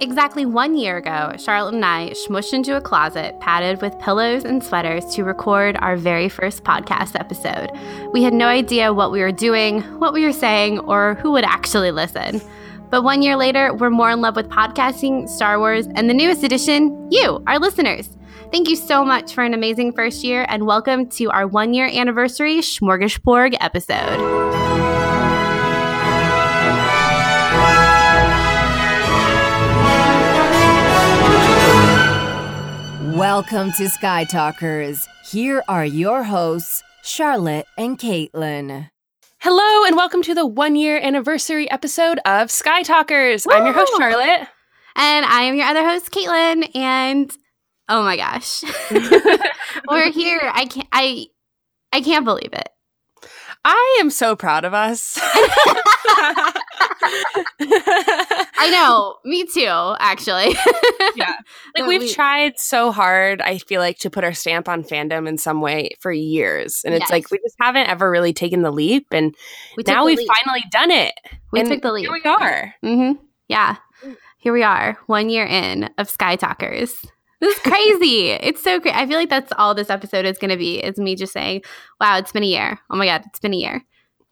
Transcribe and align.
Exactly 0.00 0.46
one 0.46 0.76
year 0.76 0.98
ago, 0.98 1.32
Charlotte 1.38 1.74
and 1.74 1.84
I 1.84 2.10
smushed 2.10 2.52
into 2.52 2.76
a 2.76 2.80
closet 2.80 3.38
padded 3.40 3.82
with 3.82 3.98
pillows 3.98 4.44
and 4.44 4.62
sweaters 4.62 5.04
to 5.16 5.24
record 5.24 5.76
our 5.80 5.96
very 5.96 6.28
first 6.28 6.62
podcast 6.62 7.18
episode. 7.18 7.72
We 8.12 8.22
had 8.22 8.32
no 8.32 8.46
idea 8.46 8.92
what 8.92 9.10
we 9.10 9.20
were 9.20 9.32
doing, 9.32 9.80
what 9.98 10.12
we 10.12 10.24
were 10.24 10.32
saying, 10.32 10.78
or 10.80 11.14
who 11.16 11.32
would 11.32 11.44
actually 11.44 11.90
listen. 11.90 12.40
But 12.90 13.02
one 13.02 13.22
year 13.22 13.34
later, 13.34 13.74
we're 13.74 13.90
more 13.90 14.10
in 14.10 14.20
love 14.20 14.36
with 14.36 14.48
podcasting, 14.48 15.28
Star 15.28 15.58
Wars, 15.58 15.88
and 15.96 16.08
the 16.08 16.14
newest 16.14 16.44
addition, 16.44 17.10
you, 17.10 17.42
our 17.48 17.58
listeners. 17.58 18.08
Thank 18.52 18.68
you 18.68 18.76
so 18.76 19.04
much 19.04 19.34
for 19.34 19.42
an 19.42 19.52
amazing 19.52 19.94
first 19.94 20.22
year, 20.22 20.46
and 20.48 20.64
welcome 20.64 21.08
to 21.10 21.28
our 21.30 21.48
one 21.48 21.74
year 21.74 21.86
anniversary 21.86 22.58
Smorgasborg 22.58 23.56
episode. 23.60 24.77
Welcome 33.18 33.72
to 33.72 33.88
Sky 33.88 34.22
Talkers. 34.22 35.08
Here 35.28 35.64
are 35.66 35.84
your 35.84 36.22
hosts, 36.22 36.84
Charlotte 37.02 37.66
and 37.76 37.98
Caitlin. 37.98 38.90
Hello, 39.40 39.84
and 39.86 39.96
welcome 39.96 40.22
to 40.22 40.36
the 40.36 40.46
one 40.46 40.76
year 40.76 41.00
anniversary 41.00 41.68
episode 41.68 42.20
of 42.24 42.48
Sky 42.48 42.84
Talkers. 42.84 43.44
Woo! 43.44 43.56
I'm 43.56 43.64
your 43.64 43.74
host, 43.74 43.92
Charlotte. 43.98 44.46
And 44.94 45.26
I 45.26 45.42
am 45.42 45.56
your 45.56 45.66
other 45.66 45.84
host, 45.84 46.12
Caitlin. 46.12 46.70
And 46.76 47.36
oh 47.88 48.04
my 48.04 48.16
gosh, 48.16 48.62
we're 49.90 50.12
here. 50.12 50.52
I 50.54 50.66
can't, 50.66 50.88
I, 50.92 51.26
I 51.92 52.00
can't 52.02 52.24
believe 52.24 52.52
it. 52.52 52.68
I 53.70 53.98
am 54.00 54.08
so 54.08 54.34
proud 54.34 54.64
of 54.64 54.72
us. 54.72 55.18
I 58.60 58.70
know, 58.72 59.16
me 59.26 59.44
too, 59.44 59.94
actually. 60.00 60.56
yeah. 61.16 61.34
Like 61.76 61.86
we've 61.86 62.00
we, 62.00 62.12
tried 62.12 62.58
so 62.58 62.90
hard, 62.90 63.42
I 63.42 63.58
feel 63.58 63.82
like, 63.82 63.98
to 63.98 64.08
put 64.10 64.24
our 64.24 64.32
stamp 64.32 64.70
on 64.70 64.82
fandom 64.82 65.28
in 65.28 65.36
some 65.36 65.60
way 65.60 65.90
for 66.00 66.10
years. 66.10 66.80
And 66.84 66.94
it's 66.94 67.10
like 67.10 67.30
we 67.30 67.38
just 67.38 67.56
haven't 67.60 67.88
ever 67.88 68.10
really 68.10 68.32
taken 68.32 68.62
the 68.62 68.70
leap. 68.70 69.06
And 69.12 69.34
we 69.76 69.84
now 69.86 70.06
we've 70.06 70.16
leap. 70.16 70.28
finally 70.42 70.64
done 70.70 70.90
it. 70.90 71.12
We 71.52 71.60
and 71.60 71.68
took 71.68 71.82
the 71.82 71.92
leap. 71.92 72.06
Here 72.06 72.12
we 72.12 72.22
are. 72.22 72.74
Mm-hmm. 72.82 73.22
Yeah. 73.48 73.76
Here 74.38 74.52
we 74.54 74.62
are, 74.62 74.96
one 75.06 75.28
year 75.28 75.44
in 75.44 75.90
of 75.98 76.08
Sky 76.08 76.36
Talkers. 76.36 77.04
This 77.40 77.56
is 77.56 77.62
crazy. 77.62 78.30
it's 78.30 78.62
so 78.62 78.80
great. 78.80 78.94
I 78.94 79.06
feel 79.06 79.16
like 79.16 79.30
that's 79.30 79.52
all 79.56 79.74
this 79.74 79.90
episode 79.90 80.24
is 80.24 80.38
going 80.38 80.50
to 80.50 80.56
be 80.56 80.82
is 80.82 80.98
me 80.98 81.14
just 81.14 81.32
saying, 81.32 81.62
wow, 82.00 82.18
it's 82.18 82.32
been 82.32 82.42
a 82.42 82.46
year. 82.46 82.78
Oh 82.90 82.96
my 82.96 83.06
God, 83.06 83.22
it's 83.26 83.38
been 83.38 83.54
a 83.54 83.58
year. 83.58 83.84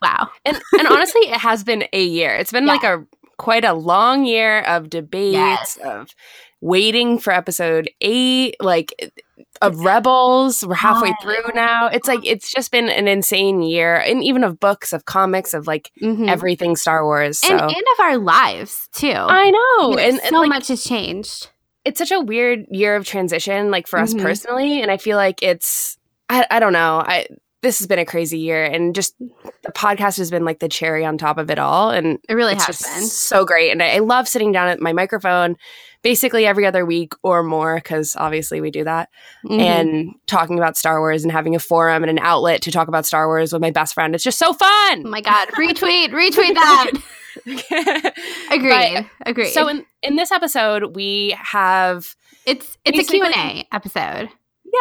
Wow. 0.02 0.28
And 0.44 0.60
and 0.78 0.88
honestly, 0.88 1.22
it 1.22 1.38
has 1.38 1.64
been 1.64 1.84
a 1.92 2.04
year. 2.04 2.34
It's 2.34 2.52
been 2.52 2.66
yeah. 2.66 2.72
like 2.72 2.84
a 2.84 3.06
quite 3.38 3.64
a 3.64 3.74
long 3.74 4.24
year 4.24 4.60
of 4.62 4.90
debates 4.90 5.32
yes. 5.32 5.78
of 5.84 6.14
waiting 6.60 7.18
for 7.18 7.32
episode 7.32 7.90
8 8.00 8.56
like 8.60 9.12
of 9.60 9.78
rebels 9.80 10.64
we're 10.66 10.74
halfway 10.74 11.12
through 11.22 11.44
now 11.54 11.86
it's 11.86 12.08
like 12.08 12.20
it's 12.24 12.50
just 12.50 12.72
been 12.72 12.88
an 12.88 13.06
insane 13.06 13.60
year 13.60 13.96
and 13.96 14.24
even 14.24 14.42
of 14.42 14.58
books 14.58 14.94
of 14.94 15.04
comics 15.04 15.52
of 15.52 15.66
like 15.66 15.90
mm-hmm. 16.02 16.28
everything 16.28 16.74
star 16.74 17.04
wars 17.04 17.38
so. 17.38 17.52
and, 17.52 17.60
and 17.60 17.70
of 17.70 18.00
our 18.00 18.16
lives 18.16 18.88
too 18.92 19.08
i 19.10 19.50
know 19.50 19.90
you 19.90 19.96
know 19.96 20.02
and, 20.02 20.20
and 20.20 20.30
so 20.30 20.40
like, 20.40 20.48
much 20.48 20.68
has 20.68 20.82
changed 20.82 21.50
it's 21.86 21.98
such 21.98 22.10
a 22.10 22.20
weird 22.20 22.66
year 22.70 22.96
of 22.96 23.06
transition 23.06 23.70
like 23.70 23.86
for 23.86 23.98
mm-hmm. 23.98 24.18
us 24.18 24.22
personally 24.22 24.82
and 24.82 24.90
i 24.90 24.96
feel 24.96 25.16
like 25.16 25.42
it's 25.42 25.96
I, 26.28 26.46
I 26.50 26.60
don't 26.60 26.72
know 26.72 27.02
i 27.06 27.26
this 27.62 27.78
has 27.78 27.86
been 27.86 27.98
a 27.98 28.04
crazy 28.04 28.38
year 28.38 28.64
and 28.64 28.94
just 28.94 29.18
the 29.18 29.72
podcast 29.72 30.18
has 30.18 30.30
been 30.30 30.44
like 30.44 30.58
the 30.58 30.68
cherry 30.68 31.04
on 31.04 31.16
top 31.16 31.38
of 31.38 31.50
it 31.50 31.58
all 31.58 31.90
and 31.90 32.18
it 32.28 32.34
really 32.34 32.54
has 32.54 32.82
been. 32.82 33.02
so 33.02 33.44
great 33.44 33.70
and 33.70 33.82
I, 33.82 33.96
I, 33.96 33.98
love 34.00 34.28
sitting 34.28 34.52
down 34.52 34.68
at 34.68 34.80
my 34.80 34.92
microphone 34.92 35.56
basically 36.02 36.46
every 36.46 36.66
other 36.66 36.86
week 36.86 37.14
or 37.24 37.42
more 37.42 37.76
because 37.76 38.14
obviously 38.14 38.60
we 38.60 38.70
do 38.70 38.84
that 38.84 39.08
mm-hmm. 39.44 39.58
and 39.58 40.14
talking 40.26 40.58
about 40.58 40.76
star 40.76 41.00
wars 41.00 41.24
and 41.24 41.32
having 41.32 41.56
a 41.56 41.58
forum 41.58 42.04
and 42.04 42.10
an 42.10 42.20
outlet 42.20 42.62
to 42.62 42.70
talk 42.70 42.86
about 42.86 43.06
star 43.06 43.26
wars 43.26 43.52
with 43.52 43.62
my 43.62 43.72
best 43.72 43.94
friend. 43.94 44.14
It's 44.14 44.22
just 44.22 44.38
so 44.38 44.52
fun! 44.52 45.02
Oh 45.04 45.10
my 45.10 45.20
god. 45.20 45.48
Retweet 45.48 46.10
retweet 46.10 46.54
that 46.54 46.92
agreed 48.50 49.08
agreed 49.24 49.50
so 49.52 49.68
in, 49.68 49.84
in 50.02 50.16
this 50.16 50.32
episode 50.32 50.94
we 50.96 51.36
have 51.38 52.14
it's 52.46 52.78
it's 52.84 52.98
a 52.98 53.04
q&a 53.04 53.66
episode 53.72 54.28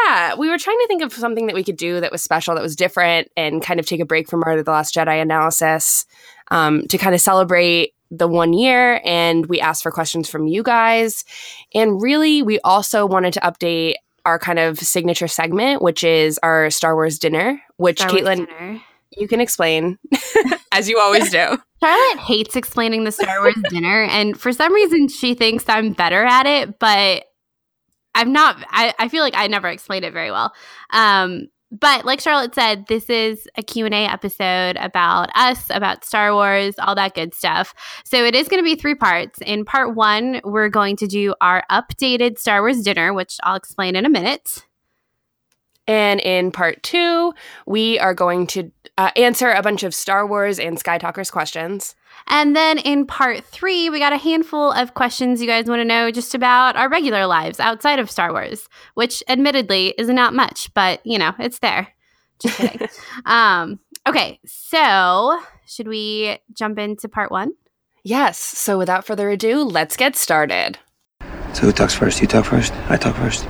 yeah, 0.04 0.36
we 0.36 0.50
were 0.50 0.58
trying 0.58 0.80
to 0.80 0.88
think 0.88 1.04
of 1.04 1.14
something 1.14 1.48
that 1.48 1.56
we 1.56 1.64
could 1.64 1.78
do 1.78 2.00
that 2.02 2.12
was 2.12 2.24
special, 2.24 2.56
that 2.56 2.62
was 2.62 2.76
different, 2.76 3.30
and 3.38 3.62
kind 3.62 3.80
of 3.80 3.86
take 3.86 4.00
a 4.00 4.06
break 4.06 4.30
from 4.30 4.44
our 4.44 4.62
The 4.62 4.72
Last 4.72 4.96
Jedi 4.96 5.22
analysis 5.22 6.06
um, 6.52 6.88
to 6.88 6.98
kind 6.98 7.16
of 7.16 7.22
celebrate 7.22 7.94
the 8.12 8.28
one 8.28 8.54
year. 8.54 9.02
And 9.04 9.46
we 9.46 9.60
asked 9.60 9.84
for 9.84 9.92
questions 9.92 10.30
from 10.30 10.48
you 10.48 10.64
guys. 10.64 11.24
And 11.74 12.02
really, 12.02 12.42
we 12.42 12.60
also 12.62 13.06
wanted 13.06 13.34
to 13.34 13.40
update 13.42 13.96
our 14.26 14.40
kind 14.40 14.60
of 14.60 14.80
signature 14.80 15.28
segment, 15.28 15.82
which 15.82 16.04
is 16.04 16.40
our 16.42 16.70
Star 16.72 16.96
Wars 16.96 17.20
dinner, 17.20 17.62
which 17.78 18.00
Star 18.00 18.10
Caitlin, 18.10 18.48
dinner. 18.48 18.82
you 19.12 19.28
can 19.28 19.40
explain 19.40 20.00
as 20.72 20.90
you 20.90 21.00
always 21.00 21.30
do. 21.30 21.58
Charlotte 21.86 22.20
hates 22.20 22.56
explaining 22.56 23.04
the 23.04 23.12
Star 23.12 23.42
Wars 23.42 23.56
dinner, 23.70 24.04
and 24.04 24.40
for 24.40 24.52
some 24.52 24.74
reason, 24.74 25.08
she 25.08 25.36
thinks 25.36 25.66
I'm 25.68 25.94
better 25.94 26.24
at 26.24 26.48
it, 26.48 26.80
but 26.80 27.26
I'm 28.16 28.32
not, 28.32 28.58
I, 28.70 28.94
I 28.98 29.08
feel 29.08 29.22
like 29.22 29.36
I 29.36 29.48
never 29.48 29.68
explained 29.68 30.04
it 30.06 30.14
very 30.14 30.32
well. 30.32 30.54
Um, 30.92 31.48
but 31.72 32.06
like 32.06 32.22
Charlotte 32.22 32.56
said, 32.56 32.86
this 32.88 33.10
is 33.10 33.48
a 33.58 33.62
Q&A 33.62 33.92
episode 33.92 34.78
about 34.78 35.30
us, 35.36 35.66
about 35.70 36.06
Star 36.06 36.34
Wars, 36.34 36.76
all 36.80 36.96
that 36.96 37.14
good 37.14 37.34
stuff. 37.34 37.74
So 38.04 38.24
it 38.24 38.34
is 38.34 38.48
going 38.48 38.64
to 38.64 38.68
be 38.68 38.76
three 38.76 38.96
parts. 38.96 39.40
In 39.46 39.66
part 39.66 39.96
one, 39.96 40.42
we're 40.44 40.70
going 40.70 40.96
to 40.98 41.08
do 41.08 41.36
our 41.42 41.64
updated 41.70 42.40
Star 42.40 42.62
Wars 42.62 42.82
dinner, 42.82 43.14
which 43.14 43.38
I'll 43.44 43.56
explain 43.56 43.96
in 43.96 44.06
a 44.06 44.10
minute. 44.10 44.66
And 45.88 46.20
in 46.22 46.52
part 46.52 46.82
two, 46.82 47.34
we 47.68 48.00
are 48.00 48.14
going 48.14 48.48
to 48.48 48.72
uh, 48.98 49.12
answer 49.16 49.52
a 49.52 49.62
bunch 49.62 49.84
of 49.84 49.94
Star 49.94 50.26
Wars 50.26 50.60
and 50.60 50.80
Sky 50.80 50.98
Talkers 50.98 51.30
questions. 51.30 51.96
And 52.28 52.56
then 52.56 52.78
in 52.80 53.06
part 53.06 53.44
three, 53.44 53.90
we 53.90 54.00
got 54.00 54.14
a 54.14 54.18
handful 54.18 54.72
of 54.72 54.94
questions 54.94 55.42
you 55.42 55.48
guys 55.48 55.66
want 55.66 55.82
to 55.82 55.86
know 55.86 56.12
just 56.12 56.34
about 56.34 56.76
our 56.76 56.90
regular 56.90 57.26
lives 57.26 57.60
outside 57.60 58.00
of 58.00 58.10
Star 58.10 58.32
Wars, 58.32 58.70
which 58.94 59.22
admittedly 59.28 59.94
is 59.98 60.08
not 60.08 60.34
much, 60.34 60.74
but 60.74 61.06
you 61.06 61.18
know, 61.18 61.34
it's 61.40 61.60
there. 61.60 61.90
Just 62.40 62.58
kidding. 62.58 62.88
um, 63.26 63.80
okay, 64.08 64.40
so 64.46 65.40
should 65.68 65.88
we 65.88 66.40
jump 66.54 66.80
into 66.80 67.10
part 67.10 67.32
one? 67.32 67.52
Yes. 68.04 68.38
So 68.38 68.78
without 68.78 69.06
further 69.06 69.30
ado, 69.30 69.64
let's 69.64 69.98
get 69.98 70.16
started. 70.16 70.78
So 71.54 71.62
who 71.64 71.72
talks 71.72 71.96
first? 71.96 72.22
You 72.22 72.28
talk 72.28 72.46
first? 72.46 72.74
I 72.90 72.98
talk 72.98 73.16
first. 73.16 73.48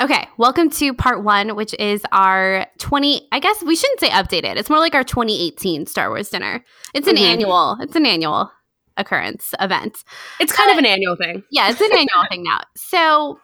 Okay, 0.00 0.26
welcome 0.38 0.70
to 0.70 0.94
part 0.94 1.22
one, 1.22 1.56
which 1.56 1.74
is 1.74 2.02
our 2.10 2.66
20, 2.78 3.28
I 3.32 3.38
guess 3.38 3.62
we 3.62 3.76
shouldn't 3.76 4.00
say 4.00 4.08
updated. 4.08 4.56
It's 4.56 4.70
more 4.70 4.78
like 4.78 4.94
our 4.94 5.04
2018 5.04 5.84
Star 5.84 6.08
Wars 6.08 6.30
dinner. 6.30 6.64
It's 6.94 7.06
an 7.06 7.16
mm-hmm. 7.16 7.24
annual, 7.26 7.76
it's 7.80 7.94
an 7.94 8.06
annual 8.06 8.50
occurrence 8.96 9.52
event. 9.60 10.02
It's 10.40 10.54
kind 10.54 10.70
uh, 10.70 10.72
of 10.72 10.78
an 10.78 10.86
annual 10.86 11.16
thing. 11.16 11.42
Yeah, 11.50 11.68
it's 11.68 11.82
an 11.82 11.92
annual 11.92 12.24
thing 12.30 12.42
now. 12.44 12.60
So 12.76 13.38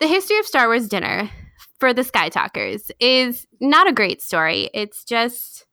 the 0.00 0.06
history 0.06 0.38
of 0.38 0.46
Star 0.46 0.68
Wars 0.68 0.88
dinner 0.88 1.28
for 1.78 1.92
the 1.92 2.02
Sky 2.02 2.30
Talkers 2.30 2.90
is 2.98 3.46
not 3.60 3.86
a 3.86 3.92
great 3.92 4.22
story. 4.22 4.70
It's 4.72 5.04
just 5.04 5.66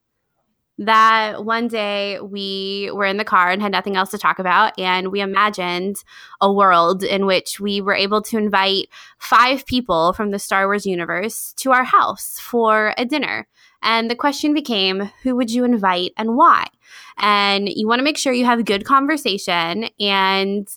that 0.82 1.46
one 1.46 1.68
day 1.68 2.20
we 2.20 2.90
were 2.94 3.06
in 3.06 3.18
the 3.18 3.24
car 3.24 3.52
and 3.52 3.62
had 3.62 3.72
nothing 3.72 3.96
else 3.96 4.10
to 4.10 4.18
talk 4.18 4.40
about. 4.40 4.78
And 4.80 5.12
we 5.12 5.22
imagined 5.22 5.98
a 6.42 6.52
world 6.52 7.04
in 7.04 7.28
which 7.28 7.60
we 7.60 7.82
were 7.82 7.94
able 7.94 8.24
to 8.24 8.38
invite 8.38 8.88
five 9.20 9.66
people 9.68 10.14
from 10.14 10.32
the 10.32 10.40
Star 10.40 10.66
Wars 10.66 10.88
universe 10.88 11.54
to 11.58 11.72
our 11.72 11.84
house 11.84 12.40
for 12.40 12.96
a 12.98 13.06
dinner. 13.06 13.48
And 13.84 14.10
the 14.10 14.16
question 14.16 14.56
became 14.56 15.12
who 15.22 15.36
would 15.36 15.52
you 15.52 15.66
invite 15.66 16.14
and 16.18 16.36
why? 16.36 16.68
And 17.18 17.70
you 17.70 17.88
want 17.88 18.00
to 18.00 18.04
make 18.04 18.18
sure 18.18 18.34
you 18.34 18.46
have 18.46 18.60
a 18.60 18.64
good 18.64 18.84
conversation 18.84 19.88
and 20.00 20.68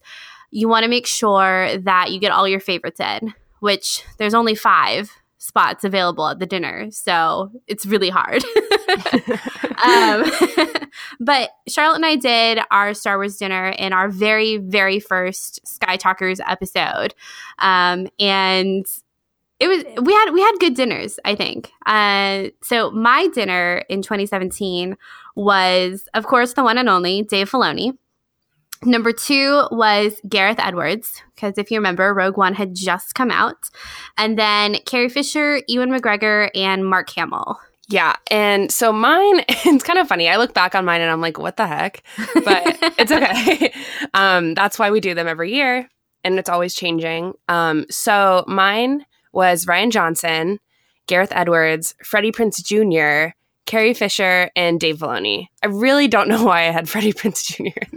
you 0.51 0.69
want 0.69 0.85
to 0.85 0.91
make 0.91 1.07
sure 1.07 1.79
that 1.79 2.13
you 2.13 2.21
get 2.21 2.31
all 2.31 2.47
your 2.47 2.61
favorites 2.61 3.01
in, 3.01 3.33
which 3.61 4.05
there's 4.19 4.35
only 4.35 4.55
five 4.55 5.11
spots 5.45 5.85
available 5.85 6.27
at 6.27 6.39
the 6.39 6.47
dinner. 6.47 6.91
So 6.91 7.51
it's 7.67 7.85
really 7.85 8.09
hard. 8.09 8.43
um, 9.85 10.25
but 11.21 11.51
Charlotte 11.69 11.97
and 11.97 12.07
I 12.07 12.17
did 12.17 12.61
our 12.71 12.95
Star 12.95 13.19
Wars 13.19 13.37
dinner 13.37 13.69
in 13.69 13.93
our 13.93 14.09
very, 14.09 14.57
very 14.57 15.01
first 15.01 15.67
Sky 15.67 15.97
Talkers 15.97 16.41
episode. 16.41 17.15
Um, 17.59 18.09
and 18.19 18.87
it 19.61 19.69
was 19.69 19.85
we 20.03 20.13
had 20.13 20.31
we 20.33 20.41
had 20.41 20.57
good 20.59 20.75
dinners 20.75 21.21
i 21.25 21.37
think 21.37 21.71
uh, 21.87 22.49
so 22.61 22.91
my 22.91 23.29
dinner 23.29 23.85
in 23.89 24.03
2017 24.03 24.97
was 25.37 26.09
of 26.13 26.27
course 26.27 26.55
the 26.55 26.65
one 26.65 26.77
and 26.77 26.89
only 26.89 27.23
dave 27.23 27.49
filoni 27.49 27.97
number 28.85 29.13
two 29.13 29.67
was 29.71 30.21
gareth 30.29 30.59
edwards 30.59 31.23
because 31.35 31.59
if 31.59 31.71
you 31.71 31.79
remember 31.79 32.13
rogue 32.15 32.37
one 32.37 32.55
had 32.55 32.75
just 32.75 33.15
come 33.15 33.31
out 33.31 33.71
and 34.17 34.39
then 34.39 34.77
carrie 34.87 35.09
fisher 35.09 35.61
ewan 35.69 35.91
mcgregor 35.91 36.51
and 36.55 36.87
mark 36.87 37.11
hamill 37.11 37.59
Yeah. 37.89 38.17
And 38.31 38.73
so 38.73 38.93
mine, 38.93 39.45
it's 39.49 39.85
kind 39.85 39.99
of 39.99 40.09
funny. 40.09 40.27
I 40.29 40.37
look 40.39 40.55
back 40.55 40.75
on 40.75 40.87
mine 40.87 41.03
and 41.03 41.11
I'm 41.11 41.21
like, 41.21 41.39
what 41.39 41.59
the 41.59 41.67
heck? 41.67 42.03
But 42.35 42.79
it's 42.99 43.13
okay. 43.13 43.75
um, 44.15 44.55
that's 44.55 44.79
why 44.79 44.91
we 44.91 45.01
do 45.01 45.15
them 45.15 45.29
every 45.29 45.53
year 45.53 45.87
and 46.25 46.39
it's 46.39 46.49
always 46.49 46.75
changing. 46.75 47.35
Um, 47.49 47.85
so 47.91 48.45
mine 48.49 49.05
was 49.33 49.67
Rian 49.67 49.91
Johnson, 49.93 50.59
Gareth 51.07 51.33
Edwards, 51.33 51.95
Freddie 52.03 52.33
Prinze 52.33 52.65
Jr., 52.65 53.35
Carrie 53.67 53.95
Fisher, 53.95 54.51
and 54.57 54.81
Dave 54.81 54.99
Filoni. 54.99 55.49
I 55.63 55.67
really 55.67 56.09
don't 56.09 56.29
know 56.29 56.45
why 56.45 56.61
I 56.69 56.71
had 56.71 56.89
Freddie 56.89 57.13
Prinze 57.13 57.45
Jr. 57.45 57.97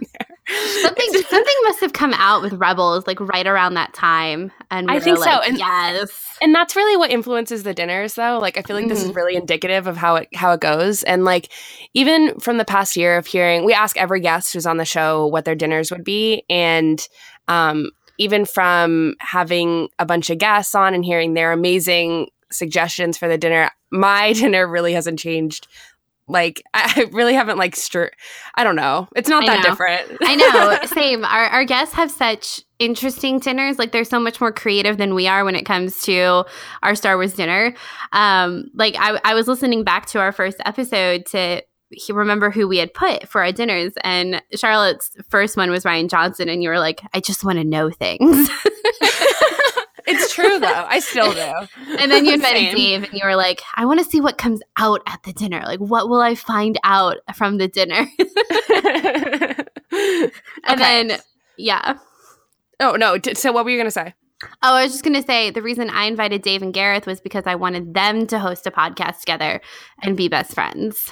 something 0.81 1.13
something 1.27 1.55
must 1.63 1.81
have 1.81 1.93
come 1.93 2.13
out 2.13 2.41
with 2.41 2.53
rebels 2.53 3.05
like 3.05 3.19
right 3.19 3.45
around 3.47 3.73
that 3.73 3.93
time 3.93 4.51
and 4.71 4.87
we 4.87 4.95
I 4.95 4.99
think 4.99 5.17
so, 5.17 5.29
and- 5.29 5.57
yes. 5.57 6.09
and 6.41 6.55
that's 6.55 6.75
really 6.75 6.95
what 6.95 7.11
influences 7.11 7.63
the 7.63 7.73
dinners 7.73 8.15
though. 8.15 8.39
Like 8.39 8.57
i 8.57 8.61
feel 8.61 8.75
like 8.75 8.87
this 8.87 9.03
is 9.03 9.13
really 9.13 9.35
indicative 9.35 9.87
of 9.87 9.97
how 9.97 10.15
it 10.17 10.29
how 10.33 10.53
it 10.53 10.61
goes 10.61 11.03
and 11.03 11.25
like 11.25 11.51
even 11.93 12.39
from 12.39 12.57
the 12.57 12.65
past 12.65 12.95
year 12.95 13.17
of 13.17 13.25
hearing 13.27 13.65
we 13.65 13.73
ask 13.73 13.97
every 13.97 14.21
guest 14.21 14.53
who's 14.53 14.65
on 14.65 14.77
the 14.77 14.85
show 14.85 15.27
what 15.27 15.45
their 15.45 15.55
dinners 15.55 15.91
would 15.91 16.03
be 16.03 16.43
and 16.49 17.07
um 17.47 17.89
even 18.19 18.45
from 18.45 19.15
having 19.19 19.89
a 19.99 20.05
bunch 20.05 20.29
of 20.29 20.37
guests 20.37 20.73
on 20.73 20.93
and 20.93 21.05
hearing 21.05 21.33
their 21.33 21.51
amazing 21.51 22.27
suggestions 22.51 23.17
for 23.17 23.27
the 23.27 23.37
dinner 23.37 23.69
my 23.91 24.33
dinner 24.33 24.67
really 24.67 24.93
hasn't 24.93 25.19
changed 25.19 25.67
like 26.27 26.61
i 26.73 27.07
really 27.11 27.33
haven't 27.33 27.57
like 27.57 27.75
str- 27.75 28.05
i 28.55 28.63
don't 28.63 28.75
know 28.75 29.07
it's 29.15 29.29
not 29.29 29.43
I 29.43 29.47
that 29.47 29.63
know. 29.63 29.69
different 29.69 30.17
I 30.21 30.35
know, 30.35 30.79
same. 30.87 31.23
Our, 31.23 31.45
our 31.47 31.65
guests 31.65 31.93
have 31.95 32.11
such 32.11 32.61
interesting 32.79 33.39
dinners. 33.39 33.79
Like 33.79 33.91
they're 33.91 34.03
so 34.03 34.19
much 34.19 34.41
more 34.41 34.51
creative 34.51 34.97
than 34.97 35.15
we 35.15 35.27
are 35.27 35.45
when 35.45 35.55
it 35.55 35.63
comes 35.63 36.01
to 36.03 36.43
our 36.83 36.95
Star 36.95 37.15
Wars 37.15 37.33
dinner. 37.33 37.73
Um, 38.11 38.65
like 38.73 38.95
I, 38.99 39.19
I 39.23 39.33
was 39.33 39.47
listening 39.47 39.83
back 39.83 40.05
to 40.07 40.19
our 40.19 40.31
first 40.31 40.57
episode 40.65 41.25
to 41.27 41.63
he- 41.91 42.13
remember 42.13 42.49
who 42.51 42.67
we 42.67 42.77
had 42.77 42.93
put 42.93 43.27
for 43.29 43.41
our 43.41 43.51
dinners, 43.51 43.93
and 44.03 44.41
Charlotte's 44.55 45.11
first 45.29 45.55
one 45.55 45.71
was 45.71 45.83
Rian 45.85 46.09
Johnson, 46.09 46.49
and 46.49 46.61
you 46.61 46.69
were 46.69 46.79
like, 46.79 47.01
I 47.13 47.19
just 47.19 47.43
want 47.45 47.57
to 47.59 47.63
know 47.63 47.89
things. 47.89 48.49
it's 50.07 50.33
true 50.33 50.59
though 50.59 50.85
i 50.89 50.99
still 50.99 51.31
do 51.33 51.39
and 51.99 52.11
then 52.11 52.25
you 52.25 52.33
invited. 52.33 52.75
Dave, 52.75 53.03
and 53.03 53.13
you 53.13 53.25
were 53.25 53.35
like, 53.35 53.61
I 53.75 53.85
want 53.85 53.99
to 53.99 54.05
see 54.05 54.21
what 54.21 54.37
comes 54.37 54.61
out 54.77 55.01
at 55.07 55.21
the 55.23 55.33
dinner. 55.33 55.61
Like, 55.65 55.79
what 55.79 56.09
will 56.09 56.21
I 56.21 56.35
find 56.35 56.77
out 56.83 57.17
from 57.35 57.57
the 57.57 57.67
dinner? 57.67 58.07
and 59.91 60.31
Okay. 60.69 60.75
then, 61.07 61.19
yeah. 61.57 61.97
oh 62.79 62.93
no 62.95 63.17
so 63.33 63.51
what 63.51 63.65
were 63.65 63.71
you 63.71 63.77
gonna 63.77 63.91
say 63.91 64.13
Oh, 64.61 64.75
I 64.75 64.83
was 64.83 64.91
just 64.91 65.03
going 65.03 65.15
to 65.15 65.23
say 65.25 65.49
the 65.49 65.63
reason 65.63 65.89
I 65.89 66.03
invited 66.05 66.43
Dave 66.43 66.61
and 66.61 66.71
Gareth 66.71 67.07
was 67.07 67.19
because 67.19 67.47
I 67.47 67.55
wanted 67.55 67.95
them 67.95 68.27
to 68.27 68.37
host 68.37 68.67
a 68.67 68.71
podcast 68.71 69.21
together 69.21 69.59
and 70.03 70.15
be 70.15 70.27
best 70.27 70.53
friends. 70.53 71.09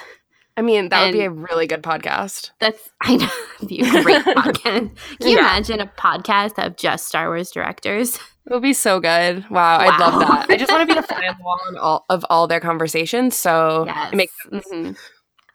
I 0.58 0.62
mean, 0.62 0.90
that 0.90 1.04
would 1.06 1.12
be 1.14 1.22
a 1.22 1.30
really 1.30 1.68
good 1.68 1.84
podcast. 1.84 2.52
That's, 2.60 2.90
I 3.02 3.18
know, 3.18 3.30
it'd 3.58 3.68
be 3.70 3.80
a 3.82 4.04
great 4.04 4.24
podcast. 4.26 4.64
Can 4.64 4.92
you 5.20 5.30
Yeah. 5.36 5.40
imagine 5.40 5.82
a 5.82 5.88
podcast 5.98 6.64
of 6.66 6.78
just 6.78 7.08
Star 7.08 7.28
Wars 7.28 7.52
directors? 7.52 8.20
It 8.48 8.54
would 8.54 8.62
be 8.62 8.74
so 8.74 9.00
good. 9.00 9.44
Wow, 9.50 9.80
I'd 9.80 10.00
love 10.00 10.20
that. 10.20 10.46
I 10.52 10.56
just 10.58 10.72
want 10.72 10.88
to 10.88 10.94
be 10.94 10.94
the 10.94 11.02
fly 11.08 11.26
on 11.26 11.36
the 11.36 11.44
wall 11.44 11.60
all, 11.82 12.06
of 12.12 12.24
all 12.30 12.46
their 12.46 12.60
conversations. 12.60 13.36
So 13.36 13.86
Yes. 13.88 14.14
it 14.14 14.16
makes 14.16 14.34
sense. 14.44 14.68
Mhm. 14.72 14.96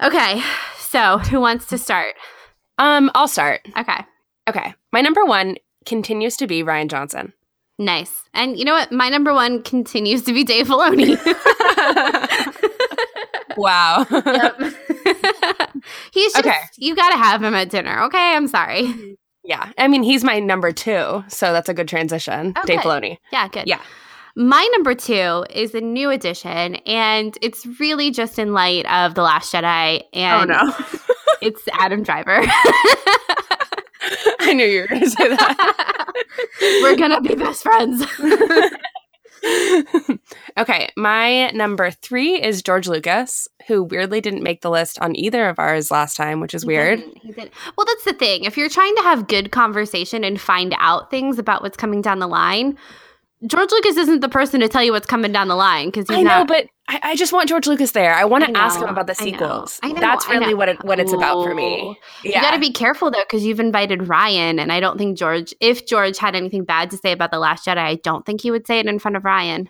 Okay, 0.02 0.43
so 0.76 1.19
who 1.19 1.38
wants 1.41 1.67
to 1.67 1.79
start? 1.79 2.17
Um, 2.79 3.08
I'll 3.14 3.29
start. 3.29 3.61
Okay, 3.79 4.05
Okay, 4.49 4.75
my 4.93 5.03
number 5.03 5.25
one 5.25 5.55
continues 5.87 6.37
to 6.38 6.49
be 6.49 6.64
Rian 6.64 6.88
Johnson. 6.88 7.32
nice. 7.79 8.25
And 8.35 8.58
you 8.58 8.64
know 8.64 8.75
what? 8.75 8.91
My 8.91 9.08
number 9.08 9.32
one 9.32 9.62
continues 9.62 10.23
to 10.25 10.32
be 10.32 10.43
Dave 10.43 10.67
Filoni. 10.67 11.17
Wow. 13.56 14.05
He's 16.12 16.32
just, 16.32 16.47
Okay. 16.47 16.58
you 16.76 16.94
got 16.94 17.11
to 17.11 17.17
have 17.17 17.43
him 17.43 17.55
at 17.55 17.70
dinner. 17.70 18.02
Okay, 18.05 18.35
I'm 18.35 18.49
sorry. 18.49 18.82
Mm-hmm. 18.82 19.11
yeah, 19.44 19.73
I 19.79 19.88
mean, 19.88 20.02
he's 20.02 20.25
my 20.25 20.38
number 20.38 20.73
two, 20.73 21.25
so 21.29 21.52
that's 21.52 21.69
a 21.69 21.75
good 21.75 21.88
transition. 21.88 22.52
Oh, 22.56 22.62
Dave 22.67 22.82
good. 22.82 22.88
Filoni. 23.02 23.17
Yeah, 23.32 23.49
good. 23.49 23.67
Yeah. 23.67 23.81
My 24.37 24.67
number 24.73 24.94
two 24.94 25.44
is 25.50 25.75
a 25.75 25.81
new 25.81 26.11
addition, 26.11 26.76
and 26.87 27.37
it's 27.43 27.67
really 27.81 28.11
just 28.11 28.38
in 28.38 28.52
light 28.52 28.87
of 28.87 29.14
The 29.14 29.23
Last 29.23 29.53
Jedi, 29.53 30.03
oh, 30.03 30.06
and 30.12 30.50
oh, 30.53 30.67
no. 30.67 30.75
it's 31.43 31.62
Adam 31.73 32.03
Driver. 32.03 32.41
I 34.41 34.53
knew 34.55 34.64
you 34.67 34.82
were 34.82 34.87
going 34.87 35.03
to 35.03 35.11
say 35.11 35.29
that. 35.29 36.12
We're 36.82 36.96
gonna 36.96 37.20
be 37.20 37.35
best 37.35 37.62
friends. 37.62 38.05
okay, 40.59 40.91
my 40.97 41.51
number 41.51 41.91
three 41.91 42.41
is 42.41 42.63
George 42.63 42.89
Lucas, 42.89 43.49
who 43.67 43.83
weirdly 43.85 44.21
didn't 44.21 44.43
make 44.43 44.61
the 44.63 44.71
list 44.71 44.99
on 45.01 45.17
either 45.17 45.49
of 45.49 45.59
ours 45.59 45.91
last 45.91 46.17
time, 46.17 46.41
which 46.41 46.55
is 46.55 46.65
weird. 46.67 46.99
He 47.01 47.05
didn't- 47.05 47.19
he 47.23 47.33
didn't. 47.33 47.53
Well, 47.77 47.87
that's 47.87 48.05
the 48.05 48.13
thing. 48.13 48.45
If 48.45 48.57
you're 48.57 48.69
trying 48.69 48.95
to 48.97 49.03
have 49.03 49.29
good 49.29 49.51
conversation 49.53 50.25
and 50.25 50.41
find 50.41 50.75
out 50.79 51.11
things 51.11 51.39
about 51.39 51.63
what's 51.63 51.77
coming 51.77 52.03
down 52.03 52.19
the 52.19 52.27
line, 52.27 52.77
George 53.47 53.71
Lucas 53.73 53.97
isn't 53.97 54.21
the 54.21 54.29
person 54.29 54.61
to 54.61 54.69
tell 54.69 54.83
you 54.83 54.93
what's 54.93 55.07
coming 55.07 55.33
down 55.33 55.49
the 55.49 55.57
line 55.57 55.87
because 55.89 56.07
he's 56.09 56.19
I 56.19 56.23
know, 56.23 56.39
not. 56.41 56.49
but 56.49 56.67
I, 56.91 56.99
I 57.05 57.17
just 57.17 57.33
want 57.33 57.49
George 57.49 57.69
Lucas 57.69 57.93
there. 57.93 58.13
I 58.13 58.25
want 58.25 58.45
to 58.45 58.59
ask 58.59 58.81
him 58.81 58.89
about 58.89 59.07
the 59.07 59.15
I 59.17 59.25
know, 59.25 59.31
sequels. 59.31 59.79
I 59.81 59.93
know, 59.93 60.01
That's 60.01 60.29
really 60.29 60.51
know. 60.51 60.57
what 60.57 60.69
it, 60.71 60.85
what 60.85 60.99
it's 60.99 61.13
about 61.13 61.45
for 61.45 61.55
me. 61.55 61.97
You 62.25 62.33
got 62.33 62.51
to 62.51 62.59
be 62.59 62.73
careful 62.73 63.13
though, 63.13 63.23
because 63.23 63.45
you've 63.45 63.61
invited 63.61 64.01
Rian, 64.01 64.61
and 64.61 64.73
I 64.73 64.81
don't 64.81 64.99
think 64.99 65.17
George. 65.17 65.55
If 65.61 65.87
George 65.87 66.19
had 66.19 66.35
anything 66.35 66.65
bad 66.65 66.91
to 66.91 66.97
say 66.97 67.13
about 67.13 67.31
the 67.31 67.39
Last 67.39 67.65
Jedi, 67.65 67.79
I 67.79 67.95
don't 67.95 68.27
think 68.27 68.41
he 68.41 68.51
would 68.51 68.67
say 68.67 68.81
it 68.81 68.87
in 68.87 68.99
front 68.99 69.17
of 69.17 69.23
Rian. 69.23 69.69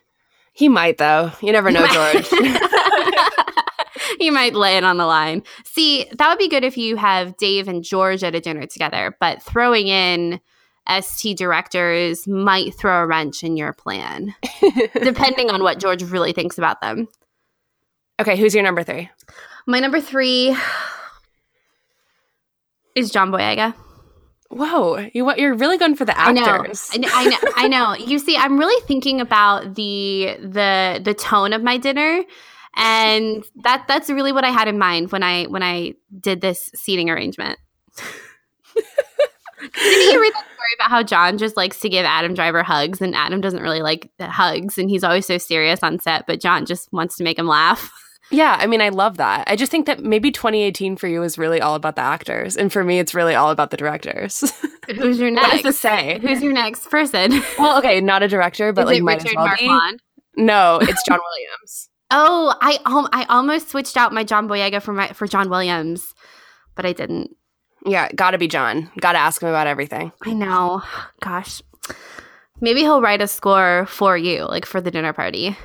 He 0.54 0.70
might 0.70 0.96
though. 0.96 1.30
You 1.42 1.52
never 1.52 1.70
know, 1.70 1.86
George. 1.86 2.26
he 4.18 4.30
might 4.30 4.54
lay 4.54 4.78
it 4.78 4.84
on 4.84 4.96
the 4.96 5.06
line. 5.06 5.42
See, 5.64 6.06
that 6.16 6.28
would 6.30 6.38
be 6.38 6.48
good 6.48 6.64
if 6.64 6.78
you 6.78 6.96
have 6.96 7.36
Dave 7.36 7.68
and 7.68 7.84
George 7.84 8.24
at 8.24 8.34
a 8.34 8.40
dinner 8.40 8.66
together, 8.66 9.14
but 9.20 9.42
throwing 9.42 9.88
in 9.88 10.40
ST 10.88 11.36
directors 11.36 12.26
might 12.26 12.74
throw 12.74 13.02
a 13.02 13.06
wrench 13.06 13.44
in 13.44 13.56
your 13.56 13.72
plan, 13.72 14.34
depending 15.02 15.50
on 15.50 15.62
what 15.62 15.78
George 15.78 16.02
really 16.02 16.32
thinks 16.32 16.58
about 16.58 16.80
them. 16.80 17.08
okay, 18.20 18.36
who's 18.36 18.54
your 18.54 18.64
number 18.64 18.82
three? 18.82 19.08
My 19.66 19.78
number 19.78 20.00
three 20.00 20.56
is 22.94 23.10
John 23.10 23.30
Boyega. 23.30 23.74
Whoa, 24.50 25.08
you 25.14 25.24
what? 25.24 25.38
You're 25.38 25.54
really 25.54 25.78
going 25.78 25.94
for 25.94 26.04
the 26.04 26.18
actors. 26.18 26.90
I 26.92 26.96
know, 26.98 27.08
I 27.12 27.24
know, 27.26 27.36
I 27.56 27.68
know. 27.68 27.94
You 27.94 28.18
see, 28.18 28.36
I'm 28.36 28.58
really 28.58 28.84
thinking 28.84 29.20
about 29.20 29.76
the 29.76 30.36
the 30.40 31.00
the 31.04 31.14
tone 31.14 31.52
of 31.52 31.62
my 31.62 31.76
dinner, 31.76 32.24
and 32.74 33.44
that 33.62 33.84
that's 33.86 34.10
really 34.10 34.32
what 34.32 34.44
I 34.44 34.50
had 34.50 34.66
in 34.66 34.76
mind 34.76 35.12
when 35.12 35.22
I 35.22 35.44
when 35.44 35.62
I 35.62 35.94
did 36.18 36.40
this 36.40 36.68
seating 36.74 37.10
arrangement. 37.10 37.60
Didn't 39.60 40.12
you 40.12 40.20
read 40.20 40.32
that 40.34 40.44
story 40.54 40.74
about 40.78 40.90
how 40.90 41.02
John 41.02 41.38
just 41.38 41.56
likes 41.56 41.80
to 41.80 41.88
give 41.88 42.04
Adam 42.04 42.34
Driver 42.34 42.62
hugs, 42.62 43.00
and 43.00 43.14
Adam 43.14 43.40
doesn't 43.40 43.62
really 43.62 43.82
like 43.82 44.10
the 44.18 44.26
hugs, 44.26 44.78
and 44.78 44.88
he's 44.90 45.04
always 45.04 45.26
so 45.26 45.38
serious 45.38 45.82
on 45.82 45.98
set, 45.98 46.26
but 46.26 46.40
John 46.40 46.66
just 46.66 46.92
wants 46.92 47.16
to 47.16 47.24
make 47.24 47.38
him 47.38 47.46
laugh. 47.46 47.90
Yeah, 48.32 48.56
I 48.60 48.68
mean, 48.68 48.80
I 48.80 48.90
love 48.90 49.16
that. 49.16 49.42
I 49.48 49.56
just 49.56 49.72
think 49.72 49.86
that 49.86 50.04
maybe 50.04 50.30
2018 50.30 50.94
for 50.94 51.08
you 51.08 51.24
is 51.24 51.36
really 51.36 51.60
all 51.60 51.74
about 51.74 51.96
the 51.96 52.02
actors, 52.02 52.56
and 52.56 52.72
for 52.72 52.84
me, 52.84 53.00
it's 53.00 53.12
really 53.12 53.34
all 53.34 53.50
about 53.50 53.72
the 53.72 53.76
directors. 53.76 54.52
Who's 54.86 55.18
your 55.18 55.32
what 55.32 55.50
next? 55.50 55.64
this 55.64 55.80
say? 55.80 56.20
Who's 56.22 56.40
your 56.40 56.52
next 56.52 56.88
person? 56.90 57.42
well, 57.58 57.78
okay, 57.78 58.00
not 58.00 58.22
a 58.22 58.28
director, 58.28 58.72
but 58.72 58.82
Is 58.82 59.00
like 59.02 59.18
it 59.20 59.24
Richard 59.24 59.36
well. 59.36 59.46
Marquand? 59.46 60.02
No, 60.36 60.78
it's 60.80 61.02
John 61.08 61.18
Williams. 61.18 61.88
Oh, 62.12 62.54
I 62.60 62.78
um, 62.84 63.08
I 63.12 63.24
almost 63.28 63.68
switched 63.68 63.96
out 63.96 64.12
my 64.12 64.22
John 64.22 64.48
Boyega 64.48 64.80
for 64.80 64.92
my 64.92 65.08
for 65.08 65.26
John 65.26 65.50
Williams, 65.50 66.14
but 66.76 66.86
I 66.86 66.92
didn't. 66.92 67.32
Yeah, 67.86 68.08
gotta 68.14 68.38
be 68.38 68.48
John. 68.48 68.90
Gotta 69.00 69.18
ask 69.18 69.42
him 69.42 69.48
about 69.48 69.66
everything. 69.66 70.12
I 70.24 70.32
know. 70.34 70.82
Gosh. 71.20 71.62
Maybe 72.60 72.80
he'll 72.80 73.00
write 73.00 73.22
a 73.22 73.26
score 73.28 73.86
for 73.86 74.16
you, 74.18 74.44
like 74.44 74.66
for 74.66 74.80
the 74.80 74.90
dinner 74.90 75.12
party. 75.14 75.56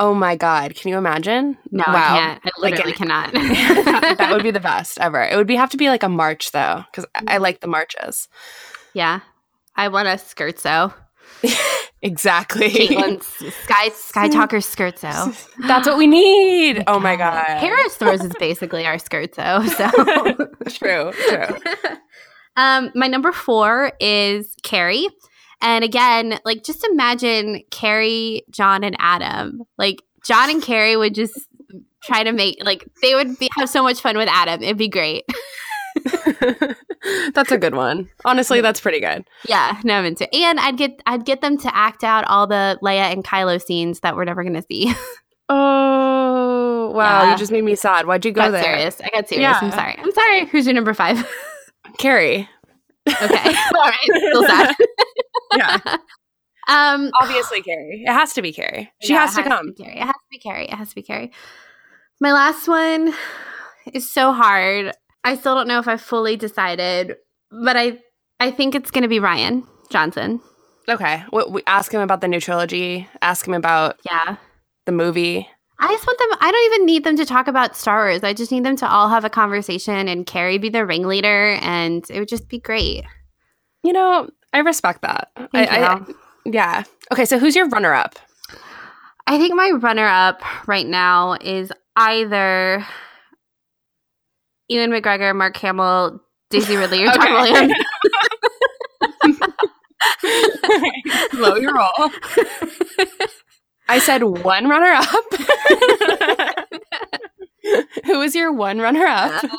Oh 0.00 0.14
my 0.14 0.34
god, 0.34 0.74
can 0.74 0.90
you 0.90 0.98
imagine? 0.98 1.56
No, 1.70 1.84
Wow. 1.86 1.94
I 2.14 2.18
can't. 2.18 2.42
I 2.44 2.50
literally 2.58 2.92
an- 2.92 2.98
cannot. 2.98 3.32
that 3.32 4.30
would 4.32 4.42
be 4.42 4.50
the 4.50 4.58
best 4.58 4.98
ever. 4.98 5.22
It 5.22 5.36
would 5.36 5.46
be 5.46 5.54
have 5.54 5.70
to 5.70 5.76
be 5.76 5.88
like 5.88 6.02
a 6.02 6.08
march 6.08 6.50
though, 6.50 6.82
because 6.90 7.06
I 7.28 7.36
like 7.38 7.60
the 7.60 7.68
marches. 7.68 8.28
yeah. 8.94 9.20
I 9.76 9.88
want 9.88 10.06
a 10.08 10.12
scherzo. 10.12 10.92
Exactly. 12.04 12.68
Caitlin's 12.68 13.26
Sky 13.62 13.88
Sky 13.90 14.28
Talker 14.28 14.56
scherzo. 14.56 15.32
That's 15.68 15.86
what 15.86 15.96
we 15.96 16.08
need. 16.08 16.82
Oh 16.88 16.98
my 16.98 17.14
god. 17.14 17.44
Harris 17.58 17.92
Stores 17.92 18.20
is 18.24 18.32
basically 18.40 18.84
our 18.84 18.96
scherzo. 18.96 19.68
So 19.68 20.48
True. 20.68 21.12
True. 21.28 21.56
um 22.56 22.90
my 22.96 23.06
number 23.06 23.30
four 23.30 23.92
is 24.00 24.56
Carrie. 24.64 25.06
And 25.60 25.84
again, 25.84 26.40
like 26.44 26.64
just 26.64 26.84
imagine 26.84 27.62
Carrie, 27.70 28.42
John, 28.50 28.82
and 28.82 28.96
Adam. 28.98 29.62
Like 29.78 30.02
John 30.26 30.50
and 30.50 30.60
Carrie 30.60 30.96
would 30.96 31.14
just 31.14 31.38
try 32.02 32.24
to 32.24 32.32
make 32.32 32.58
like 32.64 32.84
they 33.00 33.14
would 33.14 33.38
be, 33.38 33.48
have 33.56 33.68
so 33.68 33.84
much 33.84 34.00
fun 34.00 34.16
with 34.16 34.28
Adam. 34.28 34.60
It'd 34.60 34.76
be 34.76 34.88
great. 34.88 35.24
that's 37.34 37.52
a 37.52 37.58
good 37.58 37.74
one. 37.74 38.08
Honestly, 38.24 38.60
that's 38.60 38.80
pretty 38.80 39.00
good. 39.00 39.24
Yeah, 39.48 39.80
no, 39.84 39.94
I'm 39.94 40.04
into. 40.04 40.24
It. 40.24 40.42
And 40.42 40.60
I'd 40.60 40.76
get 40.76 41.00
I'd 41.06 41.24
get 41.24 41.40
them 41.40 41.58
to 41.58 41.74
act 41.76 42.04
out 42.04 42.24
all 42.26 42.46
the 42.46 42.78
Leia 42.82 43.12
and 43.12 43.24
Kylo 43.24 43.60
scenes 43.62 44.00
that 44.00 44.16
we're 44.16 44.24
never 44.24 44.42
gonna 44.44 44.62
see. 44.62 44.92
Oh 45.48 46.90
wow! 46.94 47.24
Yeah. 47.24 47.32
You 47.32 47.36
just 47.36 47.52
made 47.52 47.64
me 47.64 47.74
sad. 47.74 48.06
Why'd 48.06 48.24
you 48.24 48.32
go 48.32 48.42
got 48.42 48.50
there? 48.52 48.62
serious. 48.62 49.00
I 49.02 49.10
got 49.10 49.28
serious. 49.28 49.42
Yeah. 49.42 49.58
I'm 49.60 49.70
sorry. 49.70 49.96
I'm 49.98 50.10
sorry. 50.12 50.46
Who's 50.46 50.64
your 50.66 50.74
number 50.74 50.94
five? 50.94 51.28
Carrie. 51.98 52.48
okay. 53.06 53.54
all 53.74 53.82
right. 53.84 53.98
Still 54.04 54.46
sad. 54.46 54.74
Yeah, 55.56 55.78
Um, 56.68 57.10
obviously 57.20 57.60
Carrie. 57.60 58.04
It 58.06 58.12
has 58.12 58.32
to 58.34 58.40
be 58.42 58.52
Carrie. 58.52 58.90
She 59.02 59.12
Yeah, 59.12 59.26
has 59.26 59.36
it 59.36 59.42
to 59.42 59.48
come. 59.48 59.74
be 59.76 59.84
Carrie. 59.84 59.96
It 59.98 60.04
has 60.04 60.14
to 60.14 60.28
be 60.30 60.38
Carrie. 60.38 60.64
It 60.64 60.74
has 60.74 60.88
to 60.90 60.94
be 60.94 61.02
Carrie. 61.02 61.32
My 62.20 62.32
last 62.32 62.66
one 62.68 63.12
is 63.92 64.08
so 64.10 64.32
hard. 64.32 64.92
I 65.24 65.36
still 65.36 65.54
don't 65.54 65.68
know 65.68 65.78
if 65.78 65.88
I 65.88 65.96
fully 65.96 66.36
decided, 66.36 67.16
but 67.50 67.76
I 67.76 67.98
I 68.40 68.50
think 68.50 68.74
it's 68.74 68.90
going 68.90 69.02
to 69.02 69.08
be 69.08 69.20
Rian 69.20 69.66
Johnson. 69.90 70.40
Okay. 70.88 71.22
What, 71.30 71.52
we 71.52 71.62
ask 71.66 71.92
him 71.92 72.00
about 72.00 72.20
the 72.20 72.28
new 72.28 72.40
trilogy. 72.40 73.06
Ask 73.22 73.46
him 73.46 73.54
about 73.54 74.00
Yeah. 74.04 74.36
the 74.86 74.92
movie. 74.92 75.48
I 75.78 75.88
just 75.88 76.06
want 76.06 76.18
them. 76.18 76.38
I 76.40 76.50
don't 76.50 76.74
even 76.74 76.86
need 76.86 77.04
them 77.04 77.16
to 77.16 77.24
talk 77.24 77.46
about 77.48 77.76
Star 77.76 78.06
Wars. 78.06 78.22
I 78.24 78.32
just 78.32 78.50
need 78.52 78.64
them 78.64 78.76
to 78.76 78.88
all 78.88 79.08
have 79.08 79.24
a 79.24 79.30
conversation 79.30 80.08
and 80.08 80.26
Carrie 80.26 80.58
be 80.58 80.68
the 80.68 80.84
ringleader, 80.86 81.58
and 81.60 82.04
it 82.10 82.18
would 82.18 82.28
just 82.28 82.48
be 82.48 82.58
great. 82.58 83.04
You 83.84 83.92
know, 83.92 84.28
I 84.52 84.58
respect 84.60 85.02
that. 85.02 85.30
I, 85.54 85.66
I- 85.66 86.00
yeah. 86.44 86.82
Okay. 87.12 87.24
So 87.24 87.38
who's 87.38 87.54
your 87.56 87.68
runner-up? 87.68 88.16
I 89.26 89.38
think 89.38 89.54
my 89.54 89.70
runner 89.70 90.06
up 90.06 90.42
right 90.66 90.86
now 90.86 91.36
is 91.40 91.72
either 91.96 92.84
Ewan 94.68 94.90
McGregor, 94.90 95.34
Mark 95.34 95.56
Hamill, 95.58 96.20
Daisy 96.50 96.76
Ridley, 96.76 97.02
or 97.04 97.12
John 97.12 97.20
Okay. 97.22 97.32
Williams. 97.42 97.72
Slow 101.30 101.56
your 101.56 101.74
roll. 101.74 102.10
I 103.88 103.98
said 103.98 104.22
one 104.22 104.68
runner-up. 104.68 105.24
Who 108.06 108.20
is 108.22 108.34
your 108.34 108.52
one 108.52 108.78
runner-up? 108.78 109.44
Um, 109.44 109.50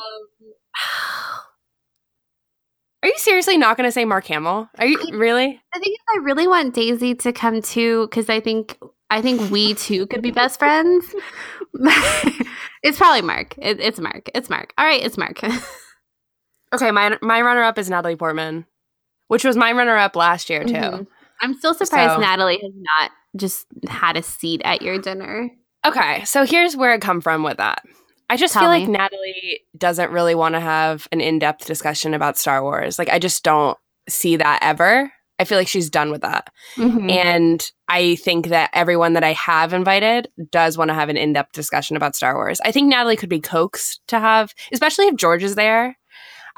Are 3.02 3.08
you 3.08 3.14
seriously 3.18 3.56
not 3.58 3.76
going 3.76 3.86
to 3.86 3.92
say 3.92 4.04
Mark 4.04 4.26
Hamill? 4.26 4.68
Are 4.78 4.86
you 4.86 4.98
really? 5.12 5.60
I 5.74 5.78
think 5.78 5.98
I 6.14 6.18
really 6.22 6.46
want 6.48 6.74
Daisy 6.74 7.14
to 7.16 7.32
come 7.32 7.62
too 7.62 8.06
because 8.08 8.28
I 8.30 8.40
think 8.40 8.78
I 9.10 9.20
think 9.22 9.50
we 9.50 9.74
too 9.74 10.06
could 10.06 10.22
be 10.22 10.30
best 10.30 10.58
friends. 10.58 11.04
it's 12.82 12.98
probably 12.98 13.22
Mark. 13.22 13.54
It, 13.58 13.80
it's 13.80 13.98
Mark. 14.00 14.30
It's 14.34 14.48
Mark. 14.50 14.72
All 14.78 14.86
right, 14.86 15.02
it's 15.02 15.18
Mark. 15.18 15.40
Okay, 16.74 16.90
my 16.90 17.16
my 17.22 17.40
runner-up 17.40 17.78
is 17.78 17.88
Natalie 17.88 18.16
Portman, 18.16 18.66
which 19.28 19.44
was 19.44 19.56
my 19.56 19.70
runner-up 19.70 20.16
last 20.16 20.50
year 20.50 20.64
too. 20.64 20.72
Mhm. 20.74 21.06
I'm 21.40 21.54
still 21.54 21.72
surprised 21.72 22.14
So- 22.14 22.20
Natalie 22.20 22.58
has 22.60 22.72
not 22.74 23.10
just 23.36 23.66
had 23.88 24.16
a 24.16 24.22
seat 24.24 24.60
at 24.64 24.82
your 24.82 24.98
dinner. 24.98 25.50
Okay, 25.86 26.24
so 26.24 26.44
here's 26.44 26.76
where 26.76 26.92
it 26.94 27.00
come 27.00 27.20
from 27.20 27.44
with 27.44 27.58
that. 27.58 27.84
I 28.28 28.36
just 28.36 28.54
Tell 28.54 28.62
feel 28.62 28.70
like. 28.70 28.88
Natalie 28.88 29.60
doesn't 29.78 30.10
really 30.10 30.34
want 30.34 30.56
to 30.56 30.60
have 30.60 31.06
an 31.12 31.20
in-depth 31.20 31.64
discussion 31.64 32.12
about 32.12 32.38
Star 32.38 32.60
Wars. 32.60 32.98
Like 32.98 33.08
I 33.08 33.20
just 33.20 33.44
don't 33.44 33.78
see 34.08 34.34
that 34.34 34.58
ever. 34.62 35.12
I 35.38 35.44
feel 35.44 35.58
like 35.58 35.68
she's 35.68 35.90
done 35.90 36.10
with 36.10 36.22
that. 36.22 36.50
Mhm. 36.76 37.10
And 37.10 37.70
I 37.88 38.14
think 38.16 38.48
that 38.48 38.70
everyone 38.72 39.14
that 39.14 39.24
I 39.24 39.32
have 39.32 39.72
invited 39.72 40.28
does 40.50 40.78
want 40.78 40.90
to 40.90 40.94
have 40.94 41.08
an 41.08 41.16
in-depth 41.16 41.52
discussion 41.52 41.96
about 41.96 42.14
Star 42.14 42.34
Wars. 42.34 42.60
I 42.64 42.70
think 42.70 42.88
Natalie 42.88 43.16
could 43.16 43.28
be 43.28 43.40
coaxed 43.40 44.00
to 44.08 44.20
have, 44.20 44.54
especially 44.72 45.06
if 45.06 45.16
George 45.16 45.42
is 45.42 45.56
there. 45.56 45.96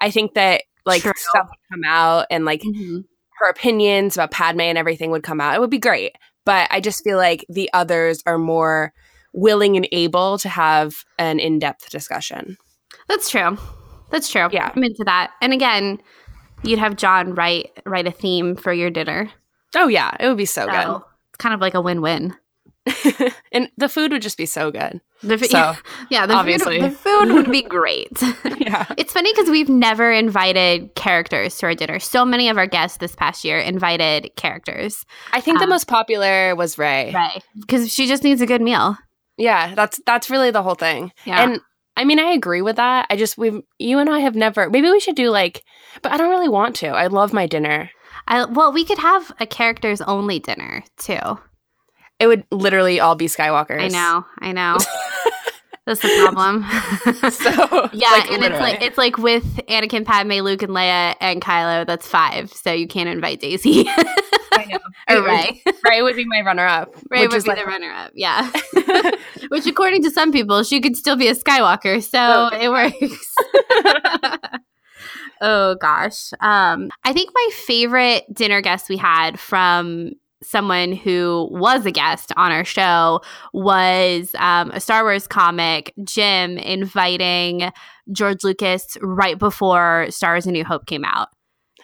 I 0.00 0.10
think 0.10 0.34
that 0.34 0.62
like 0.84 1.02
True. 1.02 1.12
stuff 1.16 1.48
would 1.48 1.74
come 1.74 1.84
out 1.90 2.26
and 2.30 2.44
like 2.44 2.60
Mhm. 2.62 3.04
her 3.38 3.48
opinions 3.48 4.16
about 4.16 4.30
Padme 4.30 4.60
and 4.60 4.78
everything 4.78 5.10
would 5.10 5.22
come 5.22 5.40
out. 5.40 5.54
It 5.54 5.60
would 5.60 5.70
be 5.70 5.78
great. 5.78 6.12
But 6.44 6.68
I 6.70 6.80
just 6.80 7.02
feel 7.02 7.16
like 7.16 7.44
the 7.48 7.70
others 7.72 8.22
are 8.26 8.38
more 8.38 8.92
willing 9.32 9.76
and 9.76 9.88
able 9.90 10.38
to 10.38 10.48
have 10.48 10.94
an 11.18 11.40
in-depth 11.40 11.90
discussion. 11.90 12.56
That's 13.08 13.28
true. 13.30 13.58
That's 14.10 14.30
true. 14.30 14.48
Yeah. 14.52 14.70
I'm 14.74 14.84
into 14.84 15.02
that. 15.06 15.32
And 15.42 15.52
again, 15.52 15.98
you'd 16.66 16.78
have 16.78 16.96
John 16.96 17.34
write 17.34 17.70
write 17.84 18.06
a 18.06 18.10
theme 18.12 18.56
for 18.56 18.72
your 18.72 18.90
dinner. 18.90 19.30
Oh 19.74 19.88
yeah, 19.88 20.16
it 20.20 20.26
would 20.28 20.36
be 20.36 20.44
so 20.46 20.66
So 20.66 21.04
it's 21.30 21.38
kind 21.38 21.54
of 21.54 21.60
like 21.60 21.74
a 21.74 21.80
win-win. 21.80 22.34
and 23.52 23.68
the 23.76 23.88
food 23.88 24.12
would 24.12 24.22
just 24.22 24.36
be 24.38 24.46
so 24.46 24.70
good. 24.70 25.00
The, 25.22 25.38
So, 25.38 25.74
yeah, 26.10 26.24
the 26.26 26.34
obviously. 26.34 26.80
food, 26.80 26.90
the 26.92 26.94
food 26.94 27.32
would 27.32 27.50
be 27.50 27.62
great. 27.68 28.12
Yeah. 28.58 28.86
It's 28.96 29.12
funny 29.12 29.32
because 29.32 29.50
we've 29.50 29.68
never 29.68 30.12
invited 30.12 30.94
characters 30.94 31.56
to 31.58 31.66
our 31.66 31.74
dinner. 31.74 31.98
So 31.98 32.24
many 32.24 32.48
of 32.48 32.58
our 32.58 32.66
guests 32.66 32.98
this 32.98 33.16
past 33.16 33.44
year 33.44 33.58
invited 33.58 34.30
characters. 34.36 35.04
I 35.32 35.40
think 35.40 35.58
the 35.58 35.64
Um, 35.64 35.70
most 35.70 35.88
popular 35.88 36.54
was 36.54 36.78
Rey. 36.78 37.10
Right. 37.12 37.42
Because 37.58 37.92
she 37.92 38.06
just 38.06 38.22
needs 38.22 38.40
a 38.40 38.46
good 38.46 38.62
meal. 38.62 38.96
Yeah, 39.36 39.74
that's 39.74 40.00
that's 40.06 40.30
really 40.30 40.50
the 40.52 40.62
whole 40.62 40.76
thing. 40.76 41.12
Yeah. 41.24 41.42
And 41.42 41.60
I 41.96 42.04
mean, 42.04 42.18
I 42.18 42.30
agree 42.32 42.62
with 42.62 42.76
that. 42.76 43.06
I 43.10 43.16
just 43.16 43.38
we 43.38 43.62
you 43.78 43.98
and 43.98 44.10
I 44.10 44.20
have 44.20 44.34
never. 44.34 44.68
Maybe 44.68 44.90
we 44.90 45.00
should 45.00 45.16
do 45.16 45.30
like, 45.30 45.64
but 46.02 46.12
I 46.12 46.16
don't 46.16 46.30
really 46.30 46.48
want 46.48 46.76
to. 46.76 46.88
I 46.88 47.06
love 47.06 47.32
my 47.32 47.46
dinner. 47.46 47.90
I, 48.28 48.44
well, 48.44 48.72
we 48.72 48.84
could 48.84 48.98
have 48.98 49.32
a 49.40 49.46
characters 49.46 50.00
only 50.02 50.38
dinner 50.38 50.82
too. 50.98 51.38
It 52.18 52.26
would 52.26 52.44
literally 52.50 52.98
all 52.98 53.14
be 53.14 53.26
Skywalkers. 53.26 53.80
I 53.80 53.88
know. 53.88 54.24
I 54.38 54.52
know. 54.52 54.78
That's 55.86 56.00
the 56.00 56.08
problem. 56.24 56.64
So 57.36 57.88
yeah, 57.92 58.10
like, 58.10 58.30
and 58.30 58.44
it's 58.44 58.60
like 58.60 58.82
it's 58.82 58.98
like 58.98 59.18
with 59.18 59.44
Anakin, 59.68 60.04
Padme, 60.04 60.32
Luke, 60.32 60.62
and 60.62 60.72
Leia, 60.72 61.14
and 61.20 61.40
Kylo. 61.40 61.86
That's 61.86 62.06
five, 62.06 62.52
so 62.52 62.72
you 62.72 62.88
can't 62.88 63.08
invite 63.08 63.40
Daisy 63.40 63.84
I 64.52 64.66
know. 64.68 64.78
or 65.08 65.22
Rey. 65.24 65.62
Rey 65.88 66.02
would 66.02 66.16
be 66.16 66.24
my 66.24 66.40
runner-up, 66.40 66.94
Rey 67.10 67.26
would 67.26 67.42
be 67.42 67.48
like 67.48 67.58
the 67.58 67.64
runner-up. 67.64 68.12
Yeah, 68.14 68.50
which 69.48 69.66
according 69.66 70.02
to 70.04 70.10
some 70.10 70.32
people, 70.32 70.62
she 70.62 70.80
could 70.80 70.96
still 70.96 71.16
be 71.16 71.28
a 71.28 71.34
Skywalker, 71.34 72.02
so 72.02 72.48
it 72.52 72.68
works. 72.68 73.34
oh 75.40 75.76
gosh, 75.76 76.30
um, 76.40 76.90
I 77.04 77.12
think 77.12 77.30
my 77.34 77.48
favorite 77.52 78.24
dinner 78.32 78.60
guest 78.60 78.88
we 78.88 78.96
had 78.96 79.38
from 79.38 80.12
someone 80.46 80.92
who 80.92 81.48
was 81.50 81.84
a 81.86 81.90
guest 81.90 82.32
on 82.36 82.52
our 82.52 82.64
show 82.64 83.20
was 83.52 84.34
um, 84.38 84.70
a 84.70 84.80
Star 84.80 85.02
Wars 85.02 85.26
comic, 85.26 85.92
Jim, 86.04 86.58
inviting 86.58 87.70
George 88.12 88.44
Lucas 88.44 88.96
right 89.02 89.38
before 89.38 90.06
Star 90.10 90.34
Wars: 90.34 90.46
A 90.46 90.52
New 90.52 90.64
Hope 90.64 90.86
came 90.86 91.04
out. 91.04 91.28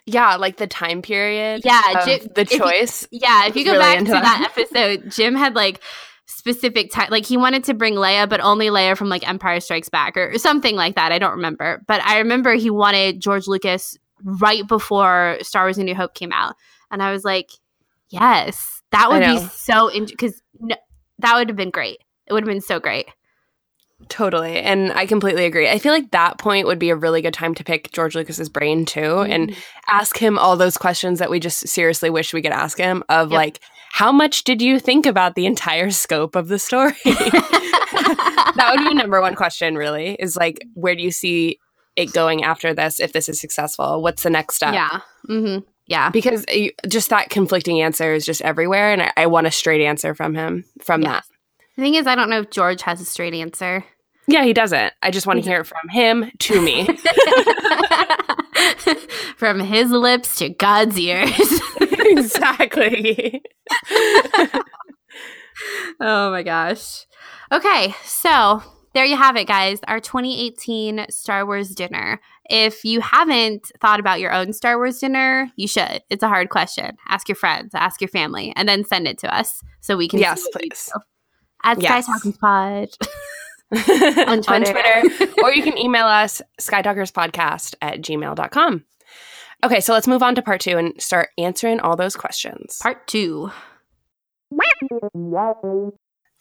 yeah, 0.07 0.37
like 0.37 0.57
the 0.57 0.67
time 0.67 1.03
period. 1.03 1.63
Yeah, 1.65 2.05
Jim- 2.05 2.29
the 2.35 2.43
if 2.43 2.53
you- 2.53 2.59
choice. 2.59 3.07
Yeah, 3.11 3.47
if 3.47 3.57
you 3.57 3.65
go 3.65 3.73
Really 3.73 3.83
back 3.85 3.99
to 4.01 4.05
that. 4.13 4.23
that. 4.23 4.53
episode, 4.57 5.11
Jim 5.11 5.35
had 5.35 5.55
like 5.55 5.81
specific 6.27 6.91
time 6.91 7.09
like 7.11 7.27
he 7.27 7.37
wanted 7.37 7.63
to 7.65 7.75
bring 7.75 7.95
Leia 7.95 8.29
but 8.29 8.41
only 8.41 8.69
Leia 8.69 8.97
from 8.97 9.09
like 9.09 9.29
Empire 9.29 9.61
Strikes 9.61 9.89
Back 9.89 10.17
or 10.17 10.39
something 10.39 10.77
like 10.77 10.95
that. 10.95 11.13
I 11.13 11.19
don't 11.19 11.33
remember. 11.33 11.83
But 11.87 12.01
I 12.03 12.19
remember 12.19 12.55
he 12.55 12.71
wanted 12.71 13.21
George 13.21 13.47
Lucas 13.47 13.97
right 14.25 14.67
before 14.67 15.37
Star 15.43 15.65
Wars 15.65 15.79
A 15.79 15.85
New 15.85 15.95
Hope 15.95 16.15
came 16.15 16.33
out. 16.33 16.55
And 16.91 17.03
I 17.03 17.11
was 17.13 17.25
like, 17.25 17.51
"Yes, 18.13 18.83
that 18.93 19.11
would 19.11 19.21
be 19.21 19.39
so 19.49 19.91
cuz 20.19 20.41
no, 20.61 20.77
that 21.19 21.35
would 21.37 21.49
have 21.49 21.57
been 21.57 21.71
great. 21.71 21.99
It 22.27 22.33
would 22.33 22.43
have 22.45 22.49
been 22.53 22.61
so 22.61 22.79
great." 22.79 23.07
Totally. 24.09 24.59
And 24.59 24.93
I 24.93 25.07
completely 25.07 25.45
agree. 25.45 25.69
I 25.71 25.79
feel 25.79 25.93
like 25.93 26.11
that 26.11 26.37
point 26.39 26.67
would 26.67 26.81
be 26.81 26.91
a 26.91 26.97
really 26.97 27.23
good 27.23 27.33
time 27.35 27.55
to 27.55 27.63
pick 27.63 27.93
George 27.93 28.17
Lucas's 28.17 28.49
brain 28.49 28.85
too 28.85 29.01
Mm-hmm. 29.01 29.31
and 29.33 29.57
ask 29.87 30.19
him 30.19 30.39
all 30.39 30.57
those 30.57 30.77
questions 30.77 31.21
that 31.21 31.31
we 31.31 31.39
just 31.39 31.69
seriously 31.69 32.11
wish 32.11 32.35
we 32.35 32.43
could 32.43 32.51
ask 32.53 32.79
him 32.79 33.05
of 33.09 33.31
Yep. 33.31 33.37
like 33.37 33.61
how 33.93 34.11
much 34.11 34.43
did 34.45 34.61
you 34.61 34.81
think 34.81 35.07
about 35.07 35.35
the 35.37 35.47
entire 35.47 35.91
scope 35.93 36.35
of 36.35 36.49
the 36.49 36.59
story? 36.59 36.95
that 37.05 38.75
would 38.77 38.89
be 38.89 38.95
number 38.95 39.21
one 39.21 39.35
question 39.35 39.77
really 39.77 40.17
is 40.19 40.35
like 40.37 40.59
where 40.75 40.95
do 40.97 41.03
you 41.03 41.13
see 41.13 41.59
it 41.95 42.13
going 42.13 42.43
after 42.43 42.75
this 42.75 42.99
if 43.01 43.13
this 43.13 43.29
is 43.29 43.41
successful? 43.41 44.03
What's 44.03 44.23
the 44.25 44.31
next 44.31 44.57
step? 44.57 44.75
yeah. 44.75 45.01
Mhm. 45.29 45.63
Yeah. 45.87 46.11
Because 46.11 46.45
just 46.89 47.11
that 47.11 47.31
conflicting 47.31 47.81
answer 47.83 48.15
is 48.15 48.25
just 48.25 48.43
everywhere 48.43 48.93
and 48.93 49.03
I, 49.03 49.13
I 49.17 49.27
want 49.27 49.47
a 49.47 49.51
straight 49.51 49.85
answer 49.85 50.15
from 50.15 50.35
him 50.35 50.65
from 50.81 51.03
Yes. 51.03 51.29
The 51.77 51.83
thing 51.83 51.95
is 51.95 52.07
I 52.07 52.15
don't 52.15 52.31
know 52.31 52.41
if 52.41 52.51
George 52.51 52.83
has 52.83 53.01
a 53.01 53.05
straight 53.05 53.35
answer. 53.35 53.85
Yeah, 54.29 54.45
he 54.45 54.53
doesn't. 54.53 54.93
I 55.03 55.11
just 55.11 55.27
want 55.27 55.43
to 55.43 55.49
hear 55.49 55.61
it 55.61 55.67
from 55.67 55.89
him 55.91 56.31
to 56.41 56.63
me. 56.63 56.87
From 59.37 59.61
his 59.61 59.91
lips 59.91 60.37
to 60.37 60.49
God's 60.51 60.99
ears. 60.99 61.61
exactly. 61.81 63.43
oh 66.01 66.31
my 66.31 66.43
gosh. 66.43 67.07
Okay, 67.51 67.95
so 68.05 68.63
there 68.95 69.05
you 69.05 69.17
have 69.17 69.37
it, 69.37 69.47
guys. 69.47 69.79
Our 69.89 70.01
2018 70.01 71.07
Star 71.11 71.47
Wars 71.47 71.71
dinner. 71.75 72.21
If 72.51 72.85
you 72.85 73.01
haven't 73.01 73.71
thought 73.81 74.01
about 74.01 74.21
your 74.21 74.33
own 74.33 74.53
Star 74.53 74.77
Wars 74.77 74.99
dinner, 74.99 75.51
you 75.57 75.67
should. 75.69 76.03
It's 76.11 76.23
a 76.23 76.29
hard 76.29 76.51
question. 76.51 76.97
Ask 77.09 77.29
your 77.29 77.37
friends, 77.37 77.75
ask 77.75 78.01
your 78.01 78.09
family, 78.09 78.53
and 78.57 78.69
then 78.69 78.85
send 78.85 79.07
it 79.07 79.19
to 79.19 79.35
us 79.35 79.61
so 79.81 79.97
we 79.97 80.09
can 80.09 80.19
Yes, 80.19 80.43
see 80.43 80.51
what 80.53 80.63
you 80.65 80.71
please. 80.71 80.93
At 81.65 81.81
Yes. 81.81 82.05
Sky 82.05 82.13
Talking 82.13 82.33
Pod. 82.35 82.89
on 84.29 84.43
Twitter. 84.43 84.73
Twitter. 85.09 85.33
or 85.43 85.53
you 85.55 85.63
can 85.63 85.79
email 85.79 86.07
us 86.07 86.43
skytalkerspodcast 86.61 87.75
at 87.81 88.03
gmail.com. 88.03 88.85
Okay, 89.65 89.81
so 89.81 89.93
let's 89.93 90.09
move 90.09 90.23
on 90.23 90.35
to 90.35 90.43
part 90.43 90.61
two 90.61 90.77
and 90.77 91.01
start 91.01 91.31
answering 91.39 91.81
all 91.81 91.97
those 91.97 92.17
questions. 92.17 92.79
Part 92.83 93.07
two. 93.07 93.51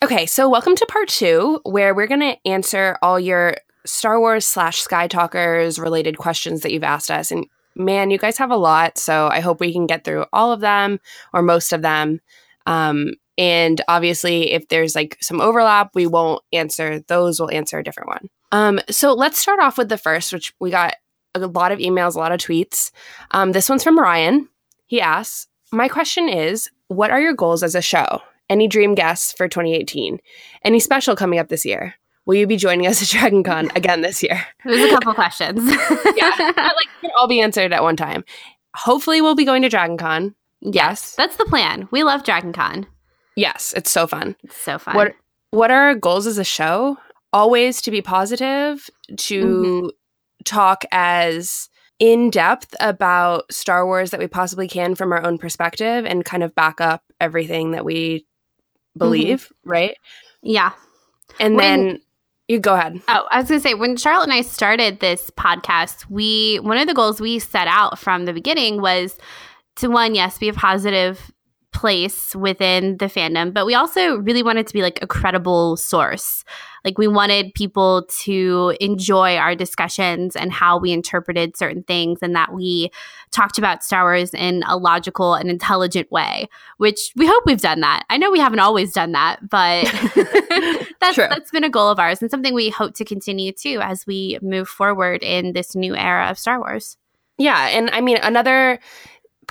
Okay, 0.03 0.25
so 0.25 0.49
welcome 0.49 0.75
to 0.75 0.85
part 0.87 1.09
two, 1.09 1.59
where 1.63 1.93
we're 1.93 2.07
going 2.07 2.21
to 2.21 2.35
answer 2.47 2.97
all 3.03 3.19
your 3.19 3.57
Star 3.85 4.19
Wars 4.19 4.47
slash 4.47 4.81
Sky 4.81 5.07
Talkers 5.07 5.77
related 5.77 6.17
questions 6.17 6.61
that 6.61 6.71
you've 6.71 6.83
asked 6.83 7.11
us. 7.11 7.31
And 7.31 7.45
man, 7.75 8.09
you 8.09 8.17
guys 8.17 8.39
have 8.39 8.49
a 8.49 8.57
lot, 8.57 8.97
so 8.97 9.27
I 9.27 9.41
hope 9.41 9.59
we 9.59 9.71
can 9.71 9.85
get 9.85 10.03
through 10.03 10.25
all 10.33 10.51
of 10.51 10.59
them 10.59 10.99
or 11.33 11.43
most 11.43 11.71
of 11.71 11.83
them. 11.83 12.19
Um, 12.65 13.13
and 13.37 13.79
obviously, 13.87 14.53
if 14.53 14.69
there's 14.69 14.95
like 14.95 15.17
some 15.21 15.39
overlap, 15.39 15.91
we 15.93 16.07
won't 16.07 16.43
answer 16.51 17.01
those. 17.01 17.39
We'll 17.39 17.51
answer 17.51 17.77
a 17.77 17.83
different 17.83 18.09
one. 18.09 18.27
Um, 18.51 18.79
so 18.89 19.13
let's 19.13 19.37
start 19.37 19.59
off 19.59 19.77
with 19.77 19.89
the 19.89 19.99
first, 19.99 20.33
which 20.33 20.51
we 20.59 20.71
got 20.71 20.95
a 21.35 21.41
lot 21.41 21.71
of 21.71 21.77
emails, 21.77 22.15
a 22.15 22.19
lot 22.19 22.31
of 22.31 22.39
tweets. 22.39 22.89
Um, 23.31 23.51
this 23.51 23.69
one's 23.69 23.83
from 23.83 23.99
Ryan. 23.99 24.49
He 24.87 24.99
asks, 24.99 25.47
My 25.71 25.87
question 25.87 26.27
is, 26.27 26.71
what 26.87 27.11
are 27.11 27.21
your 27.21 27.35
goals 27.35 27.61
as 27.61 27.75
a 27.75 27.83
show? 27.83 28.23
Any 28.51 28.67
dream 28.67 28.95
guests 28.95 29.31
for 29.31 29.47
2018? 29.47 30.19
Any 30.65 30.79
special 30.81 31.15
coming 31.15 31.39
up 31.39 31.47
this 31.47 31.65
year? 31.65 31.95
Will 32.25 32.35
you 32.35 32.45
be 32.45 32.57
joining 32.57 32.85
us 32.85 33.01
at 33.01 33.07
Dragon 33.07 33.43
Con 33.43 33.71
again 33.75 34.01
this 34.01 34.21
year? 34.21 34.45
There's 34.65 34.91
a 34.91 34.93
couple 34.93 35.13
questions. 35.13 35.59
yeah, 36.15 36.31
like 36.37 36.87
can 36.99 37.11
all 37.17 37.27
be 37.27 37.39
answered 37.41 37.71
at 37.71 37.81
one 37.81 37.95
time. 37.95 38.25
Hopefully, 38.75 39.21
we'll 39.21 39.35
be 39.35 39.45
going 39.45 39.61
to 39.61 39.69
Dragon 39.69 39.97
Con. 39.97 40.35
Yes, 40.59 41.15
That's 41.17 41.37
the 41.37 41.45
plan. 41.45 41.87
We 41.91 42.03
love 42.03 42.23
Dragon 42.23 42.51
Con. 42.53 42.85
yes, 43.37 43.73
it's 43.75 43.89
so 43.89 44.05
fun. 44.05 44.35
It's 44.43 44.57
so 44.57 44.77
fun. 44.77 44.95
What 44.95 45.13
What 45.51 45.71
are 45.71 45.83
our 45.87 45.95
goals 45.95 46.27
as 46.27 46.37
a 46.37 46.43
show? 46.43 46.97
Always 47.33 47.81
to 47.83 47.91
be 47.91 48.01
positive, 48.01 48.89
to 49.17 49.41
Mm-hmm. 49.45 49.87
talk 50.43 50.83
as 50.91 51.69
in 51.99 52.29
depth 52.29 52.75
about 52.81 53.51
Star 53.53 53.85
Wars 53.85 54.11
that 54.11 54.19
we 54.19 54.27
possibly 54.27 54.67
can 54.67 54.95
from 54.95 55.11
our 55.13 55.25
own 55.25 55.37
perspective, 55.37 56.05
and 56.05 56.25
kind 56.25 56.43
of 56.43 56.53
back 56.53 56.81
up 56.81 57.03
everything 57.19 57.71
that 57.71 57.85
we 57.85 58.25
Mm-hmm. 58.91 58.99
believe. 58.99 59.51
Right, 59.65 59.95
yeah. 60.41 60.71
and 61.39 61.55
When- 61.55 61.85
then 61.87 62.01
you 62.47 62.59
go 62.59 62.73
ahead. 62.75 63.01
Oh, 63.07 63.27
I 63.31 63.39
was 63.39 63.47
going 63.49 63.61
to 63.61 63.63
say, 63.63 63.73
when 63.75 63.95
Charlotte 63.95 64.23
and 64.25 64.33
I 64.33 64.41
started 64.41 64.99
this 64.99 65.29
podcast, 65.31 66.09
we 66.09 66.57
one 66.63 66.77
of 66.77 66.87
the 66.87 66.93
goals 66.93 67.21
we 67.21 67.39
set 67.39 67.67
out 67.67 67.97
from 67.97 68.25
the 68.25 68.33
beginning 68.33 68.81
was 68.81 69.17
to 69.77 69.87
one, 69.87 70.15
yes, 70.15 70.37
be 70.37 70.49
a 70.49 70.53
positive 70.53 71.31
place 71.81 72.35
within 72.35 72.95
the 72.97 73.07
fandom, 73.07 73.51
but 73.51 73.65
we 73.65 73.73
also 73.73 74.17
really 74.17 74.43
wanted 74.43 74.67
to 74.67 74.73
be 74.73 74.83
like 74.83 74.99
a 75.01 75.07
credible 75.07 75.75
source. 75.75 76.43
Like 76.85 76.99
we 76.99 77.07
wanted 77.07 77.55
people 77.55 78.05
to 78.19 78.77
enjoy 78.79 79.35
our 79.37 79.55
discussions 79.55 80.35
and 80.35 80.51
how 80.51 80.77
we 80.77 80.91
interpreted 80.91 81.57
certain 81.57 81.81
things 81.81 82.19
and 82.21 82.35
that 82.35 82.53
we 82.53 82.91
talked 83.31 83.57
about 83.57 83.83
Star 83.83 84.03
Wars 84.03 84.31
in 84.35 84.63
a 84.67 84.77
logical 84.77 85.33
and 85.33 85.49
intelligent 85.49 86.11
way, 86.11 86.47
which 86.77 87.13
we 87.15 87.25
hope 87.25 87.47
we've 87.47 87.59
done 87.59 87.79
that. 87.79 88.03
I 88.11 88.17
know 88.17 88.29
we 88.29 88.39
haven't 88.39 88.59
always 88.59 88.93
done 88.93 89.13
that, 89.13 89.49
but 89.49 89.85
that's 90.99 91.15
True. 91.15 91.25
that's 91.29 91.49
been 91.49 91.63
a 91.63 91.69
goal 91.69 91.89
of 91.89 91.97
ours 91.97 92.21
and 92.21 92.29
something 92.29 92.53
we 92.53 92.69
hope 92.69 92.93
to 92.93 93.05
continue 93.05 93.51
too 93.53 93.79
as 93.81 94.05
we 94.05 94.37
move 94.43 94.69
forward 94.69 95.23
in 95.23 95.53
this 95.53 95.73
new 95.73 95.95
era 95.95 96.29
of 96.29 96.37
Star 96.37 96.59
Wars. 96.59 96.97
Yeah, 97.39 97.69
and 97.69 97.89
I 97.89 98.01
mean 98.01 98.17
another 98.17 98.79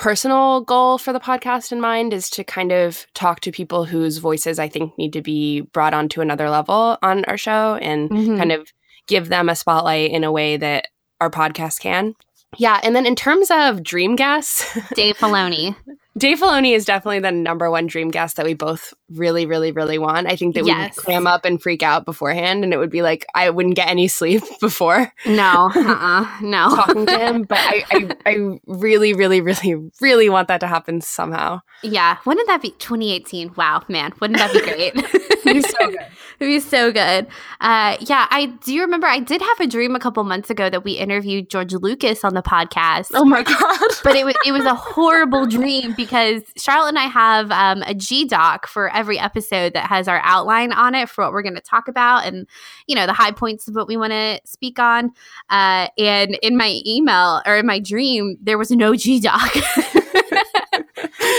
personal 0.00 0.62
goal 0.62 0.97
for 0.97 1.12
the 1.12 1.21
podcast 1.21 1.73
in 1.73 1.78
mind 1.80 2.14
is 2.14 2.30
to 2.30 2.42
kind 2.42 2.73
of 2.73 3.07
talk 3.12 3.40
to 3.40 3.52
people 3.52 3.85
whose 3.85 4.16
voices 4.16 4.59
I 4.59 4.66
think 4.66 4.97
need 4.97 5.12
to 5.12 5.21
be 5.21 5.61
brought 5.61 5.92
onto 5.92 6.23
another 6.23 6.49
level 6.49 6.97
on 7.02 7.23
our 7.26 7.37
show 7.37 7.75
and 7.83 8.09
Mhm. 8.09 8.38
kind 8.38 8.50
of 8.50 8.73
give 9.09 9.28
them 9.28 9.50
a 9.50 9.54
spotlight 9.54 10.11
in 10.11 10.25
a 10.25 10.33
way 10.33 10.57
that 10.57 10.87
our 11.21 11.28
podcast 11.30 11.80
can. 11.80 12.14
Yeah, 12.57 12.80
and 12.83 12.97
then 12.97 13.04
in 13.04 13.14
terms 13.14 13.50
of 13.50 13.83
dream 13.83 14.16
guests, 14.16 14.64
Dave 14.95 15.19
Filoni. 15.19 15.76
Dave 16.19 16.40
Filoni 16.40 16.75
is 16.75 16.86
definitely 16.86 17.21
the 17.21 17.30
number 17.30 17.71
one 17.71 17.86
dream 17.86 18.08
guest 18.10 18.36
that 18.36 18.47
we 18.47 18.54
both 18.54 18.95
really, 19.12 19.46
really, 19.46 19.73
really 19.73 19.99
want. 19.99 20.26
I 20.26 20.36
think 20.36 20.54
that 20.54 20.64
Yes. 20.66 20.96
we'd 20.96 21.02
clam 21.04 21.26
up 21.26 21.44
and 21.44 21.60
freak 21.60 21.82
out 21.82 22.04
beforehand, 22.04 22.64
and 22.64 22.73
it 22.73 22.78
would 22.78 22.90
be 22.90 23.02
like 23.02 23.26
I 23.34 23.50
wouldn't 23.50 23.75
get 23.76 23.88
any 23.88 24.08
sleep 24.20 24.42
before 24.60 25.12
No, 25.26 25.70
uh-uh, 25.75 26.26
no. 26.42 26.68
talking 26.76 27.06
to 27.06 27.18
him. 27.18 27.42
But 27.44 27.58
I, 27.58 27.84
I, 27.90 28.10
I 28.30 28.58
really, 28.66 29.12
really, 29.14 29.40
really, 29.40 29.90
really 30.00 30.28
want 30.28 30.49
that 30.49 30.60
to 30.60 30.66
happen 30.66 31.00
somehow. 31.00 31.60
Yeah, 31.82 32.18
wouldn't 32.26 32.46
that 32.49 32.62
be 32.62 32.70
2018? 32.73 33.52
Wow, 33.56 33.82
man, 33.88 34.12
wouldn't 34.20 34.38
that 34.38 34.52
be 34.52 34.60
great? 34.60 34.94
It'd 34.96 35.44
be 35.44 35.62
so 35.62 35.86
good. 35.86 35.99
It'd 36.38 36.52
be 36.52 36.60
so 36.60 36.92
good. 36.92 37.26
Uh, 37.60 37.96
yeah, 38.00 38.26
I 38.30 38.46
do 38.64 38.80
remember 38.80 39.06
I 39.06 39.18
did 39.20 39.40
have 39.42 39.60
a 39.60 39.66
dream 39.66 39.94
a 39.96 39.99
couple 40.00 40.23
months 40.25 40.49
ago 40.50 40.68
that 40.70 40.84
we 40.84 40.92
interviewed 40.92 41.49
George 41.50 41.73
Lucas 41.75 42.25
on 42.25 42.34
the 42.34 42.42
podcast. 42.42 43.10
Oh 43.14 43.25
my 43.25 43.42
god! 43.42 43.80
but 44.04 44.14
it 44.16 44.25
was 44.25 44.34
it 44.46 44.52
was 44.52 44.64
a 44.64 44.75
horrible 44.75 45.46
dream 45.46 45.94
because 45.96 46.42
Charlotte 46.56 46.90
and 46.90 46.99
I 46.99 47.06
have 47.06 47.50
um, 47.50 47.82
a 47.86 47.94
G 47.94 48.25
doc 48.26 48.66
for 48.66 48.88
every 49.00 49.19
episode 49.19 49.73
that 49.73 49.86
has 49.89 50.08
our 50.08 50.21
outline 50.23 50.73
on 50.73 50.95
it 50.95 51.08
for 51.08 51.25
what 51.25 51.32
we're 51.32 51.43
going 51.43 51.54
to 51.54 51.60
talk 51.63 51.89
about 51.89 52.26
and 52.26 52.47
you 52.86 52.95
know 52.95 53.06
the 53.06 53.15
high 53.15 53.32
points 53.32 53.67
of 53.67 53.75
what 53.75 53.89
we 53.89 53.97
want 53.97 54.13
to 54.13 54.39
speak 54.45 54.78
on. 54.78 55.10
Uh, 55.49 55.89
and 55.97 56.39
in 56.43 56.54
my 56.54 56.80
email 56.86 57.41
or 57.47 57.56
in 57.56 57.67
my 57.67 57.78
dream, 57.78 58.36
there 58.43 58.58
was 58.58 58.71
no 58.71 58.95
G 58.95 59.21
doc. 59.21 59.56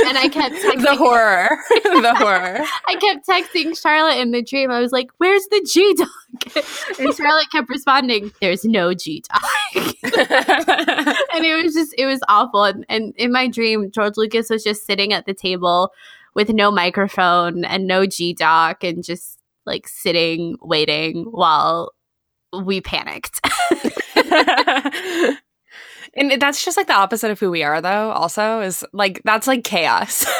and 0.07 0.17
I 0.17 0.27
kept 0.27 0.55
texting 0.63 0.81
the 0.81 0.95
horror, 0.95 1.49
the 1.83 2.15
horror. 2.15 2.59
I 2.87 2.95
kept 2.95 3.27
texting 3.27 3.79
Charlotte 3.79 4.17
in 4.17 4.31
the 4.31 4.41
dream. 4.41 4.71
I 4.71 4.79
was 4.79 4.91
like, 4.91 5.11
"Where's 5.17 5.45
the 5.51 5.65
G 5.71 5.93
doc?" 5.93 6.97
and 6.99 7.15
Charlotte 7.15 7.51
kept 7.51 7.69
responding, 7.69 8.31
"There's 8.41 8.65
no 8.65 8.93
G 8.93 9.23
doc." 9.31 9.43
and 9.73 11.45
it 11.45 11.63
was 11.63 11.73
just, 11.73 11.93
it 11.97 12.05
was 12.05 12.19
awful. 12.27 12.63
And, 12.63 12.85
and 12.89 13.13
in 13.17 13.31
my 13.31 13.47
dream, 13.47 13.91
George 13.91 14.17
Lucas 14.17 14.49
was 14.49 14.63
just 14.63 14.85
sitting 14.85 15.13
at 15.13 15.25
the 15.25 15.33
table 15.33 15.93
with 16.33 16.49
no 16.49 16.71
microphone 16.71 17.65
and 17.65 17.87
no 17.87 18.05
G 18.05 18.33
doc, 18.33 18.83
and 18.83 19.03
just 19.03 19.39
like 19.65 19.87
sitting 19.87 20.57
waiting 20.61 21.25
while 21.31 21.93
we 22.53 22.81
panicked. 22.81 23.39
and 26.15 26.41
that's 26.41 26.63
just 26.65 26.77
like 26.77 26.87
the 26.87 26.93
opposite 26.93 27.31
of 27.31 27.39
who 27.39 27.51
we 27.51 27.63
are, 27.63 27.81
though. 27.81 28.11
Also, 28.11 28.61
is 28.61 28.85
like 28.93 29.21
that's 29.23 29.47
like 29.47 29.63
chaos. 29.63 30.25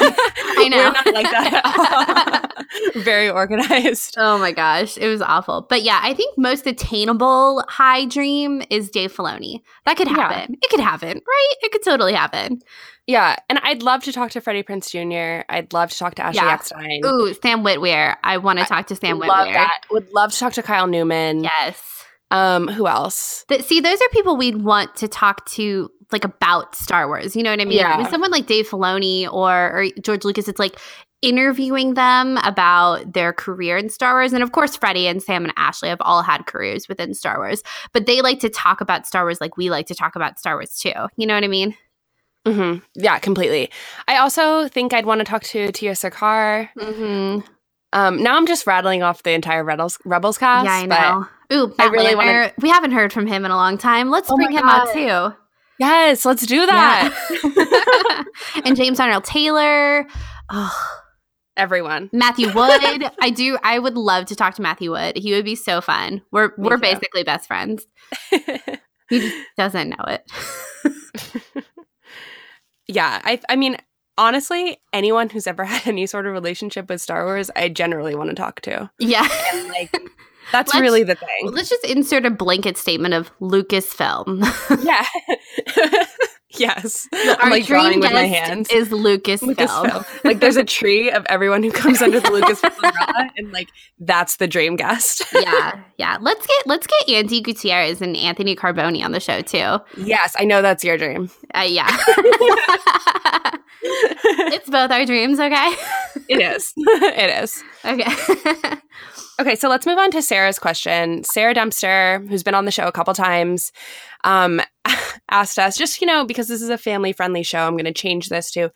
I 0.64 0.68
know. 0.68 0.76
We're 0.78 0.92
not 0.92 1.06
like 1.14 1.30
that 1.30 2.44
at 2.44 2.52
all. 2.94 3.02
Very 3.02 3.28
organized. 3.28 4.14
Oh 4.18 4.38
my 4.38 4.52
gosh, 4.52 4.96
it 4.96 5.08
was 5.08 5.20
awful. 5.22 5.66
But 5.68 5.82
yeah, 5.82 6.00
I 6.02 6.14
think 6.14 6.36
most 6.38 6.66
attainable 6.66 7.62
high 7.68 8.04
dream 8.06 8.62
is 8.70 8.90
Dave 8.90 9.14
Filoni. 9.14 9.60
That 9.86 9.96
could 9.96 10.08
Yeah. 10.08 10.14
happen. 10.32 10.56
It 10.62 10.70
could 10.70 10.80
happen, 10.80 11.08
right? 11.26 11.48
It 11.62 11.72
could 11.72 11.82
totally 11.82 12.12
happen. 12.14 12.60
Yeah, 13.06 13.34
and 13.50 13.58
I'd 13.64 13.82
love 13.82 14.04
to 14.04 14.12
talk 14.12 14.30
to 14.30 14.40
Freddie 14.40 14.62
Prinze 14.62 14.88
Jr. 14.90 15.44
I'd 15.52 15.72
love 15.72 15.90
to 15.90 15.98
talk 15.98 16.14
to 16.14 16.22
Ashley 16.24 16.42
Yeah. 16.44 16.52
Eckstein. 16.54 17.00
Ooh, 17.04 17.34
Sam 17.42 17.64
Witwer. 17.64 18.14
I 18.22 18.36
want 18.38 18.60
to 18.60 18.64
talk 18.64 18.86
to 18.86 18.96
Sam 18.96 19.18
love 19.18 19.28
Witwer. 19.48 19.54
that. 19.54 19.80
Would 19.90 20.12
love 20.12 20.32
to 20.32 20.38
talk 20.38 20.52
to 20.54 20.62
Kyle 20.62 20.86
Newman. 20.86 21.42
Yes. 21.44 21.82
Um, 22.32 22.66
who 22.66 22.88
else? 22.88 23.44
Th- 23.48 23.62
see, 23.62 23.80
those 23.80 24.00
are 24.00 24.08
people 24.10 24.36
we'd 24.36 24.62
want 24.62 24.96
to 24.96 25.06
talk 25.06 25.44
to, 25.50 25.90
like 26.10 26.24
about 26.24 26.74
Star 26.74 27.06
Wars. 27.06 27.36
You 27.36 27.42
know 27.42 27.50
what 27.50 27.60
I 27.60 27.64
mean? 27.64 27.78
Yeah. 27.78 27.98
With 27.98 28.08
someone 28.08 28.30
like 28.30 28.46
Dave 28.46 28.68
Filoni 28.68 29.30
or, 29.32 29.52
or 29.70 29.86
George 30.00 30.24
Lucas, 30.24 30.48
it's 30.48 30.58
like 30.58 30.78
interviewing 31.20 31.94
them 31.94 32.38
about 32.38 33.12
their 33.12 33.32
career 33.32 33.76
in 33.76 33.88
Star 33.88 34.14
Wars. 34.14 34.32
And 34.32 34.42
of 34.42 34.52
course, 34.52 34.76
Freddie 34.76 35.06
and 35.06 35.22
Sam 35.22 35.44
and 35.44 35.52
Ashley 35.56 35.88
have 35.88 36.00
all 36.00 36.22
had 36.22 36.46
careers 36.46 36.88
within 36.88 37.14
Star 37.14 37.38
Wars, 37.38 37.62
but 37.92 38.06
they 38.06 38.22
like 38.22 38.40
to 38.40 38.48
talk 38.48 38.80
about 38.80 39.06
Star 39.06 39.24
Wars 39.24 39.40
like 39.40 39.56
we 39.56 39.70
like 39.70 39.86
to 39.86 39.94
talk 39.94 40.16
about 40.16 40.38
Star 40.38 40.56
Wars 40.56 40.76
too. 40.76 40.92
You 41.16 41.26
know 41.26 41.34
what 41.34 41.44
I 41.44 41.48
mean? 41.48 41.76
hmm 42.46 42.76
Yeah, 42.94 43.18
completely. 43.20 43.70
I 44.08 44.16
also 44.16 44.66
think 44.68 44.92
I'd 44.92 45.06
want 45.06 45.20
to 45.20 45.24
talk 45.24 45.44
to 45.44 45.68
Tiya 45.68 45.96
Sircar. 45.96 46.70
Mm-hmm. 46.76 47.51
Um, 47.92 48.22
now 48.22 48.36
I'm 48.36 48.46
just 48.46 48.66
rattling 48.66 49.02
off 49.02 49.22
the 49.22 49.32
entire 49.32 49.62
Rebels 49.64 49.98
Rebels 50.04 50.38
cast. 50.38 50.64
yeah, 50.64 50.72
I 50.74 50.86
but 50.86 51.00
know. 51.00 51.26
Ooh, 51.66 51.74
I 51.78 51.84
Matt 51.84 51.92
really 51.92 52.14
Lanter. 52.14 52.52
We 52.58 52.70
haven't 52.70 52.92
heard 52.92 53.12
from 53.12 53.26
him 53.26 53.44
in 53.44 53.50
a 53.50 53.56
long 53.56 53.76
time. 53.78 54.10
Let's 54.10 54.30
Oh 54.30 54.36
bring 54.36 54.52
him 54.52 54.64
out 54.66 54.92
too. 54.92 55.36
Yes, 55.78 56.24
let's 56.24 56.46
do 56.46 56.64
that. 56.66 57.12
Yeah. 57.44 58.22
and 58.64 58.76
James 58.76 59.00
Arnold 59.00 59.24
Taylor. 59.24 60.06
Oh, 60.48 60.98
Everyone. 61.56 62.08
Matthew 62.14 62.46
Wood. 62.54 63.10
I 63.20 63.28
do. 63.30 63.58
I 63.62 63.78
would 63.78 63.96
love 63.96 64.26
to 64.26 64.36
talk 64.36 64.54
to 64.54 64.62
Matthew 64.62 64.90
Wood. 64.90 65.16
He 65.16 65.32
would 65.32 65.44
be 65.44 65.54
so 65.54 65.80
fun. 65.82 66.22
We're 66.30 66.48
Me 66.48 66.52
we're 66.68 66.76
too. 66.76 66.80
basically 66.82 67.24
best 67.24 67.46
friends. 67.46 67.86
He 69.10 69.20
just 69.20 69.36
doesn't 69.58 69.90
know 69.90 70.04
it. 70.06 70.30
yeah, 72.88 73.20
I 73.22 73.40
I 73.48 73.56
mean, 73.56 73.76
honestly, 74.18 74.78
anyone 74.92 75.28
who's 75.30 75.46
ever 75.46 75.64
had 75.66 75.86
any 75.86 76.06
sort 76.06 76.26
of 76.26 76.32
relationship 76.32 76.88
with 76.88 77.00
Star 77.00 77.24
Wars, 77.24 77.50
I 77.56 77.68
generally 77.68 78.14
want 78.14 78.30
to 78.30 78.36
talk 78.36 78.60
to. 78.62 78.90
yeah. 78.98 79.28
And 79.52 79.68
like 79.68 79.90
That's 80.50 80.74
Let's- 80.74 80.82
really 80.82 81.02
the 81.04 81.14
thing. 81.14 81.46
Let's 81.52 81.70
just 81.70 81.84
insert 81.84 82.26
a 82.26 82.30
blanket 82.30 82.76
statement 82.76 83.14
of 83.14 83.30
Lucasfilm. 83.40 84.42
Yeah. 84.84 85.06
yes. 86.58 87.08
Our 87.14 87.36
I'm 87.40 87.50
like 87.50 87.64
drawing 87.64 88.00
with 88.00 88.12
my 88.12 88.24
hands. 88.26 88.68
is 88.70 88.88
Lucasfilm. 88.90 89.54
Lucasfilm. 89.54 90.24
like 90.24 90.40
there's 90.40 90.56
a 90.58 90.64
tree 90.64 91.10
of 91.10 91.24
everyone 91.30 91.62
who 91.62 91.70
comes 91.72 92.02
under 92.02 92.20
the 92.20 92.28
Lucasfilm 92.28 92.74
umbrella, 92.74 93.30
and 93.38 93.52
like 93.52 93.68
that's 94.00 94.36
the 94.36 94.46
dream 94.48 94.76
guest. 94.76 95.22
yeah, 95.32 95.80
yeah. 95.96 96.18
Let's 96.20 96.46
get 96.46 96.66
let's 96.66 96.86
get 96.86 97.06
Andi 97.06 97.42
Gutierrez 97.42 98.02
and 98.02 98.16
Anthony 98.16 98.54
Carboni 98.56 99.02
on 99.02 99.12
the 99.12 99.20
show 99.20 99.40
too. 99.40 99.78
yes, 99.96 100.34
I 100.38 100.44
know 100.44 100.60
that's 100.60 100.84
your 100.84 100.98
dream. 100.98 101.30
Uh, 101.54 101.60
yeah. 101.66 101.96
It's 103.84 104.70
both 104.70 104.90
our 104.90 105.04
dreams, 105.04 105.40
okay? 105.40 105.74
It 106.28 106.40
is. 106.40 106.72
it 106.76 107.42
is. 107.42 107.62
Okay. 107.84 108.76
Okay, 109.40 109.56
so 109.56 109.68
let's 109.68 109.86
move 109.86 109.98
on 109.98 110.10
to 110.12 110.22
Sarah's 110.22 110.58
question. 110.58 111.24
Sarah 111.24 111.54
Dempster, 111.54 112.20
who's 112.28 112.42
been 112.42 112.54
on 112.54 112.64
the 112.64 112.70
show 112.70 112.86
a 112.86 112.92
couple 112.92 113.14
times, 113.14 113.72
um, 114.24 114.60
asked 115.30 115.58
us 115.58 115.76
just, 115.76 116.00
you 116.00 116.06
know, 116.06 116.24
because 116.24 116.48
this 116.48 116.60
is 116.62 116.68
a 116.68 116.78
family 116.78 117.12
friendly 117.12 117.42
show, 117.42 117.66
I'm 117.66 117.72
going 117.72 117.86
to 117.86 117.92
change 117.92 118.28
this 118.28 118.50
to 118.52 118.70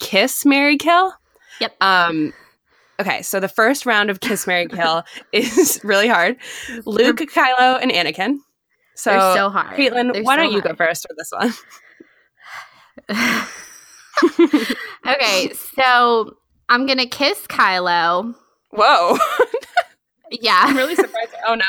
Kiss, 0.00 0.46
Marry 0.46 0.78
Kill. 0.78 1.12
Yep. 1.60 1.76
Um, 1.82 2.32
okay, 2.98 3.20
so 3.22 3.38
the 3.40 3.48
first 3.48 3.84
round 3.84 4.10
of 4.10 4.20
Kiss, 4.20 4.46
Marry 4.46 4.66
Kill 4.66 5.04
is 5.32 5.80
really 5.84 6.08
hard 6.08 6.38
Luke, 6.86 7.18
Kylo, 7.18 7.80
and 7.80 7.92
Anakin. 7.92 8.38
So, 8.96 9.10
They're 9.10 9.36
so 9.36 9.50
hard. 9.50 9.76
Caitlin, 9.76 10.12
They're 10.12 10.22
why 10.22 10.36
so 10.36 10.42
don't 10.42 10.52
you 10.52 10.62
go 10.62 10.74
first 10.74 11.06
for 11.06 11.14
this 11.16 11.30
one? 13.06 13.46
okay, 15.06 15.52
so 15.76 16.36
I'm 16.68 16.86
gonna 16.86 17.06
kiss 17.06 17.46
Kylo. 17.46 18.34
Whoa. 18.70 19.18
Yeah. 20.32 20.60
I'm 20.62 20.76
really 20.76 20.94
surprised. 20.94 21.34
Oh 21.44 21.56
no. 21.56 21.64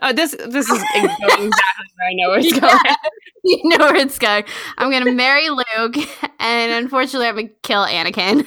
Oh, 0.00 0.10
this 0.10 0.30
this 0.30 0.70
is 0.70 0.82
going 0.94 1.04
exactly 1.20 1.52
where 1.96 2.08
I 2.08 2.14
know 2.14 2.30
where 2.30 2.38
it's 2.38 2.58
going. 2.58 2.78
you 3.44 3.60
know 3.64 3.76
where 3.76 3.96
it's 3.96 4.18
going. 4.18 4.44
I'm 4.78 4.90
gonna 4.90 5.12
marry 5.12 5.50
Luke, 5.50 5.96
and 6.40 6.72
unfortunately, 6.72 7.28
I'm 7.28 7.36
gonna 7.36 7.48
kill 7.62 7.84
Anakin. 7.84 8.46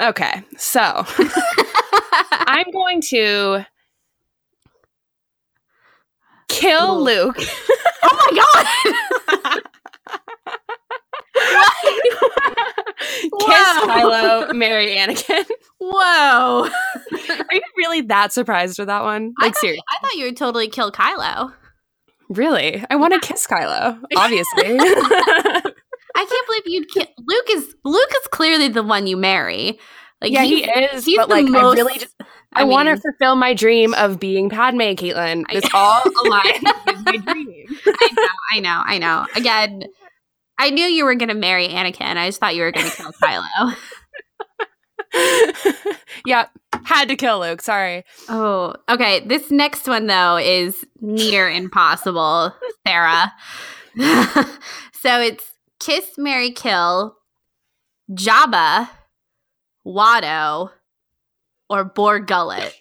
Okay, 0.00 0.42
so 0.56 1.04
I'm 2.46 2.70
going 2.70 3.02
to 3.10 3.66
kill 6.48 6.98
Ooh. 6.98 7.04
Luke. 7.04 7.36
oh 8.02 8.30
my 8.32 9.52
god! 9.52 9.62
Kiss. 13.40 13.78
Kylo, 13.80 14.54
marry 14.54 14.96
Anakin. 14.96 15.44
Whoa! 15.78 16.68
Are 16.68 17.54
you 17.54 17.62
really 17.76 18.02
that 18.02 18.32
surprised 18.32 18.78
with 18.78 18.88
that 18.88 19.02
one? 19.02 19.32
I 19.38 19.46
Like 19.46 19.54
thought, 19.54 19.60
seriously? 19.60 19.84
I 19.88 19.98
thought 20.00 20.14
you 20.14 20.24
would 20.26 20.36
totally 20.36 20.68
kill 20.68 20.92
Kylo. 20.92 21.52
Really? 22.28 22.84
I 22.90 22.96
want 22.96 23.14
to 23.14 23.20
kiss 23.26 23.46
Kylo. 23.46 23.98
Obviously. 24.16 24.78
I 24.78 25.62
can't 26.14 26.46
believe 26.46 26.62
you'd 26.66 26.88
kill 26.90 27.06
Luke. 27.26 27.46
Is 27.50 27.74
Luke 27.84 28.10
is 28.20 28.26
clearly 28.30 28.68
the 28.68 28.82
one 28.82 29.06
you 29.06 29.16
marry? 29.16 29.78
Like 30.20 30.32
yeah, 30.32 30.44
he 30.44 30.64
is. 30.64 31.04
He's 31.06 31.16
but 31.16 31.28
the 31.28 31.34
like, 31.36 31.46
most. 31.46 31.78
I 31.78 31.80
really 31.80 31.98
just 31.98 32.14
I, 32.52 32.64
want 32.64 32.88
to 32.88 32.96
fulfill 32.98 33.36
my 33.36 33.54
dream 33.54 33.94
of 33.94 34.20
being 34.20 34.50
Padme, 34.50 34.80
Caitlin. 34.80 35.44
I- 35.48 35.54
This 35.54 35.70
all 35.72 36.00
aligns 36.02 36.86
with 36.86 37.06
my 37.06 37.16
dream. 37.32 37.66
I 37.86 38.10
know, 38.12 38.28
I 38.52 38.60
know, 38.60 38.82
I 38.84 38.98
know. 38.98 39.26
Again, 39.36 39.84
I 40.60 40.68
knew 40.68 40.84
you 40.84 41.06
were 41.06 41.14
going 41.14 41.30
to 41.30 41.34
marry 41.34 41.68
Anakin. 41.68 42.18
I 42.18 42.28
just 42.28 42.38
thought 42.38 42.54
you 42.54 42.62
were 42.62 42.70
going 42.70 42.84
to 42.84 42.94
kill 42.94 43.12
Kylo. 43.12 43.74
yeah, 46.26 46.46
had 46.84 47.08
to 47.08 47.16
kill 47.16 47.40
Luke. 47.40 47.62
Sorry. 47.62 48.04
Oh, 48.28 48.74
okay. 48.88 49.20
This 49.20 49.50
next 49.50 49.88
one 49.88 50.06
though 50.06 50.36
is 50.36 50.84
near 51.00 51.48
impossible, 51.48 52.54
Sarah. 52.86 53.32
so 53.96 55.20
it's 55.20 55.44
kiss, 55.80 56.18
marry, 56.18 56.52
kill, 56.52 57.16
Jabba, 58.12 58.88
Watto, 59.86 60.70
or 61.70 61.84
Bor 61.84 62.20
Gullet, 62.20 62.74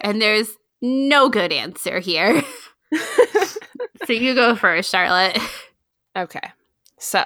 and 0.00 0.22
there's 0.22 0.50
no 0.80 1.28
good 1.28 1.52
answer 1.52 1.98
here. 1.98 2.42
so 4.06 4.12
you 4.12 4.34
go 4.34 4.54
first, 4.54 4.90
Charlotte. 4.90 5.36
Okay. 6.16 6.52
So, 7.04 7.22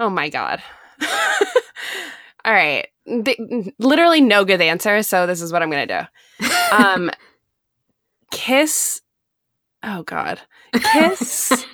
oh 0.00 0.08
my 0.08 0.28
God. 0.28 0.62
All 2.44 2.52
right. 2.52 2.86
The- 3.06 3.72
literally 3.78 4.20
no 4.20 4.44
good 4.44 4.60
answer. 4.60 5.02
So, 5.02 5.26
this 5.26 5.42
is 5.42 5.52
what 5.52 5.62
I'm 5.62 5.70
going 5.70 5.88
to 5.88 6.06
do. 6.40 6.46
Um, 6.76 7.10
kiss. 8.30 9.00
Oh 9.82 10.02
God. 10.04 10.40
Kiss 10.74 11.50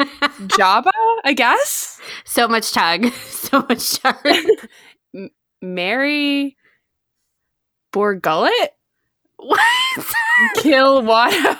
Jabba, 0.56 0.90
I 1.24 1.32
guess. 1.34 2.00
so 2.24 2.46
much 2.48 2.72
tug, 2.72 3.06
so 3.12 3.60
much 3.68 3.98
tug. 3.98 4.16
Marry 5.62 6.56
Bor 7.92 8.14
Gullet. 8.14 8.70
what? 9.36 9.60
Kill 10.56 11.02
Watto. 11.02 11.56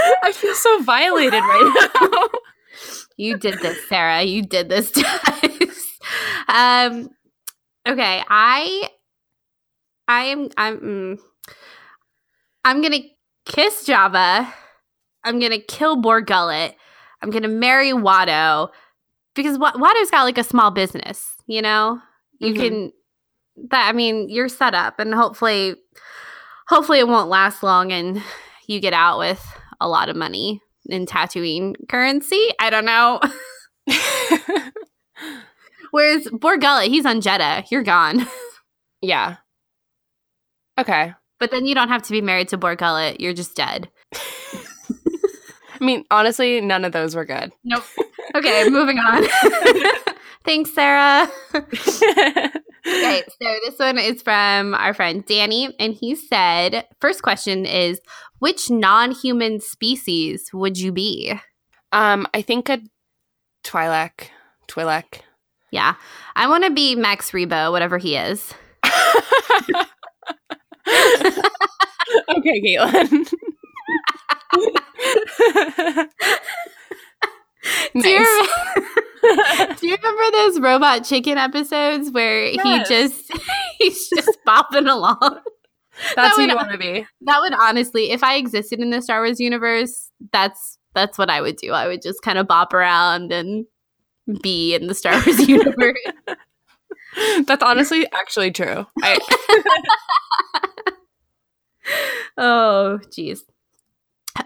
I 0.22 0.32
feel 0.32 0.54
so 0.54 0.82
violated 0.82 1.32
right 1.42 1.88
now. 2.10 2.28
You 3.16 3.36
did 3.36 3.58
this, 3.60 3.76
Sarah. 3.88 4.22
You 4.22 4.40
did 4.42 4.70
this 4.70 4.90
to 4.92 5.00
us. 5.06 5.98
um, 6.48 7.10
okay, 7.86 8.22
I, 8.26 8.88
I 10.08 10.24
am, 10.24 10.48
I'm, 10.56 10.78
mm, 10.80 11.18
I'm 12.64 12.80
gonna 12.80 13.00
kiss 13.44 13.86
Jabba. 13.86 14.50
I'm 15.24 15.38
gonna 15.38 15.58
kill 15.60 15.96
Bor 15.96 16.22
Gullet. 16.22 16.74
I'm 17.22 17.28
gonna 17.30 17.48
marry 17.48 17.90
Watto 17.92 18.70
because 19.34 19.58
Wa- 19.58 19.72
Watto's 19.74 20.10
got 20.10 20.22
like 20.24 20.38
a 20.38 20.44
small 20.44 20.70
business. 20.70 21.34
You 21.46 21.60
know, 21.60 22.00
you 22.38 22.54
Mhm. 22.54 22.56
can. 22.58 22.92
That 23.70 23.88
I 23.88 23.92
mean, 23.92 24.30
you're 24.30 24.48
set 24.48 24.74
up, 24.74 24.98
and 24.98 25.12
hopefully, 25.12 25.74
hopefully, 26.68 27.00
it 27.00 27.08
won't 27.08 27.28
last 27.28 27.62
long, 27.62 27.92
and 27.92 28.22
you 28.66 28.80
get 28.80 28.94
out 28.94 29.18
with 29.18 29.44
a 29.80 29.88
lot 29.88 30.08
of 30.08 30.16
money 30.16 30.60
in 30.86 31.06
Tatooine 31.06 31.74
currency. 31.88 32.48
I 32.58 32.70
don't 32.70 32.84
know. 32.84 33.20
Whereas 35.90 36.28
Bor 36.32 36.56
Gullet, 36.56 36.88
he's 36.88 37.06
on 37.06 37.20
Jedha. 37.20 37.68
You're 37.70 37.82
gone. 37.82 38.26
yeah. 39.02 39.36
Okay. 40.78 41.14
But 41.38 41.50
then 41.50 41.66
you 41.66 41.74
don't 41.74 41.88
have 41.88 42.02
to 42.02 42.12
be 42.12 42.20
married 42.20 42.48
to 42.48 42.56
Bor 42.56 42.76
Gullet. 42.76 43.20
You're 43.20 43.32
just 43.32 43.56
dead. 43.56 43.90
I 44.14 45.84
mean, 45.84 46.04
honestly, 46.10 46.60
none 46.60 46.84
of 46.84 46.92
those 46.92 47.16
were 47.16 47.24
good. 47.24 47.52
Nope. 47.64 47.84
Okay, 48.34 48.68
moving 48.68 48.98
on. 48.98 49.24
Thanks, 50.44 50.72
Sarah. 50.72 51.28
Okay, 52.86 53.22
so 53.40 53.56
this 53.66 53.78
one 53.78 53.98
is 53.98 54.22
from 54.22 54.74
our 54.74 54.94
friend 54.94 55.22
Danny, 55.26 55.74
and 55.78 55.92
he 55.92 56.14
said, 56.14 56.86
first 56.98 57.22
question 57.22 57.66
is, 57.66 58.00
which 58.38 58.70
non-human 58.70 59.60
species 59.60 60.48
would 60.54 60.78
you 60.78 60.90
be? 60.90 61.38
um, 61.92 62.26
I 62.32 62.40
think 62.40 62.70
a 62.70 62.80
Twi'lek. 63.64 64.28
Twi'lek. 64.66 65.20
Yeah, 65.70 65.94
I 66.36 66.48
want 66.48 66.64
to 66.64 66.70
be 66.70 66.96
Max 66.96 67.32
Rebo, 67.32 67.70
whatever 67.70 67.98
he 67.98 68.16
is. 68.16 68.54
okay, 68.84 69.84
Caitlin. 72.64 73.30
Nice. 77.94 78.48
Do 79.22 79.86
you 79.88 79.96
remember 79.96 80.30
those 80.32 80.60
robot 80.60 81.04
chicken 81.04 81.38
episodes 81.38 82.10
where 82.10 82.46
Yes. 82.46 82.88
he 82.88 82.94
just 82.94 83.32
he's 83.78 84.08
just 84.08 84.38
bopping 84.46 84.90
along? 84.90 85.40
That's 86.16 86.36
who 86.36 86.42
would- 86.42 86.50
you 86.50 86.56
want 86.56 86.72
to 86.72 86.78
be. 86.78 87.06
That 87.22 87.40
would 87.40 87.52
honestly, 87.54 88.10
if 88.10 88.22
I 88.24 88.36
existed 88.36 88.80
in 88.80 88.90
the 88.90 89.02
Star 89.02 89.20
Wars 89.20 89.40
universe, 89.40 90.10
that's 90.32 90.78
that's 90.94 91.18
what 91.18 91.30
I 91.30 91.40
would 91.40 91.56
do. 91.56 91.72
I 91.72 91.86
would 91.86 92.02
just 92.02 92.22
kind 92.22 92.38
of 92.38 92.46
bop 92.48 92.72
around 92.72 93.32
and 93.32 93.66
be 94.42 94.74
in 94.74 94.86
the 94.86 94.94
Star 94.94 95.12
Wars 95.12 95.38
universe. 95.48 95.98
That's 97.46 97.62
honestly 97.62 98.06
actually 98.12 98.50
true. 98.52 98.86
I, 99.02 99.18
oh, 102.38 102.98
jeez. 103.10 103.40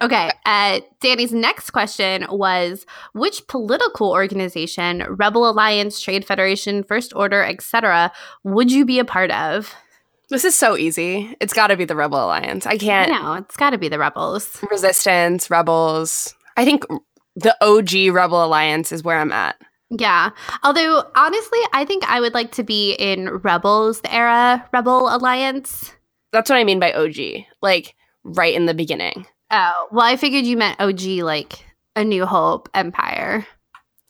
Okay, 0.02 0.30
uh, 0.46 0.80
Danny's 1.00 1.32
next 1.32 1.70
question 1.70 2.26
was 2.30 2.86
which 3.12 3.46
political 3.48 4.10
organization, 4.10 5.04
Rebel 5.08 5.48
Alliance, 5.48 6.00
Trade 6.00 6.24
Federation, 6.24 6.82
First 6.82 7.14
Order, 7.14 7.42
etc., 7.44 8.10
would 8.42 8.72
you 8.72 8.84
be 8.84 8.98
a 8.98 9.04
part 9.04 9.30
of? 9.30 9.74
this 10.30 10.44
is 10.44 10.56
so 10.56 10.76
easy. 10.76 11.36
It's 11.40 11.52
got 11.52 11.68
to 11.68 11.76
be 11.76 11.84
the 11.84 11.94
Rebel 11.94 12.24
Alliance. 12.24 12.66
I 12.66 12.76
can't. 12.78 13.10
No, 13.10 13.34
it's 13.34 13.56
got 13.56 13.70
to 13.70 13.78
be 13.78 13.88
the 13.88 13.98
Rebels. 13.98 14.58
Resistance, 14.70 15.50
Rebels. 15.50 16.34
I 16.56 16.64
think 16.64 16.84
the 17.36 17.56
OG 17.60 18.12
Rebel 18.14 18.44
Alliance 18.44 18.90
is 18.90 19.04
where 19.04 19.18
I'm 19.18 19.32
at. 19.32 19.56
Yeah. 19.90 20.30
Although, 20.64 21.04
honestly, 21.14 21.58
I 21.72 21.84
think 21.84 22.08
I 22.08 22.20
would 22.20 22.34
like 22.34 22.52
to 22.52 22.64
be 22.64 22.94
in 22.94 23.28
Rebels 23.30 24.00
the 24.00 24.12
era, 24.12 24.66
Rebel 24.72 25.14
Alliance. 25.14 25.92
that's 26.32 26.50
what 26.50 26.58
I 26.58 26.64
mean 26.64 26.80
by 26.80 26.92
OG. 26.92 27.44
Like 27.62 27.94
right 28.24 28.54
in 28.54 28.66
the 28.66 28.74
beginning. 28.74 29.26
Oh, 29.50 29.88
well, 29.92 30.04
I 30.06 30.16
figured 30.16 30.44
you 30.44 30.56
meant 30.56 30.80
OG, 30.80 31.02
like 31.22 31.64
A 31.96 32.04
New 32.04 32.26
Hope, 32.26 32.68
Empire. 32.74 33.46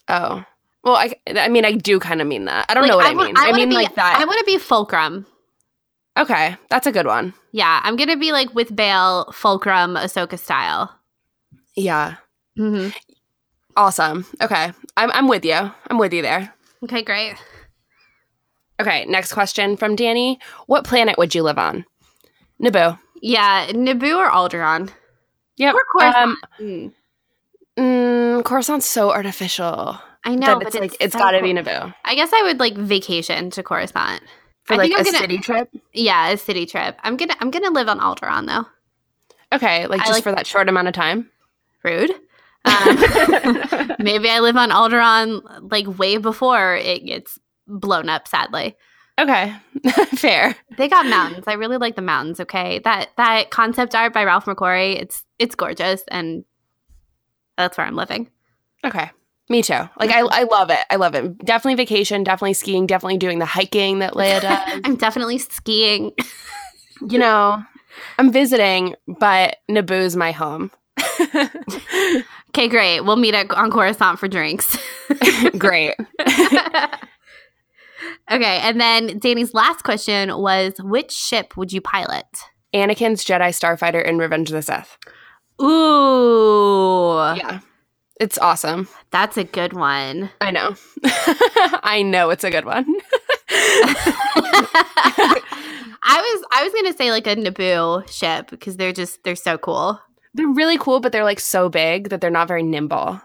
Oh. 0.08 0.44
Well, 0.84 0.96
I, 0.96 1.14
I 1.36 1.48
mean, 1.48 1.64
I 1.64 1.72
do 1.72 1.98
kind 1.98 2.20
of 2.20 2.26
mean 2.26 2.44
that. 2.44 2.66
I 2.68 2.74
don't 2.74 2.82
Like, 2.82 2.90
know 2.90 2.96
what 2.98 3.06
I, 3.06 3.14
mean. 3.14 3.34
I, 3.36 3.46
wanna 3.50 3.56
mean 3.56 3.68
be, 3.70 3.74
like 3.74 3.94
that. 3.94 4.18
I 4.20 4.24
want 4.24 4.38
to 4.38 4.44
be 4.44 4.58
Fulcrum. 4.58 5.26
okay, 6.18 6.56
that's 6.70 6.86
a 6.86 6.92
good 6.92 7.06
one. 7.06 7.32
Yeah, 7.52 7.80
I'm 7.82 7.96
gonna 7.96 8.16
be 8.16 8.32
like 8.32 8.54
with 8.54 8.74
Bail, 8.76 9.30
Fulcrum, 9.32 9.94
Ahsoka 9.96 10.38
style. 10.38 10.94
Yeah, 11.76 12.16
hmm 12.56 12.88
awesome. 13.76 14.24
Okay, 14.40 14.72
I'm 14.96 15.10
I'm 15.12 15.26
with 15.26 15.44
you. 15.44 15.72
I'm 15.88 15.98
with 15.98 16.12
you 16.12 16.22
there. 16.22 16.52
Okay, 16.84 17.02
great. 17.02 17.34
Okay, 18.80 19.04
next 19.06 19.32
question 19.32 19.76
from 19.76 19.96
Danny. 19.96 20.38
What 20.66 20.84
planet 20.84 21.16
would 21.18 21.34
you 21.34 21.42
live 21.42 21.58
on? 21.58 21.84
Naboo. 22.62 22.98
Yeah, 23.22 23.66
Naboo 23.68 24.16
or 24.18 24.30
Alderaan. 24.30 24.90
Yep. 25.56 25.74
Or 25.74 25.84
Coruscant. 25.92 26.16
Um, 26.16 26.36
Mm. 26.60 26.92
mm, 27.78 28.44
Coruscant's 28.44 28.86
so 28.86 29.10
artificial. 29.12 29.98
I 30.24 30.34
know, 30.36 30.58
but 30.58 30.68
it's 30.68 30.76
like 30.76 30.96
it's 31.00 31.12
so 31.12 31.18
got 31.18 31.32
to 31.32 31.40
cool. 31.40 31.48
be 31.48 31.54
Naboo 31.60 31.94
I 32.04 32.14
guess 32.14 32.32
I 32.32 32.42
would 32.44 32.58
like 32.58 32.74
vacation 32.76 33.50
to 33.50 33.62
Coruscant 33.62 34.22
for 34.64 34.74
I 34.74 34.76
like 34.78 34.88
think 34.88 34.96
a 34.96 34.98
I'm 35.00 35.04
gonna- 35.06 35.18
city 35.18 35.38
trip. 35.38 35.68
Yeah, 35.92 36.28
a 36.30 36.36
city 36.38 36.66
trip. 36.66 36.98
I'm 37.02 37.16
gonna 37.16 37.34
I'm 37.40 37.50
gonna 37.50 37.70
live 37.70 37.88
on 37.88 38.00
Alderaan 38.00 38.46
though. 38.46 38.66
Okay, 39.56 39.86
like 39.86 40.00
I 40.00 40.04
just 40.04 40.12
like- 40.14 40.22
for 40.24 40.32
that 40.32 40.46
short 40.46 40.68
amount 40.68 40.88
of 40.88 40.94
time. 40.94 41.30
Rude. 41.82 42.10
Um, 42.66 42.96
maybe 43.98 44.30
I 44.30 44.38
live 44.40 44.56
on 44.56 44.70
Alderaan 44.70 45.42
like 45.70 45.98
way 45.98 46.16
before 46.16 46.74
it 46.76 47.04
gets 47.04 47.38
blown 47.66 48.08
up. 48.08 48.26
Sadly, 48.26 48.74
okay, 49.20 49.54
fair. 50.16 50.56
they 50.76 50.88
got 50.88 51.06
mountains. 51.06 51.44
I 51.46 51.54
really 51.54 51.76
like 51.76 51.96
the 51.96 52.02
mountains. 52.02 52.40
Okay, 52.40 52.80
that 52.84 53.10
that 53.16 53.50
concept 53.50 53.94
art 53.94 54.12
by 54.12 54.24
Ralph 54.24 54.46
McQuarrie. 54.46 55.00
It's 55.00 55.24
it's 55.38 55.54
gorgeous, 55.54 56.02
and 56.08 56.44
that's 57.56 57.78
where 57.78 57.86
I'm 57.86 57.96
living. 57.96 58.30
Okay. 58.84 59.10
Me 59.50 59.62
too. 59.62 59.74
Like 60.00 60.10
I, 60.10 60.20
I 60.20 60.44
love 60.44 60.70
it. 60.70 60.78
I 60.90 60.96
love 60.96 61.14
it. 61.14 61.36
Definitely 61.44 61.74
vacation. 61.74 62.24
Definitely 62.24 62.54
skiing. 62.54 62.86
Definitely 62.86 63.18
doing 63.18 63.40
the 63.40 63.44
hiking 63.46 63.98
that 63.98 64.14
Leia 64.14 64.40
does. 64.40 64.80
I'm 64.84 64.96
definitely 64.96 65.36
skiing. 65.36 66.12
you 67.08 67.18
know, 67.18 67.62
I'm 68.18 68.32
visiting, 68.32 68.94
but 69.06 69.58
Naboo's 69.70 70.16
my 70.16 70.32
home. 70.32 70.70
Okay, 72.48 72.68
great. 72.68 73.00
We'll 73.00 73.16
meet 73.16 73.34
at, 73.34 73.50
on 73.50 73.70
Coruscant 73.70 74.18
for 74.18 74.28
drinks. 74.28 74.78
Great. 75.58 75.94
Okay, 78.30 78.58
and 78.62 78.80
then 78.80 79.18
Danny's 79.18 79.54
last 79.54 79.82
question 79.84 80.36
was 80.38 80.74
which 80.80 81.12
ship 81.12 81.56
would 81.56 81.72
you 81.72 81.80
pilot? 81.80 82.26
Anakin's 82.74 83.24
Jedi 83.24 83.50
Starfighter 83.50 84.04
in 84.04 84.18
Revenge 84.18 84.50
of 84.50 84.54
the 84.54 84.62
Sith. 84.62 84.98
Ooh. 85.62 87.36
Yeah. 87.36 87.60
It's 88.20 88.38
awesome. 88.38 88.88
That's 89.10 89.36
a 89.36 89.44
good 89.44 89.72
one. 89.72 90.30
I 90.40 90.50
know. 90.50 90.74
I 91.04 92.02
know 92.04 92.30
it's 92.30 92.44
a 92.44 92.50
good 92.50 92.64
one. 92.64 92.86
I 96.06 96.20
was 96.20 96.44
I 96.52 96.62
was 96.64 96.72
gonna 96.72 96.96
say 96.96 97.10
like 97.10 97.26
a 97.26 97.36
Naboo 97.36 98.08
ship 98.10 98.50
because 98.50 98.76
they're 98.76 98.92
just 98.92 99.22
they're 99.24 99.36
so 99.36 99.58
cool. 99.58 100.00
they're 100.34 100.48
really 100.48 100.78
cool, 100.78 101.00
but 101.00 101.12
they're 101.12 101.24
like 101.24 101.40
so 101.40 101.68
big 101.68 102.10
that 102.10 102.20
they're 102.20 102.30
not 102.30 102.48
very 102.48 102.62
nimble. 102.62 103.20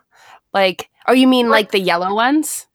Like, 0.53 0.89
oh, 1.07 1.13
you 1.13 1.27
mean 1.27 1.49
like 1.49 1.71
the 1.71 1.79
yellow 1.79 2.13
ones? 2.13 2.67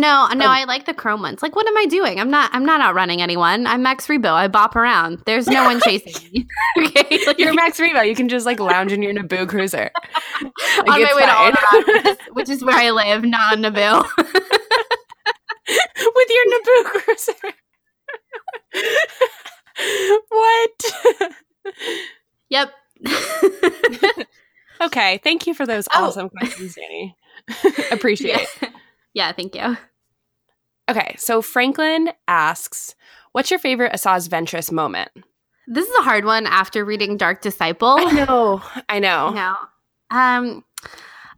No, 0.00 0.26
no, 0.34 0.46
Oh. 0.46 0.48
I 0.48 0.64
like 0.64 0.86
the 0.86 0.94
chrome 0.94 1.20
ones. 1.22 1.42
Like, 1.42 1.54
what 1.54 1.66
am 1.66 1.76
I 1.76 1.84
doing? 1.86 2.18
I'm 2.18 2.30
not 2.30 2.50
I'm 2.54 2.64
not 2.64 2.80
outrunning 2.80 3.20
anyone. 3.20 3.66
I'm 3.66 3.82
Max 3.82 4.06
Rebo. 4.06 4.32
I 4.32 4.48
bop 4.48 4.74
around. 4.74 5.22
There's 5.26 5.46
no 5.46 5.64
one 5.64 5.80
chasing 5.80 6.30
me. 6.32 6.46
okay, 6.86 7.18
like, 7.26 7.38
You're 7.38 7.52
Max 7.54 7.78
Rebo. 7.78 8.06
You 8.08 8.14
can 8.14 8.28
just 8.28 8.46
like 8.46 8.58
lounge 8.58 8.92
in 8.92 9.02
your 9.02 9.12
Naboo 9.12 9.48
cruiser. 9.48 9.90
on 10.42 10.52
my 10.86 10.98
way 10.98 11.22
to. 11.22 11.26
Alderaan, 11.26 11.86
which 11.86 12.06
is, 12.06 12.16
which 12.32 12.48
is 12.48 12.64
where 12.64 12.76
I 12.76 12.90
live, 12.90 13.24
not 13.24 13.52
on 13.52 13.62
Naboo. 13.62 14.04
with 16.14 16.28
your 16.30 16.46
Naboo 16.52 16.84
cruiser. 16.84 17.34
what? 20.28 20.92
yep. 22.48 22.72
okay, 24.80 25.20
thank 25.22 25.46
you 25.46 25.54
for 25.54 25.66
those 25.66 25.86
Oh. 25.92 26.06
awesome 26.06 26.30
questions, 26.30 26.74
Danny. 26.76 27.14
Appreciate 27.90 28.48
yeah. 28.62 28.68
it. 28.68 28.72
Yeah, 29.14 29.32
thank 29.32 29.54
you. 29.54 29.76
Okay, 30.90 31.14
so 31.16 31.40
Franklin 31.40 32.10
asks, 32.26 32.96
"What's 33.30 33.52
your 33.52 33.60
favorite 33.60 33.92
Asajj 33.92 34.28
Ventress 34.28 34.72
moment?" 34.72 35.10
This 35.68 35.88
is 35.88 35.94
a 36.00 36.02
hard 36.02 36.24
one 36.24 36.44
after 36.44 36.84
reading 36.84 37.16
Dark 37.16 37.40
Disciple. 37.40 37.96
I 37.98 38.10
know, 38.10 38.62
I 38.88 38.98
know. 38.98 39.30
No. 39.34 39.56
Um 40.10 40.64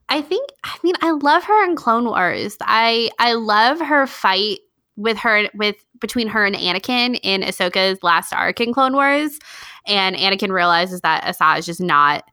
I 0.09 0.23
think 0.23 0.49
I 0.65 0.77
mean 0.83 0.95
I 1.03 1.11
love 1.11 1.45
her 1.45 1.65
in 1.65 1.77
Clone 1.77 2.07
Wars. 2.07 2.57
I 2.63 3.11
I 3.19 3.35
love 3.35 3.81
her 3.81 4.07
fight 4.07 4.61
with 4.97 5.19
her 5.19 5.49
with 5.55 5.77
between 6.01 6.29
her 6.29 6.45
and 6.45 6.57
Anakin 6.57 7.21
in 7.23 7.43
Ahsoka's 7.43 8.03
last 8.03 8.33
arc 8.33 8.61
in 8.61 8.73
Clone 8.73 8.95
Wars. 8.95 9.39
And 9.87 10.17
Anakin 10.17 10.51
realizes 10.51 11.03
that 11.03 11.23
Asajj 11.25 11.69
is 11.69 11.81
not 11.81 12.25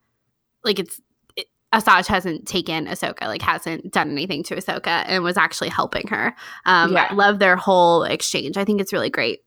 like 0.63 0.79
it's 0.79 0.97
it, 0.97 1.03
Asajj 1.73 2.07
hasn't 2.07 2.47
taken 2.47 2.85
Ahsoka, 2.87 3.21
like 3.27 3.41
hasn't 3.41 3.91
done 3.93 4.11
anything 4.11 4.43
to 4.43 4.55
Ahsoka 4.55 5.03
and 5.07 5.23
was 5.23 5.37
actually 5.37 5.69
helping 5.69 6.07
her. 6.07 6.35
Um 6.65 6.93
Yeah. 6.93 7.07
I 7.09 7.13
love 7.13 7.39
their 7.39 7.55
whole 7.55 8.03
exchange. 8.03 8.57
I 8.57 8.65
think 8.65 8.81
it's 8.81 8.91
really 8.93 9.09
great. 9.09 9.39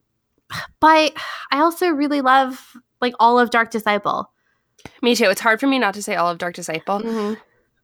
But 0.80 1.12
I 1.50 1.60
also 1.60 1.88
really 1.88 2.20
love 2.20 2.76
like 3.00 3.14
all 3.20 3.38
of 3.38 3.50
Dark 3.50 3.70
Disciple. 3.70 4.30
Me 5.02 5.14
too. 5.14 5.24
It's 5.30 5.40
hard 5.40 5.60
for 5.60 5.66
me 5.66 5.78
not 5.78 5.94
to 5.94 6.02
say 6.02 6.14
all 6.16 6.30
of 6.30 6.38
Dark 6.38 6.54
Disciple, 6.54 7.00
Mhm. 7.00 7.38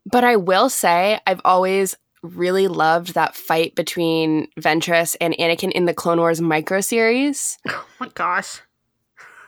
but 0.07 0.25
I 0.25 0.37
will 0.37 0.69
say 0.71 1.21
I've 1.27 1.41
always 1.45 1.97
really 2.23 2.69
loved 2.69 3.15
that 3.15 3.35
fight 3.35 3.75
between 3.75 4.47
Ventress 4.59 5.17
and 5.23 5.35
Anakin 5.39 5.73
in 5.73 5.87
the 5.87 5.95
Clone 5.95 6.19
Wars 6.19 6.41
micro 6.41 6.81
series. 6.83 7.57
Oh 7.69 7.85
my 7.99 8.09
gosh. 8.09 8.61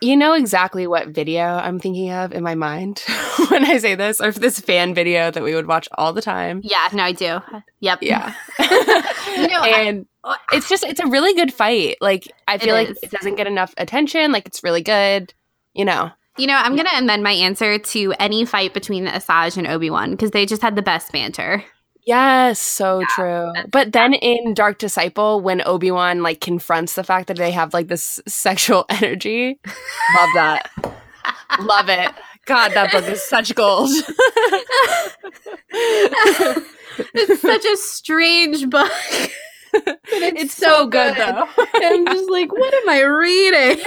You 0.03 0.17
know 0.17 0.33
exactly 0.33 0.85
what 0.85 1.07
video 1.07 1.45
I'm 1.45 1.79
thinking 1.79 2.11
of 2.11 2.33
in 2.33 2.43
my 2.43 2.55
mind 2.55 3.01
when 3.49 3.63
I 3.63 3.77
say 3.77 3.95
this, 3.95 4.19
or 4.19 4.33
this 4.33 4.59
fan 4.59 4.93
video 4.93 5.31
that 5.31 5.41
we 5.41 5.55
would 5.55 5.65
watch 5.65 5.87
all 5.97 6.11
the 6.11 6.21
time. 6.21 6.59
Yeah, 6.61 6.89
no, 6.91 7.03
I 7.03 7.13
do. 7.13 7.39
Yep. 7.79 7.99
Yeah. 8.01 8.33
You 9.37 9.47
know, 9.47 9.61
I- 9.61 9.83
and 9.87 10.05
oh, 10.25 10.35
ah. 10.37 10.39
it's 10.51 10.69
just, 10.69 10.83
it's 10.83 10.99
a 10.99 11.07
really 11.07 11.33
good 11.33 11.51
fight. 11.53 11.97
Like, 12.01 12.29
I 12.47 12.57
feel 12.57 12.75
like 12.75 12.89
is. 12.89 12.99
it 13.01 13.11
doesn't 13.11 13.35
get 13.35 13.47
enough 13.47 13.73
attention. 13.77 14.31
Like, 14.31 14.45
it's 14.45 14.63
really 14.63 14.81
good, 14.81 15.33
you 15.73 15.85
know. 15.85 16.11
You 16.37 16.47
know, 16.47 16.55
I'm 16.55 16.75
going 16.75 16.87
to 16.87 16.97
amend 16.97 17.23
my 17.23 17.31
answer 17.31 17.79
to 17.79 18.13
any 18.19 18.45
fight 18.45 18.73
between 18.73 19.07
Asajj 19.07 19.57
and 19.57 19.65
Obi 19.65 19.89
Wan 19.89 20.11
because 20.11 20.31
they 20.31 20.45
just 20.45 20.61
had 20.61 20.75
the 20.75 20.83
best 20.83 21.11
banter. 21.11 21.63
Yes, 22.05 22.59
so 22.59 23.01
true. 23.09 23.51
But 23.71 23.93
then 23.93 24.13
in 24.13 24.53
Dark 24.53 24.77
Disciple, 24.77 25.39
when 25.41 25.61
Obi 25.65 25.89
Wan 25.91 26.21
like 26.21 26.41
confronts 26.41 26.95
the 26.95 27.03
fact 27.03 27.27
that 27.27 27.37
they 27.37 27.51
have 27.51 27.73
like 27.73 27.87
this 27.87 28.19
sexual 28.27 28.85
energy, 28.89 29.59
love 29.65 30.29
that. 30.35 30.69
love 31.59 31.89
it. 31.89 32.11
God, 32.45 32.73
that 32.73 32.91
book 32.91 33.05
is 33.05 33.23
such 33.23 33.55
gold. 33.55 33.89
it's 35.69 37.41
such 37.41 37.65
a 37.65 37.77
strange 37.77 38.69
book. 38.69 38.91
But 39.73 39.95
it's 40.37 40.53
so 40.53 40.85
good, 40.85 41.15
though. 41.17 41.47
I'm 41.57 42.05
just 42.05 42.29
like, 42.29 42.51
what 42.51 42.71
am 42.75 42.89
I 42.89 43.01
reading? 43.01 43.83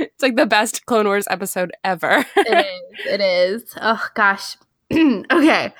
it's 0.00 0.22
like 0.22 0.36
the 0.36 0.44
best 0.44 0.84
Clone 0.84 1.06
Wars 1.06 1.26
episode 1.30 1.72
ever. 1.82 2.26
it 2.36 2.66
is. 2.66 3.06
It 3.06 3.20
is. 3.22 3.74
Oh, 3.80 4.06
gosh. 4.14 4.58
okay. 4.92 5.72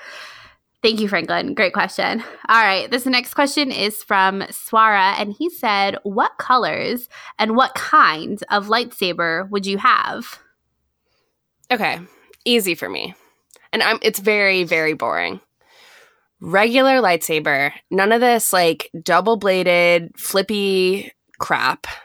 Thank 0.81 1.01
you, 1.01 1.09
Franklin. 1.09 1.53
Great 1.55 1.73
question. 1.73 2.23
All 2.47 2.63
right. 2.63 2.89
This 2.89 3.05
next 3.05 3.33
question 3.33 3.69
is 3.69 4.01
from 4.01 4.41
Swara, 4.43 5.13
and 5.19 5.33
he 5.37 5.49
said, 5.49 5.97
What 6.03 6.37
colors 6.37 7.09
and 7.37 7.55
what 7.55 7.75
kind 7.75 8.41
of 8.49 8.67
lightsaber 8.67 9.49
would 9.49 9.65
you 9.65 9.77
have? 9.77 10.39
Okay, 11.71 11.99
easy 12.45 12.75
for 12.75 12.89
me. 12.89 13.13
And 13.73 13.83
I'm 13.83 13.99
it's 14.01 14.19
very 14.19 14.63
very 14.63 14.93
boring. 14.93 15.41
Regular 16.41 17.01
lightsaber, 17.01 17.73
none 17.91 18.13
of 18.13 18.21
this 18.21 18.53
like 18.53 18.89
double-bladed 19.03 20.17
flippy 20.17 21.11
crap. 21.39 21.87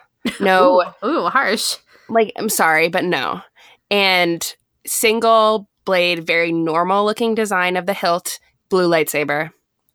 No, 0.40 0.82
Ooh, 1.04 1.06
ooh, 1.06 1.26
harsh. 1.28 1.76
like 2.08 2.32
I'm 2.36 2.48
sorry, 2.48 2.88
but 2.88 3.04
no. 3.04 3.42
And 3.90 4.42
single 4.86 5.68
blade, 5.84 6.26
very 6.26 6.50
normal 6.50 7.04
looking 7.04 7.34
design 7.34 7.76
of 7.76 7.84
the 7.84 7.92
hilt, 7.92 8.38
blue 8.74 8.90
lightsaber. 8.90 9.52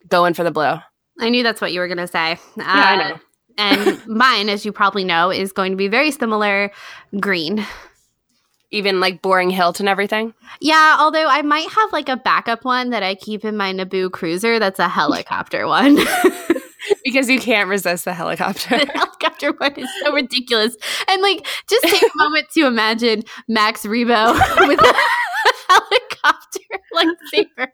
Going 0.07 0.33
for 0.33 0.45
the 0.45 0.51
blue. 0.51 0.75
I 1.19 1.29
knew 1.29 1.43
that's 1.43 1.59
what 1.59 1.73
you 1.73 1.81
were 1.81 1.89
going 1.89 1.97
to 1.97 2.07
say. 2.07 2.31
Uh, 2.57 2.63
I 2.63 2.95
know. 2.95 3.19
and 3.57 4.07
mine, 4.07 4.47
as 4.47 4.63
you 4.63 4.71
probably 4.71 5.03
know, 5.03 5.31
is 5.31 5.51
going 5.51 5.73
to 5.73 5.75
be 5.75 5.89
very 5.89 6.11
similar 6.11 6.71
green. 7.19 7.65
Even 8.71 9.01
like 9.01 9.21
boring 9.21 9.49
hilt 9.49 9.81
and 9.81 9.89
everything. 9.89 10.33
Yeah, 10.61 10.95
although 10.97 11.27
I 11.27 11.41
might 11.41 11.69
have 11.69 11.91
like 11.91 12.07
a 12.07 12.15
backup 12.15 12.63
one 12.63 12.91
that 12.91 13.03
I 13.03 13.15
keep 13.15 13.43
in 13.43 13.57
my 13.57 13.73
Naboo 13.73 14.13
cruiser 14.13 14.59
that's 14.59 14.79
a 14.79 14.87
helicopter 14.87 15.67
one. 15.67 15.97
because 17.03 17.29
you 17.29 17.37
can't 17.37 17.67
resist 17.67 18.05
the 18.05 18.13
helicopter. 18.13 18.79
the 18.79 18.91
helicopter 18.93 19.51
one 19.57 19.73
is 19.75 19.89
so 20.03 20.13
ridiculous. 20.13 20.77
And 21.09 21.21
like, 21.21 21.45
just 21.69 21.83
take 21.83 22.01
a 22.01 22.17
moment 22.17 22.47
to 22.53 22.65
imagine 22.65 23.23
Max 23.49 23.85
Rebo 23.85 24.35
with 24.69 24.79
a 24.79 24.95
helicopter 25.67 26.59
lightsaber. 26.95 27.67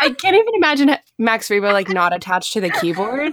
I 0.00 0.14
can't 0.18 0.36
even 0.36 0.54
imagine 0.54 0.96
Max 1.18 1.48
Rebo 1.48 1.72
like 1.72 1.88
not 1.88 2.14
attached 2.14 2.52
to 2.54 2.60
the 2.60 2.70
keyboard. 2.70 3.32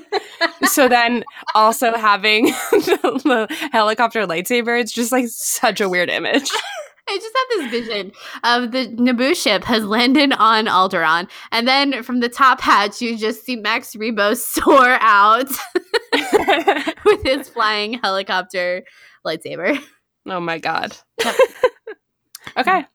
So 0.63 0.88
then 0.88 1.23
also 1.56 1.95
having 1.95 2.45
the, 2.71 3.47
the 3.49 3.69
helicopter 3.71 4.25
lightsaber, 4.25 4.80
it's 4.80 4.91
just 4.91 5.12
like 5.12 5.27
such 5.27 5.82
a 5.82 5.89
weird 5.89 6.10
image. 6.10 6.49
I 7.10 7.15
just 7.15 7.38
have 7.38 7.71
this 7.71 7.71
vision 7.71 8.12
of 8.43 8.71
the 8.73 8.88
Naboo 9.01 9.34
ship 9.34 9.63
has 9.63 9.86
landed 9.86 10.34
on 10.34 10.65
Alderaan, 10.65 11.30
and 11.53 11.65
then 11.65 12.03
from 12.03 12.19
the 12.19 12.27
top 12.27 12.60
hatch, 12.60 13.01
you 13.01 13.17
just 13.17 13.45
see 13.45 13.56
Max 13.56 13.95
Rebo 13.95 14.36
soar 14.36 14.97
out 14.99 15.47
with 17.06 17.23
his 17.23 17.47
flying 17.47 17.93
helicopter 18.03 18.84
lightsaber. 19.25 19.82
Oh 20.25 20.41
my 20.41 20.58
god. 20.58 20.97
okay. 22.58 22.86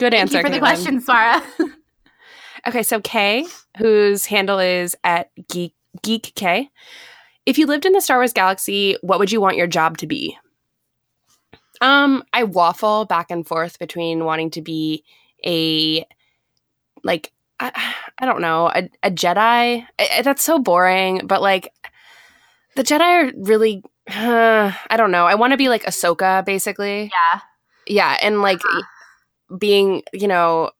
Good 0.00 0.12
Thank 0.12 0.14
answer. 0.14 0.42
for 0.42 0.50
the 0.50 0.58
question, 0.58 1.00
Swara. 1.00 1.40
Okay, 2.66 2.82
so 2.82 3.00
Kay, 3.00 3.46
whose 3.78 4.26
handle 4.26 4.58
is 4.58 4.96
at 5.04 5.30
Geek 5.48 5.74
Geek 6.02 6.32
K. 6.34 6.70
If 7.46 7.58
you 7.58 7.66
lived 7.66 7.86
in 7.86 7.92
the 7.92 8.00
Star 8.00 8.18
Wars 8.18 8.32
galaxy, 8.32 8.96
what 9.02 9.18
would 9.18 9.32
you 9.32 9.40
want 9.40 9.56
your 9.56 9.66
job 9.66 9.98
to 9.98 10.06
be? 10.06 10.36
Um, 11.80 12.22
I 12.32 12.44
waffle 12.44 13.06
back 13.06 13.30
and 13.30 13.46
forth 13.46 13.78
between 13.78 14.24
wanting 14.24 14.50
to 14.50 14.62
be 14.62 15.04
a 15.44 16.04
like 17.02 17.32
I, 17.58 17.94
I 18.18 18.26
don't 18.26 18.40
know, 18.40 18.68
a, 18.68 18.88
a 19.02 19.10
Jedi. 19.10 19.86
I, 19.98 20.22
that's 20.22 20.44
so 20.44 20.58
boring, 20.58 21.26
but 21.26 21.40
like 21.40 21.72
the 22.76 22.82
Jedi 22.82 23.00
are 23.00 23.32
really 23.36 23.82
uh, 24.08 24.72
I 24.90 24.96
don't 24.96 25.10
know. 25.10 25.26
I 25.26 25.34
want 25.34 25.52
to 25.52 25.56
be 25.56 25.68
like 25.68 25.84
Ahsoka 25.84 26.44
basically. 26.44 27.04
Yeah. 27.04 27.40
Yeah, 27.86 28.18
and 28.22 28.40
like 28.40 28.60
being, 29.58 30.02
you 30.12 30.28
know, 30.28 30.70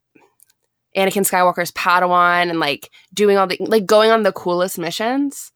Anakin 0.96 1.29
Skywalker's 1.29 1.72
Padawan 1.72 2.50
and 2.50 2.61
like 2.61 2.90
doing 3.14 3.37
all 3.38 3.46
the 3.46 3.57
like 3.61 3.87
going 3.87 4.11
on 4.11 4.22
the 4.22 4.33
coolest 4.33 4.79
missions. 4.79 5.53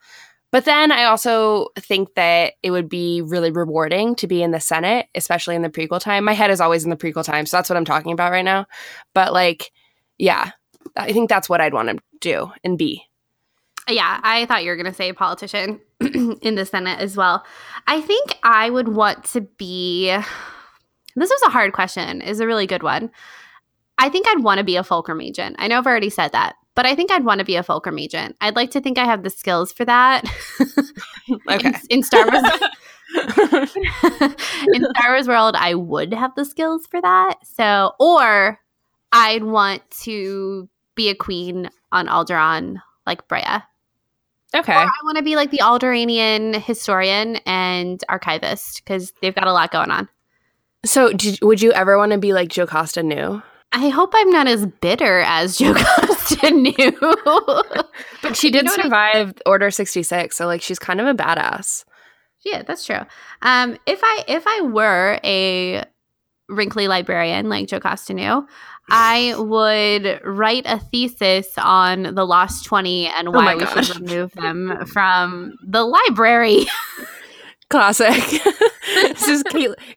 But 0.50 0.66
then 0.66 0.92
I 0.92 1.04
also 1.04 1.70
think 1.76 2.14
that 2.14 2.54
it 2.62 2.70
would 2.70 2.88
be 2.88 3.22
really 3.22 3.50
rewarding 3.50 4.14
to 4.16 4.28
be 4.28 4.40
in 4.40 4.52
the 4.52 4.60
Senate, 4.60 5.06
especially 5.16 5.56
in 5.56 5.62
the 5.62 5.68
prequel 5.68 6.00
time. 6.00 6.24
My 6.24 6.32
head 6.32 6.52
is 6.52 6.60
always 6.60 6.84
in 6.84 6.90
the 6.90 6.96
prequel 6.96 7.24
time, 7.24 7.44
so 7.44 7.56
that's 7.56 7.68
what 7.68 7.76
I'm 7.76 7.84
talking 7.84 8.12
about 8.12 8.30
right 8.30 8.44
now. 8.44 8.66
But 9.14 9.32
like, 9.32 9.72
yeah, 10.16 10.52
I 10.96 11.12
think 11.12 11.28
that's 11.28 11.48
what 11.48 11.60
I'd 11.60 11.74
want 11.74 11.88
to 11.88 11.98
do 12.20 12.52
and 12.62 12.78
be. 12.78 13.02
Yeah, 13.88 14.20
I 14.22 14.46
thought 14.46 14.62
you 14.62 14.70
were 14.70 14.76
going 14.76 14.86
to 14.86 14.94
say 14.94 15.12
politician 15.12 15.80
in 16.40 16.54
the 16.54 16.64
Senate 16.64 17.00
as 17.00 17.16
well. 17.16 17.44
I 17.86 18.00
think 18.00 18.38
I 18.44 18.70
would 18.70 18.88
want 18.88 19.24
to 19.32 19.40
be. 19.40 20.16
This 21.16 21.30
was 21.30 21.42
a 21.46 21.50
hard 21.50 21.72
question. 21.72 22.22
Is 22.22 22.40
a 22.40 22.46
really 22.46 22.66
good 22.66 22.82
one. 22.82 23.10
I 23.98 24.08
think 24.08 24.26
I'd 24.28 24.42
want 24.42 24.58
to 24.58 24.64
be 24.64 24.76
a 24.76 24.84
Fulcrum 24.84 25.20
agent. 25.20 25.56
I 25.58 25.68
know 25.68 25.78
I've 25.78 25.86
already 25.86 26.10
said 26.10 26.32
that, 26.32 26.56
but 26.74 26.84
I 26.86 26.94
think 26.94 27.10
I'd 27.10 27.24
want 27.24 27.38
to 27.38 27.44
be 27.44 27.56
a 27.56 27.62
Fulcrum 27.62 27.98
agent. 27.98 28.36
I'd 28.40 28.56
like 28.56 28.70
to 28.72 28.80
think 28.80 28.98
I 28.98 29.04
have 29.04 29.22
the 29.22 29.30
skills 29.30 29.72
for 29.72 29.84
that. 29.84 30.24
Okay. 31.48 31.68
in, 31.68 31.74
in 31.88 32.02
Star 32.02 32.26
Wars, 32.30 32.42
in 33.14 34.84
Star 34.96 35.12
Wars 35.12 35.26
world, 35.26 35.56
I 35.56 35.72
would 35.74 36.12
have 36.12 36.34
the 36.34 36.44
skills 36.44 36.86
for 36.86 37.00
that. 37.00 37.36
So, 37.44 37.92
or 37.98 38.60
I'd 39.10 39.42
want 39.44 39.88
to 40.02 40.68
be 40.96 41.08
a 41.08 41.14
queen 41.14 41.70
on 41.92 42.08
Alderaan, 42.08 42.76
like 43.06 43.26
Breha. 43.26 43.62
okay. 44.54 44.72
Or 44.74 44.76
I 44.76 44.90
want 45.04 45.16
to 45.16 45.24
be 45.24 45.34
like 45.34 45.50
the 45.50 45.60
Alderaanian 45.62 46.56
historian 46.60 47.36
and 47.46 48.04
archivist 48.10 48.84
because 48.84 49.12
they've 49.22 49.34
got 49.34 49.46
a 49.46 49.52
lot 49.52 49.72
going 49.72 49.90
on. 49.90 50.08
So, 50.84 51.10
did, 51.14 51.38
would 51.40 51.62
you 51.62 51.72
ever 51.72 51.96
want 51.96 52.12
to 52.12 52.18
be 52.18 52.34
like 52.34 52.50
Jocasta 52.50 52.68
Costa 52.68 53.02
new? 53.02 53.42
I 53.76 53.88
hope 53.88 54.12
I'm 54.14 54.30
not 54.30 54.46
as 54.46 54.66
bitter 54.66 55.20
as 55.26 55.56
Joe 55.58 55.74
Costa 56.00 56.50
knew. 56.50 56.96
But 58.22 58.36
she 58.36 58.46
You 58.46 58.52
did 58.52 58.64
know 58.66 58.70
what 58.72 58.80
I- 58.80 58.82
survive 58.84 59.34
Order 59.46 59.70
66, 59.70 60.36
so 60.36 60.46
like 60.46 60.62
she's 60.62 60.78
kind 60.78 61.00
of 61.00 61.06
a 61.06 61.14
badass. 61.14 61.84
yeah, 62.44 62.62
that's 62.62 62.86
true. 62.86 63.00
Um, 63.42 63.76
if 63.86 64.00
I 64.02 64.24
if 64.28 64.44
I 64.46 64.60
were 64.62 65.18
a 65.24 65.84
wrinkly 66.48 66.88
librarian 66.88 67.48
like 67.48 67.68
Jocasta 67.68 68.14
Nu, 68.14 68.46
I 68.90 69.34
would 69.38 70.20
write 70.24 70.64
a 70.66 70.78
thesis 70.78 71.48
on 71.58 72.14
the 72.14 72.24
Lost 72.24 72.64
Twenty 72.66 73.06
and 73.08 73.32
why 73.32 73.44
my 73.44 73.54
we 73.56 73.64
gosh. 73.64 73.86
should 73.88 74.00
remove 74.08 74.32
them 74.32 74.86
from 74.86 75.54
the 75.66 75.82
library. 75.84 76.66
Classic. 77.74 78.14
this 78.94 79.26
is 79.26 79.42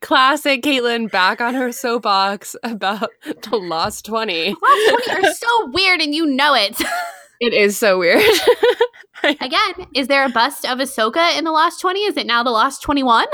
classic 0.02 0.64
Caitlin 0.64 1.12
back 1.12 1.40
on 1.40 1.54
her 1.54 1.72
soapbox 1.72 2.56
about 2.64 3.12
the 3.24 3.56
Lost 3.56 4.04
20. 4.04 4.48
Lost 4.50 4.90
Twenty 4.90 5.12
are 5.12 5.32
so 5.32 5.70
weird, 5.72 6.02
and 6.02 6.16
you 6.16 6.26
know 6.26 6.56
it. 6.56 6.82
It 7.40 7.54
is 7.54 7.78
so 7.78 8.00
weird. 8.00 8.24
Again, 9.24 9.86
is 9.94 10.08
there 10.08 10.26
a 10.26 10.30
bust 10.30 10.66
of 10.66 10.80
Ahsoka 10.80 11.38
in 11.38 11.44
the 11.44 11.52
Lost 11.52 11.80
Twenty? 11.80 12.00
Is 12.00 12.18
it 12.18 12.26
now 12.26 12.42
the 12.42 12.50
Lost 12.50 12.82
Twenty 12.82 13.04
One? 13.04 13.28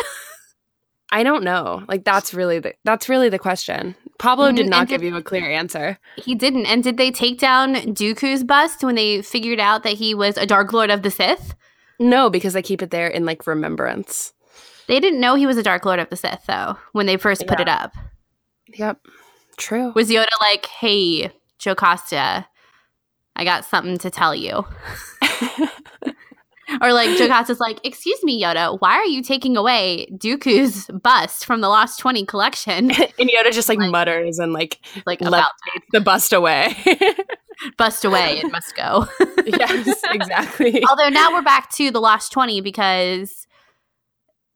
I 1.10 1.24
don't 1.24 1.46
know. 1.46 1.86
Like 1.88 2.04
that's 2.04 2.34
really 2.34 2.60
the 2.60 2.74
that's 2.84 3.08
really 3.08 3.30
the 3.30 3.40
question. 3.40 3.96
Pablo 4.20 4.52
did 4.52 4.68
not 4.68 4.82
and 4.82 4.90
give 4.90 5.04
you 5.04 5.16
a 5.16 5.24
clear 5.24 5.50
answer. 5.50 5.98
He 6.18 6.36
didn't. 6.36 6.66
And 6.66 6.84
did 6.84 6.98
they 6.98 7.12
take 7.12 7.40
down 7.40 7.76
Dooku's 7.76 8.44
bust 8.44 8.84
when 8.84 8.96
they 8.96 9.22
figured 9.22 9.62
out 9.62 9.84
that 9.84 9.94
he 9.94 10.14
was 10.14 10.36
a 10.36 10.46
Dark 10.46 10.74
Lord 10.74 10.90
of 10.90 11.02
the 11.02 11.10
Sith? 11.10 11.56
No, 12.00 12.30
because 12.30 12.54
they 12.54 12.62
keep 12.62 12.82
it 12.82 12.92
there 12.92 13.08
in 13.08 13.26
like 13.26 13.46
remembrance. 13.48 14.34
They 14.88 15.00
didn't 15.00 15.20
know 15.22 15.36
he 15.36 15.46
was 15.48 15.58
a 15.58 15.64
Dark 15.64 15.86
Lord 15.86 16.00
of 16.00 16.10
the 16.10 16.16
Sith, 16.18 16.44
though, 16.48 16.78
when 16.92 17.06
they 17.06 17.18
first 17.18 17.48
put 17.48 17.60
it 17.60 17.70
up. 17.70 17.94
Yep. 18.68 19.00
True. 19.58 19.92
Was 19.96 20.10
Yoda 20.10 20.26
like, 20.42 20.66
hey, 20.66 21.32
Jocasta, 21.60 22.46
I 23.36 23.44
got 23.46 23.64
something 23.66 23.98
to 24.00 24.10
tell 24.10 24.36
you? 24.36 24.66
or 26.82 26.92
like, 26.92 27.18
Jocasta's 27.18 27.60
like, 27.60 27.80
excuse 27.86 28.22
me, 28.24 28.42
Yoda, 28.42 28.78
why 28.82 28.94
are 28.96 29.06
you 29.06 29.22
taking 29.22 29.56
away 29.56 30.08
Dooku's 30.12 30.88
bust 31.02 31.46
from 31.46 31.62
the 31.62 31.70
Lost 31.70 32.00
20 32.00 32.26
collection? 32.26 32.92
and 33.20 33.30
Yoda 33.30 33.52
just 33.52 33.70
like, 33.70 33.80
Like- 33.80 33.92
mutters 33.92 34.40
and 34.40 34.54
like 34.54 34.80
like, 35.06 35.22
about 35.22 35.52
the 35.92 36.02
bust 36.02 36.34
away. 36.34 36.76
bust 37.78 38.06
away, 38.06 38.40
it 38.40 38.52
must 38.52 38.76
go. 38.76 39.08
yes, 39.46 40.04
exactly. 40.12 40.84
Although 40.90 41.10
now 41.10 41.32
we're 41.34 41.42
back 41.42 41.72
to 41.74 41.92
the 41.92 42.00
Lost 42.00 42.32
20 42.32 42.62
because 42.62 43.48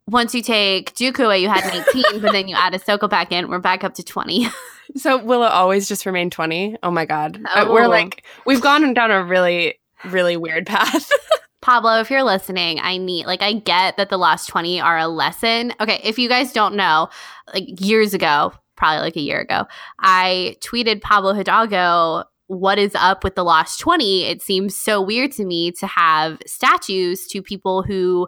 once 0.07 0.33
you 0.33 0.41
take 0.41 0.93
Dooku 0.95 1.25
away, 1.25 1.39
you 1.39 1.49
had 1.49 1.63
an 1.65 1.83
18, 2.11 2.21
but 2.21 2.31
then 2.31 2.47
you 2.47 2.55
add 2.55 2.73
Ahsoka 2.73 3.09
back 3.09 3.31
in, 3.31 3.49
we're 3.49 3.59
back 3.59 3.83
up 3.83 3.93
to 3.95 4.03
20. 4.03 4.47
So 4.95 5.17
will 5.17 5.43
it 5.43 5.51
always 5.51 5.87
just 5.87 6.05
remain 6.05 6.29
20? 6.29 6.77
Oh 6.81 6.91
my 6.91 7.05
god. 7.05 7.41
Uh, 7.53 7.65
Oh. 7.67 7.73
We're 7.73 7.87
like 7.87 8.23
we've 8.45 8.61
gone 8.61 8.93
down 8.93 9.11
a 9.11 9.21
really 9.23 9.75
really 10.05 10.37
weird 10.37 10.65
path. 10.65 11.11
Pablo, 11.61 11.99
if 11.99 12.09
you're 12.09 12.23
listening, 12.23 12.79
I 12.79 12.95
need, 12.97 13.25
like, 13.25 13.41
I 13.41 13.51
get 13.51 13.97
that 13.97 14.09
the 14.09 14.15
Lost 14.17 14.47
20 14.47 14.79
are 14.79 14.97
a 14.97 15.07
lesson. 15.07 15.73
Okay, 15.81 15.99
if 16.03 16.17
you 16.17 16.29
guys 16.29 16.53
don't 16.53 16.75
know, 16.75 17.09
like, 17.53 17.81
years 17.81 18.13
ago, 18.13 18.53
probably 18.77 19.01
like 19.01 19.17
a 19.17 19.21
year 19.21 19.41
ago, 19.41 19.65
I 19.99 20.55
tweeted 20.61 21.01
Pablo 21.01 21.33
Hidalgo, 21.33 22.23
what 22.47 22.79
is 22.79 22.95
up 22.95 23.23
with 23.23 23.35
the 23.35 23.43
Lost 23.43 23.79
20? 23.79 24.23
It 24.23 24.41
seems 24.41 24.75
so 24.75 25.01
weird 25.01 25.31
to 25.33 25.45
me 25.45 25.71
to 25.73 25.87
have 25.87 26.39
statues 26.45 27.27
to 27.27 27.41
people 27.41 27.83
who 27.83 28.27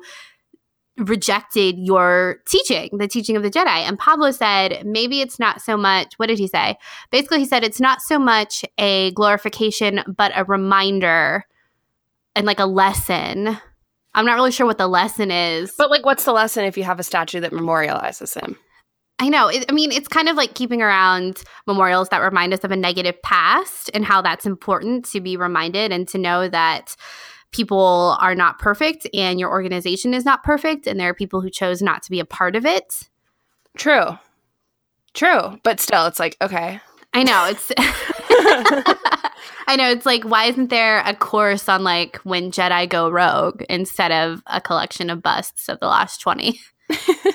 rejected 0.97 1.75
your 1.77 2.39
teaching, 2.47 2.89
the 2.97 3.07
teaching 3.07 3.37
of 3.37 3.43
the 3.43 3.49
Jedi. 3.49 3.67
And 3.67 3.97
Pablo 3.97 4.31
said, 4.31 4.85
maybe 4.85 5.21
it's 5.21 5.39
not 5.39 5.61
so 5.61 5.77
much, 5.77 6.13
what 6.17 6.27
did 6.27 6.39
he 6.39 6.47
say? 6.47 6.77
Basically, 7.11 7.39
he 7.39 7.45
said 7.45 7.63
it's 7.63 7.79
not 7.79 8.01
so 8.01 8.19
much 8.19 8.65
a 8.77 9.11
glorification, 9.11 10.01
but 10.17 10.31
a 10.35 10.43
reminder 10.43 11.45
and 12.35 12.45
like 12.45 12.59
a 12.59 12.65
lesson. 12.65 13.57
I'm 14.13 14.25
not 14.25 14.35
really 14.35 14.51
sure 14.51 14.65
what 14.65 14.77
the 14.77 14.87
lesson 14.87 15.31
is. 15.31 15.73
but 15.77 15.89
like 15.89 16.05
what's 16.05 16.25
the 16.25 16.33
lesson 16.33 16.65
if 16.65 16.77
you 16.77 16.83
have 16.83 16.99
a 16.99 17.03
statue 17.03 17.39
that 17.39 17.51
memorializes 17.51 18.39
him? 18.39 18.57
I 19.19 19.27
know. 19.27 19.49
It, 19.49 19.65
I 19.69 19.73
mean, 19.73 19.91
it's 19.91 20.07
kind 20.07 20.29
of 20.29 20.37
like 20.37 20.55
keeping 20.55 20.81
around 20.81 21.43
memorials 21.67 22.09
that 22.09 22.19
remind 22.19 22.53
us 22.53 22.63
of 22.63 22.71
a 22.71 22.75
negative 22.77 23.21
past 23.21 23.91
and 23.93 24.05
how 24.05 24.21
that's 24.21 24.45
important 24.45 25.05
to 25.11 25.19
be 25.19 25.35
reminded 25.35 25.91
and 25.91 26.07
to 26.07 26.17
know 26.17 26.47
that 26.47 26.95
people 27.51 28.17
are 28.21 28.33
not 28.33 28.59
perfect 28.59 29.07
and 29.13 29.39
your 29.39 29.49
organization 29.49 30.13
is 30.13 30.23
not 30.23 30.43
perfect 30.43 30.87
and 30.87 30.99
there 30.99 31.09
are 31.09 31.13
people 31.13 31.41
who 31.41 31.49
chose 31.49 31.81
not 31.81 32.01
to 32.03 32.11
be 32.11 32.19
a 32.19 32.25
part 32.25 32.55
of 32.55 32.65
it. 32.65 33.09
True. 33.77 34.17
True. 35.13 35.59
But 35.63 35.79
still 35.79 36.05
it's 36.05 36.19
like 36.19 36.37
okay. 36.41 36.79
I 37.13 37.23
know. 37.23 37.45
It's 37.49 37.71
I 39.67 39.75
know 39.75 39.89
it's 39.89 40.05
like 40.05 40.23
why 40.23 40.45
isn't 40.45 40.69
there 40.69 41.01
a 41.05 41.13
course 41.13 41.67
on 41.67 41.83
like 41.83 42.17
when 42.17 42.51
Jedi 42.51 42.87
go 42.87 43.09
rogue 43.09 43.63
instead 43.69 44.11
of 44.11 44.41
a 44.47 44.61
collection 44.61 45.09
of 45.09 45.21
busts 45.21 45.67
of 45.67 45.79
the 45.79 45.87
last 45.87 46.21
20? 46.21 46.59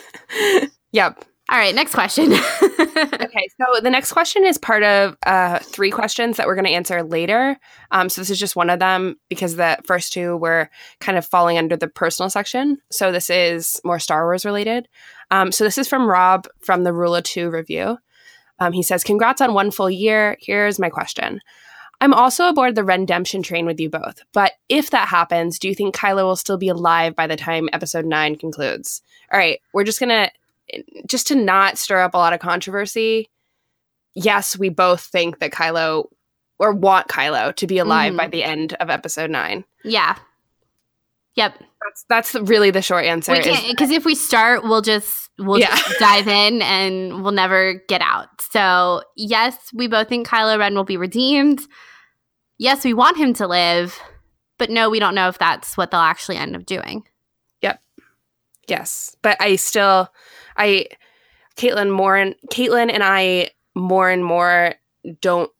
yep. 0.92 1.24
All 1.50 1.58
right, 1.58 1.74
next 1.74 1.92
question. 1.92 2.32
okay, 2.62 3.48
so 3.60 3.80
the 3.82 3.90
next 3.90 4.12
question 4.12 4.46
is 4.46 4.56
part 4.56 4.82
of 4.82 5.14
uh, 5.26 5.58
three 5.58 5.90
questions 5.90 6.38
that 6.38 6.46
we're 6.46 6.54
going 6.54 6.64
to 6.64 6.70
answer 6.70 7.02
later. 7.02 7.58
Um, 7.90 8.08
so 8.08 8.22
this 8.22 8.30
is 8.30 8.40
just 8.40 8.56
one 8.56 8.70
of 8.70 8.78
them 8.78 9.16
because 9.28 9.56
the 9.56 9.76
first 9.84 10.14
two 10.14 10.38
were 10.38 10.70
kind 11.00 11.18
of 11.18 11.26
falling 11.26 11.58
under 11.58 11.76
the 11.76 11.86
personal 11.86 12.30
section. 12.30 12.78
So 12.90 13.12
this 13.12 13.28
is 13.28 13.78
more 13.84 13.98
Star 13.98 14.24
Wars 14.24 14.46
related. 14.46 14.88
Um, 15.30 15.52
so 15.52 15.64
this 15.64 15.76
is 15.76 15.86
from 15.86 16.08
Rob 16.08 16.46
from 16.60 16.82
the 16.82 16.94
Rule 16.94 17.14
of 17.14 17.24
Two 17.24 17.50
review. 17.50 17.98
Um, 18.58 18.72
he 18.72 18.82
says, 18.82 19.04
"Congrats 19.04 19.42
on 19.42 19.52
one 19.52 19.70
full 19.70 19.90
year. 19.90 20.38
Here's 20.40 20.78
my 20.78 20.88
question." 20.88 21.40
I'm 22.00 22.14
also 22.14 22.48
aboard 22.48 22.74
the 22.74 22.84
redemption 22.84 23.42
train 23.42 23.66
with 23.66 23.78
you 23.80 23.88
both, 23.88 24.22
but 24.32 24.52
if 24.68 24.90
that 24.90 25.08
happens, 25.08 25.58
do 25.58 25.68
you 25.68 25.74
think 25.74 25.94
Kylo 25.94 26.24
will 26.24 26.36
still 26.36 26.58
be 26.58 26.68
alive 26.68 27.14
by 27.14 27.26
the 27.26 27.36
time 27.36 27.68
episode 27.72 28.04
9 28.04 28.36
concludes? 28.36 29.00
All 29.32 29.38
right, 29.38 29.60
we're 29.72 29.84
just 29.84 30.00
going 30.00 30.10
to 30.10 30.30
just 31.06 31.28
to 31.28 31.34
not 31.34 31.78
stir 31.78 32.00
up 32.00 32.14
a 32.14 32.18
lot 32.18 32.32
of 32.32 32.40
controversy, 32.40 33.30
yes, 34.14 34.58
we 34.58 34.68
both 34.68 35.00
think 35.00 35.38
that 35.38 35.52
Kylo 35.52 36.08
or 36.58 36.72
want 36.72 37.08
Kylo 37.08 37.54
to 37.56 37.66
be 37.66 37.78
alive 37.78 38.10
mm-hmm. 38.10 38.18
by 38.18 38.28
the 38.28 38.44
end 38.44 38.74
of 38.74 38.90
episode 38.90 39.30
nine. 39.30 39.64
Yeah. 39.84 40.16
Yep. 41.34 41.58
That's 41.58 42.04
that's 42.08 42.34
really 42.48 42.70
the 42.70 42.82
short 42.82 43.04
answer. 43.04 43.34
Because 43.34 43.90
if 43.90 44.04
we 44.04 44.14
start, 44.14 44.62
we'll 44.62 44.80
just 44.80 45.30
we'll 45.38 45.58
yeah. 45.58 45.74
just 45.74 45.98
dive 45.98 46.28
in 46.28 46.62
and 46.62 47.22
we'll 47.22 47.32
never 47.32 47.82
get 47.88 48.00
out. 48.00 48.40
So 48.40 49.02
yes, 49.16 49.56
we 49.74 49.88
both 49.88 50.08
think 50.08 50.28
Kylo 50.28 50.58
Ren 50.58 50.74
will 50.74 50.84
be 50.84 50.96
redeemed. 50.96 51.60
Yes, 52.56 52.84
we 52.84 52.94
want 52.94 53.16
him 53.16 53.34
to 53.34 53.48
live, 53.48 53.98
but 54.58 54.70
no, 54.70 54.88
we 54.88 55.00
don't 55.00 55.14
know 55.14 55.28
if 55.28 55.38
that's 55.38 55.76
what 55.76 55.90
they'll 55.90 56.00
actually 56.00 56.36
end 56.36 56.54
up 56.54 56.64
doing. 56.64 57.02
Yep. 57.62 57.80
Yes, 58.68 59.16
but 59.22 59.36
I 59.40 59.56
still 59.56 60.08
I 60.56 60.86
Caitlin 61.56 61.90
more 61.90 62.16
and 62.16 62.34
Caitlin 62.50 62.92
and 62.92 63.02
I 63.02 63.50
more 63.74 64.10
and 64.10 64.24
more 64.24 64.74
don't 65.20 65.50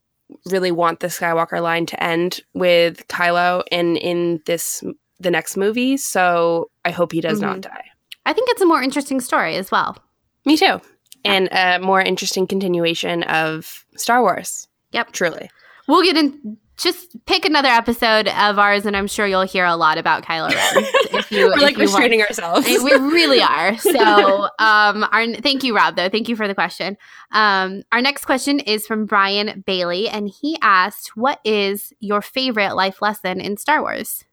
really 0.47 0.71
want 0.71 1.01
the 1.01 1.09
Skywalker 1.09 1.63
line 1.63 1.87
to 1.87 2.03
end 2.03 2.41
with 2.55 3.07
Kylo 3.09 3.63
in 3.71 3.97
in 3.97 4.41
this 4.47 4.83
the 5.21 5.31
next 5.31 5.57
movie. 5.57 5.97
So 5.97 6.71
I 6.85 6.91
hope 6.91 7.13
he 7.13 7.21
does 7.21 7.39
mm-hmm. 7.41 7.51
not 7.51 7.61
die. 7.61 7.85
I 8.27 8.33
think 8.33 8.49
it's 8.51 8.63
a 8.63 8.67
more 8.67 8.83
interesting 8.83 9.21
story 9.21 9.57
as 9.57 9.71
well. 9.71 9.97
Me 10.45 10.57
too. 10.57 10.81
And 11.27 11.49
a 11.53 11.79
more 11.79 12.03
interesting 12.03 12.47
continuation 12.47 13.23
of 13.25 13.87
Star 13.97 14.21
Wars. 14.21 14.69
Yep. 14.93 15.13
Truly. 15.13 15.51
We'll 15.89 16.03
get 16.03 16.17
in 16.17 16.59
just 16.77 17.17
pick 17.27 17.45
another 17.45 17.69
episode 17.69 18.27
of 18.29 18.59
ours, 18.59 18.85
and 18.85 18.97
I'm 18.97 19.07
sure 19.07 19.27
you'll 19.27 19.43
hear 19.43 19.65
a 19.65 19.77
lot 19.77 19.99
about 19.99 20.25
Kylo 20.25 20.51
Ren. 20.51 20.85
If 21.15 21.31
you, 21.31 21.47
we're 21.47 21.57
like 21.57 21.77
restraining 21.77 22.19
want. 22.19 22.31
ourselves. 22.31 22.67
we 22.67 22.93
really 22.93 23.41
are. 23.41 23.77
So, 23.79 24.49
um, 24.59 25.07
our 25.13 25.35
thank 25.37 25.63
you, 25.63 25.77
Rob. 25.77 25.95
Though, 25.95 26.09
thank 26.09 26.29
you 26.29 26.35
for 26.35 26.49
the 26.49 26.55
question. 26.55 26.97
Um, 27.31 27.83
our 27.93 28.03
next 28.03 28.25
question 28.25 28.59
is 28.59 28.87
from 28.87 29.07
Brian 29.07 29.63
Bailey, 29.65 30.09
and 30.09 30.29
he 30.29 30.59
asked, 30.61 31.17
"What 31.17 31.39
is 31.45 31.93
your 32.01 32.21
favorite 32.21 32.75
life 32.75 33.01
lesson 33.01 33.41
in 33.41 33.57
Star 33.57 33.81
Wars?" 33.81 34.25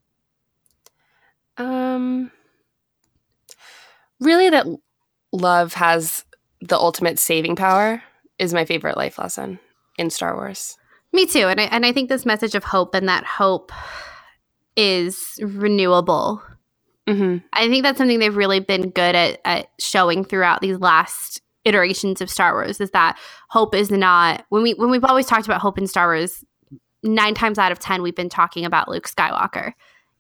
Um, 1.58 2.32
really, 4.20 4.50
that 4.50 4.66
love 5.32 5.76
has 5.76 6.26
the 6.62 6.78
ultimate 6.78 7.20
saving 7.20 7.56
power 7.56 8.02
is 8.39 8.54
my 8.54 8.66
favorite 8.66 8.98
life 8.98 9.20
lesson 9.20 9.60
in 9.98 10.10
Star 10.10 10.36
Wars. 10.36 10.78
Me 11.14 11.26
too. 11.26 11.47
And 11.47 11.59
I, 11.59 11.64
and 11.66 11.86
I 11.86 11.91
think 11.91 12.09
this 12.09 12.26
message 12.26 12.55
of 12.55 12.64
hope 12.64 12.95
and 12.95 13.09
that 13.09 13.26
hope 13.26 13.72
is 14.76 15.39
renewable. 15.41 16.41
Mm-hmm. 17.07 17.45
I 17.53 17.68
think 17.68 17.84
that's 17.84 17.97
something 17.97 18.20
they've 18.20 18.36
really 18.36 18.59
been 18.59 18.89
good 18.89 19.16
at, 19.16 19.41
at 19.43 19.68
showing 19.80 20.24
throughout 20.24 20.62
these 20.62 20.80
last 20.80 21.41
iterations 21.66 22.22
of 22.22 22.30
Star 22.30 22.53
Wars 22.53 22.80
is 22.80 22.91
that 22.91 23.20
hope 23.49 23.76
is 23.76 23.91
not 23.91 24.45
when 24.49 24.64
we 24.64 24.74
when 24.74 24.89
we've 24.89 25.03
always 25.03 25.28
talked 25.28 25.45
about 25.45 25.62
hope 25.62 25.78
in 25.78 25.88
Star 25.88 26.07
Wars, 26.07 26.43
nine 27.03 27.34
times 27.34 27.59
out 27.59 27.72
of 27.72 27.80
ten 27.80 28.01
we've 28.01 28.16
been 28.16 28.30
talking 28.30 28.66
about 28.66 28.88
Luke 28.88 29.07
Skywalker. 29.07 29.74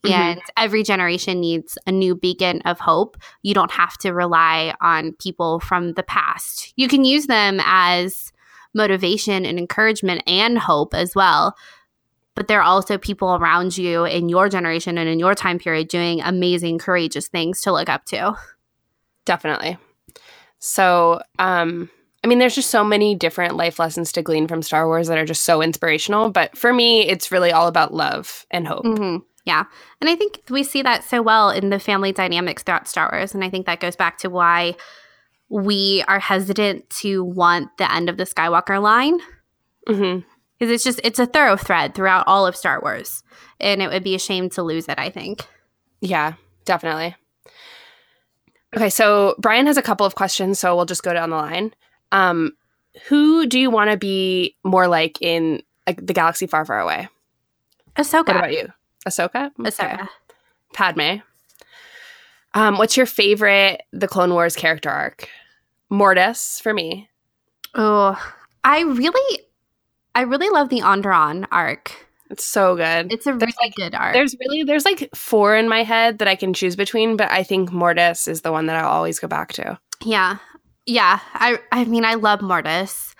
Mm-hmm. 0.03 0.13
And 0.13 0.41
every 0.57 0.81
generation 0.81 1.39
needs 1.39 1.77
a 1.85 1.91
new 1.91 2.15
beacon 2.15 2.61
of 2.65 2.79
hope. 2.79 3.17
You 3.43 3.53
don't 3.53 3.71
have 3.71 3.97
to 3.99 4.11
rely 4.11 4.73
on 4.81 5.13
people 5.13 5.59
from 5.59 5.93
the 5.93 6.01
past. 6.01 6.73
You 6.75 6.87
can 6.87 7.05
use 7.05 7.27
them 7.27 7.59
as 7.63 8.31
motivation 8.73 9.45
and 9.45 9.57
encouragement 9.57 10.23
and 10.27 10.57
hope 10.57 10.93
as 10.93 11.15
well. 11.15 11.55
But 12.35 12.47
there 12.47 12.59
are 12.59 12.63
also 12.63 12.97
people 12.97 13.35
around 13.35 13.77
you 13.77 14.05
in 14.05 14.29
your 14.29 14.47
generation 14.49 14.97
and 14.97 15.09
in 15.09 15.19
your 15.19 15.35
time 15.35 15.59
period 15.59 15.89
doing 15.89 16.21
amazing, 16.21 16.79
courageous 16.79 17.27
things 17.27 17.61
to 17.61 17.71
look 17.71 17.89
up 17.89 18.05
to. 18.05 18.35
Definitely. 19.25 19.77
So, 20.59 21.21
um, 21.39 21.89
I 22.23 22.27
mean, 22.27 22.39
there's 22.39 22.55
just 22.55 22.69
so 22.69 22.83
many 22.83 23.15
different 23.15 23.57
life 23.57 23.79
lessons 23.79 24.11
to 24.13 24.21
glean 24.21 24.47
from 24.47 24.61
Star 24.61 24.87
Wars 24.87 25.07
that 25.07 25.17
are 25.17 25.25
just 25.25 25.43
so 25.43 25.61
inspirational. 25.61 26.29
But 26.29 26.57
for 26.57 26.71
me, 26.71 27.07
it's 27.07 27.31
really 27.31 27.51
all 27.51 27.67
about 27.67 27.93
love 27.93 28.45
and 28.51 28.67
hope. 28.67 28.85
Mm-hmm. 28.85 29.17
Yeah. 29.45 29.63
And 29.99 30.09
I 30.09 30.15
think 30.15 30.41
we 30.49 30.63
see 30.63 30.83
that 30.83 31.03
so 31.03 31.21
well 31.21 31.49
in 31.49 31.71
the 31.71 31.79
family 31.79 32.11
dynamics 32.11 32.61
throughout 32.61 32.87
Star 32.87 33.09
Wars. 33.11 33.33
And 33.33 33.43
I 33.43 33.49
think 33.49 33.65
that 33.65 33.79
goes 33.79 33.95
back 33.95 34.19
to 34.19 34.29
why 34.29 34.75
we 35.51 36.03
are 36.07 36.19
hesitant 36.19 36.89
to 36.89 37.23
want 37.23 37.77
the 37.77 37.91
end 37.91 38.09
of 38.09 38.17
the 38.17 38.23
Skywalker 38.23 38.81
line. 38.81 39.19
Mm-hmm 39.87 40.21
because 40.61 40.71
it's 40.71 40.83
just 40.83 41.01
it's 41.03 41.17
a 41.17 41.25
thorough 41.25 41.57
thread 41.57 41.95
throughout 41.95 42.23
all 42.27 42.45
of 42.45 42.55
Star 42.55 42.79
Wars, 42.81 43.23
and 43.59 43.81
it 43.81 43.89
would 43.89 44.03
be 44.03 44.13
a 44.13 44.19
shame 44.19 44.47
to 44.51 44.61
lose 44.61 44.87
it. 44.87 44.99
I 44.99 45.09
think. 45.09 45.43
Yeah, 46.01 46.33
definitely. 46.65 47.15
Okay, 48.75 48.91
so 48.91 49.33
Brian 49.39 49.65
has 49.65 49.77
a 49.77 49.81
couple 49.81 50.05
of 50.05 50.13
questions, 50.13 50.59
so 50.59 50.75
we'll 50.75 50.85
just 50.85 51.01
go 51.01 51.13
down 51.13 51.31
the 51.31 51.35
line. 51.35 51.73
Um, 52.11 52.51
who 53.07 53.47
do 53.47 53.59
you 53.59 53.71
want 53.71 53.89
to 53.89 53.97
be 53.97 54.55
more 54.63 54.87
like 54.87 55.19
in 55.19 55.63
like, 55.87 56.05
the 56.05 56.13
galaxy 56.13 56.45
far, 56.45 56.63
far 56.63 56.79
away? 56.79 57.09
Ahsoka. 57.97 58.27
What 58.27 58.37
about 58.37 58.53
you? 58.53 58.71
Ahsoka. 59.05 59.51
Ahsoka. 59.57 59.93
Okay. 59.93 60.03
Padme. 60.73 61.21
Um, 62.53 62.77
what's 62.77 62.95
your 62.95 63.05
favorite 63.05 63.81
The 63.91 64.07
Clone 64.07 64.31
Wars 64.31 64.55
character 64.55 64.89
arc? 64.89 65.27
Mortis 65.91 66.59
for 66.59 66.73
me. 66.73 67.09
Oh, 67.75 68.17
I 68.63 68.81
really, 68.81 69.41
I 70.15 70.21
really 70.21 70.49
love 70.49 70.69
the 70.69 70.79
Onderon 70.79 71.45
arc. 71.51 72.07
It's 72.31 72.45
so 72.45 72.77
good. 72.77 73.11
It's 73.11 73.27
a 73.27 73.33
there's 73.33 73.53
really 73.59 73.67
like, 73.67 73.75
good 73.75 73.93
arc. 73.93 74.13
There's 74.13 74.35
really 74.39 74.63
there's 74.63 74.85
like 74.85 75.09
four 75.13 75.55
in 75.57 75.67
my 75.67 75.83
head 75.83 76.19
that 76.19 76.29
I 76.29 76.35
can 76.35 76.53
choose 76.53 76.77
between, 76.77 77.17
but 77.17 77.29
I 77.29 77.43
think 77.43 77.73
Mortis 77.73 78.27
is 78.27 78.41
the 78.41 78.53
one 78.53 78.67
that 78.67 78.77
I'll 78.77 78.89
always 78.89 79.19
go 79.19 79.27
back 79.27 79.51
to. 79.53 79.77
Yeah, 80.03 80.37
yeah. 80.85 81.19
I 81.33 81.59
I 81.73 81.83
mean 81.83 82.05
I 82.05 82.13
love 82.13 82.41
Mortis, 82.41 83.15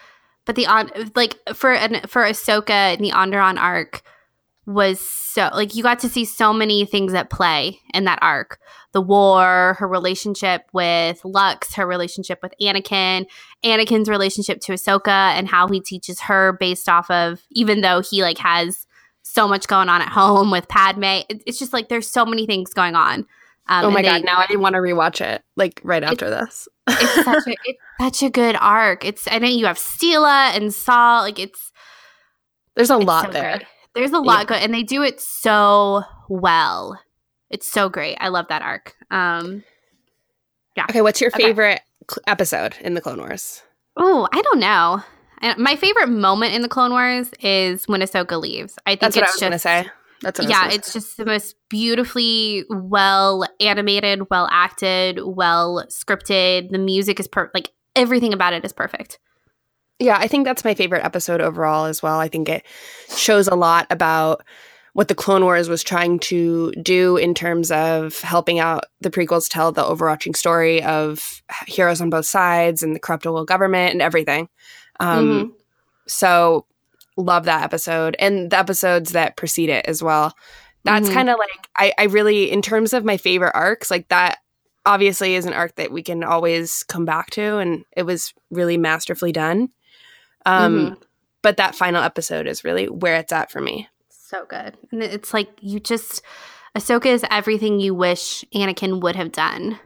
but 0.46 0.56
the 0.56 0.66
on 0.66 0.90
like 1.14 1.38
for 1.54 1.74
an 1.74 2.00
for 2.08 2.24
Ahsoka 2.24 2.70
and 2.70 3.04
the 3.04 3.12
Onderon 3.12 3.58
arc 3.58 4.02
was 4.66 5.00
so 5.00 5.50
like 5.54 5.76
you 5.76 5.82
got 5.82 6.00
to 6.00 6.10
see 6.10 6.24
so 6.24 6.54
many 6.54 6.86
things 6.86 7.14
at 7.14 7.30
play 7.30 7.80
in 7.94 8.06
that 8.06 8.20
arc. 8.22 8.60
The 8.94 9.02
war, 9.02 9.76
her 9.80 9.88
relationship 9.88 10.64
with 10.74 11.24
Lux, 11.24 11.74
her 11.76 11.88
relationship 11.88 12.40
with 12.44 12.54
Anakin, 12.62 13.26
Anakin's 13.64 14.10
relationship 14.10 14.62
to 14.62 14.74
Ahsoka 14.74 15.08
and 15.08 15.48
how 15.48 15.68
he 15.68 15.80
teaches 15.80 16.22
her 16.22 16.54
based 16.54 16.88
off 16.88 17.10
of 17.10 17.42
even 17.52 17.82
though 17.82 18.02
he 18.02 18.22
like 18.22 18.38
has 18.38 18.86
so 19.24 19.48
much 19.48 19.68
going 19.68 19.90
on 19.90 20.02
at 20.02 20.10
home 20.10 20.52
with 20.52 20.68
Padme. 20.68 21.22
It's 21.30 21.60
just 21.60 21.74
like 21.74 21.90
there's 21.90 22.10
so 22.10 22.26
many 22.26 22.46
things 22.46 22.74
going 22.74 22.96
on. 22.96 23.26
Um, 23.68 23.86
oh 23.86 23.92
my 23.92 24.02
they, 24.02 24.10
god! 24.10 24.24
Now 24.26 24.44
I 24.48 24.56
want 24.58 24.74
to 24.74 24.80
rewatch 24.80 25.22
it 25.22 25.44
like 25.56 25.80
right 25.84 26.04
after 26.04 26.30
this. 26.30 26.68
it's, 26.90 27.24
such 27.24 27.48
a, 27.48 27.56
it's 27.66 27.80
such 28.00 28.24
a 28.24 28.30
good 28.30 28.58
arc. 28.60 29.06
It's 29.06 29.28
I 29.30 29.40
know 29.40 29.48
you 29.48 29.66
have 29.66 29.78
Steela 29.78 30.56
and 30.56 30.74
Saw. 30.74 31.22
Like 31.22 31.40
it's 31.40 31.72
there's 32.76 32.90
a 32.90 32.98
lot 32.98 33.28
so 33.28 33.32
there. 33.32 33.60
Good. 33.60 33.68
There's 33.96 34.12
a 34.12 34.20
lot 34.20 34.42
yeah. 34.42 34.46
going, 34.46 34.62
and 34.64 34.74
they 34.74 34.84
do 34.84 35.04
it 35.04 35.20
so 35.20 36.04
well. 36.30 37.00
It's 37.50 37.70
so 37.70 37.90
great. 37.90 38.18
I 38.20 38.30
love 38.30 38.48
that 38.50 38.62
arc. 38.62 38.96
Um, 39.12 39.64
yeah. 40.78 40.86
Okay, 40.90 41.02
what's 41.02 41.20
your 41.20 41.32
favorite 41.32 41.82
okay. 42.10 42.22
episode 42.28 42.76
in 42.82 42.94
the 42.94 43.02
Clone 43.02 43.20
Wars? 43.20 43.62
Oh, 43.98 44.28
I 44.32 44.42
don't 44.42 44.60
know. 44.60 45.04
My 45.58 45.76
favorite 45.76 46.08
moment 46.08 46.54
in 46.54 46.62
the 46.62 46.70
Clone 46.70 46.92
Wars 46.92 47.32
is 47.42 47.88
when 47.88 48.02
Ahsoka 48.02 48.40
leaves. 48.40 48.78
I 48.86 48.92
think 48.92 49.02
That's 49.02 49.18
it's 49.18 49.22
what 49.22 49.24
I 49.24 49.28
was 49.28 49.34
just, 49.34 49.42
gonna 49.42 49.60
say. 49.60 49.90
That's 50.22 50.40
yeah, 50.48 50.70
it's 50.70 50.94
just 50.94 51.18
the 51.18 51.26
most 51.26 51.56
beautifully 51.68 52.64
well 52.70 53.46
animated, 53.60 54.30
well 54.30 54.48
acted, 54.52 55.20
well 55.24 55.84
scripted. 55.90 56.70
The 56.70 56.78
music 56.78 57.20
is 57.20 57.28
per 57.28 57.50
like 57.54 57.72
everything 57.96 58.34
about 58.34 58.54
it 58.54 58.64
is 58.64 58.72
perfect. 58.72 59.18
Yeah, 60.02 60.18
I 60.18 60.28
think 60.28 60.46
that's 60.46 60.66
my 60.66 60.74
favorite 60.74 61.06
episode 61.06 61.42
overall 61.42 61.86
as 61.86 62.02
well. 62.02 62.20
I 62.20 62.28
think 62.28 62.50
it 62.50 62.66
shows 63.16 63.48
a 63.48 63.54
lot 63.54 63.86
about 63.92 64.44
what 64.94 65.08
the 65.08 65.16
Clone 65.16 65.44
Wars 65.44 65.70
was 65.70 65.84
trying 65.84 66.18
to 66.20 66.72
do 66.82 67.18
in 67.18 67.36
terms 67.36 67.70
of 67.70 68.20
helping 68.22 68.58
out 68.58 68.86
the 69.02 69.12
prequels 69.12 69.48
tell 69.48 69.72
the 69.72 69.86
overarching 69.86 70.34
story 70.34 70.82
of 70.82 71.44
heroes 71.68 72.02
on 72.02 72.10
both 72.10 72.26
sides 72.26 72.82
and 72.82 72.96
the 72.96 73.00
corruptible 73.00 73.46
government 73.46 73.92
and 73.92 74.02
everything. 74.02 74.50
Um, 75.00 75.28
mm-hmm. 75.28 75.50
So, 76.08 76.66
love 77.16 77.46
that 77.46 77.64
episode 77.64 78.16
and 78.18 78.50
the 78.50 78.58
episodes 78.58 79.12
that 79.12 79.38
precede 79.38 79.70
it 79.70 79.86
as 79.86 80.02
well. 80.02 80.34
That's 80.84 81.06
mm-hmm. 81.06 81.14
kind 81.14 81.30
of 81.30 81.38
like 81.38 81.68
I, 81.78 81.94
I 82.00 82.06
really, 82.06 82.52
in 82.52 82.64
terms 82.64 82.94
of 82.94 83.06
my 83.06 83.18
favorite 83.18 83.54
arcs, 83.54 83.92
like 83.92 84.08
that 84.08 84.40
obviously 84.84 85.36
is 85.36 85.46
an 85.46 85.54
arc 85.54 85.76
that 85.76 85.92
we 85.92 86.02
can 86.02 86.24
always 86.24 86.82
come 86.84 87.06
back 87.06 87.30
to, 87.32 87.60
and 87.60 87.86
it 87.96 88.04
was 88.04 88.34
really 88.50 88.78
masterfully 88.78 89.32
done. 89.32 89.70
Um, 90.46 90.78
Mhm. 90.92 91.04
But 91.44 91.58
that 91.58 91.74
final 91.74 92.04
episode 92.04 92.46
is 92.46 92.64
really 92.64 92.88
where 92.88 93.16
it's 93.16 93.32
at 93.34 93.50
for 93.52 93.62
me. 93.62 93.90
So 94.10 94.46
good. 94.46 94.78
And 94.92 95.02
it's 95.02 95.34
like 95.34 95.50
you 95.60 95.80
just 95.80 96.22
Ahsoka 96.78 97.08
is 97.08 97.26
everything 97.32 97.80
you 97.80 97.94
wish 97.96 98.46
Anakin 98.54 99.02
would 99.02 99.16
have 99.16 99.32
done. 99.32 99.80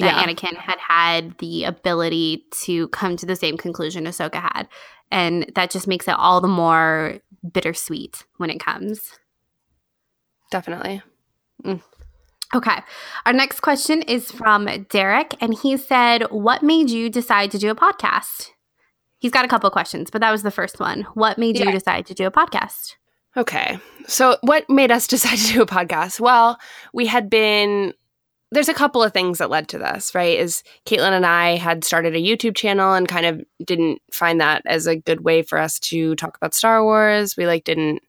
That 0.00 0.16
Yeah. 0.16 0.24
Anakin 0.24 0.56
had 0.56 0.78
had 0.80 1.38
the 1.38 1.64
ability 1.64 2.44
to 2.64 2.88
come 2.88 3.16
to 3.16 3.24
the 3.24 3.36
same 3.36 3.56
conclusion 3.56 4.04
Ahsoka 4.04 4.42
had. 4.52 4.68
And 5.12 5.50
that 5.54 5.70
just 5.70 5.86
makes 5.86 6.08
it 6.08 6.16
all 6.18 6.40
the 6.40 6.48
more 6.48 7.20
bittersweet 7.52 8.24
when 8.38 8.50
it 8.50 8.58
comes. 8.58 9.18
Definitely. 10.50 11.02
Okay. 12.54 12.82
Our 13.26 13.32
next 13.32 13.60
question 13.60 14.02
is 14.02 14.30
from 14.30 14.66
Derek, 14.90 15.34
and 15.40 15.54
he 15.54 15.76
said, 15.76 16.22
What 16.30 16.62
made 16.62 16.90
you 16.90 17.08
decide 17.08 17.50
to 17.52 17.58
do 17.58 17.70
a 17.70 17.74
podcast? 17.74 18.50
He's 19.24 19.32
got 19.32 19.46
a 19.46 19.48
couple 19.48 19.70
questions, 19.70 20.10
but 20.10 20.20
that 20.20 20.30
was 20.30 20.42
the 20.42 20.50
first 20.50 20.78
one. 20.78 21.06
What 21.14 21.38
made 21.38 21.58
you 21.58 21.72
decide 21.72 22.04
to 22.08 22.14
do 22.14 22.26
a 22.26 22.30
podcast? 22.30 22.96
Okay. 23.38 23.78
So, 24.06 24.36
what 24.42 24.68
made 24.68 24.90
us 24.90 25.06
decide 25.16 25.38
to 25.38 25.52
do 25.54 25.62
a 25.62 25.66
podcast? 25.66 26.20
Well, 26.20 26.58
we 26.92 27.06
had 27.06 27.30
been, 27.30 27.94
there's 28.50 28.68
a 28.68 28.74
couple 28.74 29.02
of 29.02 29.14
things 29.14 29.38
that 29.38 29.48
led 29.48 29.68
to 29.68 29.78
this, 29.78 30.14
right? 30.14 30.38
Is 30.38 30.62
Caitlin 30.84 31.12
and 31.12 31.24
I 31.24 31.56
had 31.56 31.84
started 31.84 32.14
a 32.14 32.18
YouTube 32.18 32.54
channel 32.54 32.92
and 32.92 33.08
kind 33.08 33.24
of 33.24 33.42
didn't 33.64 34.02
find 34.12 34.42
that 34.42 34.60
as 34.66 34.86
a 34.86 34.94
good 34.94 35.22
way 35.22 35.40
for 35.40 35.58
us 35.58 35.78
to 35.78 36.14
talk 36.16 36.36
about 36.36 36.52
Star 36.52 36.84
Wars. 36.84 37.34
We 37.34 37.46
like 37.46 37.64
didn't, 37.64 38.02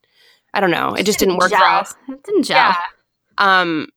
I 0.54 0.60
don't 0.60 0.70
know, 0.70 0.96
it 0.96 1.06
just 1.06 1.20
didn't 1.20 1.38
work 1.38 1.52
for 1.52 1.64
us. 1.64 1.96
It 2.10 2.26
didn't 2.26 2.44
gel. 2.44 2.76
Um, 3.38 3.88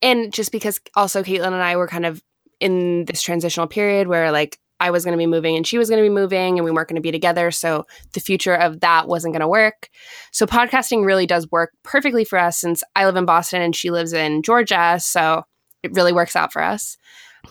and 0.00 0.32
just 0.32 0.50
because 0.50 0.80
also 0.96 1.22
Caitlin 1.22 1.48
and 1.48 1.56
I 1.56 1.76
were 1.76 1.86
kind 1.86 2.06
of 2.06 2.22
in 2.60 3.04
this 3.04 3.20
transitional 3.20 3.66
period 3.66 4.08
where 4.08 4.32
like 4.32 4.58
I 4.82 4.90
was 4.90 5.04
going 5.04 5.12
to 5.12 5.18
be 5.18 5.26
moving 5.26 5.56
and 5.56 5.66
she 5.66 5.78
was 5.78 5.88
going 5.88 6.02
to 6.02 6.08
be 6.08 6.12
moving 6.12 6.58
and 6.58 6.64
we 6.64 6.72
weren't 6.72 6.88
going 6.88 6.96
to 6.96 7.02
be 7.02 7.12
together. 7.12 7.50
So 7.52 7.86
the 8.14 8.20
future 8.20 8.54
of 8.54 8.80
that 8.80 9.06
wasn't 9.06 9.32
going 9.32 9.40
to 9.40 9.48
work. 9.48 9.88
So 10.32 10.44
podcasting 10.44 11.04
really 11.04 11.26
does 11.26 11.50
work 11.50 11.72
perfectly 11.84 12.24
for 12.24 12.38
us 12.38 12.58
since 12.58 12.82
I 12.96 13.06
live 13.06 13.16
in 13.16 13.24
Boston 13.24 13.62
and 13.62 13.76
she 13.76 13.90
lives 13.90 14.12
in 14.12 14.42
Georgia. 14.42 14.98
So 15.00 15.44
it 15.82 15.92
really 15.92 16.12
works 16.12 16.34
out 16.34 16.52
for 16.52 16.62
us. 16.62 16.96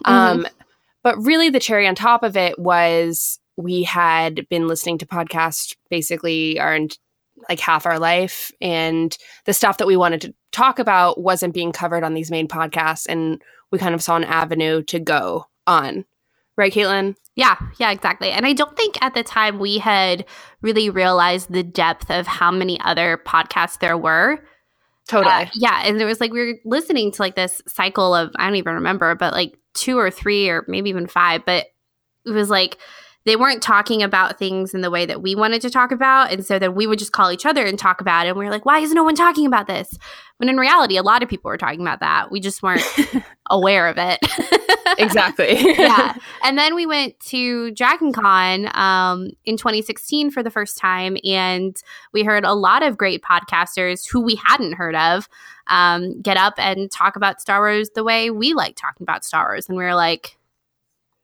Um, 0.06 0.46
but 1.04 1.18
really, 1.18 1.50
the 1.50 1.60
cherry 1.60 1.88
on 1.88 1.96
top 1.96 2.24
of 2.24 2.38
it 2.38 2.60
was 2.60 3.40
we 3.58 3.84
had 3.84 4.48
been 4.50 4.68
listening 4.68 4.98
to 5.00 5.06
podcasts 5.06 5.76
basically 5.90 6.60
our 6.60 6.78
like 7.50 7.60
half 7.60 7.86
our 7.86 7.98
life, 7.98 8.52
and 8.62 9.18
the 9.46 9.54
stuff 9.54 9.78
that 9.78 9.88
we 9.88 9.98
wanted 9.98 10.22
to 10.22 10.34
talk 10.52 10.78
about 10.80 11.20
wasn't 11.20 11.54
being 11.54 11.72
covered 11.72 12.04
on 12.04 12.14
these 12.14 12.30
main 12.30 12.48
podcasts, 12.48 13.08
and 13.10 13.42
we 13.72 13.80
kind 13.80 13.96
of 13.96 14.04
saw 14.04 14.16
an 14.16 14.24
avenue 14.24 14.84
to 14.84 15.00
go 15.00 15.48
on. 15.66 16.06
Right, 16.62 16.72
Caitlin? 16.72 17.16
Yeah, 17.36 17.56
yeah, 17.80 17.90
exactly. 17.90 18.30
And 18.30 18.46
I 18.46 18.54
don't 18.54 18.78
think 18.78 19.02
at 19.02 19.16
the 19.16 19.24
time 19.24 19.58
we 19.58 19.80
had 19.80 20.26
really 20.62 20.92
realized 20.92 21.52
the 21.52 21.64
depth 21.64 22.12
of 22.12 22.28
how 22.28 22.52
many 22.52 22.80
other 22.82 23.20
podcasts 23.26 23.80
there 23.80 23.98
were. 23.98 24.38
Totally. 25.08 25.34
Uh, 25.34 25.46
yeah, 25.56 25.82
and 25.84 26.00
there 26.00 26.06
was 26.06 26.22
like 26.22 26.32
we 26.32 26.40
were 26.40 26.54
listening 26.64 27.12
to 27.14 27.22
like 27.24 27.34
this 27.34 27.64
cycle 27.68 28.14
of 28.14 28.30
I 28.36 28.46
don't 28.46 28.58
even 28.58 28.76
remember, 28.76 29.16
but 29.16 29.34
like 29.34 29.58
two 29.74 29.98
or 29.98 30.12
three 30.12 30.50
or 30.50 30.64
maybe 30.68 30.92
even 30.92 31.08
five, 31.08 31.42
but 31.48 31.66
it 32.28 32.30
was 32.30 32.52
like 32.52 32.78
they 33.26 33.36
weren't 33.36 33.62
talking 33.62 34.02
about 34.02 34.40
things 34.40 34.74
in 34.74 34.82
the 34.82 34.90
way 34.90 35.06
that 35.06 35.22
we 35.22 35.36
wanted 35.36 35.62
to 35.62 35.70
talk 35.70 35.92
about, 35.92 36.32
and 36.32 36.46
so 36.46 36.58
then 36.58 36.74
we 36.74 36.88
would 36.88 37.00
just 37.00 37.12
call 37.12 37.32
each 37.32 37.46
other 37.46 37.66
and 37.66 37.78
talk 37.78 38.02
about 38.02 38.26
it. 38.26 38.30
And 38.30 38.40
we 38.40 38.46
are 38.46 38.52
like, 38.52 38.66
"Why 38.66 38.80
is 38.80 38.94
no 38.94 39.04
one 39.04 39.16
talking 39.16 39.46
about 39.46 39.68
this?" 39.68 39.98
When 40.38 40.50
in 40.50 40.58
reality, 40.58 40.98
a 40.98 41.04
lot 41.04 41.22
of 41.22 41.30
people 41.30 41.50
were 41.50 41.58
talking 41.58 41.82
about 41.82 42.00
that. 42.00 42.32
We 42.32 42.40
just 42.40 42.64
weren't 42.64 42.84
aware 43.52 43.88
of 43.88 43.98
it. 44.00 44.18
exactly. 44.98 45.60
yeah. 45.78 46.16
And 46.44 46.58
then 46.58 46.74
we 46.74 46.88
went 46.88 47.20
to 47.28 47.70
Dragon 47.72 48.12
Con 48.12 48.76
um, 48.76 49.30
in 49.46 49.56
2016 49.56 50.32
for 50.32 50.42
the 50.42 50.50
first 50.50 50.78
time, 50.78 51.16
and 51.24 51.76
we 52.14 52.24
heard 52.24 52.44
a 52.44 52.54
lot 52.54 52.82
of 52.82 52.98
great 52.98 53.22
podcasters 53.22 54.10
who 54.10 54.22
we 54.22 54.36
hadn't 54.36 54.74
heard 54.74 54.96
of 54.96 55.30
um, 55.68 56.20
get 56.22 56.38
up 56.38 56.56
and 56.58 56.90
talk 56.92 57.16
about 57.16 57.40
Star 57.40 57.60
Wars 57.60 57.92
the 57.94 58.04
way 58.04 58.32
we 58.32 58.54
like 58.54 58.76
talking 58.76 59.04
about 59.04 59.24
Star 59.24 59.50
Wars. 59.50 59.70
And 59.70 59.78
we 59.78 59.84
were 59.84 59.96
like, 59.96 60.38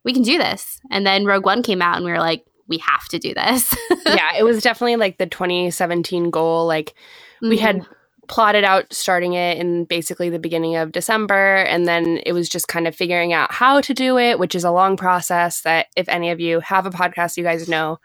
we 0.08 0.14
can 0.14 0.24
do 0.24 0.38
this. 0.40 0.80
And 0.90 1.06
then 1.06 1.26
Rogue 1.26 1.46
One 1.46 1.62
came 1.62 1.82
out, 1.82 1.98
and 1.98 2.06
we 2.06 2.12
were 2.12 2.18
like, 2.20 2.44
we 2.68 2.80
have 2.80 3.06
to 3.10 3.20
do 3.20 3.34
this. 3.34 3.76
yeah, 4.08 4.36
it 4.38 4.44
was 4.44 4.62
definitely 4.64 4.96
like 4.96 5.18
the 5.18 5.26
2017 5.28 6.32
goal. 6.32 6.66
Like 6.66 6.96
we 7.42 7.58
had 7.58 7.86
plotted 8.28 8.66
out 8.66 8.92
starting 8.92 9.34
it 9.34 9.58
in 9.58 9.86
basically 9.86 10.30
the 10.30 10.38
beginning 10.40 10.76
of 10.76 10.92
December 10.92 11.58
and 11.60 11.88
then 11.88 12.20
it 12.26 12.34
was 12.34 12.50
just 12.50 12.68
kind 12.68 12.86
of 12.86 12.94
figuring 12.94 13.32
out 13.32 13.54
how 13.54 13.80
to 13.80 13.94
do 13.94 14.18
it, 14.18 14.38
which 14.38 14.54
is 14.54 14.66
a 14.66 14.72
long 14.72 14.98
process 14.98 15.62
that 15.62 15.86
if 15.96 16.10
any 16.10 16.30
of 16.30 16.40
you 16.42 16.60
have 16.60 16.86
a 16.86 16.90
podcast 16.90 17.38
you 17.38 17.44
guys 17.44 17.70
know 17.70 17.98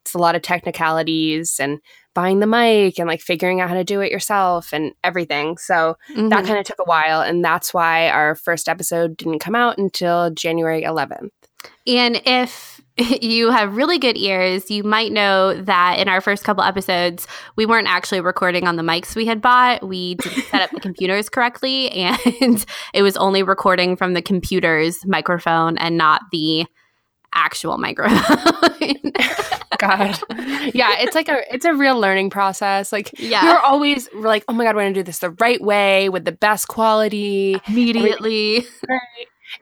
it's 0.00 0.14
a 0.14 0.18
lot 0.18 0.34
of 0.34 0.40
technicalities 0.40 1.58
and 1.60 1.80
buying 2.14 2.40
the 2.40 2.46
mic 2.46 2.98
and 2.98 3.06
like 3.06 3.20
figuring 3.20 3.60
out 3.60 3.68
how 3.68 3.74
to 3.74 3.84
do 3.84 4.00
it 4.00 4.10
yourself 4.10 4.72
and 4.72 4.92
everything. 5.04 5.58
So 5.58 5.96
Mhm. 6.14 6.30
that 6.30 6.46
kind 6.46 6.58
of 6.58 6.64
took 6.64 6.78
a 6.78 6.84
while 6.84 7.20
and 7.20 7.44
that's 7.44 7.74
why 7.74 8.08
our 8.08 8.34
first 8.34 8.70
episode 8.70 9.16
didn't 9.18 9.40
come 9.40 9.54
out 9.54 9.76
until 9.76 10.30
January 10.30 10.84
11th. 10.84 11.32
And 11.86 12.20
if 12.24 12.80
you 12.98 13.50
have 13.50 13.76
really 13.76 13.98
good 13.98 14.16
ears, 14.16 14.70
you 14.70 14.82
might 14.82 15.12
know 15.12 15.54
that 15.62 15.98
in 15.98 16.08
our 16.08 16.20
first 16.20 16.44
couple 16.44 16.64
episodes, 16.64 17.26
we 17.56 17.66
weren't 17.66 17.88
actually 17.88 18.20
recording 18.20 18.66
on 18.66 18.76
the 18.76 18.82
mics 18.82 19.14
we 19.14 19.26
had 19.26 19.42
bought. 19.42 19.86
We 19.86 20.14
didn't 20.16 20.44
set 20.44 20.62
up 20.62 20.70
the 20.70 20.80
computers 20.88 21.28
correctly, 21.28 21.90
and 22.40 22.64
it 22.94 23.02
was 23.02 23.16
only 23.16 23.42
recording 23.42 23.96
from 23.96 24.14
the 24.14 24.22
computer's 24.22 25.04
microphone 25.06 25.76
and 25.78 25.96
not 25.98 26.22
the 26.32 26.66
actual 27.34 27.76
microphone. 27.76 29.12
God. 29.78 30.18
yeah, 30.74 30.96
it's 31.00 31.14
like 31.14 31.28
a 31.28 31.42
it's 31.52 31.66
a 31.66 31.74
real 31.74 32.00
learning 32.00 32.30
process. 32.30 32.92
Like 32.92 33.10
Yeah. 33.18 33.44
you're 33.44 33.58
always 33.58 34.08
like, 34.14 34.42
oh 34.48 34.54
my 34.54 34.64
god, 34.64 34.74
we're 34.74 34.82
gonna 34.82 34.94
do 34.94 35.02
this 35.02 35.18
the 35.18 35.30
right 35.32 35.60
way 35.60 36.08
with 36.08 36.24
the 36.24 36.32
best 36.32 36.68
quality. 36.68 37.60
Immediately. 37.68 38.64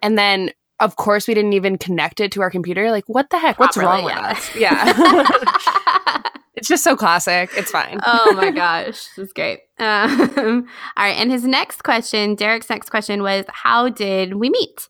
And 0.02 0.16
then 0.16 0.52
of 0.80 0.96
course 0.96 1.28
we 1.28 1.34
didn't 1.34 1.52
even 1.52 1.78
connect 1.78 2.20
it 2.20 2.32
to 2.32 2.42
our 2.42 2.50
computer. 2.50 2.90
Like, 2.90 3.08
what 3.08 3.30
the 3.30 3.38
heck? 3.38 3.58
What's 3.58 3.76
Properly, 3.76 4.04
wrong 4.12 4.36
with 4.36 4.54
yeah. 4.60 4.92
us? 4.92 5.32
Yeah. 6.14 6.22
it's 6.56 6.68
just 6.68 6.84
so 6.84 6.96
classic. 6.96 7.50
It's 7.56 7.70
fine. 7.70 8.00
oh 8.06 8.32
my 8.34 8.50
gosh, 8.50 9.06
this 9.16 9.26
is 9.26 9.32
great. 9.32 9.60
Um, 9.78 10.66
all 10.96 11.04
right, 11.04 11.16
and 11.16 11.30
his 11.30 11.44
next 11.44 11.82
question, 11.82 12.34
Derek's 12.34 12.70
next 12.70 12.90
question 12.90 13.22
was, 13.22 13.44
"How 13.48 13.88
did 13.88 14.34
we 14.34 14.50
meet?" 14.50 14.88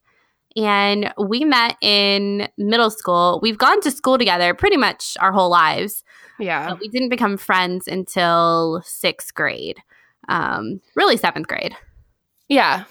And 0.57 1.13
we 1.19 1.45
met 1.45 1.77
in 1.81 2.49
middle 2.57 2.91
school. 2.91 3.41
We've 3.43 3.59
gone 3.59 3.81
to 3.81 3.91
school 3.91 4.19
together 4.19 4.55
pretty 4.55 4.77
much 4.77 5.17
our 5.21 5.33
whole 5.33 5.51
lives, 5.51 6.05
yeah. 6.39 6.69
but 6.69 6.81
we 6.81 6.89
didn't 6.89 7.09
become 7.09 7.37
friends 7.37 7.89
until 7.89 8.83
sixth 8.85 9.35
grade. 9.35 9.79
Um, 10.29 10.81
really, 10.95 11.17
seventh 11.17 11.49
grade. 11.49 11.77
Yeah. 12.49 12.85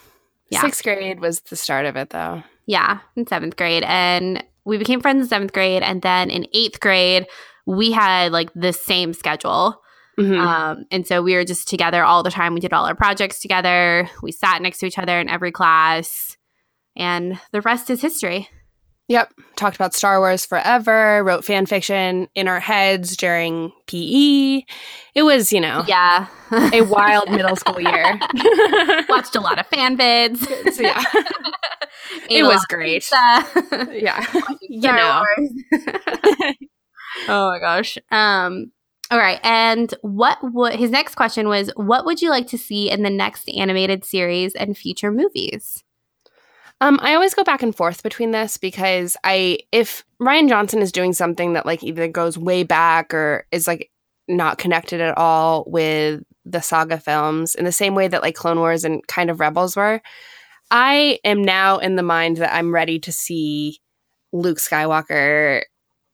Yeah. 0.49 0.61
Sixth 0.61 0.83
grade 0.83 1.19
was 1.19 1.39
the 1.39 1.55
start 1.55 1.85
of 1.85 1.95
it 1.95 2.09
though. 2.09 2.43
Yeah, 2.65 2.99
in 3.15 3.27
seventh 3.27 3.55
grade. 3.55 3.83
And 3.83 4.43
we 4.65 4.77
became 4.77 5.01
friends 5.01 5.23
in 5.23 5.27
seventh 5.29 5.53
grade. 5.53 5.83
And 5.83 6.01
then 6.01 6.29
in 6.29 6.47
eighth 6.53 6.79
grade, 6.79 7.27
we 7.65 7.91
had 7.91 8.31
like 8.31 8.49
the 8.53 8.73
same 8.73 9.13
schedule. 9.13 9.81
Mhm. 10.19 10.39
Um, 10.39 10.85
and 10.91 11.07
so 11.07 11.21
we 11.21 11.33
were 11.33 11.43
just 11.43 11.67
together 11.67 12.03
all 12.03 12.23
the 12.23 12.29
time. 12.31 12.53
We 12.53 12.59
did 12.59 12.73
all 12.73 12.85
our 12.85 12.95
projects 12.95 13.39
together. 13.39 14.09
We 14.21 14.31
sat 14.31 14.61
next 14.61 14.79
to 14.79 14.85
each 14.85 14.99
other 14.99 15.19
in 15.19 15.27
every 15.27 15.51
class. 15.51 16.37
And 16.95 17.39
the 17.51 17.61
rest 17.61 17.89
is 17.89 18.01
history. 18.01 18.47
Yep. 19.09 19.33
Talked 19.57 19.75
about 19.75 19.93
Star 19.93 20.19
Wars 20.19 20.45
forever, 20.45 21.23
wrote 21.23 21.43
fan 21.43 21.65
fiction 21.65 22.27
in 22.35 22.47
our 22.47 22.59
heads 22.59 23.17
during 23.17 23.71
PE. 23.87 24.61
It 25.13 25.23
was, 25.23 25.51
you 25.51 25.59
know, 25.59 25.83
Yeah. 25.87 26.27
a 26.71 26.81
wild 26.83 27.29
middle 27.29 27.55
school 27.57 27.81
year. 27.81 28.17
Watched 29.09 29.35
a 29.35 29.41
lot 29.41 29.59
of 29.59 29.67
fan 29.67 29.97
vids. 29.97 30.37
So, 30.73 30.81
yeah. 30.83 31.03
It 32.29 32.43
was 32.43 32.63
great. 32.65 33.09
Yeah. 33.91 34.25
you 34.61 34.81
know. 34.81 35.23
Oh 37.27 37.49
my 37.49 37.59
gosh. 37.59 37.97
Um 38.11 38.71
all 39.11 39.19
right. 39.19 39.39
And 39.43 39.93
what 40.01 40.37
would 40.41 40.73
his 40.75 40.89
next 40.91 41.15
question 41.15 41.47
was 41.47 41.69
what 41.75 42.05
would 42.05 42.21
you 42.21 42.29
like 42.29 42.47
to 42.47 42.57
see 42.57 42.89
in 42.89 43.03
the 43.03 43.09
next 43.09 43.47
animated 43.49 44.03
series 44.03 44.53
and 44.55 44.77
future 44.77 45.11
movies? 45.11 45.83
Um, 46.83 46.99
I 47.01 47.13
always 47.13 47.33
go 47.33 47.45
back 47.45 47.63
and 47.63 47.73
forth 47.73 48.03
between 48.03 48.31
this 48.31 48.57
because 48.57 49.15
I 49.23 49.59
if 49.71 50.03
Rian 50.21 50.49
Johnson 50.49 50.81
is 50.81 50.91
doing 50.91 51.13
something 51.13 51.53
that 51.53 51.65
like 51.65 51.81
either 51.81 52.09
goes 52.09 52.37
way 52.37 52.63
back 52.63 53.13
or 53.13 53.47
is 53.53 53.67
like 53.67 53.89
not 54.27 54.57
connected 54.57 54.99
at 54.99 55.17
all 55.17 55.63
with 55.65 56.23
the 56.43 56.59
saga 56.59 56.99
films 56.99 57.55
in 57.55 57.63
the 57.63 57.71
same 57.71 57.95
way 57.95 58.09
that 58.09 58.21
like 58.21 58.35
Clone 58.35 58.59
Wars 58.59 58.83
and 58.83 59.05
kind 59.07 59.29
of 59.29 59.39
Rebels 59.39 59.77
were, 59.77 60.01
I 60.71 61.19
am 61.23 61.41
now 61.41 61.77
in 61.77 61.95
the 61.95 62.03
mind 62.03 62.35
that 62.37 62.53
I'm 62.53 62.73
ready 62.73 62.99
to 62.99 63.13
see 63.13 63.79
Luke 64.33 64.57
Skywalker 64.57 65.61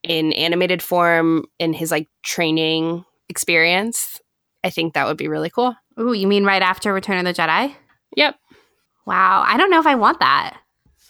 in 0.03 0.33
animated 0.33 0.83
form 0.83 1.45
in 1.57 1.73
his 1.73 1.89
like 1.89 2.07
training 2.21 3.05
experience. 3.27 4.21
I 4.63 4.69
think 4.69 4.93
that 4.93 5.07
would 5.07 5.17
be 5.17 5.29
really 5.29 5.49
cool. 5.49 5.73
Ooh, 5.99 6.13
you 6.13 6.27
mean 6.27 6.45
right 6.45 6.61
after 6.61 6.93
Return 6.93 7.17
of 7.17 7.25
the 7.25 7.41
Jedi? 7.41 7.73
Yep. 8.15 8.35
Wow. 9.05 9.43
I 9.45 9.57
don't 9.57 9.71
know 9.71 9.79
if 9.79 9.87
I 9.87 9.95
want 9.95 10.19
that. 10.19 10.57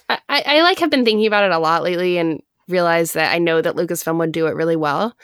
I, 0.09 0.19
I 0.27 0.61
like 0.63 0.79
have 0.79 0.89
been 0.89 1.05
thinking 1.05 1.27
about 1.27 1.43
it 1.43 1.51
a 1.51 1.59
lot 1.59 1.83
lately 1.83 2.17
and 2.17 2.41
realized 2.67 3.13
that 3.13 3.33
I 3.33 3.37
know 3.37 3.61
that 3.61 3.75
Lucasfilm 3.75 4.17
would 4.17 4.31
do 4.31 4.47
it 4.47 4.55
really 4.55 4.75
well, 4.75 5.15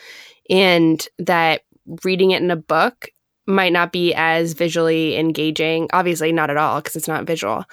and 0.48 1.06
that 1.18 1.62
reading 2.04 2.30
it 2.30 2.42
in 2.42 2.50
a 2.50 2.56
book 2.56 3.08
might 3.46 3.72
not 3.72 3.92
be 3.92 4.14
as 4.14 4.52
visually 4.52 5.16
engaging. 5.16 5.88
Obviously, 5.92 6.32
not 6.32 6.50
at 6.50 6.56
all 6.56 6.80
because 6.80 6.96
it's 6.96 7.08
not 7.08 7.26
visual. 7.26 7.64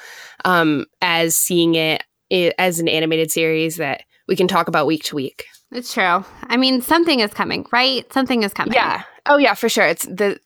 Um, 0.45 0.85
as 1.01 1.37
seeing 1.37 1.75
it, 1.75 2.03
it 2.29 2.55
as 2.57 2.79
an 2.79 2.87
animated 2.87 3.31
series 3.31 3.77
that 3.77 4.03
we 4.27 4.35
can 4.35 4.47
talk 4.47 4.67
about 4.67 4.87
week 4.87 5.03
to 5.05 5.15
week. 5.15 5.45
It's 5.71 5.93
true. 5.93 6.23
I 6.43 6.57
mean, 6.57 6.81
something 6.81 7.19
is 7.19 7.33
coming, 7.33 7.65
right? 7.71 8.11
Something 8.13 8.43
is 8.43 8.53
coming. 8.53 8.73
Yeah. 8.73 9.03
Oh 9.25 9.37
yeah, 9.37 9.53
for 9.55 9.69
sure. 9.69 9.85
It's 9.85 10.05
the 10.05 10.39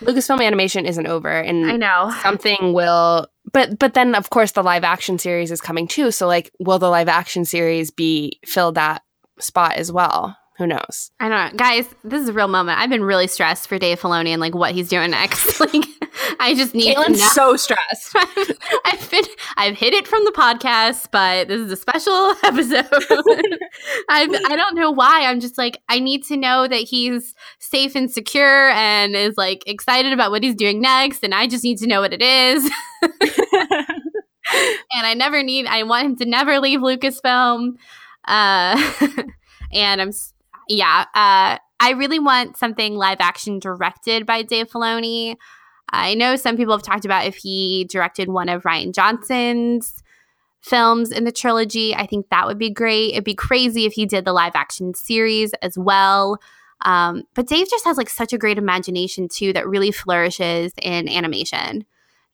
Lucasfilm 0.00 0.44
animation 0.44 0.86
isn't 0.86 1.06
over, 1.06 1.30
and 1.30 1.70
I 1.70 1.76
know 1.76 2.14
something 2.22 2.72
will. 2.72 3.26
But 3.52 3.78
but 3.78 3.94
then 3.94 4.14
of 4.14 4.30
course 4.30 4.52
the 4.52 4.62
live 4.62 4.84
action 4.84 5.18
series 5.18 5.50
is 5.50 5.60
coming 5.60 5.88
too. 5.88 6.10
So 6.10 6.26
like, 6.26 6.50
will 6.58 6.78
the 6.78 6.90
live 6.90 7.08
action 7.08 7.44
series 7.44 7.90
be 7.90 8.40
fill 8.46 8.72
that 8.72 9.02
spot 9.38 9.76
as 9.76 9.90
well? 9.90 10.36
Who 10.60 10.66
knows? 10.66 11.10
I 11.20 11.30
don't 11.30 11.52
know. 11.52 11.56
Guys, 11.56 11.88
this 12.04 12.22
is 12.22 12.28
a 12.28 12.34
real 12.34 12.46
moment. 12.46 12.78
I've 12.78 12.90
been 12.90 13.02
really 13.02 13.26
stressed 13.26 13.66
for 13.66 13.78
Dave 13.78 13.98
Filoni 13.98 14.28
and 14.28 14.42
like 14.42 14.54
what 14.54 14.72
he's 14.72 14.90
doing 14.90 15.10
next. 15.10 15.58
like 15.60 15.72
I 16.38 16.54
just 16.54 16.74
need 16.74 16.94
Caitlin's 16.94 17.18
to 17.18 17.24
know. 17.24 17.28
so 17.32 17.56
stressed. 17.56 18.14
I've 18.84 19.10
been 19.10 19.24
I've 19.56 19.74
hit 19.78 19.94
it 19.94 20.06
from 20.06 20.22
the 20.26 20.32
podcast, 20.32 21.06
but 21.12 21.48
this 21.48 21.62
is 21.62 21.72
a 21.72 21.76
special 21.76 22.34
episode. 22.44 22.84
I've 24.10 24.28
I 24.50 24.54
don't 24.54 24.74
know 24.74 24.90
why. 24.90 25.22
I'm 25.24 25.40
just 25.40 25.56
like, 25.56 25.78
I 25.88 25.98
need 25.98 26.24
to 26.24 26.36
know 26.36 26.68
that 26.68 26.74
he's 26.80 27.34
safe 27.58 27.94
and 27.96 28.10
secure 28.10 28.68
and 28.68 29.16
is 29.16 29.38
like 29.38 29.62
excited 29.66 30.12
about 30.12 30.30
what 30.30 30.42
he's 30.42 30.54
doing 30.54 30.82
next, 30.82 31.24
and 31.24 31.34
I 31.34 31.46
just 31.46 31.64
need 31.64 31.78
to 31.78 31.86
know 31.86 32.02
what 32.02 32.12
it 32.12 32.20
is. 32.20 32.70
and 33.02 35.06
I 35.06 35.14
never 35.14 35.42
need 35.42 35.64
I 35.66 35.84
want 35.84 36.04
him 36.06 36.16
to 36.16 36.26
never 36.26 36.60
leave 36.60 36.80
Lucasfilm. 36.80 37.76
Uh 38.26 38.92
and 39.72 40.02
I'm 40.02 40.08
s- 40.08 40.34
yeah, 40.70 41.04
uh 41.14 41.58
I 41.82 41.90
really 41.92 42.18
want 42.18 42.56
something 42.56 42.94
live 42.94 43.18
action 43.20 43.58
directed 43.58 44.26
by 44.26 44.42
Dave 44.42 44.68
Filoni. 44.68 45.36
I 45.90 46.14
know 46.14 46.36
some 46.36 46.56
people 46.56 46.74
have 46.74 46.82
talked 46.84 47.04
about 47.04 47.26
if 47.26 47.36
he 47.36 47.86
directed 47.90 48.28
one 48.28 48.48
of 48.48 48.62
Rian 48.62 48.94
Johnson's 48.94 50.02
films 50.60 51.10
in 51.10 51.24
the 51.24 51.32
trilogy. 51.32 51.94
I 51.94 52.06
think 52.06 52.28
that 52.28 52.46
would 52.46 52.58
be 52.58 52.70
great. 52.70 53.12
It'd 53.12 53.24
be 53.24 53.34
crazy 53.34 53.86
if 53.86 53.94
he 53.94 54.06
did 54.06 54.24
the 54.24 54.32
live 54.32 54.52
action 54.54 54.94
series 54.94 55.52
as 55.62 55.78
well. 55.78 56.38
Um, 56.84 57.24
but 57.34 57.48
Dave 57.48 57.68
just 57.68 57.84
has 57.86 57.96
like 57.96 58.10
such 58.10 58.32
a 58.32 58.38
great 58.38 58.58
imagination 58.58 59.26
too 59.28 59.52
that 59.54 59.66
really 59.66 59.90
flourishes 59.90 60.72
in 60.80 61.08
animation. 61.08 61.84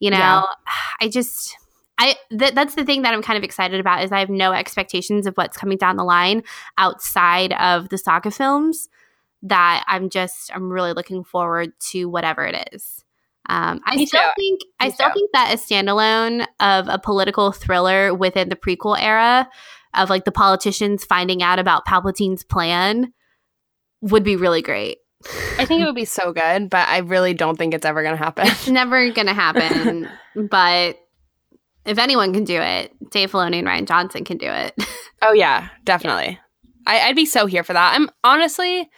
You 0.00 0.10
know, 0.10 0.18
Yeah. 0.18 0.42
I 1.00 1.08
just 1.08 1.56
I 1.98 2.16
th- 2.36 2.54
that's 2.54 2.74
the 2.74 2.84
thing 2.84 3.02
that 3.02 3.14
I'm 3.14 3.22
kind 3.22 3.38
of 3.38 3.42
excited 3.44 3.80
about 3.80 4.04
is 4.04 4.12
I 4.12 4.18
have 4.20 4.28
no 4.30 4.52
expectations 4.52 5.26
of 5.26 5.34
what's 5.36 5.56
coming 5.56 5.78
down 5.78 5.96
the 5.96 6.04
line 6.04 6.42
outside 6.76 7.52
of 7.54 7.88
the 7.88 7.98
saga 7.98 8.30
films 8.30 8.88
that 9.42 9.84
I'm 9.88 10.10
just 10.10 10.50
I'm 10.54 10.70
really 10.70 10.92
looking 10.92 11.24
forward 11.24 11.72
to 11.90 12.06
whatever 12.06 12.44
it 12.44 12.68
is. 12.72 13.02
Um, 13.48 13.80
I 13.86 13.96
Me 13.96 14.06
still 14.06 14.20
too. 14.22 14.28
think 14.36 14.60
I 14.80 14.90
still 14.90 15.08
too. 15.08 15.14
think 15.14 15.30
that 15.32 15.54
a 15.54 15.56
standalone 15.56 16.46
of 16.60 16.88
a 16.88 16.98
political 16.98 17.52
thriller 17.52 18.12
within 18.12 18.48
the 18.48 18.56
prequel 18.56 19.00
era 19.00 19.48
of 19.94 20.10
like 20.10 20.24
the 20.24 20.32
politicians 20.32 21.04
finding 21.04 21.42
out 21.42 21.58
about 21.58 21.86
Palpatine's 21.86 22.42
plan 22.44 23.12
would 24.02 24.24
be 24.24 24.36
really 24.36 24.62
great. 24.62 24.98
I 25.58 25.64
think 25.64 25.80
it 25.80 25.84
would 25.86 25.94
be 25.94 26.04
so 26.04 26.32
good, 26.32 26.68
but 26.68 26.88
I 26.88 26.98
really 26.98 27.34
don't 27.34 27.56
think 27.56 27.72
it's 27.72 27.86
ever 27.86 28.02
going 28.02 28.16
to 28.16 28.22
happen. 28.22 28.46
It's 28.48 28.68
never 28.68 29.10
gonna 29.12 29.32
happen, 29.32 30.08
but 30.50 30.98
if 31.86 31.98
anyone 31.98 32.32
can 32.32 32.44
do 32.44 32.60
it, 32.60 32.92
Dave 33.10 33.32
Filoni 33.32 33.58
and 33.58 33.68
Rian 33.68 33.86
Johnson 33.86 34.24
can 34.24 34.38
do 34.38 34.48
it. 34.48 34.74
Oh 35.22 35.32
yeah, 35.32 35.70
definitely. 35.84 36.38
I, 36.86 37.00
I'd 37.00 37.16
be 37.16 37.24
so 37.24 37.46
here 37.46 37.64
for 37.64 37.72
that. 37.72 37.94
I'm 37.96 38.10
honestly, 38.22 38.88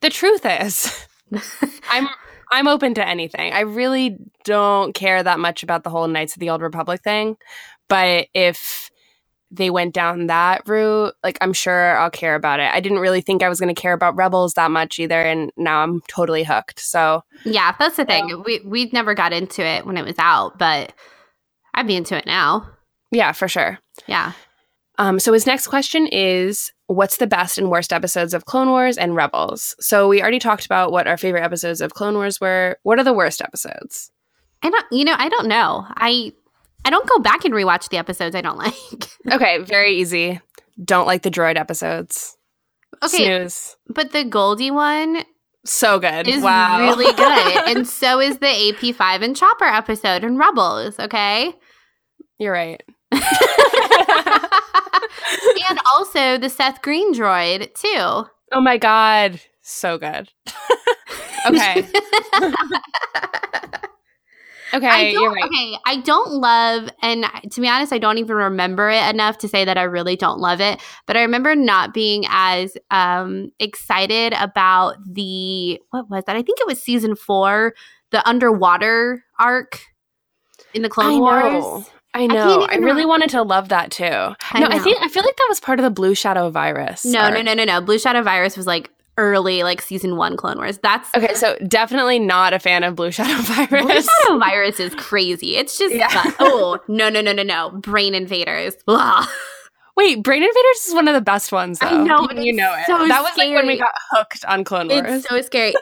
the 0.00 0.10
truth 0.10 0.44
is, 0.44 1.06
I'm 1.88 2.08
I'm 2.50 2.66
open 2.66 2.94
to 2.94 3.06
anything. 3.06 3.52
I 3.52 3.60
really 3.60 4.18
don't 4.42 4.92
care 4.92 5.22
that 5.22 5.38
much 5.38 5.62
about 5.62 5.84
the 5.84 5.90
whole 5.90 6.08
Knights 6.08 6.34
of 6.34 6.40
the 6.40 6.50
Old 6.50 6.62
Republic 6.62 7.00
thing, 7.02 7.36
but 7.88 8.26
if 8.34 8.90
they 9.50 9.70
went 9.70 9.94
down 9.94 10.26
that 10.26 10.68
route, 10.68 11.14
like 11.22 11.38
I'm 11.40 11.52
sure 11.52 11.96
I'll 11.96 12.10
care 12.10 12.34
about 12.34 12.60
it. 12.60 12.70
I 12.72 12.80
didn't 12.80 12.98
really 12.98 13.20
think 13.20 13.42
I 13.42 13.48
was 13.48 13.60
going 13.60 13.74
to 13.74 13.80
care 13.80 13.92
about 13.92 14.16
Rebels 14.16 14.54
that 14.54 14.70
much 14.70 14.98
either, 14.98 15.22
and 15.22 15.50
now 15.56 15.82
I'm 15.82 16.00
totally 16.08 16.44
hooked. 16.44 16.80
So 16.80 17.22
yeah, 17.44 17.74
that's 17.78 17.96
the 17.96 18.04
thing. 18.04 18.42
We 18.44 18.60
we 18.64 18.90
never 18.92 19.14
got 19.14 19.32
into 19.32 19.64
it 19.64 19.86
when 19.86 19.96
it 19.96 20.04
was 20.04 20.18
out, 20.18 20.58
but 20.58 20.92
I'd 21.78 21.86
be 21.86 21.96
into 21.96 22.16
it 22.16 22.26
now. 22.26 22.68
yeah, 23.12 23.32
for 23.32 23.46
sure. 23.48 23.78
Yeah. 24.06 24.32
Um, 24.98 25.20
so 25.20 25.32
his 25.32 25.46
next 25.46 25.68
question 25.68 26.08
is 26.08 26.72
what's 26.88 27.18
the 27.18 27.26
best 27.28 27.56
and 27.56 27.70
worst 27.70 27.92
episodes 27.92 28.34
of 28.34 28.46
Clone 28.46 28.68
Wars 28.70 28.98
and 28.98 29.14
Rebels? 29.14 29.76
So 29.78 30.08
we 30.08 30.20
already 30.20 30.40
talked 30.40 30.66
about 30.66 30.90
what 30.90 31.06
our 31.06 31.16
favorite 31.16 31.44
episodes 31.44 31.80
of 31.80 31.94
Clone 31.94 32.14
Wars 32.14 32.40
were. 32.40 32.78
What 32.82 32.98
are 32.98 33.04
the 33.04 33.12
worst 33.12 33.40
episodes? 33.40 34.10
I 34.62 34.70
don't 34.70 34.86
you 34.90 35.04
know, 35.04 35.14
I 35.16 35.28
don't 35.28 35.46
know. 35.46 35.86
I 35.96 36.32
I 36.84 36.90
don't 36.90 37.08
go 37.08 37.20
back 37.20 37.44
and 37.44 37.54
rewatch 37.54 37.90
the 37.90 37.96
episodes 37.98 38.34
I 38.34 38.40
don't 38.40 38.58
like. 38.66 39.08
Okay, 39.30 39.58
very 39.58 39.96
easy. 39.98 40.40
Don't 40.84 41.06
like 41.06 41.22
the 41.22 41.30
droid 41.30 41.56
episodes. 41.56 42.36
okay, 43.04 43.24
Snooze. 43.24 43.76
but 43.88 44.10
the 44.12 44.24
Goldie 44.24 44.72
one 44.72 45.22
So 45.64 46.00
good. 46.00 46.26
is 46.26 46.42
wow. 46.42 46.80
really 46.80 47.12
good. 47.14 47.68
and 47.76 47.86
so 47.86 48.18
is 48.20 48.38
the 48.38 48.46
AP5 48.46 49.22
and 49.22 49.36
Chopper 49.36 49.64
episode 49.66 50.24
in 50.24 50.38
Rebels, 50.38 50.98
okay? 50.98 51.54
You're 52.38 52.52
right. 52.52 52.82
and 55.68 55.78
also 55.94 56.38
the 56.38 56.48
Seth 56.48 56.82
Green 56.82 57.12
droid, 57.14 57.74
too. 57.74 58.28
Oh 58.52 58.60
my 58.60 58.78
god. 58.78 59.40
So 59.60 59.98
good. 59.98 60.30
okay. 61.46 61.86
Okay, 64.74 64.86
I 64.86 65.14
right. 65.16 65.44
Okay, 65.44 65.78
I 65.86 65.96
don't 66.02 66.30
love, 66.32 66.90
and 67.00 67.24
to 67.52 67.60
be 67.60 67.68
honest, 67.68 67.90
I 67.90 67.98
don't 67.98 68.18
even 68.18 68.36
remember 68.36 68.90
it 68.90 69.02
enough 69.08 69.38
to 69.38 69.48
say 69.48 69.64
that 69.64 69.78
I 69.78 69.84
really 69.84 70.14
don't 70.14 70.40
love 70.40 70.60
it. 70.60 70.80
But 71.06 71.16
I 71.16 71.22
remember 71.22 71.54
not 71.54 71.94
being 71.94 72.24
as 72.28 72.76
um, 72.90 73.50
excited 73.58 74.34
about 74.38 74.96
the 75.10 75.80
what 75.90 76.10
was 76.10 76.24
that? 76.26 76.36
I 76.36 76.42
think 76.42 76.60
it 76.60 76.66
was 76.66 76.82
season 76.82 77.16
four, 77.16 77.74
the 78.10 78.26
underwater 78.28 79.24
arc 79.40 79.80
in 80.74 80.82
the 80.82 80.90
Clone 80.90 81.14
I 81.14 81.18
Wars. 81.18 81.64
know. 81.64 81.86
I 82.14 82.26
know. 82.26 82.62
I, 82.62 82.72
even 82.74 82.84
really 82.84 83.04
wanted 83.06 83.30
to 83.30 83.42
love 83.42 83.68
that 83.68 83.90
too. 83.90 84.04
I 84.04 84.60
no, 84.60 84.66
I 84.68 84.78
think 84.78 84.98
I 85.02 85.08
feel 85.08 85.22
like 85.22 85.36
that 85.36 85.46
was 85.48 85.60
part 85.60 85.78
of 85.78 85.84
the 85.84 85.90
Blue 85.90 86.14
Shadow 86.14 86.50
virus. 86.50 87.04
No, 87.04 87.28
no, 87.30 87.42
no, 87.42 87.54
no, 87.54 87.64
no. 87.64 87.80
Blue 87.80 87.98
Shadow 87.98 88.22
Virus 88.22 88.56
was 88.56 88.66
like 88.66 88.90
early, 89.18 89.62
like 89.62 89.82
season 89.82 90.16
one 90.16 90.36
Clone 90.36 90.56
Wars. 90.56 90.78
That's 90.78 91.08
Okay, 91.16 91.34
so 91.34 91.56
definitely 91.66 92.18
not 92.18 92.52
a 92.54 92.58
fan 92.58 92.82
of 92.84 92.94
Blue 92.96 93.10
Shadow 93.10 93.40
Virus. 93.42 93.82
Blue. 93.84 94.00
Shadow 94.02 94.38
Virus 94.38 94.80
is 94.80 94.94
crazy. 94.94 95.56
It's 95.56 95.76
just 95.78 95.94
Yeah. 95.94 96.08
oh 96.40 96.78
no, 96.88 97.08
no, 97.10 97.20
no, 97.20 97.32
no, 97.32 97.42
no. 97.42 97.70
Brain 97.70 98.14
invaders. 98.14 98.74
Blah. 98.86 99.26
Wait, 99.96 100.22
Brain 100.22 100.44
Invaders 100.44 100.86
is 100.86 100.94
one 100.94 101.08
of 101.08 101.14
the 101.14 101.20
best 101.20 101.50
ones. 101.50 101.80
Though. 101.80 101.88
I 101.88 102.02
know, 102.04 102.28
You- 102.32 102.42
you 102.42 102.52
know 102.52 102.72
it. 102.78 102.86
so 102.86 102.96
that 103.08 103.20
was 103.22 103.36
like 103.36 103.52
when 103.52 103.66
we 103.66 103.76
got 103.76 103.90
hooked 104.12 104.44
on 104.44 104.62
Clone 104.62 104.86
Wars. 104.88 105.02
It's 105.06 105.28
so 105.28 105.40
scary. 105.42 105.74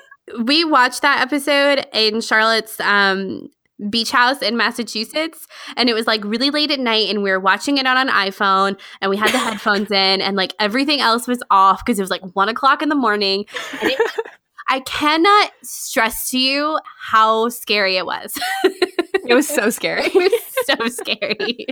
we 0.42 0.64
watched 0.64 1.02
that 1.02 1.20
episode 1.20 1.86
in 1.92 2.22
Charlotte's 2.22 2.80
um, 2.80 3.50
beach 3.90 4.10
house 4.10 4.42
in 4.42 4.56
Massachusetts, 4.56 5.46
and 5.76 5.88
it 5.88 5.94
was 5.94 6.06
like 6.06 6.24
really 6.24 6.50
late 6.50 6.70
at 6.70 6.80
night, 6.80 7.08
and 7.08 7.22
we 7.22 7.30
were 7.30 7.40
watching 7.40 7.78
it 7.78 7.86
on 7.86 7.96
an 7.96 8.08
iPhone, 8.08 8.78
and 9.00 9.10
we 9.10 9.16
had 9.16 9.32
the 9.32 9.38
headphones 9.38 9.90
in, 9.90 10.20
and 10.20 10.36
like 10.36 10.54
everything 10.58 11.00
else 11.00 11.26
was 11.26 11.42
off 11.50 11.84
because 11.84 11.98
it 11.98 12.02
was 12.02 12.10
like 12.10 12.22
one 12.34 12.48
o'clock 12.48 12.82
in 12.82 12.88
the 12.88 12.94
morning. 12.94 13.44
And 13.80 13.90
it, 13.90 14.10
I 14.68 14.80
cannot 14.80 15.52
stress 15.62 16.30
to 16.30 16.38
you 16.38 16.78
how 16.98 17.48
scary 17.50 17.96
it 17.96 18.06
was. 18.06 18.36
it 18.64 19.34
was 19.34 19.46
so 19.46 19.70
scary. 19.70 20.02
it 20.06 20.14
was 20.14 20.66
so 20.66 21.02
scary. 21.04 21.66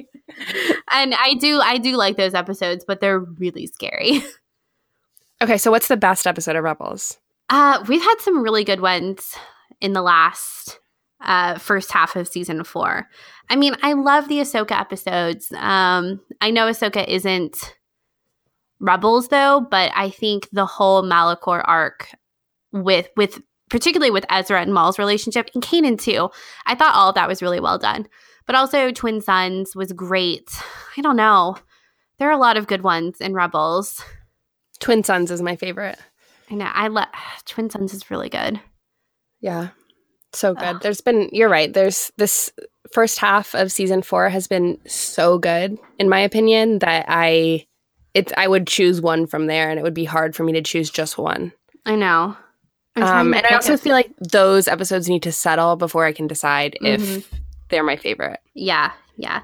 and 0.92 1.14
I 1.14 1.34
do 1.34 1.60
I 1.60 1.78
do 1.78 1.96
like 1.96 2.16
those 2.16 2.34
episodes, 2.34 2.84
but 2.86 3.00
they're 3.00 3.20
really 3.20 3.66
scary. 3.66 4.22
Okay, 5.42 5.58
so 5.58 5.70
what's 5.70 5.88
the 5.88 5.96
best 5.96 6.26
episode 6.26 6.56
of 6.56 6.64
Rebels? 6.64 7.18
Uh, 7.50 7.84
we've 7.88 8.02
had 8.02 8.16
some 8.20 8.42
really 8.42 8.64
good 8.64 8.80
ones 8.80 9.34
in 9.80 9.92
the 9.92 10.00
last 10.00 10.78
uh, 11.24 11.58
first 11.58 11.92
half 11.92 12.16
of 12.16 12.28
season 12.28 12.62
four. 12.64 13.08
I 13.50 13.56
mean, 13.56 13.74
I 13.82 13.92
love 13.94 14.28
the 14.28 14.40
Ahsoka 14.40 14.78
episodes. 14.78 15.52
Um, 15.52 16.20
I 16.40 16.50
know 16.50 16.66
Ahsoka 16.66 17.06
isn't 17.06 17.76
Rebels 18.80 19.28
though, 19.28 19.66
but 19.70 19.92
I 19.94 20.10
think 20.10 20.48
the 20.52 20.66
whole 20.66 21.02
Malachor 21.02 21.62
arc 21.64 22.08
with 22.72 23.08
with 23.16 23.40
particularly 23.70 24.10
with 24.10 24.26
Ezra 24.30 24.60
and 24.60 24.74
Maul's 24.74 24.98
relationship 24.98 25.50
and 25.54 25.62
Kanan 25.62 26.00
too. 26.00 26.30
I 26.66 26.74
thought 26.74 26.94
all 26.94 27.08
of 27.08 27.14
that 27.14 27.28
was 27.28 27.42
really 27.42 27.60
well 27.60 27.78
done. 27.78 28.06
But 28.46 28.56
also 28.56 28.90
Twin 28.92 29.20
Sons 29.20 29.74
was 29.74 29.92
great. 29.92 30.50
I 30.96 31.00
don't 31.00 31.16
know. 31.16 31.56
There 32.18 32.28
are 32.28 32.32
a 32.32 32.38
lot 32.38 32.56
of 32.56 32.66
good 32.66 32.82
ones 32.82 33.20
in 33.20 33.32
Rebels. 33.32 34.04
Twin 34.80 35.02
Sons 35.02 35.30
is 35.30 35.40
my 35.40 35.56
favorite. 35.56 35.98
I 36.50 36.54
know. 36.54 36.70
I 36.72 36.88
love 36.88 37.08
Twin 37.46 37.70
Sons 37.70 37.94
is 37.94 38.10
really 38.10 38.28
good. 38.28 38.60
Yeah. 39.40 39.68
So 40.34 40.54
good. 40.54 40.76
Ugh. 40.76 40.82
There's 40.82 41.00
been 41.00 41.28
you're 41.32 41.48
right. 41.48 41.72
There's 41.72 42.12
this 42.16 42.52
first 42.92 43.18
half 43.18 43.54
of 43.54 43.72
season 43.72 44.02
four 44.02 44.28
has 44.28 44.46
been 44.46 44.78
so 44.86 45.38
good, 45.38 45.78
in 45.98 46.08
my 46.08 46.20
opinion, 46.20 46.78
that 46.80 47.06
I 47.08 47.66
it's 48.14 48.32
I 48.36 48.46
would 48.48 48.66
choose 48.66 49.00
one 49.00 49.26
from 49.26 49.46
there, 49.46 49.70
and 49.70 49.78
it 49.78 49.82
would 49.82 49.94
be 49.94 50.04
hard 50.04 50.36
for 50.36 50.44
me 50.44 50.52
to 50.52 50.62
choose 50.62 50.90
just 50.90 51.18
one. 51.18 51.52
I 51.86 51.96
know. 51.96 52.36
Um, 52.96 53.34
and 53.34 53.44
I 53.46 53.54
also 53.56 53.74
a- 53.74 53.78
feel 53.78 53.92
like 53.92 54.12
those 54.18 54.68
episodes 54.68 55.08
need 55.08 55.22
to 55.24 55.32
settle 55.32 55.74
before 55.76 56.04
I 56.04 56.12
can 56.12 56.26
decide 56.28 56.76
Mhm. 56.80 57.18
if 57.18 57.30
they're 57.68 57.82
my 57.82 57.96
favorite. 57.96 58.38
yeah, 58.54 58.92
yeah. 59.16 59.42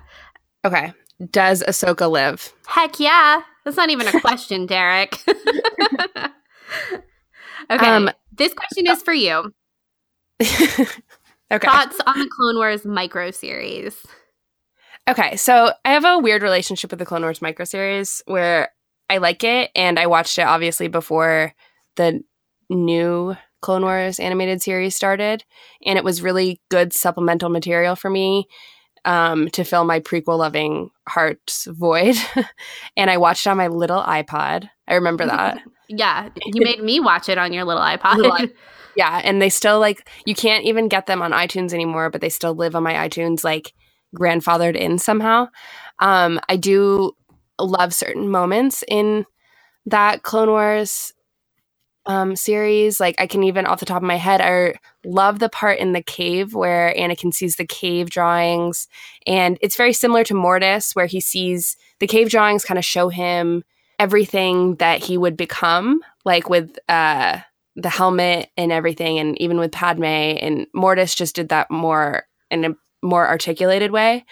Okay, 0.65 0.93
does 1.33 1.63
Ahsoka 1.67 2.09
live? 2.11 2.53
Heck 2.67 3.01
yeah. 3.01 3.43
That's 3.65 3.77
not 3.77 3.91
even 3.91 4.07
a 4.07 4.21
question, 4.23 4.67
Derek. 4.67 5.17
okay. 7.71 7.87
Um, 7.87 8.11
this 8.33 8.55
question 8.55 8.87
is 8.87 9.03
for 9.03 9.13
you. 9.13 9.53
okay. 11.53 11.69
Thoughts 11.69 12.01
on 12.07 12.19
the 12.19 12.29
Clone 12.29 12.57
Wars 12.57 12.85
micro 12.85 13.31
series? 13.31 14.07
Okay, 15.09 15.37
so 15.37 15.73
I 15.85 15.93
have 15.93 16.05
a 16.05 16.19
weird 16.19 16.43
relationship 16.43 16.91
with 16.91 16.99
the 16.99 17.07
Clone 17.07 17.23
Wars 17.23 17.43
micro 17.43 17.65
series 17.65 18.23
where 18.27 18.71
I 19.09 19.19
like 19.19 19.43
it 19.45 19.71
and 19.75 19.99
I 19.99 20.07
watched 20.07 20.39
it 20.39 20.43
obviously 20.43 20.89
before 20.89 21.53
the 21.97 22.23
new 22.69 23.37
Clone 23.61 23.83
Wars 23.83 24.21
animated 24.21 24.63
series 24.63 24.95
started 24.95 25.45
and 25.85 25.99
it 25.99 26.05
was 26.05 26.23
really 26.23 26.61
good 26.71 26.93
supplemental 26.93 27.51
material 27.51 27.97
for 27.97 28.09
me 28.09 28.47
um, 29.05 29.49
to 29.51 29.65
fill 29.65 29.85
my 29.85 30.01
prequel 30.01 30.39
loving 30.39 30.91
heart's 31.09 31.67
void. 31.67 32.17
and 32.97 33.11
I 33.11 33.17
watched 33.17 33.47
it 33.47 33.51
on 33.51 33.57
my 33.57 33.69
little 33.69 34.03
iPod. 34.03 34.69
I 34.87 34.95
remember 34.95 35.27
that. 35.27 35.61
Yeah, 35.93 36.29
you 36.47 36.63
made 36.63 36.81
me 36.81 37.01
watch 37.01 37.29
it 37.29 37.37
on 37.37 37.53
your 37.53 37.65
little 37.65 37.83
iPod. 37.83 38.53
Yeah, 38.97 39.21
and 39.25 39.41
they 39.41 39.51
still 39.51 39.79
like 39.79 40.09
you 40.27 40.35
can't 40.35 40.65
even 40.65 40.89
get 40.89 41.07
them 41.07 41.23
on 41.23 41.33
iTunes 41.33 41.73
anymore, 41.73 42.11
but 42.11 42.21
they 42.21 42.29
still 42.29 42.55
live 42.55 42.75
on 42.75 42.83
my 42.83 42.95
iTunes 42.95 43.45
like 43.45 43.73
grandfathered 44.17 44.77
in 44.77 44.99
somehow. 44.99 45.49
Um, 46.01 46.41
I 46.49 46.57
do 46.57 47.13
love 47.61 47.95
certain 47.95 48.29
moments 48.29 48.83
in 48.89 49.27
that 49.87 50.23
Clone 50.23 50.49
Wars 50.49 51.13
um, 52.07 52.35
series. 52.35 52.99
Like 52.99 53.15
I 53.19 53.27
can 53.27 53.45
even 53.45 53.67
off 53.67 53.81
the 53.81 53.87
top 53.87 54.03
of 54.03 54.07
my 54.07 54.17
head, 54.17 54.41
I 54.41 54.75
love 55.05 55.39
the 55.39 55.49
part 55.49 55.79
in 55.79 55.93
the 55.93 56.03
cave 56.03 56.55
where 56.55 56.93
Anakin 56.97 57.33
sees 57.33 57.57
the 57.57 57.67
cave 57.67 58.11
drawings, 58.11 58.89
and 59.27 59.59
it's 59.61 59.77
very 59.77 59.93
similar 59.93 60.25
to 60.25 60.35
Mortis, 60.35 60.97
where 60.97 61.07
he 61.07 61.21
sees 61.21 61.77
the 62.01 62.07
cave 62.07 62.29
drawings 62.29 62.65
kind 62.65 62.79
of 62.79 62.85
show 62.85 63.09
him 63.09 63.63
everything 63.99 64.77
that 64.77 65.05
he 65.05 65.19
would 65.19 65.37
become, 65.37 66.01
like 66.25 66.49
with 66.49 66.79
uh, 66.89 67.39
the 67.77 67.89
helmet 67.89 68.51
and 68.57 68.73
everything, 68.73 69.19
and 69.19 69.41
even 69.41 69.59
with 69.59 69.73
Padme 69.73 70.05
and 70.05 70.67
Mortis 70.75 71.15
just 71.15 71.37
did 71.37 71.51
that 71.51 71.71
more 71.71 72.25
in 72.51 72.65
a 72.65 72.75
more 73.03 73.27
articulated 73.27 73.91
way. 73.91 74.25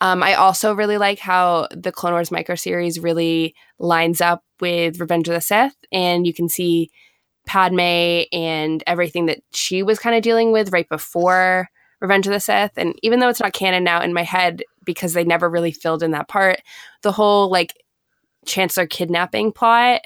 Um, 0.00 0.22
I 0.22 0.34
also 0.34 0.74
really 0.74 0.98
like 0.98 1.18
how 1.18 1.68
the 1.70 1.92
Clone 1.92 2.12
Wars 2.12 2.30
micro 2.30 2.54
series 2.54 3.00
really 3.00 3.54
lines 3.78 4.20
up 4.20 4.42
with 4.60 5.00
Revenge 5.00 5.28
of 5.28 5.34
the 5.34 5.40
Sith, 5.40 5.76
and 5.90 6.26
you 6.26 6.34
can 6.34 6.48
see 6.48 6.90
Padme 7.46 8.24
and 8.32 8.82
everything 8.86 9.26
that 9.26 9.38
she 9.52 9.82
was 9.82 9.98
kind 9.98 10.16
of 10.16 10.22
dealing 10.22 10.52
with 10.52 10.72
right 10.72 10.88
before 10.88 11.68
Revenge 12.00 12.26
of 12.26 12.32
the 12.32 12.40
Sith. 12.40 12.72
And 12.76 12.94
even 13.02 13.20
though 13.20 13.28
it's 13.28 13.40
not 13.40 13.52
canon 13.52 13.84
now 13.84 14.02
in 14.02 14.12
my 14.12 14.24
head 14.24 14.62
because 14.84 15.12
they 15.12 15.24
never 15.24 15.48
really 15.48 15.72
filled 15.72 16.02
in 16.02 16.10
that 16.10 16.28
part, 16.28 16.60
the 17.02 17.12
whole 17.12 17.50
like 17.50 17.72
Chancellor 18.46 18.86
kidnapping 18.86 19.52
plot. 19.52 20.02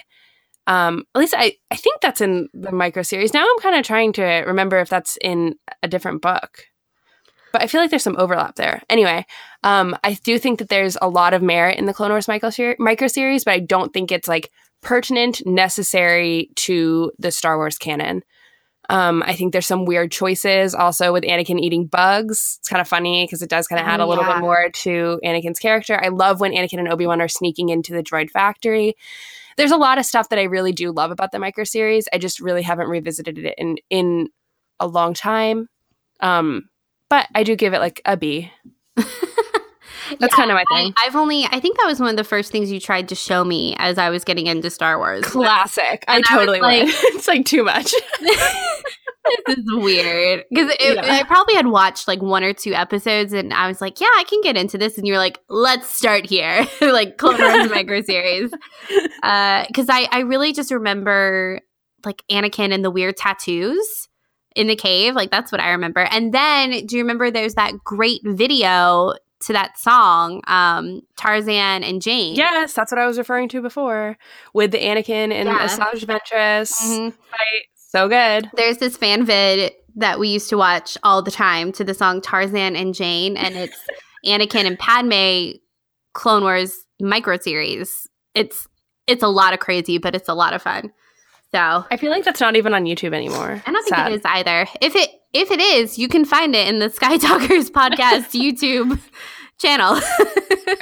Um, 0.66 1.04
at 1.14 1.18
least 1.18 1.34
I, 1.36 1.54
I 1.70 1.76
think 1.76 2.00
that's 2.00 2.20
in 2.20 2.48
the 2.54 2.70
micro 2.72 3.02
series. 3.02 3.34
Now 3.34 3.44
I'm 3.44 3.58
kind 3.60 3.76
of 3.76 3.84
trying 3.84 4.12
to 4.14 4.24
remember 4.46 4.78
if 4.78 4.88
that's 4.88 5.18
in 5.20 5.56
a 5.82 5.88
different 5.88 6.22
book. 6.22 6.64
But 7.52 7.62
I 7.62 7.66
feel 7.66 7.80
like 7.80 7.90
there's 7.90 8.04
some 8.04 8.16
overlap 8.18 8.54
there. 8.54 8.82
Anyway, 8.88 9.26
um, 9.64 9.96
I 10.04 10.14
do 10.22 10.38
think 10.38 10.60
that 10.60 10.68
there's 10.68 10.96
a 11.02 11.08
lot 11.08 11.34
of 11.34 11.42
merit 11.42 11.78
in 11.78 11.86
the 11.86 11.92
Clone 11.94 12.10
Wars 12.10 12.28
micro, 12.28 12.50
ser- 12.50 12.76
micro 12.78 13.08
series, 13.08 13.42
but 13.42 13.54
I 13.54 13.58
don't 13.58 13.92
think 13.92 14.12
it's 14.12 14.28
like 14.28 14.50
pertinent, 14.82 15.44
necessary 15.44 16.50
to 16.56 17.10
the 17.18 17.32
Star 17.32 17.56
Wars 17.56 17.76
canon. 17.76 18.22
Um, 18.88 19.22
I 19.26 19.34
think 19.34 19.52
there's 19.52 19.66
some 19.66 19.84
weird 19.84 20.10
choices 20.12 20.74
also 20.74 21.12
with 21.12 21.22
Anakin 21.24 21.60
eating 21.60 21.86
bugs. 21.86 22.56
It's 22.60 22.68
kind 22.68 22.80
of 22.80 22.88
funny 22.88 23.24
because 23.24 23.42
it 23.42 23.50
does 23.50 23.66
kind 23.66 23.80
of 23.80 23.86
add 23.86 24.00
Oh, 24.00 24.04
a 24.04 24.08
little 24.08 24.24
yeah. 24.24 24.34
bit 24.34 24.40
more 24.40 24.70
to 24.70 25.20
Anakin's 25.24 25.58
character. 25.58 26.00
I 26.02 26.08
love 26.08 26.40
when 26.40 26.52
Anakin 26.52 26.78
and 26.78 26.88
Obi 26.88 27.06
Wan 27.06 27.20
are 27.20 27.28
sneaking 27.28 27.68
into 27.68 27.92
the 27.92 28.02
droid 28.02 28.30
factory. 28.30 28.94
There's 29.56 29.70
a 29.72 29.76
lot 29.76 29.98
of 29.98 30.04
stuff 30.06 30.28
that 30.30 30.38
I 30.38 30.44
really 30.44 30.72
do 30.72 30.90
love 30.92 31.10
about 31.10 31.32
the 31.32 31.38
micro 31.38 31.64
series. 31.64 32.08
I 32.12 32.18
just 32.18 32.40
really 32.40 32.62
haven't 32.62 32.88
revisited 32.88 33.38
it 33.38 33.54
in 33.58 33.76
in 33.90 34.28
a 34.78 34.86
long 34.86 35.14
time. 35.14 35.68
Um, 36.20 36.68
but 37.08 37.26
I 37.34 37.42
do 37.42 37.56
give 37.56 37.74
it 37.74 37.80
like 37.80 38.00
a 38.04 38.16
B. 38.16 38.50
That's 40.18 40.34
kind 40.34 40.50
of 40.50 40.56
my 40.56 40.64
thing. 40.72 40.92
I, 40.96 41.06
I've 41.06 41.14
only, 41.16 41.44
I 41.44 41.60
think 41.60 41.76
that 41.78 41.86
was 41.86 42.00
one 42.00 42.10
of 42.10 42.16
the 42.16 42.24
first 42.24 42.50
things 42.50 42.70
you 42.72 42.80
tried 42.80 43.08
to 43.10 43.14
show 43.14 43.44
me 43.44 43.76
as 43.78 43.96
I 43.96 44.10
was 44.10 44.24
getting 44.24 44.48
into 44.48 44.68
Star 44.68 44.98
Wars. 44.98 45.24
Classic. 45.24 46.04
I 46.08 46.16
I 46.16 46.20
totally 46.22 46.60
like- 46.60 46.82
it's 46.88 47.28
like 47.28 47.46
too 47.46 47.62
much. 47.64 47.94
this 49.46 49.58
is 49.58 49.64
weird 49.68 50.44
because 50.50 50.74
Yeah. 50.80 51.00
I 51.04 51.22
probably 51.24 51.54
had 51.54 51.66
watched 51.66 52.08
like 52.08 52.22
one 52.22 52.42
or 52.42 52.52
two 52.52 52.72
episodes 52.74 53.32
and 53.32 53.52
I 53.52 53.68
was 53.68 53.80
like, 53.80 54.00
yeah, 54.00 54.08
I 54.16 54.24
can 54.24 54.40
get 54.42 54.56
into 54.56 54.78
this. 54.78 54.96
And 54.98 55.06
you're 55.06 55.18
like, 55.18 55.38
let's 55.48 55.86
start 55.88 56.26
here, 56.26 56.66
like 56.80 57.18
Clone 57.18 57.38
Wars 57.38 57.70
micro 57.70 58.00
series. 58.02 58.50
Because 59.22 59.88
I, 59.90 60.08
I 60.10 60.20
really 60.20 60.52
just 60.52 60.70
remember 60.70 61.60
like 62.04 62.24
Anakin 62.30 62.72
and 62.72 62.82
the 62.84 62.90
weird 62.90 63.16
tattoos 63.18 64.08
in 64.56 64.66
the 64.66 64.74
cave. 64.76 65.14
Like 65.14 65.30
that's 65.30 65.52
what 65.52 65.60
I 65.60 65.70
remember. 65.70 66.00
And 66.10 66.32
then 66.32 66.86
do 66.86 66.96
you 66.96 67.02
remember 67.02 67.30
there's 67.30 67.54
that 67.54 67.74
great 67.84 68.22
video 68.24 69.12
to 69.40 69.52
that 69.52 69.78
song, 69.78 70.42
um, 70.46 71.02
Tarzan 71.16 71.82
and 71.84 72.00
Jane? 72.02 72.34
yes, 72.34 72.72
that's 72.74 72.90
what 72.92 72.98
I 72.98 73.06
was 73.06 73.16
referring 73.18 73.48
to 73.50 73.60
before 73.62 74.16
with 74.54 74.70
the 74.72 74.78
Anakin 74.78 75.32
and 75.32 75.48
Yeah. 75.48 75.66
Asajj 75.66 76.04
Ventress 76.06 76.72
Mhm. 76.82 77.12
fight. 77.30 77.66
So 77.90 78.08
good. 78.08 78.48
There's 78.54 78.78
this 78.78 78.96
fan 78.96 79.24
vid 79.24 79.72
that 79.96 80.20
we 80.20 80.28
used 80.28 80.48
to 80.50 80.56
watch 80.56 80.96
all 81.02 81.22
the 81.22 81.32
time 81.32 81.72
to 81.72 81.82
the 81.82 81.92
song 81.92 82.20
Tarzan 82.20 82.76
and 82.76 82.94
Jane, 82.94 83.36
and 83.36 83.56
it's 83.56 83.76
Anakin 84.24 84.64
and 84.64 84.78
Padme 84.78 85.58
Clone 86.12 86.42
Wars 86.42 86.84
micro 87.00 87.36
series. 87.38 88.06
It's 88.34 88.68
it's 89.08 89.24
a 89.24 89.28
lot 89.28 89.54
of 89.54 89.58
crazy, 89.58 89.98
but 89.98 90.14
it's 90.14 90.28
a 90.28 90.34
lot 90.34 90.52
of 90.52 90.62
fun. 90.62 90.92
So 91.50 91.84
I 91.90 91.96
feel 91.96 92.12
like 92.12 92.24
that's 92.24 92.40
not 92.40 92.54
even 92.54 92.74
on 92.74 92.84
YouTube 92.84 93.12
anymore. 93.12 93.60
I 93.66 93.72
don't 93.72 93.82
think 93.82 93.96
Sad. 93.96 94.12
it 94.12 94.14
is 94.14 94.24
either. 94.24 94.68
If 94.80 94.94
it 94.94 95.10
if 95.32 95.50
it 95.50 95.60
is, 95.60 95.98
you 95.98 96.06
can 96.06 96.24
find 96.24 96.54
it 96.54 96.68
in 96.68 96.78
the 96.78 96.90
Sky 96.90 97.16
Talkers 97.18 97.70
podcast 97.70 98.30
YouTube 98.40 99.00
channel. 99.60 100.00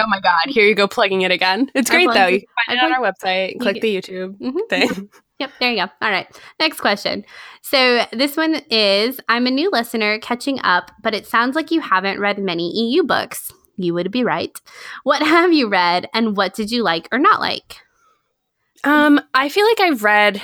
Oh 0.01 0.07
my 0.07 0.21
god, 0.21 0.39
here 0.49 0.65
you 0.67 0.75
go 0.75 0.87
plugging 0.87 1.23
it 1.23 1.31
again. 1.33 1.71
It's 1.75 1.89
great 1.91 2.09
though. 2.13 2.27
You 2.27 2.41
can 2.41 2.49
find 2.67 2.79
it 2.79 2.85
on 2.85 2.93
our 2.93 3.01
website. 3.13 3.59
Click 3.59 3.81
the 3.81 3.97
YouTube 3.97 4.39
Mhm. 4.39 4.59
thing. 4.69 5.09
Yep, 5.39 5.51
there 5.61 5.71
you 5.73 5.77
go. 5.77 5.91
All 6.03 6.11
right. 6.11 6.27
Next 6.61 6.79
question. 6.81 7.25
So 7.63 8.05
this 8.13 8.37
one 8.37 8.57
is 8.71 9.19
I'm 9.29 9.47
a 9.47 9.51
new 9.51 9.71
listener 9.71 10.19
catching 10.19 10.61
up, 10.63 10.91
but 11.03 11.15
it 11.15 11.27
sounds 11.27 11.57
like 11.57 11.71
you 11.71 11.81
haven't 11.81 12.21
read 12.21 12.39
many 12.39 12.71
EU 12.71 13.03
books. 13.03 13.51
You 13.77 13.95
would 13.95 14.11
be 14.13 14.25
right. 14.25 14.57
What 15.05 15.23
have 15.23 15.53
you 15.55 15.69
read 15.69 16.09
and 16.13 16.37
what 16.37 16.55
did 16.55 16.71
you 16.71 16.83
like 16.83 17.09
or 17.11 17.19
not 17.19 17.41
like? 17.41 17.77
Um, 18.85 19.21
I 19.33 19.49
feel 19.49 19.67
like 19.67 19.81
I've 19.81 20.05
read 20.05 20.41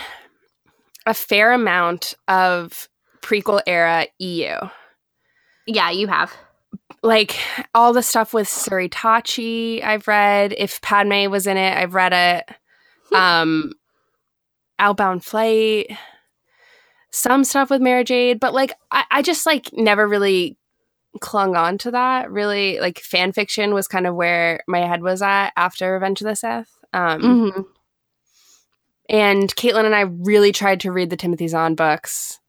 a 1.06 1.12
fair 1.14 1.52
amount 1.52 2.14
of 2.28 2.88
prequel 3.20 3.60
era 3.66 4.06
EU. 4.18 4.54
Yeah, 5.66 5.90
you 5.90 6.06
have. 6.08 6.34
Like 7.04 7.36
all 7.74 7.92
the 7.92 8.02
stuff 8.02 8.32
with 8.32 8.48
Suritachi, 8.48 9.84
I've 9.84 10.08
read. 10.08 10.54
If 10.56 10.80
Padme 10.80 11.30
was 11.30 11.46
in 11.46 11.56
it, 11.58 11.76
I've 11.76 11.94
read 11.94 12.12
it. 12.14 12.56
Um, 13.14 13.72
Outbound 14.78 15.22
Flight, 15.24 15.90
some 17.10 17.44
stuff 17.44 17.68
with 17.70 17.82
Mara 17.82 18.02
Jade, 18.04 18.40
but 18.40 18.54
like 18.54 18.72
I, 18.90 19.04
I 19.10 19.22
just 19.22 19.44
like 19.46 19.68
never 19.74 20.08
really 20.08 20.56
clung 21.20 21.54
on 21.56 21.76
to 21.78 21.90
that. 21.90 22.30
Really, 22.32 22.80
like 22.80 22.98
fan 23.00 23.32
fiction 23.32 23.74
was 23.74 23.86
kind 23.86 24.06
of 24.06 24.14
where 24.14 24.60
my 24.66 24.80
head 24.80 25.02
was 25.02 25.20
at 25.22 25.50
after 25.56 25.92
Revenge 25.92 26.22
of 26.22 26.26
the 26.26 26.34
Sith. 26.34 26.70
Um, 26.94 27.20
Mm-hmm. 27.22 27.60
and 29.10 29.54
Caitlin 29.56 29.84
and 29.84 29.94
I 29.94 30.00
really 30.02 30.52
tried 30.52 30.80
to 30.80 30.90
read 30.92 31.10
the 31.10 31.16
Timothy 31.16 31.48
Zahn 31.48 31.74
books, 31.74 32.40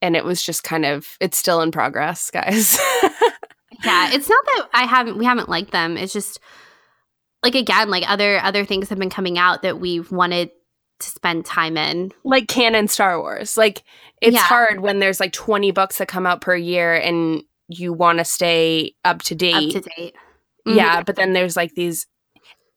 and 0.00 0.14
it 0.16 0.24
was 0.24 0.42
just 0.42 0.62
kind 0.62 0.86
of 0.86 1.16
it's 1.20 1.36
still 1.38 1.60
in 1.60 1.72
progress, 1.72 2.30
guys. 2.30 2.78
Yeah, 3.84 4.10
it's 4.12 4.28
not 4.28 4.44
that 4.46 4.68
I 4.74 4.84
haven't 4.86 5.18
we 5.18 5.24
haven't 5.24 5.48
liked 5.48 5.70
them. 5.72 5.96
It's 5.96 6.12
just 6.12 6.38
like 7.42 7.54
again, 7.54 7.90
like 7.90 8.04
other 8.08 8.38
other 8.42 8.64
things 8.64 8.88
have 8.88 8.98
been 8.98 9.10
coming 9.10 9.38
out 9.38 9.62
that 9.62 9.80
we've 9.80 10.10
wanted 10.12 10.50
to 11.00 11.06
spend 11.10 11.46
time 11.46 11.76
in. 11.78 12.12
like 12.24 12.46
canon 12.48 12.86
Star 12.88 13.18
Wars. 13.18 13.56
Like 13.56 13.82
it's 14.20 14.34
Yeah. 14.34 14.42
hard 14.42 14.80
when 14.80 14.98
there's 14.98 15.18
like 15.18 15.32
20 15.32 15.70
books 15.70 15.96
that 15.98 16.08
come 16.08 16.26
out 16.26 16.42
per 16.42 16.54
year 16.54 16.94
and 16.94 17.42
you 17.68 17.92
want 17.94 18.18
to 18.18 18.24
stay 18.24 18.92
up 19.04 19.22
to 19.22 19.34
date. 19.34 19.74
Up 19.74 19.82
to 19.82 19.88
date. 19.96 20.14
Mhm. 20.68 20.74
Yeah, 20.76 21.02
but 21.02 21.16
then 21.16 21.32
there's 21.32 21.56
like 21.56 21.74
these 21.74 22.06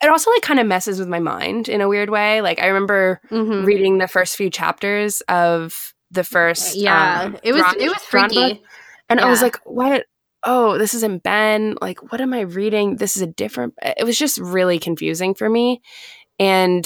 it 0.01 0.09
also 0.09 0.31
like 0.31 0.41
kind 0.41 0.59
of 0.59 0.67
messes 0.67 0.99
with 0.99 1.07
my 1.09 1.19
mind 1.19 1.67
in 1.69 1.81
a 1.81 1.87
weird 1.89 2.09
way. 2.09 2.41
Like 2.41 2.61
I 2.61 2.67
remember 2.67 3.19
Mhm. 3.29 3.65
reading 3.65 3.97
the 3.97 4.07
first 4.07 4.37
few 4.37 4.49
chapters 4.49 5.19
of 5.27 5.93
the 6.11 6.23
first 6.23 6.75
Yeah. 6.75 7.23
um, 7.23 7.37
it 7.43 7.51
was 7.51 7.63
it 7.77 7.89
was 7.89 7.97
freaky. 8.03 8.63
and 9.09 9.19
I 9.19 9.29
was 9.29 9.41
like, 9.41 9.57
what 9.65 10.05
oh, 10.43 10.77
this 10.77 10.93
isn't 10.93 11.23
Ben. 11.23 11.75
Like, 11.81 12.11
what 12.11 12.21
am 12.21 12.33
I 12.33 12.41
reading? 12.41 12.97
This 12.97 13.15
is 13.15 13.21
a 13.21 13.27
different. 13.27 13.73
It 13.81 14.05
was 14.05 14.17
just 14.17 14.37
really 14.37 14.79
confusing 14.79 15.33
for 15.33 15.49
me. 15.49 15.81
And 16.39 16.85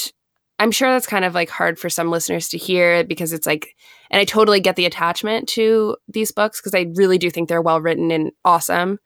I'm 0.60 0.72
sure 0.72 0.90
that's 0.90 1.08
kind 1.08 1.26
of 1.26 1.36
like 1.36 1.50
hard 1.50 1.80
for 1.80 1.90
some 1.90 2.10
listeners 2.10 2.50
to 2.50 2.58
hear 2.58 3.04
because 3.04 3.34
it's 3.34 3.46
like, 3.46 3.76
and 4.10 4.20
I 4.20 4.26
totally 4.26 4.60
get 4.60 4.76
the 4.76 4.86
attachment 4.86 5.48
to 5.50 5.98
these 6.08 6.32
books 6.32 6.60
because 6.60 6.74
I 6.74 6.92
really 6.96 7.18
do 7.18 7.30
think 7.30 7.48
they're 7.50 7.62
well 7.62 7.82
written 7.82 8.12
and 8.12 8.32
awesome. 8.44 9.00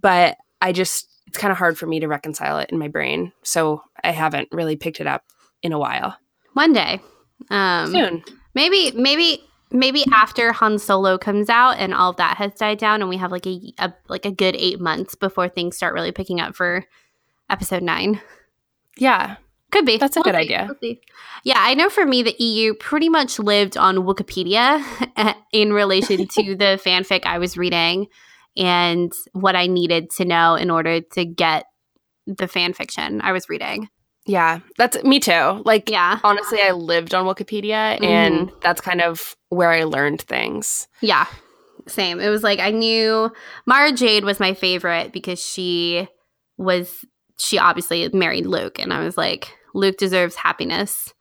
But 0.00 0.36
I 0.60 0.72
just, 0.72 1.08
it's 1.26 1.38
kind 1.38 1.50
of 1.50 1.58
hard 1.58 1.78
for 1.78 1.86
me 1.86 2.00
to 2.00 2.08
reconcile 2.08 2.58
it 2.58 2.70
in 2.70 2.78
my 2.78 2.88
brain. 2.88 3.32
So 3.42 3.82
I 4.02 4.12
haven't 4.12 4.48
really 4.52 4.76
picked 4.76 5.00
it 5.00 5.06
up 5.06 5.24
in 5.62 5.72
a 5.72 5.78
while. 5.78 6.16
One 6.54 6.72
day. 6.72 7.00
Um, 7.50 7.90
Soon. 7.90 8.24
Maybe, 8.54 8.92
maybe, 8.92 9.42
maybe 9.72 10.04
after 10.12 10.52
Han 10.52 10.78
Solo 10.78 11.18
comes 11.18 11.48
out 11.48 11.78
and 11.78 11.94
all 11.94 12.10
of 12.10 12.16
that 12.16 12.36
has 12.36 12.52
died 12.54 12.78
down, 12.78 13.00
and 13.00 13.08
we 13.08 13.16
have 13.16 13.32
like 13.32 13.46
a, 13.46 13.72
a 13.78 13.92
like 14.08 14.26
a 14.26 14.30
good 14.30 14.56
eight 14.56 14.80
months 14.80 15.14
before 15.14 15.48
things 15.48 15.76
start 15.76 15.94
really 15.94 16.12
picking 16.12 16.40
up 16.40 16.54
for 16.54 16.84
episode 17.50 17.82
nine. 17.82 18.20
Yeah. 18.96 19.36
Could 19.70 19.86
be. 19.86 19.96
That's 19.96 20.18
a 20.18 20.20
good 20.20 20.34
see. 20.34 20.40
idea. 20.40 20.68
We'll. 20.82 20.94
Yeah, 21.44 21.56
I 21.58 21.72
know 21.74 21.88
for 21.88 22.04
me, 22.04 22.22
the 22.22 22.36
EU 22.38 22.74
pretty 22.74 23.08
much 23.08 23.38
lived 23.38 23.78
on 23.78 23.96
Wikipedia 23.96 24.84
in 25.52 25.72
relation 25.72 26.26
to 26.28 26.54
the 26.54 26.78
fanfic 26.84 27.24
I 27.24 27.38
was 27.38 27.56
reading 27.56 28.08
and 28.56 29.10
what 29.32 29.56
I 29.56 29.66
needed 29.66 30.10
to 30.10 30.26
know 30.26 30.56
in 30.56 30.70
order 30.70 31.00
to 31.00 31.24
get 31.24 31.64
the 32.26 32.46
fan 32.46 32.74
fiction 32.74 33.22
I 33.22 33.32
was 33.32 33.48
reading. 33.48 33.88
Yeah. 34.26 34.60
That's 34.78 35.02
me 35.02 35.18
too. 35.20 35.62
Like, 35.64 35.90
Yeah. 35.90 36.20
honestly, 36.22 36.60
I 36.62 36.70
lived 36.72 37.12
on 37.14 37.26
Wikipedia 37.26 38.00
and 38.02 38.50
that's 38.62 38.80
kind 38.80 39.00
of 39.00 39.36
where 39.48 39.70
I 39.70 39.82
learned 39.84 40.22
things. 40.22 40.86
Yeah. 41.00 41.26
Same. 41.88 42.20
It 42.20 42.28
was 42.28 42.42
like 42.44 42.60
I 42.60 42.70
knew 42.70 43.32
Mara 43.66 43.90
Jade 43.92 44.24
was 44.24 44.38
my 44.38 44.54
favorite 44.54 45.12
because 45.12 45.44
she 45.44 46.06
was 46.56 47.04
she 47.38 47.58
obviously 47.58 48.08
married 48.12 48.46
Luke 48.46 48.78
and 48.78 48.92
I 48.92 49.00
was 49.04 49.16
like 49.16 49.52
Luke 49.74 49.96
deserves 49.96 50.36
happiness. 50.36 51.12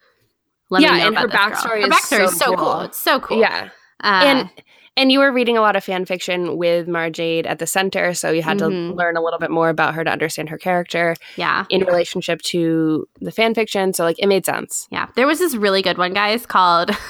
Let 0.70 0.84
Yeah, 0.84 1.08
and 1.08 1.18
her 1.18 1.26
about 1.26 1.52
this 1.54 1.64
girl. 1.64 1.72
backstory 1.72 1.82
Her 1.82 1.88
is 1.88 1.93
backstory 1.95 2.08
so 2.18 2.24
is 2.26 2.38
so 2.38 2.45
cool. 2.45 2.56
cool. 2.58 2.82
It's 2.82 2.97
so 2.99 3.20
cool. 3.20 3.39
Yeah. 3.39 3.70
Uh, 4.04 4.22
and 4.24 4.49
and 5.02 5.12
you 5.12 5.18
were 5.18 5.32
reading 5.32 5.58
a 5.58 5.62
lot 5.62 5.76
of 5.76 5.84
fan 5.84 6.06
fiction 6.06 6.58
with 6.58 6.88
Mara 6.88 7.10
Jade 7.10 7.47
at 7.47 7.58
the 7.58 7.66
center, 7.66 8.14
so 8.14 8.30
you 8.30 8.43
had 8.43 8.60
Mhm. 8.60 8.89
to 8.89 8.93
learn 8.93 9.18
a 9.18 9.22
little 9.22 9.39
bit 9.39 9.49
more 9.49 9.70
about 9.70 9.95
her 9.95 10.04
to 10.04 10.12
understand 10.12 10.49
her 10.49 10.60
character 10.60 11.16
yeah. 11.38 11.66
in 11.70 11.84
relationship 11.84 12.39
to 12.43 13.08
the 13.20 13.32
fan 13.32 13.56
fiction. 13.56 13.93
So 13.93 14.04
like 14.04 14.20
it 14.20 14.28
made 14.28 14.45
sense. 14.45 14.88
Yeah. 14.91 15.08
There 15.16 15.26
was 15.26 15.39
this 15.39 15.56
really 15.56 15.82
good 15.82 15.97
one, 15.97 16.14
guys, 16.14 16.45
called 16.45 16.91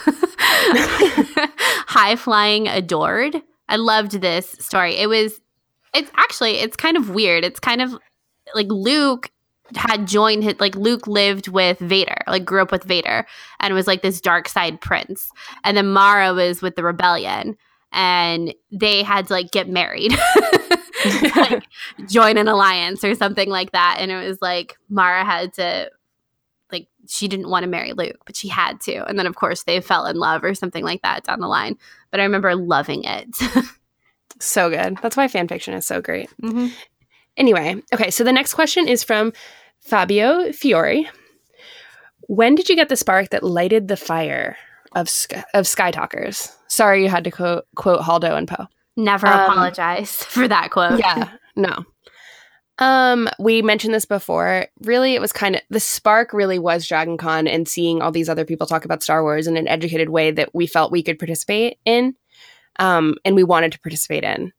High 1.88 2.16
Flying 2.16 2.68
Adored. 2.68 3.42
I 3.68 3.76
loved 3.76 4.22
this 4.22 4.50
story. 4.60 4.96
It 4.96 5.08
was, 5.08 5.40
it's 5.94 6.12
actually, 6.16 6.60
it's 6.60 6.78
kind 6.78 6.98
of 6.98 7.10
weird. 7.10 7.44
It's 7.44 7.60
kind 7.60 7.82
of 7.82 7.96
like 8.56 8.68
Luke 8.70 9.30
had 9.76 10.08
joined 10.08 10.44
his, 10.44 10.56
like 10.60 10.76
Luke 10.76 11.08
lived 11.08 11.48
with 11.48 11.80
Vader, 11.80 12.18
like 12.28 12.44
grew 12.46 12.62
up 12.62 12.72
with 12.72 12.84
Vader 12.84 13.26
and 13.60 13.74
was 13.74 13.88
like 13.88 14.02
this 14.02 14.20
dark 14.22 14.50
side 14.50 14.82
prince. 14.82 15.30
And 15.64 15.78
then 15.78 15.88
Mara 15.92 16.34
was 16.34 16.62
with 16.62 16.76
the 16.76 16.84
rebellion 16.84 17.58
and 17.92 18.54
they 18.72 19.04
had 19.04 19.28
to 19.28 19.34
like 19.34 19.52
get 19.52 19.70
married. 19.70 20.14
like 21.36 21.64
join 22.08 22.38
an 22.38 22.48
alliance 22.48 23.04
or 23.04 23.16
something 23.16 23.50
like 23.50 23.72
that. 23.72 23.98
And 24.00 24.12
it 24.12 24.28
was 24.28 24.40
like 24.40 24.78
Mara 24.88 25.26
had 25.26 25.52
to 25.54 25.90
like 26.72 26.88
she 27.08 27.28
didn't 27.28 27.50
want 27.50 27.64
to 27.64 27.70
marry 27.70 27.94
Luke, 27.94 28.22
but 28.26 28.36
she 28.36 28.48
had 28.48 28.80
to. 28.82 29.04
And 29.08 29.18
then 29.18 29.26
of 29.26 29.36
course 29.36 29.64
they 29.64 29.82
fell 29.82 30.06
in 30.06 30.18
love 30.18 30.44
or 30.44 30.54
something 30.54 30.84
like 30.84 31.02
that 31.02 31.24
down 31.24 31.40
the 31.40 31.48
line. 31.48 31.78
But 32.12 32.20
I 32.20 32.24
remember 32.24 32.56
loving 32.56 33.04
it. 33.04 33.36
So 34.42 34.70
good. 34.70 34.98
That's 35.02 35.16
why 35.16 35.28
fan 35.28 35.48
fiction 35.48 35.74
is 35.74 35.86
so 35.86 36.02
great. 36.02 36.30
mm-hmm. 36.42 36.68
Anyway, 37.38 37.82
okay, 37.94 38.12
so 38.12 38.24
the 38.24 38.34
next 38.34 38.54
question 38.56 38.88
is 38.88 39.04
from 39.04 39.32
Fabio 39.80 40.52
Fiore. 40.52 41.08
When 42.28 42.56
did 42.56 42.68
you 42.68 42.76
get 42.76 42.90
the 42.90 42.98
spark 42.98 43.30
that 43.30 43.44
lighted 43.44 43.88
the 43.88 43.96
fire 43.96 44.58
of 44.94 45.10
Sky, 45.10 45.44
of 45.54 45.68
Sky 45.68 45.92
Talkers? 45.92 46.56
Sorry, 46.68 47.04
you 47.04 47.10
had 47.10 47.24
to 47.26 47.32
quote, 47.32 47.66
quote 47.76 48.02
Haldo 48.02 48.36
and 48.38 48.48
Poe. 48.48 48.68
Never 48.98 49.28
Um, 49.28 49.52
apologize 49.52 50.12
for 50.24 50.48
that 50.48 50.72
quote. 50.72 51.00
Yeah, 51.00 51.30
no. 51.56 51.86
Um, 52.80 53.30
we 53.38 53.62
mentioned 53.62 53.94
this 53.94 54.06
before. 54.06 54.66
Really, 54.82 55.14
it 55.14 55.22
was 55.22 55.32
kind 55.32 55.56
of 55.56 55.62
the 55.70 55.80
spark. 55.80 56.34
Really, 56.34 56.58
was 56.58 56.88
Dragon 56.88 57.18
Con 57.18 57.48
and 57.48 57.68
seeing 57.68 58.02
all 58.02 58.12
these 58.12 58.30
other 58.30 58.46
people 58.46 58.66
talk 58.66 58.86
about 58.86 59.04
Star 59.04 59.22
Wars 59.22 59.46
in 59.48 59.56
an 59.56 59.68
educated 59.68 60.10
way 60.10 60.32
that 60.32 60.54
we 60.56 60.66
felt 60.66 60.92
we 60.92 61.04
could 61.04 61.20
participate 61.20 61.78
in, 61.86 62.16
um, 62.80 63.16
and 63.24 63.36
we 63.36 63.44
wanted 63.44 63.72
to 63.74 63.80
participate 63.82 64.24
in. 64.24 64.52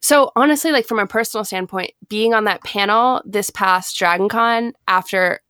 So 0.00 0.30
honestly, 0.36 0.70
like 0.70 0.86
from 0.86 1.00
a 1.00 1.06
personal 1.06 1.44
standpoint, 1.44 1.90
being 2.08 2.34
on 2.34 2.44
that 2.44 2.62
panel 2.62 3.22
this 3.24 3.50
past 3.50 3.98
Dragon 3.98 4.28
Con 4.28 4.72
after 4.86 5.40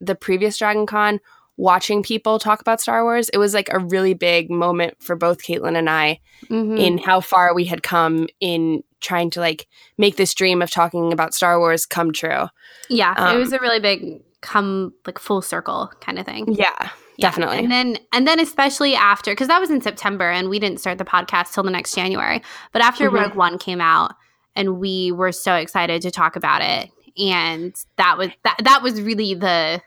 the 0.00 0.14
previous 0.14 0.58
Dragon 0.58 0.86
Con, 0.86 1.18
watching 1.56 2.02
people 2.02 2.38
talk 2.38 2.60
about 2.60 2.80
Star 2.80 3.04
Wars, 3.04 3.28
it 3.30 3.38
was 3.38 3.54
like 3.54 3.68
a 3.72 3.78
really 3.78 4.14
big 4.14 4.50
moment 4.50 4.94
for 5.00 5.14
both 5.16 5.42
Caitlin 5.42 5.76
and 5.78 5.88
I 5.88 6.20
Mhm. 6.50 6.78
in 6.78 6.98
how 6.98 7.20
far 7.20 7.54
we 7.54 7.64
had 7.64 7.82
come 7.82 8.26
in 8.40 8.82
trying 9.00 9.30
to 9.30 9.40
like 9.40 9.66
make 9.98 10.16
this 10.16 10.34
dream 10.34 10.62
of 10.62 10.70
talking 10.70 11.12
about 11.12 11.34
Star 11.34 11.58
Wars 11.58 11.86
come 11.86 12.12
true. 12.12 12.48
yeah. 12.88 13.12
it 13.12 13.34
um, 13.34 13.38
was 13.38 13.52
a 13.52 13.58
really 13.60 13.80
big 13.80 14.20
come 14.40 14.92
like 15.06 15.18
full 15.18 15.40
circle 15.42 15.90
kind 16.00 16.18
of 16.18 16.26
thing. 16.26 16.44
Yeah, 16.52 16.70
Yeah. 16.80 16.90
definitely. 17.28 17.58
And 17.58 17.70
then 17.70 17.98
and 18.12 18.26
then 18.26 18.40
especially 18.40 18.94
after 18.94 19.30
because 19.32 19.48
that 19.48 19.60
was 19.60 19.70
in 19.70 19.80
September 19.80 20.28
and 20.30 20.48
we 20.50 20.58
didn't 20.58 20.80
start 20.80 20.98
the 20.98 21.04
podcast 21.04 21.54
till 21.54 21.62
the 21.62 21.70
next 21.70 21.94
January. 21.94 22.42
But 22.72 22.82
after 22.82 23.10
Mhm. 23.10 23.14
Rogue 23.20 23.34
One 23.36 23.58
came 23.58 23.80
out 23.80 24.12
and 24.56 24.78
we 24.80 25.12
were 25.12 25.32
so 25.32 25.54
excited 25.54 26.02
to 26.02 26.10
talk 26.10 26.36
about 26.36 26.60
it. 26.62 26.90
And 27.16 27.74
that 27.96 28.18
was 28.18 28.28
that 28.42 28.56
that 28.64 28.82
was 28.82 29.00
really 29.00 29.32
the 29.34 29.80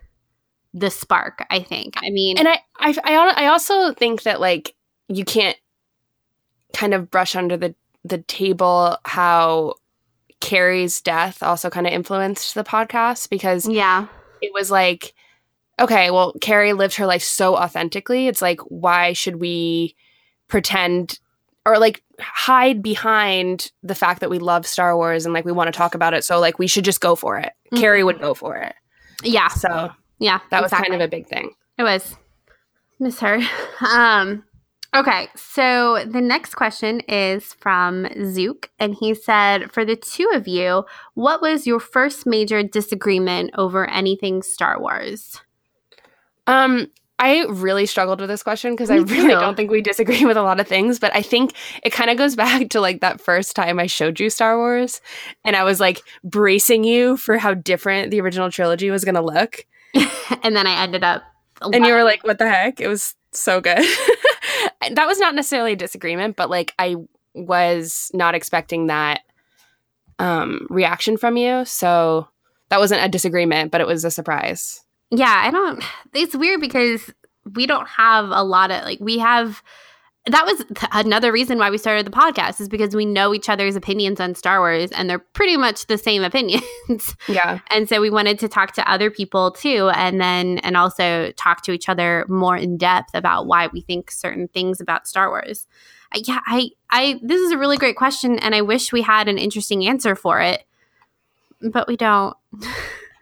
the 0.73 0.89
spark, 0.89 1.45
I 1.49 1.61
think. 1.61 1.95
I 1.97 2.09
mean 2.09 2.37
and 2.37 2.47
I, 2.47 2.59
I, 2.77 2.95
I, 3.03 3.33
I 3.43 3.47
also 3.47 3.93
think 3.93 4.23
that 4.23 4.39
like 4.39 4.75
you 5.07 5.25
can't 5.25 5.57
kind 6.73 6.93
of 6.93 7.09
brush 7.09 7.35
under 7.35 7.57
the 7.57 7.75
the 8.03 8.19
table 8.19 8.97
how 9.05 9.75
Carrie's 10.39 11.01
death 11.01 11.41
also 11.41 11.69
kind 11.69 11.87
of 11.87 11.93
influenced 11.93 12.55
the 12.55 12.63
podcast 12.63 13.29
because 13.29 13.67
yeah. 13.67 14.07
it 14.41 14.53
was 14.53 14.69
like, 14.69 15.13
okay, 15.79 16.11
well, 16.11 16.33
Carrie 16.41 16.73
lived 16.73 16.95
her 16.95 17.05
life 17.05 17.23
so 17.23 17.55
authentically. 17.55 18.27
It's 18.27 18.41
like, 18.41 18.61
why 18.61 19.13
should 19.13 19.37
we 19.37 19.95
pretend 20.47 21.19
or 21.65 21.79
like 21.79 22.03
hide 22.19 22.81
behind 22.81 23.71
the 23.83 23.95
fact 23.95 24.21
that 24.21 24.29
we 24.29 24.39
love 24.39 24.65
Star 24.65 24.95
Wars 24.95 25.25
and 25.25 25.33
like 25.33 25.43
we 25.45 25.51
want 25.51 25.67
to 25.67 25.77
talk 25.77 25.95
about 25.95 26.13
it? 26.13 26.23
So, 26.23 26.39
like, 26.39 26.59
we 26.59 26.67
should 26.67 26.85
just 26.85 27.01
go 27.01 27.15
for 27.15 27.37
it. 27.37 27.51
Mhm. 27.73 27.79
Carrie 27.79 28.03
would 28.03 28.19
go 28.19 28.33
for 28.33 28.55
it. 28.55 28.75
Yeah. 29.23 29.49
So, 29.49 29.91
Yeah. 30.19 30.39
that 30.51 30.63
was 30.63 30.71
kind 30.71 30.93
of 30.93 31.01
a 31.01 31.07
big 31.07 31.27
thing. 31.27 31.51
It 31.77 31.83
was. 31.83 32.15
Miss 32.99 33.19
her. 33.19 33.39
Um, 33.93 34.43
okay, 34.95 35.27
so 35.35 36.03
the 36.03 36.19
next 36.19 36.55
question 36.55 37.01
is 37.01 37.53
from 37.53 38.07
Zook, 38.25 38.71
and 38.79 38.95
he 38.95 39.13
said, 39.13 39.71
For 39.71 39.85
the 39.85 39.95
two 39.95 40.27
of 40.33 40.47
you, 40.47 40.83
what 41.13 41.39
was 41.39 41.67
your 41.67 41.79
first 41.79 42.25
major 42.25 42.63
disagreement 42.63 43.51
over 43.55 43.87
anything 43.87 44.41
Star 44.41 44.81
Wars? 44.81 45.41
Um, 46.47 46.87
I 47.19 47.45
really 47.49 47.87
struggled 47.87 48.19
with 48.19 48.29
this 48.29 48.43
question 48.43 48.73
because 48.73 48.91
I 48.91 48.97
really 48.97 49.29
don't 49.29 49.55
think 49.55 49.71
we 49.71 49.81
disagree 49.81 50.23
with 50.25 50.37
a 50.37 50.43
lot 50.43 50.59
of 50.59 50.67
things, 50.67 50.99
but 50.99 51.15
I 51.15 51.21
think 51.23 51.53
it 51.83 51.91
kind 51.91 52.09
of 52.09 52.17
goes 52.17 52.35
back 52.43 52.69
to 52.69 52.81
like 52.81 53.01
that 53.01 53.19
first 53.19 53.55
time 53.55 53.79
I 53.79 53.87
showed 53.87 54.19
you 54.19 54.29
Star 54.29 54.57
Wars 54.57 55.01
and 55.43 55.55
I 55.55 55.63
was 55.63 55.79
like 55.79 56.01
bracing 56.23 56.83
you 56.83 57.17
for 57.17 57.37
how 57.37 57.55
different 57.55 58.11
the 58.11 58.21
original 58.21 58.51
trilogy 58.51 58.91
was 58.91 59.03
going 59.03 59.15
to 59.15 59.21
look. 59.21 59.65
and 60.43 60.55
then 60.55 60.67
I 60.67 60.83
ended 60.83 61.03
up. 61.03 61.23
And 61.61 61.85
you 61.85 61.93
were 61.93 62.03
like, 62.03 62.23
what 62.23 62.37
the 62.37 62.49
heck? 62.49 62.79
It 62.79 62.87
was 62.87 63.15
so 63.31 63.61
good. 63.61 63.77
that 64.91 65.07
was 65.07 65.19
not 65.19 65.35
necessarily 65.35 65.73
a 65.73 65.77
disagreement, 65.77 66.35
but 66.35 66.49
like 66.49 66.73
I 66.77 66.95
was 67.33 68.11
not 68.13 68.35
expecting 68.35 68.87
that 68.87 69.21
um 70.19 70.67
reaction 70.69 71.17
from 71.17 71.37
you. 71.37 71.65
So 71.65 72.27
that 72.69 72.79
wasn't 72.79 73.03
a 73.03 73.09
disagreement, 73.09 73.71
but 73.71 73.81
it 73.81 73.87
was 73.87 74.03
a 74.03 74.11
surprise. 74.11 74.83
yeah, 75.09 75.41
I 75.43 75.51
don't. 75.51 75.83
It's 76.13 76.35
weird 76.35 76.61
because 76.61 77.11
we 77.53 77.65
don't 77.65 77.87
have 77.87 78.29
a 78.29 78.43
lot 78.43 78.71
of 78.71 78.83
like 78.83 78.99
we 78.99 79.19
have. 79.19 79.61
That 80.29 80.45
was 80.45 80.57
th- 80.57 80.89
another 80.91 81.31
reason 81.31 81.57
why 81.57 81.69
we 81.69 81.77
started 81.77 82.05
the 82.05 82.11
podcast 82.11 82.59
is 82.59 82.67
because 82.69 82.95
we 82.95 83.05
know 83.05 83.33
each 83.33 83.49
other's 83.49 83.75
opinions 83.75 84.19
on 84.19 84.35
Star 84.35 84.59
Wars 84.59 84.91
and 84.91 85.09
they're 85.09 85.19
pretty 85.19 85.57
much 85.57 85.87
the 85.87 85.97
same 85.97 86.23
opinions. 86.31 87.15
Yeah. 87.27 87.59
and 87.71 87.87
so 87.87 88.01
we 88.01 88.09
wanted 88.09 88.39
to 88.39 88.47
talk 88.47 88.73
to 88.73 88.91
other 88.91 89.09
people 89.09 89.51
too 89.51 89.89
and 89.95 90.19
then 90.19 90.59
and 90.59 90.75
also 90.77 91.31
talk 91.37 91.63
to 91.63 91.71
each 91.71 91.89
other 91.89 92.25
more 92.27 92.57
in 92.57 92.77
depth 92.77 93.11
about 93.13 93.47
why 93.47 93.67
we 93.67 93.81
think 93.81 94.11
certain 94.11 94.47
things 94.47 94.81
about 94.81 95.07
Star 95.07 95.29
Wars. 95.29 95.67
I, 96.13 96.21
yeah, 96.25 96.39
I 96.45 96.69
I 96.89 97.19
this 97.21 97.41
is 97.41 97.51
a 97.51 97.57
really 97.57 97.77
great 97.77 97.95
question 97.95 98.39
and 98.39 98.53
I 98.55 98.61
wish 98.61 98.91
we 98.93 99.01
had 99.01 99.27
an 99.27 99.37
interesting 99.37 99.85
answer 99.87 100.15
for 100.15 100.39
it. 100.41 100.63
But 101.61 101.87
we 101.87 101.97
don't. 101.97 102.35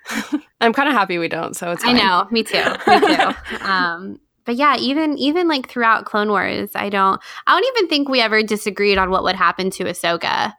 I'm 0.62 0.74
kind 0.74 0.88
of 0.88 0.94
happy 0.94 1.18
we 1.18 1.28
don't, 1.28 1.56
so 1.56 1.72
it's 1.72 1.84
I 1.84 1.94
know, 1.94 2.28
me 2.30 2.44
too. 2.44 2.64
Me 2.88 3.00
too. 3.00 3.34
um, 3.66 4.20
but 4.46 4.56
yeah, 4.56 4.78
even 4.78 5.18
even 5.18 5.48
like 5.48 5.68
throughout 5.70 6.06
Clone 6.06 6.30
Wars, 6.30 6.70
I 6.76 6.90
don't 6.90 7.20
I 7.48 7.60
don't 7.60 7.78
even 7.78 7.90
think 7.90 8.08
we 8.10 8.22
ever 8.22 8.42
disagreed 8.44 8.98
on 8.98 9.10
what 9.10 9.24
would 9.24 9.36
happen 9.36 9.70
to 9.72 9.84
Ahsoka. 9.86 10.54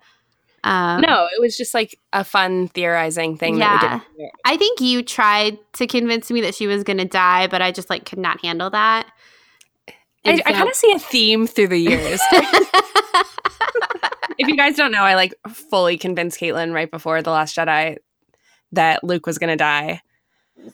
Um, 0.65 1.01
no, 1.01 1.29
it 1.33 1.41
was 1.41 1.57
just 1.57 1.75
like 1.75 1.97
a 2.13 2.25
fun 2.25 2.67
theorizing 2.69 3.37
thing 3.39 3.59
that 3.61 4.03
Yeah. 4.19 4.27
I 4.45 4.57
think 4.57 4.81
you 4.81 5.03
tried 5.05 5.59
to 5.75 5.87
convince 5.87 6.29
me 6.31 6.41
that 6.41 6.57
she 6.57 6.67
was 6.67 6.83
going 6.83 6.99
to 6.99 7.05
die, 7.05 7.47
but 7.47 7.63
I 7.63 7.71
just 7.71 7.89
like 7.89 8.05
could 8.05 8.19
not 8.19 8.41
handle 8.45 8.69
that. 8.71 9.07
I, 9.89 9.93
And 10.25 10.43
I 10.45 10.51
so- 10.51 10.57
kind 10.59 10.69
of 10.69 10.75
see 10.75 10.93
a 10.93 10.99
theme 10.99 11.47
through 11.47 11.69
the 11.69 11.79
years. 11.79 12.21
if 14.39 14.49
you 14.49 14.57
guys 14.57 14.75
don't 14.75 14.91
know, 14.91 15.03
I 15.05 15.15
like 15.15 15.35
fully 15.49 15.97
convinced 15.99 16.41
Caitlin 16.41 16.75
right 16.75 16.91
before 16.91 17.23
The 17.23 17.31
Last 17.31 17.57
Jedi 17.57 17.99
that 18.73 19.05
Luke 19.05 19.25
was 19.27 19.39
going 19.39 19.51
to 19.51 19.57
die. 19.57 20.01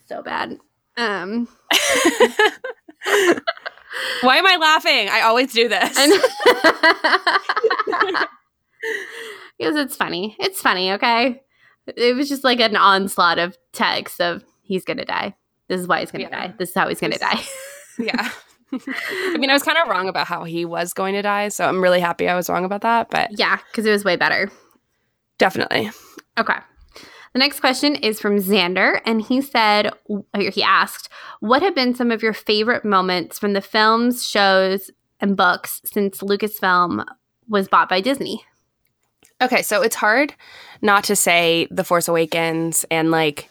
so 0.08 0.22
bad. 0.22 0.58
Um, 0.96 1.48
Why 4.22 4.36
am 4.36 4.46
I 4.46 4.56
laughing? 4.56 5.08
I 5.10 5.20
always 5.22 5.52
do 5.52 5.68
this. 5.68 5.88
because 9.58 9.76
it's 9.76 9.96
funny. 9.96 10.36
It's 10.40 10.60
funny. 10.60 10.92
Okay, 10.92 11.42
it 11.96 12.16
was 12.16 12.28
just 12.28 12.44
like 12.44 12.60
an 12.60 12.76
onslaught 12.76 13.38
of 13.38 13.56
text 13.72 14.20
of 14.20 14.44
he's 14.62 14.84
gonna 14.84 15.04
die. 15.04 15.34
This 15.68 15.80
is 15.80 15.86
why 15.88 16.00
he's 16.00 16.10
gonna 16.10 16.24
Yeah. 16.24 16.48
die. 16.48 16.54
This 16.58 16.70
is 16.70 16.74
how 16.74 16.88
he's 16.88 17.00
gonna 17.00 17.18
die. 17.18 17.40
yeah. 17.98 18.30
I 18.72 19.36
mean, 19.36 19.50
I 19.50 19.52
was 19.52 19.62
kind 19.62 19.76
of 19.76 19.88
wrong 19.88 20.08
about 20.08 20.26
how 20.26 20.44
he 20.44 20.64
was 20.64 20.94
going 20.94 21.12
to 21.12 21.20
die, 21.20 21.48
so 21.50 21.66
I'm 21.66 21.82
really 21.82 22.00
happy 22.00 22.26
I 22.26 22.34
was 22.34 22.48
wrong 22.48 22.64
about 22.64 22.80
that, 22.80 23.10
but 23.10 23.28
yeah, 23.38 23.58
because 23.70 23.84
it 23.84 23.90
was 23.90 24.02
way 24.02 24.16
better. 24.16 24.50
definitely. 25.38 25.90
Okay. 26.38 26.54
The 27.32 27.38
next 27.38 27.60
question 27.60 27.96
is 27.96 28.20
from 28.20 28.36
Xander, 28.36 29.00
and 29.06 29.22
he 29.22 29.40
said, 29.40 29.90
he 30.38 30.62
asked, 30.62 31.08
what 31.40 31.62
have 31.62 31.74
been 31.74 31.94
some 31.94 32.10
of 32.10 32.22
your 32.22 32.34
favorite 32.34 32.84
moments 32.84 33.38
from 33.38 33.54
the 33.54 33.62
films, 33.62 34.26
shows, 34.28 34.90
and 35.18 35.36
books 35.36 35.80
since 35.84 36.18
Lucasfilm 36.20 37.06
was 37.48 37.68
bought 37.68 37.88
by 37.88 38.00
Disney? 38.02 38.44
Okay, 39.40 39.62
so 39.62 39.80
it's 39.82 39.96
hard 39.96 40.34
not 40.82 41.04
to 41.04 41.16
say 41.16 41.66
The 41.70 41.84
Force 41.84 42.06
Awakens 42.06 42.84
and 42.90 43.10
like 43.10 43.48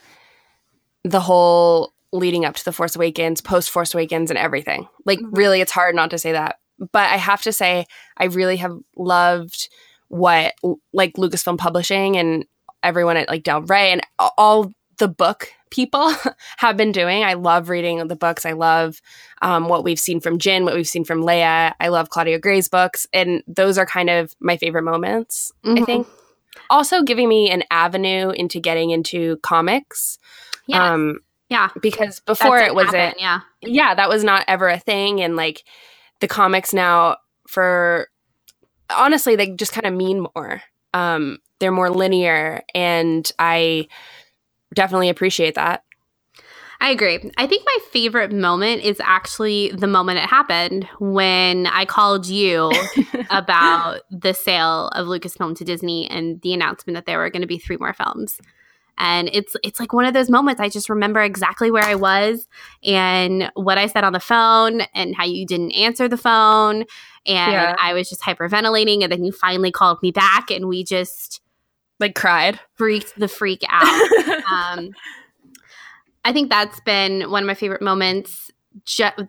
the 1.03 1.19
whole 1.19 1.93
leading 2.13 2.45
up 2.45 2.55
to 2.55 2.65
The 2.65 2.71
Force 2.71 2.95
Awakens, 2.95 3.41
post 3.41 3.71
Force 3.71 3.93
Awakens, 3.95 4.29
and 4.29 4.37
everything. 4.37 4.87
Like, 5.05 5.19
Mhm. 5.19 5.29
really, 5.35 5.59
it's 5.59 5.71
hard 5.71 5.95
not 5.95 6.11
to 6.11 6.19
say 6.19 6.33
that. 6.33 6.59
But 6.91 7.09
I 7.09 7.17
have 7.17 7.41
to 7.43 7.51
say, 7.51 7.85
I 8.17 8.25
really 8.25 8.57
have 8.57 8.77
loved 8.95 9.69
what 10.07 10.53
like 10.93 11.13
Lucasfilm 11.15 11.57
Publishing 11.57 12.17
and 12.17 12.45
everyone 12.83 13.17
at 13.17 13.29
like 13.29 13.43
Del 13.43 13.61
Rey 13.61 13.91
and 13.91 14.01
all 14.37 14.71
the 14.97 15.07
book 15.07 15.51
people 15.69 16.13
have 16.57 16.77
been 16.77 16.91
doing. 16.91 17.23
I 17.23 17.33
love 17.33 17.69
reading 17.69 18.05
the 18.07 18.15
books. 18.15 18.45
I 18.45 18.51
love 18.51 19.01
um, 19.41 19.67
what 19.67 19.83
we've 19.83 19.99
seen 19.99 20.19
from 20.19 20.37
Jyn, 20.37 20.63
what 20.65 20.75
we've 20.75 20.87
seen 20.87 21.03
from 21.05 21.21
Leia. 21.23 21.73
I 21.79 21.87
love 21.87 22.09
Claudia 22.09 22.39
Gray's 22.39 22.67
books, 22.67 23.07
and 23.13 23.41
those 23.47 23.77
are 23.77 23.85
kind 23.85 24.09
of 24.09 24.35
my 24.39 24.57
favorite 24.57 24.83
moments. 24.83 25.51
I 25.63 25.67
Mhm. 25.69 25.85
think. 25.85 26.07
Also, 26.69 27.01
giving 27.03 27.29
me 27.29 27.49
an 27.49 27.63
avenue 27.71 28.29
into 28.31 28.59
getting 28.59 28.91
into 28.91 29.37
comics. 29.37 30.19
Yeah. 30.67 30.91
Um, 30.93 31.19
yeah. 31.49 31.69
because 31.81 32.19
before 32.21 32.59
it 32.59 32.75
wasn't. 32.75 32.95
happen, 32.95 33.19
Yeah. 33.19 33.39
Yeah, 33.61 33.95
that 33.95 34.09
was 34.09 34.23
not 34.23 34.43
ever 34.47 34.67
a 34.69 34.77
thing, 34.79 35.21
and 35.21 35.35
like 35.35 35.63
the 36.19 36.27
comics 36.27 36.73
now, 36.73 37.17
for 37.47 38.07
honestly, 38.95 39.35
they 39.35 39.47
just 39.51 39.71
kind 39.73 39.87
of 39.87 39.93
mean 39.93 40.27
more. 40.35 40.61
Um, 40.93 41.39
they're 41.61 41.71
more 41.71 41.89
linear, 41.89 42.63
and 42.75 43.31
I 43.39 43.87
definitely 44.73 45.07
appreciate 45.07 45.55
that. 45.55 45.83
I 46.81 46.89
agree. 46.89 47.19
I 47.37 47.45
think 47.45 47.63
my 47.63 47.77
favorite 47.91 48.33
moment 48.33 48.81
is 48.83 48.99
actually 48.99 49.69
the 49.69 49.85
moment 49.85 50.17
it 50.17 50.27
happened 50.27 50.89
when 50.99 51.67
I 51.67 51.85
called 51.85 52.25
you 52.25 52.71
about 53.29 54.01
the 54.09 54.33
sale 54.33 54.87
of 54.89 55.05
Lucasfilm 55.05 55.55
to 55.57 55.63
Disney 55.63 56.09
and 56.09 56.41
the 56.41 56.53
announcement 56.53 56.95
that 56.95 57.05
there 57.05 57.19
were 57.19 57.29
going 57.29 57.43
to 57.43 57.47
be 57.47 57.59
three 57.59 57.77
more 57.77 57.93
films. 57.93 58.41
And 58.97 59.29
it's 59.31 59.55
it's 59.63 59.79
like 59.79 59.93
one 59.93 60.05
of 60.05 60.13
those 60.13 60.29
moments 60.29 60.59
I 60.59 60.69
just 60.69 60.89
remember 60.89 61.21
exactly 61.21 61.69
where 61.69 61.83
I 61.83 61.95
was 61.95 62.47
and 62.83 63.51
what 63.53 63.77
I 63.77 63.85
said 63.85 64.03
on 64.03 64.13
the 64.13 64.19
phone 64.19 64.81
and 64.93 65.15
how 65.15 65.25
you 65.25 65.45
didn't 65.45 65.71
answer 65.71 66.07
the 66.07 66.17
phone 66.17 66.85
and 67.25 67.51
Yeah. 67.51 67.75
I 67.79 67.93
was 67.93 68.09
just 68.09 68.21
hyperventilating 68.21 69.03
and 69.03 69.11
then 69.11 69.23
you 69.23 69.31
finally 69.31 69.71
called 69.71 70.01
me 70.01 70.11
back 70.11 70.51
and 70.51 70.67
we 70.67 70.83
just 70.83 71.40
Like 72.01 72.15
cried. 72.15 72.59
freaked 72.75 73.17
the 73.17 73.27
freak 73.29 73.63
out 73.69 74.11
um, 74.51 74.89
I 76.25 76.33
think 76.33 76.49
that's 76.49 76.79
been 76.81 77.31
one 77.31 77.43
of 77.43 77.47
my 77.47 77.53
favorite 77.53 77.81
moments. 77.81 78.51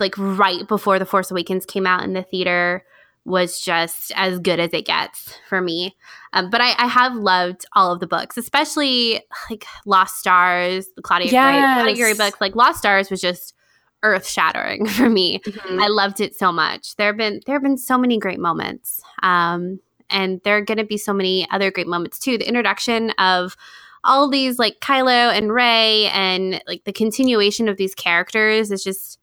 Like 0.01 0.15
right 0.19 0.67
before 0.69 0.99
the 0.99 1.07
Force 1.07 1.31
Awakens 1.31 1.65
came 1.67 1.87
out 1.87 2.03
in 2.05 2.13
the 2.13 2.23
theater 2.23 2.85
was 3.25 3.61
just 3.61 4.11
as 4.17 4.39
good 4.41 4.59
as 4.59 4.73
it 4.73 4.85
gets 4.85 5.39
for 5.49 5.61
me. 5.61 5.97
Um, 6.33 6.51
but 6.51 6.61
I, 6.61 6.75
I 6.77 6.87
have 6.89 7.15
loved 7.15 7.65
all 7.75 7.93
of 7.93 8.01
the 8.01 8.07
books, 8.07 8.37
especially 8.37 9.23
like 9.49 9.65
Lost 9.87 10.19
Stars, 10.19 10.89
the 10.97 11.03
Claudia 11.03 11.29
Gray, 11.31 11.39
Claudia 11.39 11.95
Yes. 11.95 11.99
Gray 11.99 12.15
book. 12.27 12.41
Like 12.41 12.57
Lost 12.57 12.79
Stars 12.79 13.11
was 13.11 13.21
just 13.21 13.55
earth 14.03 14.27
shattering 14.27 14.87
for 14.89 15.09
me. 15.09 15.41
I 15.71 15.87
loved 15.89 16.21
it 16.21 16.37
so 16.37 16.51
much. 16.53 16.97
There 16.97 17.07
have 17.09 17.17
been 17.17 17.41
there 17.47 17.55
have 17.55 17.63
been 17.63 17.79
so 17.79 17.97
many 17.97 18.19
great 18.19 18.41
moments. 18.41 19.01
Um, 19.23 19.79
and 20.11 20.41
there 20.45 20.57
are 20.57 20.61
going 20.65 20.79
to 20.79 20.85
be 20.85 20.97
so 20.97 21.13
many 21.13 21.49
other 21.51 21.71
great 21.71 21.87
moments 21.87 22.19
too. 22.19 22.39
The 22.39 22.47
introduction 22.49 23.11
of 23.19 23.57
all 24.05 24.29
these 24.29 24.59
like 24.59 24.81
Kylo 24.81 25.33
and 25.37 25.53
Rey 25.53 26.07
and 26.09 26.63
like 26.67 26.85
the 26.85 26.93
continuation 26.93 27.69
of 27.69 27.77
these 27.77 27.95
characters 27.95 28.71
is 28.71 28.83
just 28.83 29.19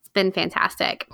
it's 0.00 0.08
been 0.12 0.32
fantastic. 0.32 1.08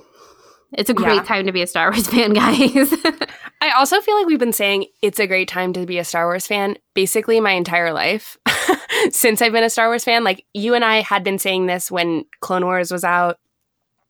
It's 0.72 0.90
a 0.90 0.94
great 0.94 1.16
Yeah. 1.16 1.22
time 1.22 1.46
to 1.46 1.52
be 1.52 1.62
a 1.62 1.66
Star 1.66 1.90
Wars 1.90 2.06
fan, 2.10 2.32
guys. 2.32 2.92
I 3.60 3.70
also 3.76 4.00
feel 4.00 4.16
like 4.16 4.26
we've 4.26 4.38
been 4.38 4.52
saying 4.52 4.86
it's 5.02 5.20
a 5.20 5.26
great 5.26 5.48
time 5.48 5.72
to 5.74 5.86
be 5.86 5.98
a 5.98 6.04
Star 6.04 6.26
Wars 6.26 6.46
fan 6.46 6.76
basically 6.94 7.40
my 7.40 7.52
entire 7.52 7.92
life 7.92 8.36
since 9.10 9.40
I've 9.42 9.52
been 9.52 9.64
a 9.64 9.70
Star 9.70 9.88
Wars 9.88 10.04
fan. 10.04 10.24
Like 10.24 10.44
you 10.54 10.74
and 10.74 10.84
I 10.84 11.02
had 11.02 11.22
been 11.24 11.38
saying 11.38 11.66
this 11.66 11.90
when 11.90 12.24
Clone 12.40 12.64
Wars 12.64 12.90
was 12.90 13.04
out, 13.04 13.38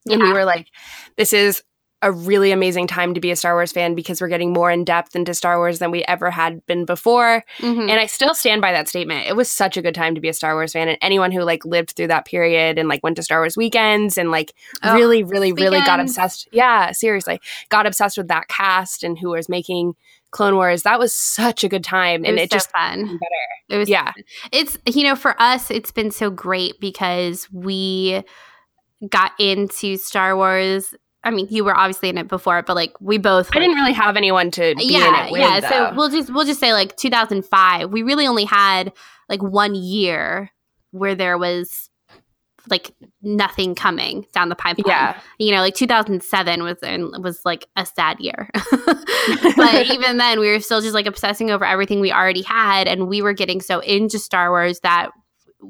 and 0.09 0.23
we 0.23 0.33
were 0.33 0.45
like, 0.45 0.69
this 1.17 1.33
is 1.33 1.63
a 2.03 2.13
really 2.13 2.53
amazing 2.53 2.87
time 2.87 3.15
to 3.15 3.21
be 3.21 3.31
a 3.31 3.37
Star 3.37 3.55
Wars 3.55 3.73
fan 3.73 3.95
because 3.95 4.21
we're 4.21 4.29
getting 4.29 4.53
more 4.53 4.71
in 4.71 4.85
depth 4.85 5.17
into 5.17 5.33
Star 5.33 5.57
Wars 5.59 5.79
than 5.79 5.91
we 5.91 6.05
ever 6.05 6.31
had 6.31 6.65
been 6.67 6.85
before. 6.85 7.43
Mhm. 7.59 7.89
And 7.91 7.93
I 7.99 8.05
still 8.07 8.35
stand 8.35 8.61
by 8.61 8.71
that 8.73 8.87
statement. 8.89 9.27
It 9.27 9.35
was 9.35 9.51
such 9.51 9.77
a 9.79 9.83
good 9.83 9.95
time 9.95 10.15
to 10.15 10.21
be 10.21 10.29
a 10.29 10.35
Star 10.35 10.55
Wars 10.55 10.73
fan. 10.73 10.89
And 10.89 10.99
anyone 11.01 11.33
who 11.33 11.41
like 11.43 11.65
lived 11.65 11.93
through 11.93 12.09
that 12.09 12.27
period 12.27 12.79
and 12.79 12.89
like 12.89 13.03
went 13.03 13.17
to 13.17 13.23
Star 13.23 13.41
Wars 13.41 13.57
weekends 13.57 14.19
and 14.19 14.31
like 14.31 14.53
Oh, 14.83 14.95
really, 14.95 15.25
really, 15.25 15.53
really 15.55 15.81
got 15.81 15.99
obsessed. 15.99 16.49
Yeah, 16.53 16.93
seriously. 16.93 17.41
Got 17.71 17.87
obsessed 17.87 18.19
with 18.19 18.29
that 18.29 18.49
cast 18.49 19.03
and 19.03 19.19
who 19.19 19.31
was 19.31 19.49
making 19.49 19.95
Clone 20.33 20.57
Wars. 20.57 20.83
That 20.83 20.99
was 20.99 21.15
such 21.15 21.65
a 21.65 21.69
good 21.69 21.83
time. 21.85 22.25
it 22.25 22.29
and 22.29 22.39
it 22.39 22.51
so 22.51 22.57
just 22.59 22.71
fun. 22.73 23.05
better. 23.07 23.21
It 23.71 23.79
was 23.79 23.89
Yeah. 23.89 24.13
it's 24.53 24.77
you 24.87 25.03
know 25.05 25.17
for 25.17 25.35
us 25.41 25.71
it's 25.71 25.93
been 25.93 26.11
so 26.11 26.29
great 26.29 26.79
because 26.79 27.49
we 27.51 28.23
got 29.09 29.33
into 29.41 29.97
Star 29.97 30.37
Wars. 30.37 30.95
I 31.27 31.31
mean, 31.31 31.49
you 31.51 31.65
were 31.65 31.77
obviously 31.77 32.09
in 32.09 32.19
it 32.19 32.29
before, 32.29 32.63
but 32.63 32.77
like 32.77 32.95
we 33.01 33.19
both 33.19 33.51
I 33.53 33.59
didn't 33.59 33.75
really 33.75 33.93
have 33.93 34.17
anyone 34.17 34.53
to 34.53 34.75
be 34.77 34.85
yeah, 34.85 35.09
in 35.09 35.27
it 35.27 35.33
with. 35.33 35.41
yeah. 35.41 35.61
though. 35.61 35.69
So 35.69 35.95
we'll 35.97 36.09
just 36.09 36.33
we'll 36.33 36.45
just 36.45 36.61
say 36.61 36.73
like 36.73 36.97
2005. 36.97 37.91
We 37.91 38.05
really 38.05 38.29
only 38.29 38.45
had 38.45 38.93
like 39.29 39.43
one 39.43 39.75
year 39.75 40.53
where 40.93 41.17
there 41.17 41.37
was 41.37 41.91
like 42.69 42.93
nothing 43.23 43.75
coming 43.75 44.25
down 44.33 44.51
the 44.51 44.55
pipeline. 44.55 44.87
yeah. 44.87 45.21
You 45.39 45.53
know, 45.53 45.61
like 45.61 45.75
2007 45.75 46.63
was 46.63 46.77
was 46.83 47.41
like 47.45 47.67
a 47.75 47.85
sad 47.85 48.21
year. 48.21 48.49
but 49.57 49.91
even 49.91 50.19
then, 50.19 50.39
we 50.39 50.51
were 50.51 50.61
still 50.61 50.81
just 50.81 50.95
like 50.95 51.07
obsessing 51.07 51.51
over 51.51 51.65
everything 51.65 52.01
we 52.01 52.13
already 52.13 52.43
had, 52.43 52.87
and 52.87 53.09
we 53.09 53.21
were 53.21 53.33
getting 53.33 53.61
so 53.61 53.81
into 53.81 54.21
Star 54.21 54.51
Wars 54.51 54.81
that 54.81 55.11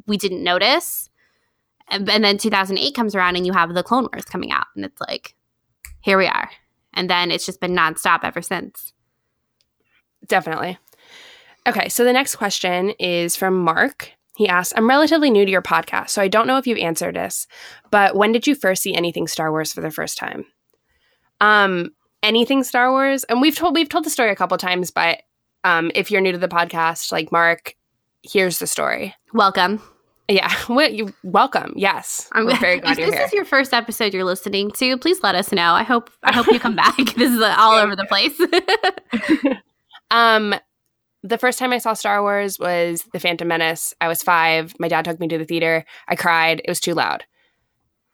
we 0.06 0.16
didn't 0.18 0.44
notice. 0.44 1.08
And, 1.88 2.10
and 2.10 2.24
then 2.24 2.36
2008 2.36 2.94
comes 2.94 3.14
around, 3.14 3.36
and 3.36 3.46
you 3.46 3.52
have 3.52 3.72
the 3.72 3.82
Clone 3.82 4.08
Wars 4.12 4.24
coming 4.24 4.52
out, 4.52 4.66
and 4.74 4.84
it's 4.84 5.00
like, 5.00 5.35
here 6.06 6.16
we 6.16 6.28
are. 6.28 6.48
And 6.94 7.10
then 7.10 7.32
it's 7.32 7.44
just 7.44 7.60
been 7.60 7.74
nonstop 7.74 8.20
ever 8.22 8.40
since. 8.40 8.92
Definitely. 10.28 10.78
Okay, 11.66 11.88
so 11.88 12.04
the 12.04 12.12
next 12.12 12.36
question 12.36 12.90
is 13.00 13.34
from 13.34 13.58
Mark. 13.58 14.12
He 14.36 14.46
asks, 14.46 14.72
I'm 14.76 14.88
relatively 14.88 15.30
new 15.30 15.44
to 15.44 15.50
your 15.50 15.62
podcast, 15.62 16.10
so 16.10 16.22
I 16.22 16.28
don't 16.28 16.46
know 16.46 16.58
if 16.58 16.66
you've 16.68 16.78
answered 16.78 17.16
this, 17.16 17.48
but 17.90 18.14
when 18.14 18.30
did 18.30 18.46
you 18.46 18.54
first 18.54 18.84
see 18.84 18.94
anything 18.94 19.26
Star 19.26 19.50
Wars 19.50 19.72
for 19.72 19.80
the 19.80 19.90
first 19.90 20.16
time? 20.16 20.44
Um, 21.40 21.90
anything 22.22 22.62
Star 22.62 22.92
Wars? 22.92 23.24
And 23.24 23.40
we've 23.40 23.56
told 23.56 23.74
we've 23.74 23.88
told 23.88 24.04
the 24.04 24.10
story 24.10 24.30
a 24.30 24.36
couple 24.36 24.56
times, 24.58 24.92
but 24.92 25.22
um, 25.64 25.90
if 25.96 26.12
you're 26.12 26.20
new 26.20 26.30
to 26.30 26.38
the 26.38 26.46
podcast, 26.46 27.10
like 27.10 27.32
Mark, 27.32 27.74
here's 28.22 28.60
the 28.60 28.68
story. 28.68 29.12
Welcome. 29.32 29.82
Yeah, 30.28 30.52
well, 30.68 30.90
you 30.90 31.12
welcome. 31.22 31.72
Yes, 31.76 32.28
I'm 32.32 32.48
very 32.58 32.80
glad 32.80 32.92
if 32.92 32.98
you're 32.98 33.06
this 33.10 33.16
here. 33.16 33.26
is 33.26 33.32
your 33.32 33.44
first 33.44 33.72
episode 33.72 34.12
you're 34.12 34.24
listening 34.24 34.70
to, 34.72 34.96
please 34.98 35.22
let 35.22 35.34
us 35.34 35.52
know. 35.52 35.72
I 35.72 35.82
hope 35.82 36.10
I 36.22 36.32
hope 36.34 36.46
you 36.48 36.58
come 36.60 36.76
back. 36.84 36.96
This 37.16 37.32
is 37.32 37.40
all 37.40 37.74
over 37.74 37.94
the 37.96 38.06
place. 38.06 38.38
Um, 40.10 40.54
the 41.22 41.38
first 41.38 41.58
time 41.58 41.72
I 41.72 41.78
saw 41.78 41.94
Star 41.94 42.22
Wars 42.22 42.58
was 42.58 43.04
The 43.12 43.18
Phantom 43.18 43.48
Menace. 43.48 43.94
I 44.00 44.08
was 44.08 44.22
five. 44.22 44.74
My 44.78 44.88
dad 44.88 45.04
took 45.04 45.18
me 45.18 45.26
to 45.28 45.38
the 45.38 45.44
theater. 45.44 45.84
I 46.08 46.14
cried. 46.14 46.60
It 46.64 46.68
was 46.70 46.78
too 46.80 46.94
loud. 46.94 47.24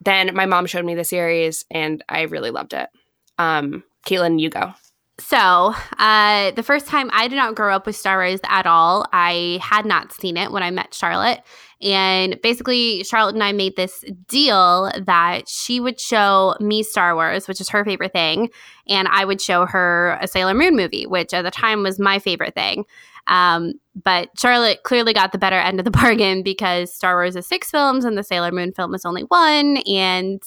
Then 0.01 0.33
my 0.35 0.45
mom 0.45 0.65
showed 0.65 0.85
me 0.85 0.95
the 0.95 1.03
series, 1.03 1.65
and 1.69 2.03
I 2.09 2.21
really 2.23 2.49
loved 2.49 2.73
it. 2.73 2.89
Um, 3.37 3.83
Caitlin, 4.07 4.39
you 4.39 4.49
go. 4.49 4.73
So, 5.19 5.75
uh, 5.99 6.51
the 6.51 6.63
first 6.63 6.87
time 6.87 7.09
I 7.13 7.27
did 7.27 7.35
not 7.35 7.53
grow 7.55 7.75
up 7.75 7.85
with 7.85 7.95
Star 7.95 8.17
Wars 8.17 8.39
at 8.45 8.65
all. 8.65 9.05
I 9.13 9.59
had 9.61 9.85
not 9.85 10.11
seen 10.11 10.35
it 10.37 10.51
when 10.51 10.63
I 10.63 10.71
met 10.71 10.93
Charlotte. 10.93 11.41
And 11.83 12.39
basically, 12.41 13.03
Charlotte 13.03 13.35
and 13.35 13.43
I 13.43 13.51
made 13.51 13.75
this 13.75 14.05
deal 14.27 14.89
that 15.05 15.49
she 15.49 15.81
would 15.81 15.99
show 15.99 16.55
me 16.61 16.81
Star 16.81 17.13
Wars, 17.13 17.47
which 17.47 17.59
is 17.59 17.69
her 17.69 17.83
favorite 17.83 18.13
thing, 18.13 18.49
and 18.87 19.07
I 19.09 19.25
would 19.25 19.41
show 19.41 19.65
her 19.65 20.17
a 20.21 20.27
Sailor 20.27 20.53
Moon 20.53 20.77
movie, 20.77 21.05
which 21.05 21.33
at 21.33 21.43
the 21.43 21.51
time 21.51 21.83
was 21.83 21.99
my 21.99 22.19
favorite 22.19 22.55
thing. 22.55 22.85
Um, 23.27 23.73
but 24.01 24.29
Charlotte 24.37 24.83
clearly 24.83 25.13
got 25.13 25.31
the 25.31 25.37
better 25.37 25.57
end 25.57 25.79
of 25.79 25.85
the 25.85 25.91
bargain 26.01 26.41
because 26.41 26.93
Star 26.93 27.15
Wars 27.15 27.35
is 27.35 27.47
six 27.47 27.69
films 27.69 28.05
and 28.05 28.17
the 28.17 28.23
Sailor 28.23 28.51
Moon 28.51 28.71
film 28.71 28.95
is 28.95 29.05
only 29.05 29.23
one. 29.23 29.77
And 29.87 30.41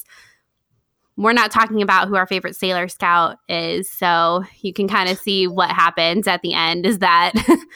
we're 1.17 1.33
not 1.33 1.51
talking 1.51 1.83
about 1.83 2.09
who 2.09 2.17
our 2.17 2.27
favorite 2.27 2.57
Sailor 2.57 2.89
Scout 2.89 3.39
is. 3.49 3.91
So 3.91 4.45
you 4.61 4.73
can 4.73 4.89
kind 4.89 5.09
of 5.09 5.19
see 5.19 5.47
what 5.47 5.71
happens 5.71 6.27
at 6.27 6.43
the 6.43 6.53
end 6.53 6.85
is 6.85 6.99
that 6.99 7.33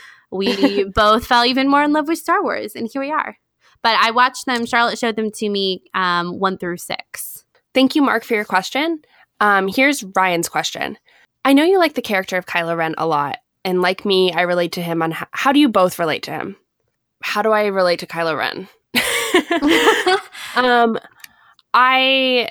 we 0.30 0.84
both 0.94 1.26
fell 1.26 1.44
even 1.44 1.68
more 1.68 1.82
in 1.82 1.92
love 1.92 2.08
with 2.08 2.18
Star 2.18 2.42
Wars. 2.42 2.74
And 2.74 2.88
here 2.90 3.00
we 3.00 3.11
are. 3.11 3.36
But 3.82 3.96
I 4.00 4.10
watched 4.10 4.46
them. 4.46 4.66
Charlotte 4.66 4.98
showed 4.98 5.16
them 5.16 5.30
to 5.32 5.48
me 5.48 5.82
um, 5.94 6.38
one 6.38 6.58
through 6.58 6.76
six. 6.78 7.44
Thank 7.74 7.94
you, 7.94 8.02
Mark, 8.02 8.24
for 8.24 8.34
your 8.34 8.44
question. 8.44 9.00
Um, 9.40 9.68
here's 9.68 10.04
Ryan's 10.16 10.48
question. 10.48 10.98
I 11.44 11.52
know 11.52 11.64
you 11.64 11.78
like 11.78 11.94
the 11.94 12.02
character 12.02 12.36
of 12.36 12.46
Kylo 12.46 12.76
Ren 12.76 12.94
a 12.98 13.06
lot, 13.06 13.38
and 13.64 13.80
like 13.80 14.04
me, 14.04 14.32
I 14.32 14.42
relate 14.42 14.72
to 14.72 14.82
him 14.82 15.02
on 15.02 15.12
how, 15.12 15.26
how 15.30 15.52
do 15.52 15.60
you 15.60 15.68
both 15.68 15.98
relate 15.98 16.22
to 16.24 16.32
him? 16.32 16.56
How 17.22 17.42
do 17.42 17.50
I 17.52 17.66
relate 17.66 18.00
to 18.00 18.06
Kylo 18.06 18.36
Ren? 18.36 18.68
um, 20.56 20.98
I, 21.72 22.48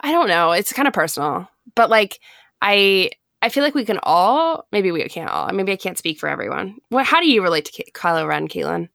I 0.00 0.12
don't 0.12 0.28
know. 0.28 0.52
It's 0.52 0.72
kind 0.72 0.88
of 0.88 0.94
personal, 0.94 1.48
but 1.74 1.90
like 1.90 2.20
I, 2.62 3.10
I 3.42 3.50
feel 3.50 3.62
like 3.62 3.74
we 3.74 3.84
can 3.84 4.00
all. 4.02 4.66
Maybe 4.72 4.90
we 4.90 5.02
can't 5.08 5.30
all. 5.30 5.52
Maybe 5.52 5.72
I 5.72 5.76
can't 5.76 5.98
speak 5.98 6.18
for 6.18 6.28
everyone. 6.28 6.76
What? 6.88 7.06
How 7.06 7.20
do 7.20 7.30
you 7.30 7.42
relate 7.42 7.66
to 7.66 7.72
K- 7.72 7.90
Kylo 7.92 8.26
Ren, 8.26 8.48
Caitlin? 8.48 8.88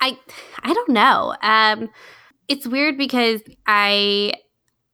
I 0.00 0.18
I 0.62 0.72
don't 0.72 0.88
know. 0.90 1.34
Um, 1.42 1.90
it's 2.48 2.66
weird 2.66 2.96
because 2.96 3.42
I 3.66 4.32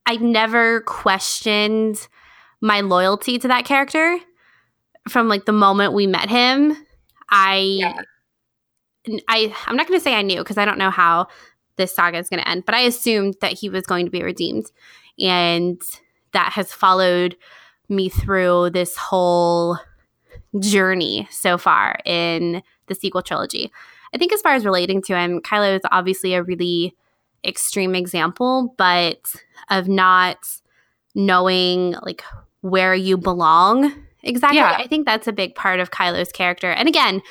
I 0.07 0.17
never 0.17 0.81
questioned 0.83 2.07
my 2.61 2.81
loyalty 2.81 3.39
to 3.39 3.49
that 3.49 3.65
character 3.65 4.19
from 5.09 5.29
like 5.29 5.45
the 5.45 5.53
moment 5.53 5.93
we 5.93 6.07
met 6.07 6.29
him. 6.29 6.77
I 7.31 7.57
yeah. 7.57 8.03
I 9.29 9.55
I'm 9.67 9.77
not 9.77 9.87
going 9.87 9.99
to 9.99 10.03
say 10.03 10.15
I 10.15 10.23
knew 10.23 10.39
because 10.39 10.59
I 10.59 10.65
don't 10.65 10.79
know 10.79 10.91
how 10.91 11.29
this 11.77 11.95
saga 11.95 12.19
is 12.19 12.29
going 12.29 12.41
to 12.43 12.49
end, 12.49 12.65
but 12.65 12.75
I 12.75 12.81
assumed 12.81 13.37
that 13.41 13.53
he 13.53 13.69
was 13.69 13.85
going 13.87 14.07
to 14.07 14.11
be 14.11 14.23
redeemed, 14.23 14.71
and 15.19 15.81
that 16.33 16.53
has 16.53 16.73
followed 16.73 17.37
me 17.89 18.09
through 18.09 18.71
this 18.71 18.97
whole 18.97 19.79
journey 20.59 21.29
so 21.31 21.59
far 21.59 21.99
in 22.05 22.63
the 22.87 22.95
sequel 22.95 23.23
trilogy. 23.23 23.71
I 24.15 24.19
think 24.19 24.33
as 24.33 24.41
far 24.41 24.53
as 24.53 24.65
relating 24.65 25.03
to 25.03 25.17
him, 25.17 25.41
Kylo 25.41 25.77
is 25.77 25.83
obviously 25.91 26.35
a 26.35 26.43
really 26.43 26.95
extreme 27.45 27.95
example, 27.95 28.75
but 28.79 29.35
of 29.71 29.89
not 29.89 30.39
knowing 31.15 31.95
like 32.03 32.23
where 32.61 32.95
you 32.95 33.17
belong 33.17 33.93
exactly. 34.23 34.59
Yeah. 34.59 34.77
I 34.79 34.87
think 34.87 35.07
that's 35.07 35.27
a 35.27 35.33
big 35.33 35.55
part 35.55 35.81
of 35.81 35.91
Kylo's 35.91 36.33
character. 36.33 36.71
And 36.71 36.89
again, 36.89 37.23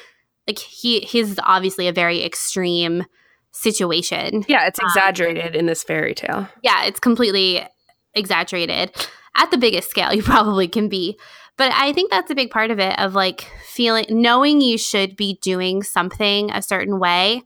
like 0.48 0.60
he 0.60 1.00
he's 1.00 1.40
obviously 1.44 1.88
a 1.88 1.94
very 1.94 2.24
extreme 2.24 3.06
situation. 3.52 4.46
Yeah, 4.48 4.68
it's 4.68 4.80
um, 4.80 4.88
exaggerated 4.88 5.56
um, 5.56 5.60
in 5.60 5.66
this 5.66 5.84
fairy 5.84 6.14
tale. 6.14 6.48
Yeah, 6.62 6.86
it's 6.86 7.00
completely 7.00 7.66
exaggerated 8.14 8.92
at 9.36 9.52
the 9.52 9.58
biggest 9.58 9.90
scale 9.90 10.14
you 10.14 10.24
probably 10.24 10.68
can 10.68 10.90
be. 10.90 11.18
But 11.58 11.72
I 11.74 11.94
think 11.94 12.10
that's 12.10 12.32
a 12.32 12.36
big 12.36 12.50
part 12.50 12.72
of 12.72 12.80
it 12.80 12.98
of 13.00 13.14
like 13.14 13.50
feeling 13.66 14.06
knowing 14.10 14.62
you 14.62 14.78
should 14.78 15.16
be 15.16 15.38
doing 15.42 15.84
something 15.84 16.52
a 16.52 16.62
certain 16.62 17.00
way, 17.00 17.44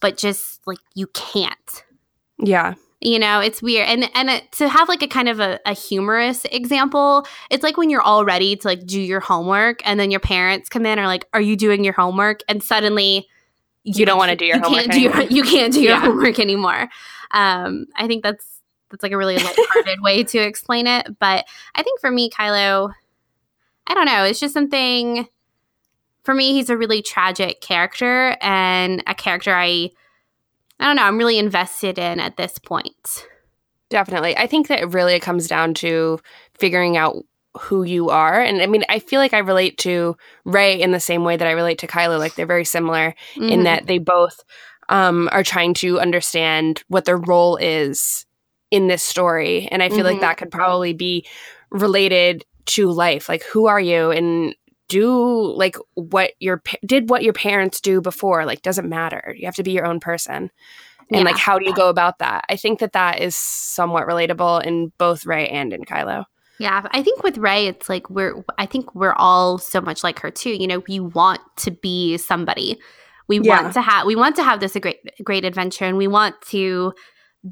but 0.00 0.16
just 0.16 0.66
like 0.66 0.78
you 0.94 1.06
can't. 1.08 1.84
Yeah. 2.38 2.74
You 3.00 3.18
know, 3.18 3.40
it's 3.40 3.62
weird. 3.62 3.88
And 3.88 4.10
and 4.14 4.30
it, 4.30 4.50
to 4.52 4.68
have 4.68 4.88
like 4.88 5.02
a 5.02 5.06
kind 5.06 5.28
of 5.28 5.38
a, 5.38 5.60
a 5.66 5.72
humorous 5.74 6.44
example, 6.46 7.26
it's 7.50 7.62
like 7.62 7.76
when 7.76 7.90
you're 7.90 8.02
all 8.02 8.24
ready 8.24 8.56
to 8.56 8.66
like 8.66 8.86
do 8.86 9.00
your 9.00 9.20
homework 9.20 9.86
and 9.86 10.00
then 10.00 10.10
your 10.10 10.20
parents 10.20 10.68
come 10.68 10.86
in 10.86 10.98
are 10.98 11.06
like, 11.06 11.28
"Are 11.34 11.40
you 11.40 11.54
doing 11.54 11.84
your 11.84 11.92
homework?" 11.92 12.40
and 12.48 12.62
suddenly 12.62 13.28
you, 13.84 13.92
you 14.00 14.06
don't 14.06 14.16
want 14.16 14.30
to 14.30 14.36
do 14.36 14.46
your 14.46 14.56
you 14.56 14.62
homework 14.62 14.84
can't 14.84 14.92
do 14.92 15.00
your, 15.00 15.22
you 15.22 15.42
can't 15.42 15.72
do 15.72 15.82
your 15.82 16.00
homework 16.00 16.38
anymore. 16.38 16.88
Um, 17.30 17.86
I 17.94 18.06
think 18.06 18.22
that's 18.22 18.62
that's 18.90 19.02
like 19.02 19.12
a 19.12 19.18
really 19.18 19.36
lighthearted 19.36 20.00
way 20.00 20.24
to 20.24 20.38
explain 20.38 20.86
it. 20.86 21.18
But 21.18 21.44
I 21.74 21.82
think 21.82 22.00
for 22.00 22.10
me, 22.10 22.30
Kylo, 22.30 22.94
I 23.86 23.94
don't 23.94 24.06
know. 24.06 24.24
It's 24.24 24.40
just 24.40 24.54
something 24.54 25.28
for 26.22 26.34
me. 26.34 26.52
He's 26.52 26.70
a 26.70 26.76
really 26.76 27.02
tragic 27.02 27.60
character 27.60 28.36
and 28.40 29.02
a 29.06 29.14
character 29.14 29.54
I, 29.54 29.90
I 30.80 30.86
don't 30.86 30.96
know. 30.96 31.02
I'm 31.02 31.18
really 31.18 31.38
invested 31.38 31.98
in 31.98 32.20
at 32.20 32.36
this 32.36 32.58
point. 32.58 33.26
Definitely. 33.90 34.36
I 34.36 34.46
think 34.46 34.68
that 34.68 34.92
really 34.92 35.14
it 35.14 35.22
comes 35.22 35.46
down 35.46 35.74
to 35.74 36.18
figuring 36.54 36.96
out 36.96 37.24
who 37.60 37.84
you 37.84 38.10
are. 38.10 38.40
And 38.40 38.60
I 38.60 38.66
mean, 38.66 38.82
I 38.88 38.98
feel 38.98 39.20
like 39.20 39.34
I 39.34 39.38
relate 39.38 39.78
to 39.78 40.16
Rey 40.44 40.80
in 40.80 40.90
the 40.90 41.00
same 41.00 41.24
way 41.24 41.36
that 41.36 41.46
I 41.46 41.52
relate 41.52 41.78
to 41.78 41.86
Kylo. 41.86 42.18
Like 42.18 42.34
they're 42.34 42.46
very 42.46 42.64
similar 42.64 43.14
mm-hmm. 43.34 43.48
in 43.48 43.62
that 43.64 43.86
they 43.86 43.98
both 43.98 44.42
um, 44.88 45.28
are 45.30 45.44
trying 45.44 45.74
to 45.74 46.00
understand 46.00 46.82
what 46.88 47.04
their 47.04 47.16
role 47.16 47.56
is 47.56 48.26
in 48.70 48.88
this 48.88 49.02
story. 49.02 49.68
And 49.70 49.82
I 49.82 49.88
feel 49.88 49.98
mm-hmm. 49.98 50.06
like 50.06 50.20
that 50.20 50.36
could 50.36 50.50
probably 50.50 50.92
be 50.92 51.26
related 51.70 52.44
to 52.66 52.90
life? 52.90 53.28
Like 53.28 53.44
who 53.44 53.66
are 53.66 53.80
you? 53.80 54.10
And 54.10 54.54
do 54.88 55.54
like 55.56 55.76
what 55.94 56.32
your 56.40 56.62
did 56.84 57.08
what 57.08 57.22
your 57.22 57.32
parents 57.32 57.80
do 57.80 58.00
before 58.00 58.44
like 58.44 58.62
doesn't 58.62 58.88
matter. 58.88 59.34
You 59.36 59.46
have 59.46 59.56
to 59.56 59.62
be 59.62 59.72
your 59.72 59.86
own 59.86 60.00
person. 60.00 60.50
And 61.10 61.20
yeah. 61.20 61.24
like 61.24 61.36
how 61.36 61.58
do 61.58 61.64
you 61.64 61.74
go 61.74 61.88
about 61.88 62.18
that? 62.18 62.44
I 62.48 62.56
think 62.56 62.80
that 62.80 62.92
that 62.92 63.20
is 63.20 63.34
somewhat 63.34 64.06
relatable 64.06 64.64
in 64.64 64.92
both 64.98 65.26
Rey 65.26 65.48
and 65.48 65.72
in 65.72 65.84
kylo. 65.84 66.24
Yeah 66.58 66.86
i 66.92 67.02
think 67.02 67.22
with 67.24 67.36
Rey 67.36 67.66
it's 67.66 67.88
like 67.88 68.08
we're 68.08 68.44
i 68.58 68.66
think 68.66 68.94
we're 68.94 69.14
all 69.14 69.58
so 69.58 69.80
much 69.80 70.04
like 70.04 70.18
her 70.20 70.30
too. 70.30 70.50
You 70.50 70.66
know 70.66 70.82
we 70.86 71.00
want 71.00 71.40
to 71.58 71.70
be 71.70 72.16
somebody. 72.16 72.78
We 73.26 73.40
yeah. 73.40 73.62
want 73.62 73.74
to 73.74 73.82
have 73.82 74.06
we 74.06 74.16
want 74.16 74.36
to 74.36 74.44
have 74.44 74.60
this 74.60 74.76
a 74.76 74.80
great 74.80 75.00
great 75.24 75.44
adventure 75.44 75.86
and 75.86 75.96
we 75.96 76.08
want 76.08 76.40
to 76.48 76.92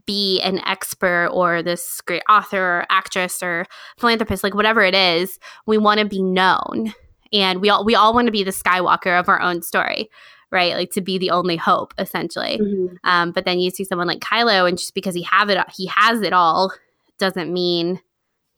be 0.06 0.40
an 0.40 0.58
expert 0.66 1.28
or 1.28 1.62
this 1.62 2.00
great 2.02 2.22
author 2.28 2.78
or 2.78 2.86
actress 2.90 3.42
or 3.42 3.66
philanthropist, 3.98 4.42
like 4.42 4.54
whatever 4.54 4.82
it 4.82 4.94
is, 4.94 5.38
we 5.66 5.78
want 5.78 6.00
to 6.00 6.06
be 6.06 6.22
known. 6.22 6.94
And 7.32 7.60
we 7.60 7.70
all 7.70 7.84
we 7.84 7.94
all 7.94 8.14
want 8.14 8.26
to 8.26 8.32
be 8.32 8.44
the 8.44 8.50
Skywalker 8.50 9.18
of 9.18 9.28
our 9.28 9.40
own 9.40 9.62
story, 9.62 10.10
right? 10.50 10.74
Like 10.74 10.90
to 10.92 11.00
be 11.00 11.18
the 11.18 11.30
only 11.30 11.56
hope, 11.56 11.94
essentially. 11.98 12.58
Mm-hmm. 12.60 12.96
Um, 13.04 13.32
but 13.32 13.44
then 13.44 13.58
you 13.58 13.70
see 13.70 13.84
someone 13.84 14.06
like 14.06 14.20
Kylo, 14.20 14.68
and 14.68 14.78
just 14.78 14.94
because 14.94 15.14
he 15.14 15.22
have 15.22 15.48
it, 15.48 15.58
he 15.74 15.86
has 15.86 16.20
it 16.20 16.32
all, 16.32 16.72
doesn't 17.18 17.52
mean 17.52 18.00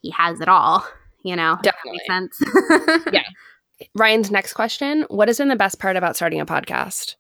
he 0.01 0.11
has 0.11 0.41
it 0.41 0.49
all. 0.49 0.85
You 1.22 1.37
know, 1.37 1.59
definitely 1.62 2.01
makes 2.07 2.07
sense. 2.07 3.07
yeah. 3.12 3.22
Ryan's 3.95 4.30
next 4.30 4.55
question: 4.55 5.05
What 5.09 5.28
has 5.28 5.39
been 5.39 5.49
the 5.49 5.57
best 5.57 5.78
part 5.78 5.97
about 5.97 6.16
starting 6.16 6.41
a 6.41 6.47
podcast? 6.47 7.14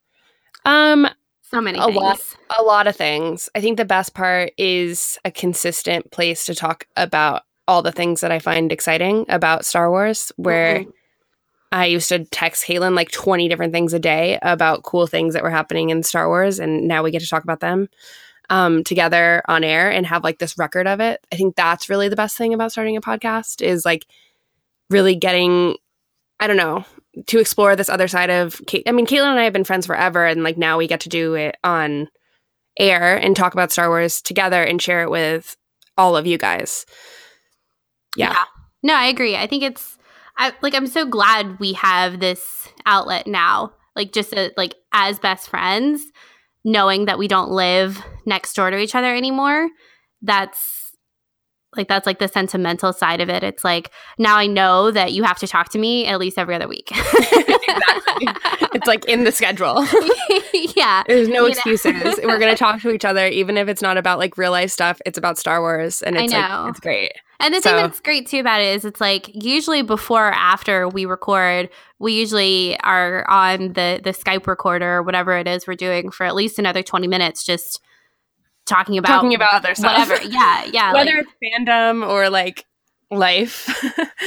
Um, 0.64 1.06
so 1.44 1.60
many 1.60 1.78
a 1.78 1.84
things. 1.84 1.96
lot 1.96 2.20
a 2.58 2.62
lot 2.62 2.86
of 2.86 2.96
things. 2.96 3.48
I 3.54 3.60
think 3.60 3.76
the 3.76 3.84
best 3.84 4.14
part 4.14 4.52
is 4.58 5.18
a 5.24 5.30
consistent 5.30 6.10
place 6.10 6.46
to 6.46 6.54
talk 6.54 6.86
about 6.96 7.42
all 7.68 7.82
the 7.82 7.92
things 7.92 8.20
that 8.20 8.32
I 8.32 8.38
find 8.38 8.72
exciting 8.72 9.26
about 9.28 9.64
Star 9.64 9.90
Wars 9.90 10.32
where 10.36 10.80
mm-hmm. 10.80 10.90
I 11.72 11.86
used 11.86 12.08
to 12.10 12.24
text 12.26 12.66
Caitlin 12.66 12.94
like 12.94 13.10
20 13.10 13.48
different 13.48 13.72
things 13.72 13.92
a 13.92 13.98
day 13.98 14.38
about 14.42 14.82
cool 14.82 15.06
things 15.06 15.34
that 15.34 15.42
were 15.42 15.50
happening 15.50 15.90
in 15.90 16.02
Star 16.02 16.28
Wars 16.28 16.58
and 16.58 16.86
now 16.86 17.02
we 17.02 17.10
get 17.10 17.22
to 17.22 17.28
talk 17.28 17.44
about 17.44 17.60
them 17.60 17.88
um, 18.50 18.84
together 18.84 19.42
on 19.48 19.64
air 19.64 19.90
and 19.90 20.06
have 20.06 20.24
like 20.24 20.38
this 20.38 20.58
record 20.58 20.86
of 20.86 21.00
it. 21.00 21.24
I 21.32 21.36
think 21.36 21.56
that's 21.56 21.88
really 21.88 22.08
the 22.08 22.16
best 22.16 22.36
thing 22.36 22.54
about 22.54 22.72
starting 22.72 22.96
a 22.96 23.00
podcast 23.00 23.62
is 23.62 23.84
like 23.84 24.06
really 24.90 25.16
getting 25.16 25.76
I 26.40 26.46
don't 26.46 26.56
know, 26.56 26.84
to 27.26 27.38
explore 27.38 27.76
this 27.76 27.88
other 27.88 28.08
side 28.08 28.30
of 28.30 28.60
Kate. 28.66 28.84
I 28.86 28.92
mean, 28.92 29.06
Caitlin 29.06 29.30
and 29.30 29.38
I 29.38 29.44
have 29.44 29.52
been 29.52 29.64
friends 29.64 29.86
forever, 29.86 30.26
and 30.26 30.42
like 30.42 30.58
now 30.58 30.78
we 30.78 30.86
get 30.86 31.00
to 31.00 31.08
do 31.08 31.34
it 31.34 31.56
on 31.62 32.08
air 32.78 33.16
and 33.16 33.36
talk 33.36 33.54
about 33.54 33.72
Star 33.72 33.88
Wars 33.88 34.20
together 34.20 34.62
and 34.62 34.82
share 34.82 35.02
it 35.02 35.10
with 35.10 35.56
all 35.96 36.16
of 36.16 36.26
you 36.26 36.38
guys. 36.38 36.86
Yeah. 38.16 38.32
yeah. 38.32 38.44
No, 38.82 38.94
I 38.94 39.06
agree. 39.06 39.36
I 39.36 39.46
think 39.46 39.62
it's 39.62 39.96
I 40.36 40.52
like 40.62 40.74
I'm 40.74 40.86
so 40.86 41.06
glad 41.06 41.58
we 41.60 41.74
have 41.74 42.20
this 42.20 42.68
outlet 42.86 43.26
now. 43.26 43.72
Like 43.96 44.12
just 44.12 44.32
a, 44.32 44.52
like 44.56 44.74
as 44.92 45.18
best 45.18 45.48
friends, 45.48 46.02
knowing 46.64 47.04
that 47.04 47.18
we 47.18 47.28
don't 47.28 47.50
live 47.50 48.02
next 48.26 48.54
door 48.54 48.70
to 48.70 48.78
each 48.78 48.94
other 48.94 49.14
anymore. 49.14 49.68
That's 50.22 50.83
like 51.76 51.88
that's 51.88 52.06
like 52.06 52.18
the 52.18 52.28
sentimental 52.28 52.92
side 52.92 53.20
of 53.20 53.28
it. 53.28 53.42
It's 53.42 53.64
like 53.64 53.90
now 54.18 54.36
I 54.36 54.46
know 54.46 54.90
that 54.90 55.12
you 55.12 55.22
have 55.24 55.38
to 55.38 55.46
talk 55.46 55.70
to 55.70 55.78
me 55.78 56.06
at 56.06 56.18
least 56.18 56.38
every 56.38 56.54
other 56.54 56.68
week. 56.68 56.90
exactly. 56.92 58.28
It's 58.74 58.88
like 58.88 59.04
in 59.04 59.22
the 59.22 59.30
schedule. 59.30 59.86
yeah. 60.76 61.04
There's 61.06 61.28
no 61.28 61.46
excuses. 61.46 62.18
We're 62.24 62.40
gonna 62.40 62.56
talk 62.56 62.80
to 62.82 62.90
each 62.90 63.04
other, 63.04 63.28
even 63.28 63.56
if 63.56 63.68
it's 63.68 63.80
not 63.80 63.96
about 63.96 64.18
like 64.18 64.36
real 64.36 64.50
life 64.50 64.72
stuff. 64.72 65.00
It's 65.06 65.16
about 65.16 65.38
Star 65.38 65.60
Wars, 65.60 66.02
and 66.02 66.16
it's 66.16 66.32
like 66.32 66.70
it's 66.70 66.80
great. 66.80 67.12
And 67.40 67.54
the 67.54 67.60
thing 67.60 67.76
that's 67.76 68.00
great 68.00 68.26
too 68.26 68.40
about 68.40 68.60
it 68.60 68.74
is 68.74 68.84
it's 68.84 69.00
like 69.00 69.30
usually 69.32 69.82
before 69.82 70.28
or 70.28 70.32
after 70.32 70.88
we 70.88 71.04
record, 71.04 71.68
we 71.98 72.14
usually 72.14 72.78
are 72.80 73.28
on 73.28 73.74
the 73.74 74.00
the 74.02 74.10
Skype 74.10 74.46
recorder 74.46 74.96
or 74.96 75.02
whatever 75.02 75.36
it 75.36 75.46
is 75.46 75.66
we're 75.66 75.74
doing 75.74 76.10
for 76.10 76.24
at 76.24 76.34
least 76.34 76.58
another 76.58 76.82
20 76.82 77.06
minutes 77.06 77.44
just 77.44 77.80
talking 78.66 78.98
about 78.98 79.08
Talking 79.08 79.34
about 79.34 79.52
other 79.54 79.74
stuff, 79.74 80.08
whatever. 80.08 80.22
Yeah, 80.28 80.64
yeah. 80.72 80.92
whether 80.94 81.10
like- 81.16 81.26
it's 81.40 81.58
fandom 81.68 82.06
or 82.08 82.30
like 82.30 82.64
life. 83.10 83.68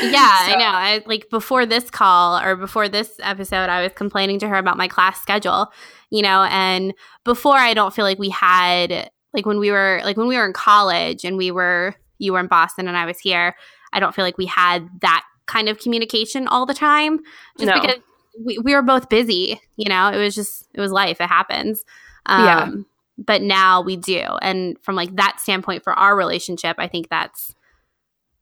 yeah, 0.02 0.38
So- 0.48 0.54
I 0.54 0.56
know. 0.58 0.66
I 0.66 1.04
like 1.06 1.30
before 1.30 1.66
this 1.66 1.90
call 1.90 2.40
or 2.40 2.56
before 2.56 2.88
this 2.90 3.12
episode, 3.22 3.70
I 3.70 3.82
was 3.84 3.92
complaining 3.94 4.40
to 4.40 4.48
her 4.48 4.56
about 4.56 4.78
my 4.78 4.88
class 4.88 5.22
schedule, 5.22 5.72
you 6.10 6.22
know, 6.22 6.44
and 6.50 6.94
before 7.24 7.56
I 7.58 7.74
don't 7.74 7.94
feel 7.94 8.06
like 8.06 8.20
we 8.20 8.30
had 8.30 9.10
like 9.34 9.46
when 9.46 9.60
we 9.60 9.72
were 9.72 10.02
like 10.04 10.18
when 10.18 10.28
we 10.28 10.38
were 10.38 10.46
in 10.46 10.54
college 10.54 11.24
and 11.26 11.38
we 11.38 11.52
were 11.52 11.96
you 12.20 12.34
were 12.34 12.40
in 12.40 12.48
Boston 12.48 12.88
and 12.88 12.96
I 12.98 13.06
was 13.06 13.20
here, 13.20 13.56
I 13.94 14.00
don't 14.00 14.14
feel 14.16 14.24
like 14.26 14.38
we 14.38 14.46
had 14.46 14.88
that 15.02 15.24
kind 15.48 15.70
of 15.70 15.80
communication 15.80 16.48
all 16.48 16.66
the 16.66 16.74
time 16.74 17.20
just 17.58 17.68
No. 17.74 17.82
because 17.82 17.98
we, 18.44 18.58
we 18.60 18.74
were 18.76 18.82
both 18.82 19.10
busy, 19.10 19.60
you 19.78 19.90
know. 19.90 20.10
It 20.10 20.18
was 20.18 20.36
just 20.36 20.68
it 20.74 20.80
was 20.82 20.92
life, 20.92 21.20
it 21.20 21.28
happens. 21.28 21.84
Um 22.28 22.46
Yeah. 22.46 22.72
But 23.18 23.42
now 23.42 23.82
we 23.82 23.96
do. 23.96 24.22
And 24.42 24.78
from 24.82 24.96
like 24.96 25.16
that 25.16 25.40
standpoint 25.40 25.84
for 25.84 25.94
our 25.94 26.16
relationship, 26.16 26.76
I 26.80 26.88
think 26.88 27.10
that's 27.10 27.54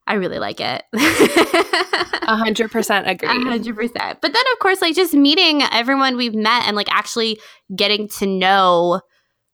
I 0.07 0.15
really 0.15 0.39
like 0.39 0.59
it. 0.59 0.83
A 2.27 2.35
hundred 2.35 2.71
percent 2.71 3.07
agree. 3.09 3.29
A 3.29 3.31
hundred 3.31 3.75
percent. 3.75 4.19
But 4.21 4.33
then, 4.33 4.43
of 4.53 4.59
course, 4.59 4.81
like 4.81 4.95
just 4.95 5.13
meeting 5.13 5.61
everyone 5.71 6.17
we've 6.17 6.35
met 6.35 6.67
and 6.67 6.75
like 6.75 6.91
actually 6.91 7.39
getting 7.75 8.07
to 8.09 8.25
know 8.25 9.01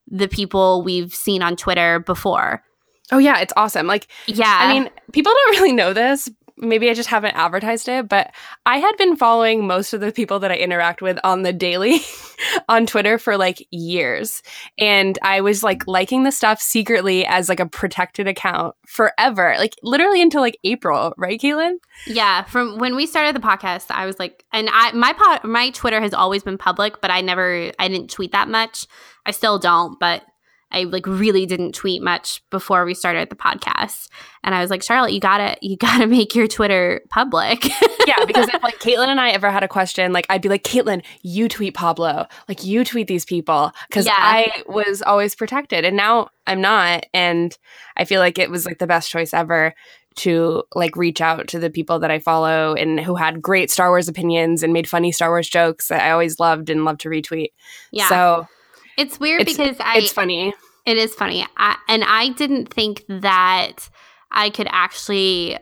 the 0.07 0.27
people 0.27 0.83
we've 0.83 1.13
seen 1.13 1.41
on 1.41 1.55
Twitter 1.55 1.99
before. 1.99 2.63
Oh 3.11 3.17
yeah, 3.17 3.39
it's 3.39 3.53
awesome. 3.55 3.87
Like 3.87 4.07
Yeah, 4.27 4.57
I 4.59 4.73
mean, 4.73 4.89
people 5.11 5.31
don't 5.31 5.51
really 5.57 5.73
know 5.73 5.93
this. 5.93 6.29
Maybe 6.57 6.89
I 6.89 6.93
just 6.93 7.09
haven't 7.09 7.35
advertised 7.35 7.87
it, 7.87 8.07
but 8.07 8.31
I 8.65 8.77
had 8.77 8.95
been 8.97 9.15
following 9.15 9.67
most 9.67 9.93
of 9.93 10.01
the 10.01 10.11
people 10.11 10.39
that 10.39 10.51
I 10.51 10.55
interact 10.55 11.01
with 11.01 11.19
on 11.23 11.43
the 11.43 11.53
daily 11.53 11.99
on 12.69 12.85
Twitter 12.85 13.17
for 13.17 13.37
like 13.37 13.65
years. 13.71 14.41
And 14.77 15.17
I 15.21 15.41
was 15.41 15.63
like 15.63 15.87
liking 15.87 16.23
the 16.23 16.31
stuff 16.31 16.61
secretly 16.61 17.25
as 17.25 17.49
like 17.49 17.59
a 17.59 17.65
protected 17.65 18.27
account 18.27 18.75
forever, 18.87 19.55
like 19.57 19.75
literally 19.83 20.21
until 20.21 20.41
like 20.41 20.57
April, 20.63 21.13
right, 21.17 21.39
Caitlin? 21.39 21.75
yeah. 22.07 22.43
From 22.43 22.77
when 22.77 22.95
we 22.95 23.05
started 23.05 23.35
the 23.35 23.45
podcast, 23.45 23.87
I 23.89 24.05
was 24.05 24.19
like, 24.19 24.45
and 24.51 24.69
I 24.71 24.91
my 24.91 25.13
pod, 25.13 25.43
my 25.43 25.69
Twitter 25.71 26.01
has 26.01 26.13
always 26.13 26.43
been 26.43 26.57
public, 26.57 27.01
but 27.01 27.11
I 27.11 27.21
never, 27.21 27.71
I 27.79 27.87
didn't 27.87 28.09
tweet 28.09 28.31
that 28.31 28.47
much. 28.47 28.87
I 29.25 29.31
still 29.31 29.59
don't, 29.59 29.99
but 29.99 30.23
I 30.71 30.83
like 30.83 31.05
really 31.05 31.45
didn't 31.45 31.73
tweet 31.73 32.01
much 32.01 32.41
before 32.49 32.85
we 32.85 32.93
started 32.93 33.29
the 33.29 33.35
podcast. 33.35 34.07
And 34.43 34.55
I 34.55 34.61
was 34.61 34.69
like, 34.69 34.81
Charlotte, 34.83 35.11
you 35.13 35.19
gotta, 35.19 35.57
you 35.61 35.77
gotta 35.77 36.07
make 36.07 36.33
your 36.35 36.47
Twitter 36.47 37.01
public. 37.09 37.65
yeah, 38.07 38.25
because 38.25 38.47
if 38.47 38.63
like 38.63 38.79
Caitlin 38.79 39.07
and 39.07 39.19
I 39.19 39.29
ever 39.31 39.51
had 39.51 39.63
a 39.63 39.67
question, 39.67 40.13
like 40.13 40.25
I'd 40.29 40.41
be 40.41 40.49
like, 40.49 40.63
Caitlin, 40.63 41.03
you 41.21 41.47
tweet 41.47 41.73
Pablo, 41.73 42.27
like 42.47 42.63
you 42.63 42.83
tweet 42.83 43.07
these 43.07 43.25
people, 43.25 43.71
because 43.89 44.05
Yeah. 44.05 44.15
I 44.17 44.63
was 44.67 45.01
always 45.01 45.35
protected, 45.35 45.85
and 45.85 45.95
now 45.97 46.29
I'm 46.47 46.61
not, 46.61 47.05
and 47.13 47.55
I 47.97 48.05
feel 48.05 48.19
like 48.19 48.39
it 48.39 48.49
was 48.49 48.65
like 48.65 48.79
the 48.79 48.87
best 48.87 49.09
choice 49.09 49.33
ever 49.33 49.73
to 50.13 50.63
like 50.75 50.97
reach 50.97 51.21
out 51.21 51.47
to 51.47 51.57
the 51.59 51.69
people 51.69 51.99
that 51.99 52.11
I 52.11 52.19
follow 52.19 52.73
and 52.73 52.99
who 52.99 53.15
had 53.15 53.41
great 53.41 53.71
Star 53.71 53.89
Wars 53.89 54.09
opinions 54.09 54.61
and 54.61 54.73
made 54.73 54.89
funny 54.89 55.11
Star 55.11 55.29
Wars 55.29 55.47
jokes 55.47 55.87
that 55.87 56.01
I 56.01 56.11
always 56.11 56.37
loved 56.37 56.69
and 56.69 56.83
loved 56.83 56.99
to 57.01 57.09
retweet. 57.09 57.51
yeah. 57.91 58.09
So 58.09 58.47
it's 58.97 59.19
weird 59.19 59.41
it's- 59.41 59.57
because 59.57 59.77
I, 59.79 59.97
it's 59.99 60.11
funny. 60.13 60.53
It 60.85 60.97
is 60.97 61.13
funny. 61.13 61.45
I, 61.57 61.75
and 61.87 62.03
I 62.03 62.29
didn't 62.29 62.73
think 62.73 63.03
that 63.07 63.89
I 64.31 64.49
could 64.49 64.67
actually 64.71 65.57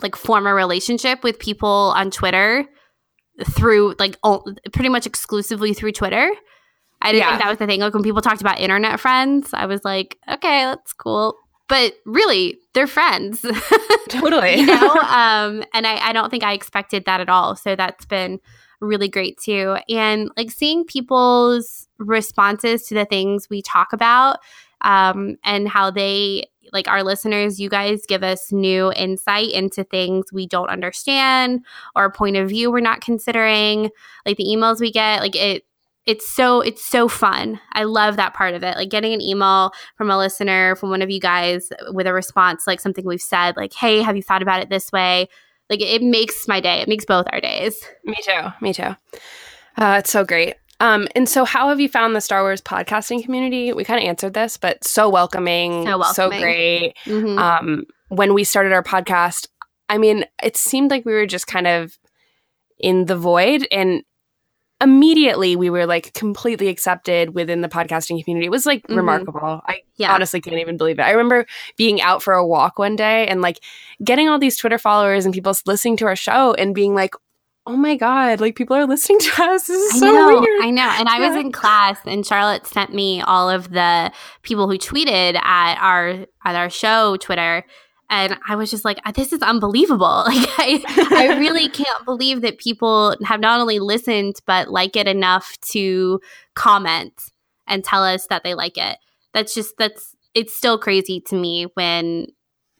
like 0.00 0.14
form 0.16 0.46
a 0.46 0.54
relationship 0.54 1.24
with 1.24 1.38
people 1.40 1.92
on 1.96 2.10
Twitter 2.12 2.64
through 3.50 3.94
like 3.98 4.16
o- 4.22 4.44
pretty 4.72 4.88
much 4.88 5.06
exclusively 5.06 5.74
through 5.74 5.92
Twitter. 5.92 6.30
I 7.02 7.12
didn't 7.12 7.20
Yeah. 7.22 7.30
think 7.30 7.42
that 7.42 7.48
was 7.48 7.58
the 7.58 7.66
thing. 7.66 7.80
Like 7.80 7.94
when 7.94 8.02
people 8.02 8.20
talked 8.20 8.40
about 8.42 8.60
internet 8.60 9.00
friends, 9.00 9.50
I 9.54 9.66
was 9.66 9.84
like, 9.84 10.18
okay, 10.30 10.64
that's 10.64 10.92
cool. 10.92 11.34
But 11.68 11.94
really, 12.06 12.58
they're 12.74 12.86
friends. 12.86 13.40
Totally. 14.08 14.56
you 14.60 14.66
know 14.66 14.90
um 14.94 15.62
and 15.72 15.86
I, 15.86 16.08
I 16.08 16.12
don't 16.12 16.30
think 16.30 16.42
i 16.42 16.52
expected 16.52 17.04
that 17.06 17.20
at 17.20 17.28
all 17.28 17.54
so 17.54 17.76
that's 17.76 18.04
been 18.04 18.40
really 18.80 19.08
great 19.08 19.38
too. 19.38 19.76
And 19.88 20.30
like 20.36 20.50
seeing 20.50 20.84
people's 20.84 21.88
responses 21.98 22.84
to 22.84 22.94
the 22.94 23.04
things 23.04 23.48
we 23.50 23.62
talk 23.62 23.92
about 23.92 24.38
um 24.82 25.36
and 25.44 25.68
how 25.68 25.90
they 25.90 26.42
like 26.72 26.88
our 26.88 27.02
listeners 27.02 27.60
you 27.60 27.68
guys 27.68 28.06
give 28.06 28.22
us 28.22 28.50
new 28.50 28.90
insight 28.96 29.50
into 29.50 29.84
things 29.84 30.32
we 30.32 30.46
don't 30.46 30.70
understand 30.70 31.60
or 31.94 32.06
a 32.06 32.10
point 32.10 32.36
of 32.36 32.48
view 32.48 32.70
we're 32.70 32.80
not 32.80 33.02
considering 33.02 33.90
like 34.24 34.38
the 34.38 34.44
emails 34.44 34.80
we 34.80 34.90
get 34.90 35.20
like 35.20 35.36
it 35.36 35.64
it's 36.06 36.26
so 36.26 36.60
it's 36.60 36.84
so 36.84 37.08
fun. 37.08 37.60
I 37.72 37.84
love 37.84 38.16
that 38.16 38.34
part 38.34 38.54
of 38.54 38.64
it. 38.64 38.76
Like 38.76 38.88
getting 38.88 39.12
an 39.12 39.20
email 39.20 39.72
from 39.96 40.10
a 40.10 40.18
listener 40.18 40.74
from 40.76 40.90
one 40.90 41.02
of 41.02 41.10
you 41.10 41.20
guys 41.20 41.70
with 41.92 42.06
a 42.06 42.12
response 42.12 42.66
like 42.66 42.80
something 42.80 43.04
we've 43.04 43.20
said 43.20 43.56
like 43.56 43.72
hey 43.74 44.02
have 44.02 44.16
you 44.16 44.22
thought 44.22 44.42
about 44.42 44.60
it 44.60 44.70
this 44.70 44.90
way 44.92 45.28
like 45.70 45.80
it 45.80 46.02
makes 46.02 46.46
my 46.48 46.60
day 46.60 46.80
it 46.80 46.88
makes 46.88 47.04
both 47.06 47.26
our 47.32 47.40
days 47.40 47.82
Me 48.04 48.16
too. 48.24 48.40
Me 48.60 48.72
too. 48.74 48.94
Uh, 49.78 49.96
it's 50.00 50.10
so 50.10 50.24
great. 50.24 50.56
Um, 50.80 51.08
and 51.14 51.28
so, 51.28 51.44
how 51.44 51.68
have 51.68 51.78
you 51.78 51.88
found 51.88 52.16
the 52.16 52.20
Star 52.22 52.42
Wars 52.42 52.60
podcasting 52.62 53.22
community? 53.22 53.72
We 53.72 53.84
kind 53.84 54.02
of 54.02 54.08
answered 54.08 54.32
this, 54.34 54.56
but 54.56 54.82
so 54.82 55.08
welcoming, 55.10 55.84
So 55.86 55.98
welcoming. 55.98 56.40
great. 56.40 56.94
Mhm. 57.04 57.38
Um, 57.38 57.84
when 58.08 58.32
we 58.34 58.44
started 58.44 58.72
our 58.72 58.82
podcast, 58.82 59.46
I 59.90 59.98
mean, 59.98 60.24
it 60.42 60.56
seemed 60.56 60.90
like 60.90 61.04
we 61.04 61.12
were 61.12 61.26
just 61.26 61.46
kind 61.46 61.66
of 61.66 61.98
in 62.78 63.04
the 63.06 63.16
void, 63.16 63.66
and 63.70 64.02
immediately 64.80 65.56
we 65.56 65.68
were 65.70 65.86
like 65.86 66.12
completely 66.14 66.68
accepted 66.68 67.34
within 67.34 67.60
the 67.60 67.68
podcasting 67.68 68.22
community. 68.24 68.46
It 68.46 68.50
was 68.50 68.66
like 68.66 68.86
Mhm. 68.86 68.96
remarkable. 68.96 69.60
I 69.66 69.82
yeah 69.96 70.12
honestly 70.14 70.40
can't 70.40 70.58
even 70.58 70.76
believe 70.76 70.98
it. 70.98 71.02
I 71.02 71.10
remember 71.10 71.46
being 71.76 72.00
out 72.00 72.22
for 72.22 72.32
a 72.34 72.46
walk 72.46 72.78
one 72.78 72.96
day 72.96 73.26
and 73.26 73.42
like 73.42 73.60
getting 74.02 74.28
all 74.28 74.38
these 74.38 74.56
Twitter 74.56 74.78
followers 74.78 75.24
and 75.24 75.34
people 75.34 75.52
listening 75.66 75.96
to 75.98 76.06
our 76.06 76.16
show 76.16 76.54
and 76.54 76.74
being 76.74 76.94
like, 76.94 77.14
"Oh 77.66 77.76
my 77.76 77.94
god, 77.96 78.40
like 78.40 78.56
people 78.56 78.74
are 78.76 78.86
listening 78.86 79.18
to 79.20 79.42
us. 79.44 79.66
This 79.66 79.80
is 79.94 80.02
I 80.02 80.06
so 80.06 80.12
know, 80.12 80.40
weird." 80.40 80.62
I 80.62 80.70
know. 80.70 80.90
And 80.98 81.08
I 81.08 81.28
was 81.28 81.36
in 81.36 81.52
class 81.52 81.98
and 82.06 82.24
Charlotte 82.26 82.66
sent 82.66 82.94
me 82.94 83.20
all 83.20 83.50
of 83.50 83.70
the 83.70 84.10
people 84.42 84.66
who 84.68 84.78
tweeted 84.78 85.34
at 85.36 85.78
our 85.80 86.26
at 86.44 86.56
our 86.56 86.70
show 86.70 87.16
Twitter. 87.18 87.64
And 88.10 88.36
I 88.48 88.56
was 88.56 88.70
just 88.70 88.84
like, 88.84 88.98
uh, 89.06 89.12
this 89.12 89.32
is 89.32 89.40
unbelievable. 89.40 90.26
Like 90.30 90.48
I, 90.58 90.84
I 91.12 91.38
really 91.38 91.68
can't 91.68 92.04
believe 92.04 92.42
that 92.42 92.58
people 92.58 93.16
have 93.24 93.40
not 93.40 93.60
only 93.60 93.78
listened 93.78 94.36
but 94.46 94.68
like 94.68 94.96
it 94.96 95.08
enough 95.08 95.56
to 95.72 96.20
comment 96.54 97.30
and 97.66 97.82
tell 97.84 98.04
us 98.04 98.26
that 98.26 98.42
they 98.44 98.54
like 98.54 98.76
it. 98.76 98.98
That's 99.32 99.54
just 99.54 99.74
that's 99.78 100.14
it's 100.34 100.54
still 100.54 100.78
crazy 100.78 101.20
to 101.28 101.34
me 101.34 101.66
when 101.74 102.26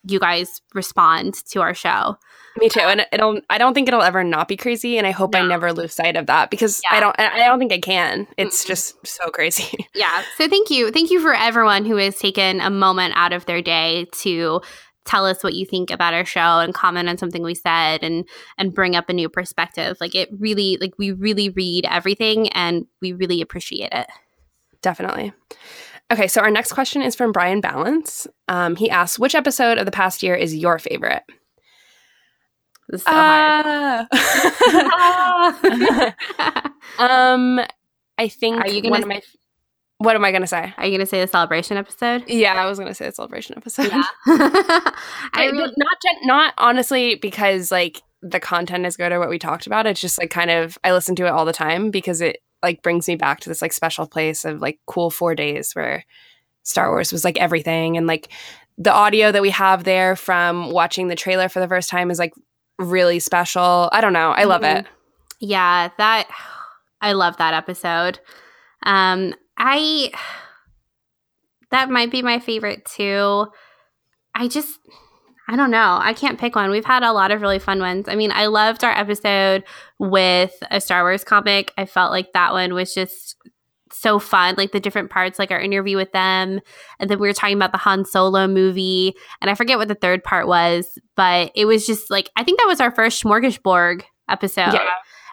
you 0.03 0.19
guys 0.19 0.61
respond 0.73 1.33
to 1.51 1.61
our 1.61 1.73
show. 1.73 2.17
Me 2.57 2.67
too. 2.69 2.81
Um, 2.81 2.89
and 2.89 3.07
it'll 3.11 3.41
I 3.49 3.57
don't 3.57 3.73
think 3.73 3.87
it'll 3.87 4.01
ever 4.01 4.23
not 4.23 4.47
be 4.47 4.57
crazy 4.57 4.97
and 4.97 5.07
I 5.07 5.11
hope 5.11 5.35
I 5.35 5.45
never 5.45 5.71
lose 5.71 5.93
sight 5.93 6.17
of 6.17 6.27
that 6.27 6.49
because 6.49 6.81
I 6.89 6.99
don't 6.99 7.17
I 7.17 7.47
don't 7.47 7.59
think 7.59 7.71
I 7.71 7.79
can. 7.79 8.27
It's 8.37 8.63
Mm-mm. 8.63 8.67
just 8.67 9.07
so 9.07 9.29
crazy. 9.29 9.87
Yeah. 9.95 10.23
So 10.37 10.47
thank 10.47 10.69
you. 10.69 10.91
Thank 10.91 11.11
you 11.11 11.21
for 11.21 11.33
everyone 11.33 11.85
who 11.85 11.97
has 11.97 12.17
taken 12.17 12.59
a 12.59 12.69
moment 12.69 13.13
out 13.15 13.33
of 13.33 13.45
their 13.45 13.61
day 13.61 14.07
to 14.13 14.61
tell 15.05 15.25
us 15.25 15.43
what 15.43 15.53
you 15.53 15.65
think 15.65 15.89
about 15.89 16.13
our 16.13 16.25
show 16.25 16.59
and 16.59 16.73
comment 16.73 17.09
on 17.09 17.17
something 17.17 17.43
we 17.43 17.55
said 17.55 18.03
and 18.03 18.27
and 18.57 18.73
bring 18.73 18.95
up 18.95 19.09
a 19.09 19.13
new 19.13 19.29
perspective. 19.29 19.97
Like 19.99 20.15
it 20.15 20.29
really 20.37 20.77
like 20.79 20.93
we 20.97 21.11
really 21.11 21.49
read 21.49 21.85
everything 21.89 22.49
and 22.49 22.85
we 23.01 23.13
really 23.13 23.41
appreciate 23.41 23.91
it. 23.91 24.07
Definitely. 24.81 25.33
Okay, 26.11 26.27
so 26.27 26.41
our 26.41 26.51
next 26.51 26.73
question 26.73 27.01
is 27.01 27.15
from 27.15 27.31
Brian 27.31 27.61
Balance. 27.61 28.27
Um, 28.49 28.75
he 28.75 28.89
asks, 28.89 29.17
which 29.17 29.33
episode 29.33 29.77
of 29.77 29.85
the 29.85 29.91
past 29.91 30.21
year 30.21 30.35
is 30.35 30.53
your 30.53 30.77
favorite? 30.77 31.23
This 32.89 32.99
is 32.99 33.05
so 33.05 33.11
hard. 33.11 34.07
Ah. 34.11 35.55
um, 36.99 37.61
I 38.17 38.27
think 38.27 38.57
Are 38.57 38.67
you 38.67 38.81
gonna 38.81 38.91
one 38.91 39.03
of 39.03 39.07
my. 39.07 39.21
What 40.03 40.15
am 40.15 40.25
I 40.25 40.31
gonna 40.31 40.47
say? 40.47 40.73
Are 40.77 40.85
you 40.85 40.91
gonna 40.97 41.05
say 41.05 41.21
the 41.21 41.27
celebration 41.27 41.77
episode? 41.77 42.23
Yeah, 42.27 42.53
I 42.55 42.65
was 42.65 42.79
gonna 42.79 42.93
say 42.95 43.05
the 43.05 43.11
celebration 43.11 43.55
episode. 43.57 43.91
Yeah. 43.91 44.03
I 45.33 45.49
really, 45.51 45.71
not 45.77 45.97
not 46.23 46.53
honestly 46.57 47.15
because 47.15 47.71
like 47.71 48.01
the 48.23 48.39
content 48.39 48.85
is 48.85 48.97
good 48.97 49.11
or 49.11 49.19
what 49.19 49.29
we 49.29 49.37
talked 49.39 49.67
about. 49.67 49.85
It's 49.85 50.01
just 50.01 50.19
like 50.19 50.29
kind 50.31 50.49
of 50.51 50.77
I 50.83 50.91
listen 50.91 51.15
to 51.17 51.25
it 51.25 51.29
all 51.31 51.45
the 51.45 51.53
time 51.53 51.91
because 51.91 52.21
it 52.21 52.37
like 52.63 52.81
brings 52.81 53.07
me 53.07 53.15
back 53.15 53.39
to 53.41 53.49
this 53.49 53.61
like 53.61 53.73
special 53.73 54.07
place 54.07 54.43
of 54.45 54.59
like 54.59 54.79
cool 54.87 55.09
four 55.11 55.35
days 55.35 55.73
where 55.73 56.03
Star 56.63 56.89
Wars 56.89 57.11
was 57.11 57.23
like 57.23 57.39
everything 57.39 57.97
and 57.97 58.07
like 58.07 58.29
the 58.77 58.91
audio 58.93 59.31
that 59.31 59.41
we 59.41 59.49
have 59.51 59.83
there 59.83 60.15
from 60.15 60.71
watching 60.71 61.07
the 61.07 61.15
trailer 61.15 61.47
for 61.49 61.59
the 61.59 61.67
first 61.67 61.89
time 61.89 62.09
is 62.09 62.17
like 62.19 62.33
really 62.79 63.19
special. 63.19 63.89
I 63.91 64.01
don't 64.01 64.13
know. 64.13 64.31
I 64.31 64.45
love 64.45 64.61
Mhm. 64.61 64.79
it. 64.79 64.87
Yeah, 65.39 65.89
that 65.97 66.27
I 67.01 67.13
love 67.13 67.37
that 67.37 67.53
episode. 67.53 68.19
Um 68.83 69.33
I 69.57 70.11
that 71.71 71.89
might 71.89 72.11
be 72.11 72.21
my 72.21 72.39
favorite 72.39 72.85
too. 72.85 73.47
I 74.35 74.47
just 74.47 74.79
I 75.49 75.55
don't 75.55 75.71
know. 75.71 75.97
I 76.01 76.13
can't 76.13 76.39
pick 76.39 76.55
one. 76.55 76.69
We've 76.69 76.85
had 76.85 77.03
a 77.03 77.11
lot 77.11 77.31
of 77.31 77.41
really 77.41 77.59
fun 77.59 77.79
ones. 77.79 78.07
I 78.07 78.15
mean, 78.15 78.31
I 78.31 78.45
loved 78.45 78.83
our 78.83 78.91
episode 78.97 79.63
with 79.99 80.53
a 80.71 80.79
Star 80.79 81.03
Wars 81.03 81.23
comic. 81.23 81.73
I 81.77 81.85
felt 81.85 82.11
like 82.11 82.31
that 82.33 82.53
one 82.53 82.73
was 82.73 82.93
just 82.93 83.35
so 83.91 84.19
fun, 84.19 84.55
like 84.57 84.71
the 84.71 84.79
different 84.79 85.09
parts, 85.09 85.37
like 85.37 85.51
our 85.51 85.59
interview 85.59 85.97
with 85.97 86.11
them. 86.13 86.61
And 86.99 87.09
then 87.09 87.19
we 87.19 87.27
were 87.27 87.33
talking 87.33 87.57
about 87.57 87.73
the 87.73 87.77
Han 87.79 88.05
Solo 88.05 88.47
movie. 88.47 89.13
And 89.41 89.49
I 89.51 89.55
forget 89.55 89.77
what 89.77 89.89
the 89.89 89.95
third 89.95 90.23
part 90.23 90.47
was, 90.47 90.97
but 91.17 91.51
it 91.55 91.65
was 91.65 91.85
just 91.85 92.09
like, 92.09 92.29
I 92.37 92.45
think 92.45 92.59
that 92.59 92.67
was 92.67 92.79
our 92.79 92.91
first 92.91 93.21
Smorgasborg 93.21 94.03
episode. 94.29 94.73
Yeah. 94.73 94.87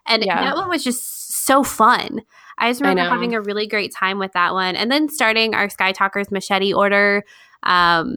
And 0.09 0.25
Yeah. 0.25 0.43
that 0.43 0.57
one 0.57 0.69
was 0.69 0.83
just 0.83 1.45
so 1.47 1.63
fun. 1.63 2.23
I 2.59 2.71
just 2.71 2.81
remember 2.81 3.05
know. 3.05 3.11
having 3.11 3.35
a 3.35 3.41
really 3.41 3.67
great 3.67 3.95
time 3.95 4.19
with 4.19 4.33
that 4.33 4.53
one. 4.53 4.77
And 4.77 4.91
then 4.91 5.09
starting 5.09 5.55
our 5.55 5.69
Sky 5.69 5.93
Talkers 5.93 6.31
machete 6.31 6.73
order. 6.75 7.25
Um, 7.63 8.17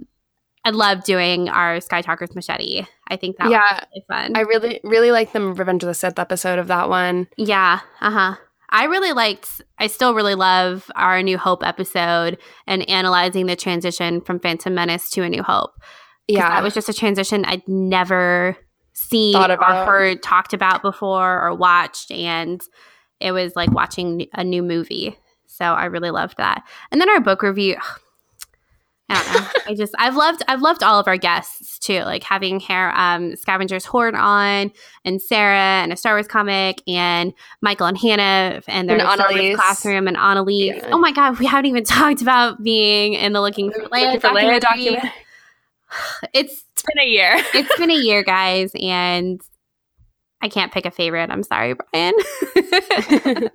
I 0.63 0.69
love 0.71 1.03
doing 1.03 1.49
our 1.49 1.79
Sky 1.81 2.01
Talkers 2.01 2.35
machete. 2.35 2.85
I 3.07 3.15
think 3.17 3.37
that 3.37 3.49
Yeah. 3.49 3.61
was 3.61 3.81
really 3.93 4.05
fun. 4.07 4.37
I 4.37 4.41
really, 4.41 4.79
really 4.83 5.11
like 5.11 5.31
the 5.33 5.41
Revenge 5.41 5.83
of 5.83 5.87
the 5.87 5.93
Sith 5.93 6.19
episode 6.19 6.59
of 6.59 6.67
that 6.67 6.89
one. 6.89 7.27
yeah. 7.37 7.79
Uh 7.99 8.11
huh. 8.11 8.35
I 8.73 8.85
really 8.85 9.11
liked, 9.11 9.61
I 9.79 9.87
still 9.87 10.13
really 10.13 10.35
love 10.35 10.89
our 10.95 11.21
New 11.21 11.37
Hope 11.37 11.61
episode 11.65 12.37
and 12.67 12.87
analyzing 12.89 13.45
the 13.47 13.57
transition 13.57 14.21
from 14.21 14.39
Phantom 14.39 14.73
Menace 14.73 15.09
to 15.11 15.23
A 15.23 15.29
New 15.29 15.43
Hope. 15.43 15.71
Yeah. 16.27 16.47
That 16.47 16.63
was 16.63 16.73
just 16.73 16.87
a 16.87 16.93
transition 16.93 17.43
I'd 17.43 17.67
never 17.67 18.55
seen 18.93 19.33
Thought 19.33 19.51
or 19.51 19.57
heard 19.57 20.23
talked 20.23 20.53
about 20.53 20.81
before 20.83 21.41
or 21.45 21.53
watched. 21.53 22.11
And 22.11 22.61
it 23.21 23.31
was 23.31 23.55
like 23.55 23.71
watching 23.71 24.27
a 24.33 24.43
new 24.43 24.63
movie. 24.63 25.17
So 25.47 25.65
I 25.65 25.85
really 25.85 26.11
loved 26.11 26.37
that. 26.37 26.63
And 26.91 26.99
then 27.01 27.09
our 27.09 27.19
book 27.21 27.43
review. 27.43 27.75
I 29.09 29.21
don't 29.23 29.33
know. 29.43 29.49
I 29.67 29.75
just 29.75 29.93
I've 29.99 30.15
loved 30.15 30.41
I've 30.47 30.61
loved 30.61 30.83
all 30.83 30.97
of 30.97 31.05
our 31.07 31.17
guests 31.17 31.77
too, 31.79 31.99
like 32.03 32.23
having 32.23 32.61
hair 32.61 32.97
um 32.97 33.35
Scavengers 33.35 33.83
Hoard 33.85 34.15
on 34.15 34.71
and 35.03 35.21
Sarah 35.21 35.57
and 35.83 35.91
a 35.91 35.97
Star 35.97 36.13
Wars 36.13 36.29
comic 36.29 36.81
and 36.87 37.33
Michael 37.61 37.87
and 37.87 37.97
Hannah 37.97 38.61
and 38.69 38.87
their 38.89 38.97
And 38.97 39.11
Star 39.11 39.29
Wars 39.33 39.55
classroom 39.57 40.07
and 40.07 40.15
Annalise. 40.15 40.75
Yeah. 40.77 40.89
Oh 40.93 40.97
my 40.97 41.11
god, 41.11 41.39
we 41.39 41.45
haven't 41.45 41.65
even 41.65 41.83
talked 41.85 42.21
about 42.21 42.63
being 42.63 43.13
in 43.13 43.33
the 43.33 43.41
Looking 43.41 43.71
for 43.73 43.81
for 43.81 43.89
documentary. 43.89 44.59
document. 44.59 45.03
It's 46.33 46.63
It's 46.73 46.83
been 46.83 47.03
a 47.03 47.07
year. 47.09 47.33
it's 47.53 47.77
been 47.77 47.91
a 47.91 47.95
year, 47.95 48.23
guys, 48.23 48.71
and 48.81 49.41
I 50.41 50.49
can't 50.49 50.71
pick 50.71 50.85
a 50.85 50.91
favorite. 50.91 51.29
I'm 51.29 51.43
sorry, 51.43 51.75
Brian. 51.91 52.13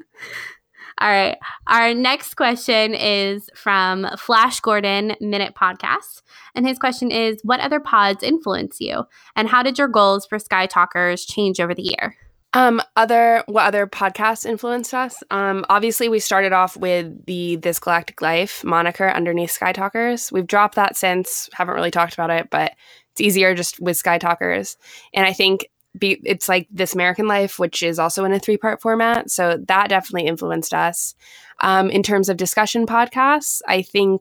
All 0.99 1.11
right. 1.11 1.37
Our 1.67 1.93
next 1.93 2.35
question 2.35 2.95
is 2.95 3.51
from 3.55 4.07
Flash 4.17 4.61
Gordon 4.61 5.15
Minute 5.21 5.55
Podcast. 5.55 6.23
And 6.55 6.67
his 6.67 6.79
question 6.79 7.11
is 7.11 7.41
What 7.43 7.61
other 7.61 7.81
pods 7.81 8.23
influence 8.23 8.81
you? 8.81 9.05
And 9.35 9.49
how 9.49 9.63
did 9.63 9.79
your 9.79 9.89
goals 9.89 10.27
for 10.27 10.39
Sky 10.39 10.67
Talkers 10.67 11.27
change 11.27 11.61
over 11.61 11.75
the 11.75 11.83
year? 11.83 12.17
Um, 12.55 12.81
other 12.97 13.45
what 13.47 13.67
other 13.67 13.87
podcasts 13.87 14.47
influenced 14.47 14.95
us? 14.95 15.23
Um, 15.31 15.67
obviously 15.69 16.09
we 16.09 16.19
started 16.19 16.55
off 16.55 16.75
with 16.75 17.27
the 17.27 17.57
This 17.57 17.79
Galactic 17.79 18.23
Life 18.23 18.65
moniker 18.65 19.11
underneath 19.11 19.51
Sky 19.51 19.73
Talkers. 19.73 20.33
We've 20.33 20.47
dropped 20.47 20.77
that 20.77 20.97
since, 20.97 21.51
haven't 21.53 21.75
really 21.75 21.91
talked 21.91 22.15
about 22.15 22.31
it, 22.31 22.49
but 22.49 22.73
it's 23.13 23.21
easier 23.21 23.55
just 23.55 23.79
with 23.81 23.99
Sky 23.99 24.17
Talkers. 24.17 24.79
And 25.13 25.27
I 25.27 25.35
think 25.35 25.69
be, 25.99 26.21
it's 26.25 26.49
like 26.49 26.67
This 26.71 26.95
American 26.95 27.27
Life, 27.29 27.59
which 27.59 27.83
is 27.83 27.99
also 27.99 28.25
in 28.25 28.33
a 28.33 28.39
three 28.39 28.57
part 28.57 28.81
format. 28.81 29.31
So 29.31 29.59
that 29.69 29.89
definitely 29.89 30.29
influenced 30.29 30.73
us. 30.75 31.15
Um, 31.61 31.91
in 31.91 32.03
terms 32.03 32.29
of 32.29 32.37
discussion 32.37 32.87
podcasts, 32.87 33.63
I 33.67 33.83
think 33.83 34.21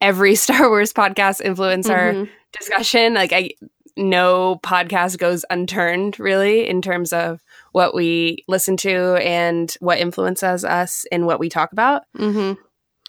every 0.00 0.34
Star 0.36 0.68
Wars 0.68 0.92
podcast 0.92 1.40
influenced 1.40 1.90
our 1.90 2.12
Mhm. 2.14 2.28
discussion. 2.58 3.14
Like 3.14 3.32
I 3.32 3.50
no 3.96 4.58
podcast 4.62 5.18
goes 5.18 5.44
unturned 5.50 6.18
really 6.18 6.66
in 6.66 6.80
terms 6.80 7.12
of 7.12 7.40
what 7.72 7.94
we 7.94 8.44
listen 8.48 8.76
to 8.78 9.16
and 9.16 9.74
what 9.80 9.98
influences 9.98 10.64
us 10.64 11.04
in 11.12 11.26
what 11.26 11.38
we 11.40 11.48
talk 11.48 11.72
about. 11.72 12.02
Mhm. 12.16 12.56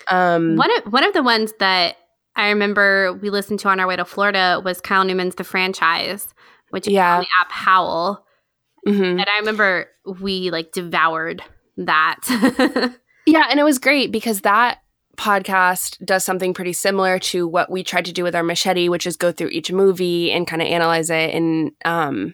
Um 0.09 0.55
One 0.57 0.75
of 0.77 0.91
one 0.91 1.03
of 1.03 1.13
the 1.13 1.23
ones 1.23 1.53
that 1.59 1.95
I 2.35 2.49
remember 2.49 3.13
we 3.13 3.29
listened 3.29 3.59
to 3.61 3.69
on 3.69 3.79
our 3.79 3.87
way 3.87 3.95
to 3.95 4.05
Florida 4.05 4.61
was 4.63 4.81
Kyle 4.81 5.03
Newman's 5.03 5.35
The 5.35 5.43
Franchise, 5.43 6.27
which 6.71 6.87
is 6.87 6.93
Yeah. 6.93 7.15
on 7.17 7.21
the 7.21 7.27
app 7.39 7.51
Howl. 7.51 8.25
mhm. 8.87 9.11
And 9.19 9.25
I 9.29 9.37
remember 9.39 9.87
we 10.19 10.49
like 10.51 10.71
devoured 10.71 11.41
that. 11.77 12.17
Yeah, 13.27 13.43
and 13.51 13.59
it 13.59 13.63
was 13.63 13.77
great 13.77 14.11
because 14.11 14.41
that 14.41 14.79
podcast 15.15 16.03
does 16.03 16.25
something 16.25 16.55
pretty 16.55 16.73
similar 16.73 17.19
to 17.19 17.47
what 17.47 17.69
we 17.69 17.83
tried 17.83 18.05
to 18.05 18.11
do 18.11 18.23
with 18.23 18.35
our 18.35 18.41
machete, 18.43 18.89
which 18.89 19.05
is 19.05 19.15
go 19.15 19.31
through 19.31 19.49
each 19.49 19.71
movie 19.71 20.31
and 20.31 20.47
kind 20.47 20.59
of 20.61 20.67
analyze 20.67 21.11
it 21.11 21.33
and 21.35 21.71
um 21.85 22.33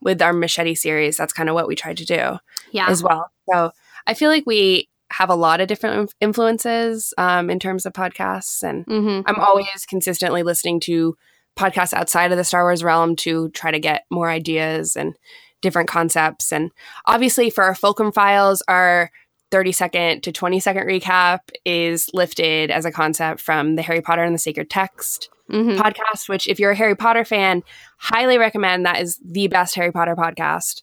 with 0.00 0.22
our 0.22 0.32
machete 0.32 0.76
series, 0.76 1.16
that's 1.16 1.32
kind 1.32 1.48
of 1.48 1.56
what 1.56 1.66
we 1.66 1.74
tried 1.74 1.96
to 1.96 2.04
do. 2.04 2.38
yeah. 2.70 2.86
as 2.88 3.02
well. 3.02 3.32
So 3.50 3.72
I 4.06 4.14
feel 4.14 4.30
like 4.30 4.44
we 4.46 4.88
have 5.10 5.28
a 5.28 5.34
lot 5.34 5.60
of 5.60 5.66
different 5.66 6.14
influences 6.20 7.12
um, 7.18 7.50
in 7.50 7.58
terms 7.58 7.84
of 7.84 7.92
podcasts, 7.94 8.62
and 8.62 8.84
hmm 8.84 9.22
I'm 9.26 9.40
always 9.40 9.86
consistently 9.88 10.44
listening 10.44 10.78
to 10.80 11.16
podcasts 11.58 11.92
outside 11.92 12.30
of 12.32 12.38
the 12.38 12.44
Star 12.44 12.64
Wars 12.64 12.84
realm 12.84 13.16
to 13.16 13.48
try 13.50 13.70
to 13.70 13.78
get 13.78 14.04
more 14.10 14.30
ideas 14.30 14.96
and 14.96 15.14
different 15.60 15.88
concepts. 15.88 16.52
And 16.52 16.70
obviously, 17.06 17.50
for 17.50 17.64
our 17.64 17.74
Fulcrum 17.74 18.12
Files, 18.12 18.62
our 18.68 19.10
30 19.50 19.72
second 19.72 20.22
to 20.22 20.32
20 20.32 20.60
second 20.60 20.86
recap 20.86 21.40
is 21.64 22.10
lifted 22.12 22.70
as 22.70 22.84
a 22.84 22.92
concept 22.92 23.40
from 23.40 23.76
the 23.76 23.82
Harry 23.82 24.00
Potter 24.00 24.22
and 24.22 24.34
the 24.34 24.38
Sacred 24.38 24.70
Text 24.70 25.30
hmm 25.50 25.76
podcast, 25.78 26.28
which, 26.28 26.46
if 26.46 26.60
you're 26.60 26.72
a 26.72 26.76
Harry 26.76 26.94
Potter 26.94 27.24
fan, 27.24 27.62
highly 27.96 28.36
recommend. 28.36 28.84
That 28.84 29.00
is 29.00 29.18
the 29.24 29.48
best 29.48 29.74
Harry 29.74 29.90
Potter 29.90 30.14
podcast. 30.14 30.82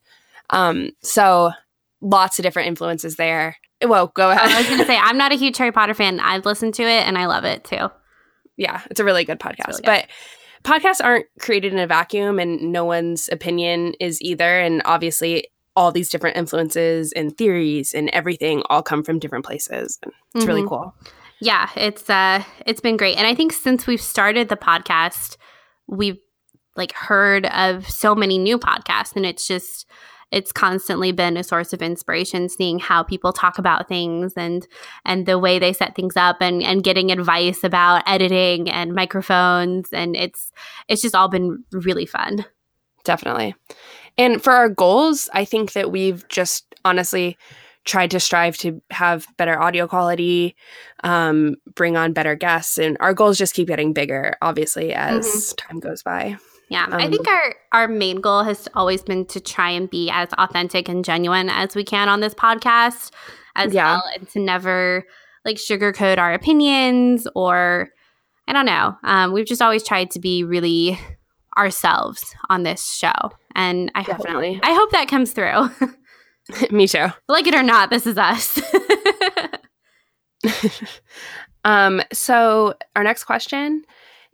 Um, 0.49 0.89
so 1.03 1.51
lots 2.01 2.39
of 2.39 2.43
different 2.43 2.67
influences 2.69 3.15
there. 3.15 3.57
Well, 3.85 4.07
go 4.07 4.31
ahead. 4.31 4.51
I 4.51 4.57
was 4.57 4.67
going 4.67 4.79
to 4.79 4.85
say, 4.85 4.97
I'm 4.97 5.17
not 5.17 5.31
a 5.31 5.35
huge 5.43 5.57
Harry 5.57 5.71
Potter 5.71 5.93
fan. 5.93 6.19
I've 6.19 6.45
listened 6.45 6.73
to 6.75 6.83
it 6.83 7.05
and 7.07 7.17
I 7.17 7.27
love 7.27 7.43
it 7.43 7.63
too. 7.63 7.89
yeah, 8.57 8.81
it's 8.89 8.99
a 8.99 9.03
really 9.03 9.23
good 9.23 9.39
podcast. 9.39 9.67
really 9.67 9.81
good. 9.81 9.85
But 9.85 10.07
podcasts 10.65 11.03
aren't 11.03 11.27
created 11.39 11.71
in 11.71 11.79
a 11.79 11.87
vacuum, 11.87 12.39
and 12.39 12.59
no 12.71 12.83
one's 12.83 13.29
opinion 13.31 13.93
is 13.99 14.21
either. 14.21 14.59
And 14.59 14.81
obviously, 14.85 15.47
all 15.77 15.91
these 15.91 16.09
different 16.09 16.37
influences 16.37 17.11
and 17.13 17.37
theories 17.37 17.93
and 17.93 18.09
everything 18.09 18.63
all 18.69 18.81
come 18.81 19.03
from 19.03 19.19
different 19.19 19.45
places. 19.45 19.99
And 20.03 20.11
it's 20.33 20.45
really 20.45 20.61
Mhm. 20.63 20.69
cool. 20.69 20.95
Yeah, 21.41 21.69
it's 21.75 22.09
uh 22.09 22.43
it's 22.65 22.79
been 22.79 22.95
great. 22.97 23.17
And 23.17 23.27
I 23.27 23.35
think 23.35 23.51
since 23.51 23.85
we've 23.85 24.01
started 24.01 24.47
the 24.49 24.55
podcast, 24.55 25.35
we've 25.87 26.17
like 26.77 26.93
heard 26.93 27.45
of 27.47 27.89
so 27.89 28.15
many 28.15 28.37
new 28.37 28.57
podcasts 28.57 29.15
and 29.17 29.25
it's 29.25 29.45
just 29.47 29.85
it's 30.35 30.51
constantly 30.51 31.13
been 31.13 31.37
a 31.37 31.43
source 31.43 31.71
of 31.71 31.81
inspiration 31.81 32.49
seeing 32.49 32.77
how 32.77 33.01
people 33.01 33.31
talk 33.31 33.57
about 33.57 33.87
things 33.87 34.33
and 34.35 34.67
and 35.05 35.25
the 35.25 35.39
way 35.39 35.57
they 35.57 35.71
set 35.71 35.95
things 35.95 36.17
up 36.17 36.37
and 36.41 36.61
and 36.61 36.83
getting 36.83 37.09
advice 37.09 37.63
about 37.63 38.03
editing 38.05 38.69
and 38.69 38.93
microphones 38.93 39.89
and 39.93 40.15
it's 40.15 40.51
it's 40.89 41.01
just 41.01 41.15
all 41.15 41.29
been 41.29 41.63
really 41.71 42.05
fun. 42.05 42.45
Definitely. 43.05 43.55
And 44.17 44.43
for 44.43 44.51
our 44.51 44.69
goals, 44.69 45.29
I 45.33 45.45
think 45.45 45.73
that 45.73 45.89
we've 45.91 46.27
just 46.27 46.75
honestly 46.83 47.37
tried 47.85 48.11
to 48.11 48.19
strive 48.19 48.57
to 48.57 48.81
have 48.89 49.27
better 49.37 49.61
audio 49.61 49.87
quality, 49.87 50.55
um, 51.03 51.55
bring 51.75 51.95
on 51.95 52.13
better 52.13 52.35
guests, 52.35 52.77
and 52.77 52.97
our 52.99 53.13
goals 53.13 53.37
just 53.37 53.53
keep 53.53 53.67
getting 53.67 53.93
bigger, 53.93 54.35
obviously, 54.41 54.93
as 54.93 55.53
time 55.53 55.79
goes 55.79 56.01
by. 56.01 56.37
Yeah, 56.69 56.87
I 56.89 57.05
Um, 57.05 57.11
think 57.11 57.27
our 57.27 57.55
our 57.73 57.87
main 57.87 58.21
goal 58.21 58.43
has 58.43 58.67
always 58.73 59.03
been 59.03 59.25
to 59.27 59.39
try 59.39 59.69
and 59.69 59.89
be 59.89 60.09
as 60.11 60.29
authentic 60.37 60.89
and 60.89 61.05
genuine 61.05 61.49
as 61.49 61.75
we 61.75 61.83
can 61.83 62.09
on 62.09 62.19
this 62.21 62.33
podcast, 62.33 63.11
as 63.55 63.73
Yeah. 63.73 63.93
well, 63.95 64.03
and 64.15 64.27
to 64.29 64.39
never 64.39 65.03
like 65.45 65.57
sugarcoat 65.57 66.17
our 66.17 66.33
opinions 66.33 67.27
or 67.35 67.89
I 68.47 68.53
don't 68.53 68.65
know. 68.65 68.95
Um, 69.03 69.31
we've 69.33 69.45
just 69.45 69.61
always 69.61 69.83
tried 69.83 70.11
to 70.11 70.19
be 70.19 70.43
really 70.43 70.99
ourselves 71.57 72.35
on 72.49 72.63
this 72.63 72.93
show, 72.93 73.11
and 73.55 73.91
I 73.95 74.01
hope 74.01 74.17
Definitely. 74.17 74.59
I 74.63 74.73
hope 74.73 74.91
that 74.91 75.07
comes 75.07 75.31
through. 75.33 75.69
Me 76.71 76.87
too. 76.87 77.07
like 77.27 77.47
it 77.47 77.55
or 77.55 77.63
not, 77.63 77.89
this 77.89 78.05
is 78.07 78.17
us. 78.17 78.59
Um, 81.63 82.03
so 82.13 82.75
our 82.95 83.03
next 83.03 83.23
question 83.23 83.83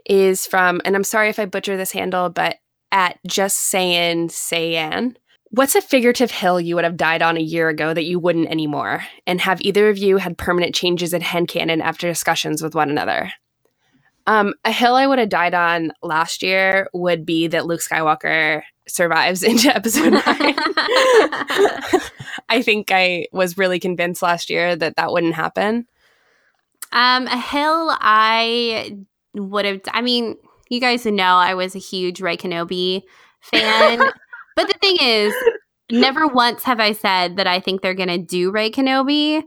is 0.05 0.45
from, 0.45 0.81
and 0.85 0.95
I'm 0.95 1.03
sorry 1.03 1.29
if 1.29 1.39
I 1.39 1.45
butcher 1.45 1.77
this 1.77 1.91
handle, 1.91 2.29
but 2.29 2.57
at 2.91 3.19
just 3.25 3.57
saying 3.57 4.29
sayan. 4.29 5.15
What's 5.49 5.75
a 5.75 5.81
figurative 5.81 6.31
hill 6.31 6.61
you 6.61 6.75
would 6.75 6.85
have 6.85 6.95
died 6.95 7.21
on 7.21 7.35
a 7.35 7.41
year 7.41 7.67
ago 7.67 7.93
that 7.93 8.05
you 8.05 8.19
wouldn't 8.19 8.49
anymore? 8.49 9.03
And 9.27 9.41
have 9.41 9.61
either 9.61 9.89
of 9.89 9.97
you 9.97 10.17
had 10.17 10.37
permanent 10.37 10.73
changes 10.73 11.13
in 11.13 11.21
headcanon 11.21 11.81
after 11.81 12.07
discussions 12.07 12.61
with 12.61 12.73
one 12.73 12.89
another? 12.89 13.31
Um, 14.27 14.53
a 14.63 14.71
hill 14.71 14.95
I 14.95 15.07
would 15.07 15.19
have 15.19 15.29
died 15.29 15.53
on 15.53 15.91
last 16.01 16.41
year 16.41 16.87
would 16.93 17.25
be 17.25 17.47
that 17.47 17.65
Luke 17.65 17.81
Skywalker 17.81 18.61
survives 18.87 19.43
into 19.43 19.75
episode 19.75 20.11
nine. 20.25 20.55
I 22.49 22.61
think 22.61 22.91
I 22.91 23.27
was 23.31 23.57
really 23.57 23.79
convinced 23.79 24.21
last 24.21 24.49
year 24.49 24.75
that 24.75 24.95
that 24.97 25.11
wouldn't 25.11 25.35
happen. 25.35 25.87
Um, 26.93 27.27
a 27.27 27.39
hill 27.39 27.95
I 27.99 28.97
would 29.33 29.65
have. 29.65 29.81
I 29.91 30.01
mean, 30.01 30.35
you 30.69 30.79
guys 30.79 31.05
know 31.05 31.23
I 31.23 31.53
was 31.53 31.75
a 31.75 31.79
huge 31.79 32.21
Rey 32.21 32.37
Kenobi 32.37 33.03
fan, 33.41 33.99
but 34.55 34.67
the 34.67 34.77
thing 34.81 34.97
is, 35.01 35.33
never 35.91 36.27
once 36.27 36.63
have 36.63 36.79
I 36.79 36.93
said 36.93 37.37
that 37.37 37.47
I 37.47 37.59
think 37.59 37.81
they're 37.81 37.93
gonna 37.93 38.17
do 38.17 38.51
Rey 38.51 38.71
Kenobi. 38.71 39.43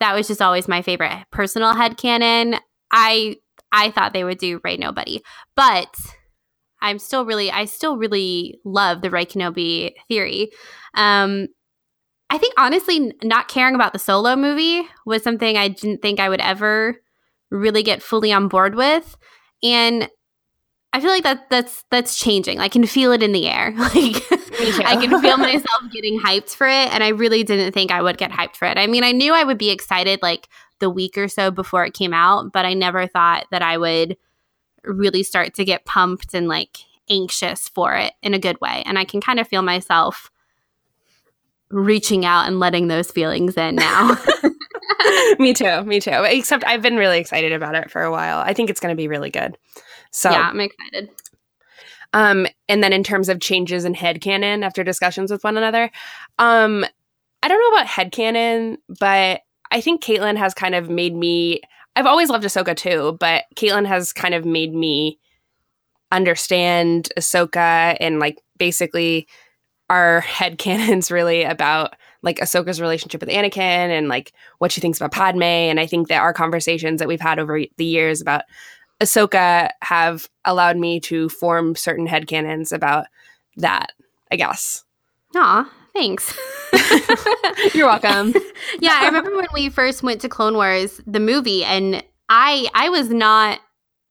That 0.00 0.14
was 0.14 0.28
just 0.28 0.40
always 0.40 0.68
my 0.68 0.82
favorite 0.82 1.24
personal 1.30 1.74
head 1.74 1.96
canon. 1.96 2.56
I 2.90 3.36
I 3.72 3.90
thought 3.90 4.12
they 4.12 4.24
would 4.24 4.38
do 4.38 4.60
Rey 4.64 4.76
Nobody, 4.76 5.22
but 5.54 5.94
I'm 6.80 6.98
still 6.98 7.24
really 7.24 7.50
I 7.50 7.66
still 7.66 7.96
really 7.96 8.58
love 8.64 9.02
the 9.02 9.10
Rey 9.10 9.26
Kenobi 9.26 9.92
theory. 10.08 10.50
Um, 10.94 11.48
I 12.30 12.38
think 12.38 12.54
honestly, 12.56 13.12
not 13.22 13.48
caring 13.48 13.74
about 13.74 13.92
the 13.92 13.98
solo 13.98 14.36
movie 14.36 14.88
was 15.04 15.22
something 15.22 15.56
I 15.56 15.68
didn't 15.68 16.00
think 16.00 16.20
I 16.20 16.28
would 16.28 16.40
ever 16.40 16.96
really 17.50 17.82
get 17.82 18.02
fully 18.02 18.32
on 18.32 18.48
board 18.48 18.76
with, 18.76 19.16
and 19.62 20.08
I 20.92 21.00
feel 21.00 21.10
like 21.10 21.22
that 21.22 21.48
that's 21.50 21.84
that's 21.90 22.18
changing. 22.18 22.58
I 22.58 22.68
can 22.68 22.84
feel 22.86 23.12
it 23.12 23.22
in 23.22 23.32
the 23.32 23.48
air. 23.48 23.74
Like 24.60 24.84
I 24.84 24.96
can 24.96 25.20
feel 25.22 25.36
myself 25.38 25.90
getting 25.90 26.20
hyped 26.20 26.50
for 26.50 26.66
it, 26.66 26.92
and 26.92 27.02
I 27.02 27.08
really 27.08 27.42
didn't 27.42 27.72
think 27.72 27.90
I 27.90 28.02
would 28.02 28.18
get 28.18 28.30
hyped 28.30 28.56
for 28.56 28.66
it. 28.66 28.76
I 28.76 28.86
mean, 28.86 29.04
I 29.04 29.12
knew 29.12 29.32
I 29.32 29.42
would 29.42 29.56
be 29.56 29.70
excited 29.70 30.20
like 30.20 30.48
the 30.80 30.90
week 30.90 31.16
or 31.16 31.28
so 31.28 31.50
before 31.50 31.84
it 31.84 31.94
came 31.94 32.12
out, 32.12 32.52
but 32.52 32.66
I 32.66 32.74
never 32.74 33.06
thought 33.06 33.46
that 33.50 33.62
I 33.62 33.78
would 33.78 34.18
really 34.84 35.22
start 35.22 35.54
to 35.54 35.64
get 35.64 35.86
pumped 35.86 36.34
and 36.34 36.46
like 36.46 36.78
anxious 37.08 37.68
for 37.68 37.94
it 37.94 38.12
in 38.22 38.34
a 38.34 38.38
good 38.38 38.60
way. 38.60 38.82
And 38.86 38.98
I 38.98 39.04
can 39.04 39.20
kind 39.20 39.40
of 39.40 39.48
feel 39.48 39.62
myself 39.62 40.30
reaching 41.70 42.24
out 42.24 42.46
and 42.46 42.58
letting 42.58 42.88
those 42.88 43.10
feelings 43.10 43.56
in 43.56 43.76
now. 43.76 44.16
me 45.38 45.52
too. 45.52 45.82
Me 45.84 46.00
too. 46.00 46.24
Except 46.24 46.64
I've 46.64 46.82
been 46.82 46.96
really 46.96 47.18
excited 47.18 47.52
about 47.52 47.74
it 47.74 47.90
for 47.90 48.02
a 48.02 48.10
while. 48.10 48.38
I 48.38 48.52
think 48.52 48.70
it's 48.70 48.80
going 48.80 48.92
to 48.92 48.96
be 48.96 49.08
really 49.08 49.30
good. 49.30 49.56
So 50.10 50.30
yeah, 50.30 50.50
I'm 50.50 50.60
excited. 50.60 51.10
Um, 52.12 52.46
and 52.68 52.82
then 52.82 52.92
in 52.92 53.04
terms 53.04 53.28
of 53.28 53.40
changes 53.40 53.84
in 53.84 53.94
headcanon 53.94 54.64
after 54.64 54.82
discussions 54.82 55.30
with 55.30 55.44
one 55.44 55.56
another, 55.56 55.90
um, 56.38 56.84
I 57.42 57.48
don't 57.48 57.60
know 57.60 57.76
about 57.76 57.86
head 57.86 58.12
headcanon, 58.12 58.78
but 58.98 59.42
I 59.70 59.80
think 59.80 60.02
Caitlin 60.02 60.36
has 60.36 60.52
kind 60.52 60.74
of 60.74 60.90
made 60.90 61.14
me 61.14 61.60
I've 61.96 62.06
always 62.06 62.30
loved 62.30 62.44
Ahsoka 62.44 62.76
too, 62.76 63.16
but 63.18 63.44
Caitlin 63.56 63.86
has 63.86 64.12
kind 64.12 64.34
of 64.34 64.44
made 64.44 64.72
me 64.72 65.18
understand 66.12 67.08
Ahsoka 67.18 67.96
and 68.00 68.18
like 68.18 68.38
basically 68.58 69.26
our 69.88 70.22
headcanons 70.26 71.10
really 71.10 71.42
about 71.42 71.94
like 72.22 72.38
Ahsoka's 72.38 72.80
relationship 72.80 73.20
with 73.20 73.30
Anakin 73.30 73.56
and 73.58 74.08
like 74.08 74.32
what 74.58 74.72
she 74.72 74.80
thinks 74.80 74.98
about 74.98 75.12
Padme. 75.12 75.42
And 75.42 75.80
I 75.80 75.86
think 75.86 76.08
that 76.08 76.20
our 76.20 76.32
conversations 76.32 76.98
that 76.98 77.08
we've 77.08 77.20
had 77.20 77.38
over 77.38 77.60
the 77.76 77.84
years 77.84 78.20
about 78.20 78.42
Ahsoka 79.00 79.70
have 79.82 80.28
allowed 80.44 80.76
me 80.76 81.00
to 81.00 81.28
form 81.28 81.74
certain 81.74 82.06
headcanons 82.06 82.72
about 82.72 83.06
that, 83.56 83.92
I 84.30 84.36
guess. 84.36 84.84
Aw, 85.34 85.70
thanks. 85.94 86.38
You're 87.74 87.86
welcome. 87.86 88.34
yeah, 88.80 88.98
I 89.00 89.06
remember 89.06 89.34
when 89.36 89.46
we 89.54 89.70
first 89.70 90.02
went 90.02 90.20
to 90.20 90.28
Clone 90.28 90.54
Wars, 90.54 91.00
the 91.06 91.20
movie, 91.20 91.64
and 91.64 92.02
I 92.28 92.68
I 92.74 92.88
was 92.90 93.10
not 93.10 93.60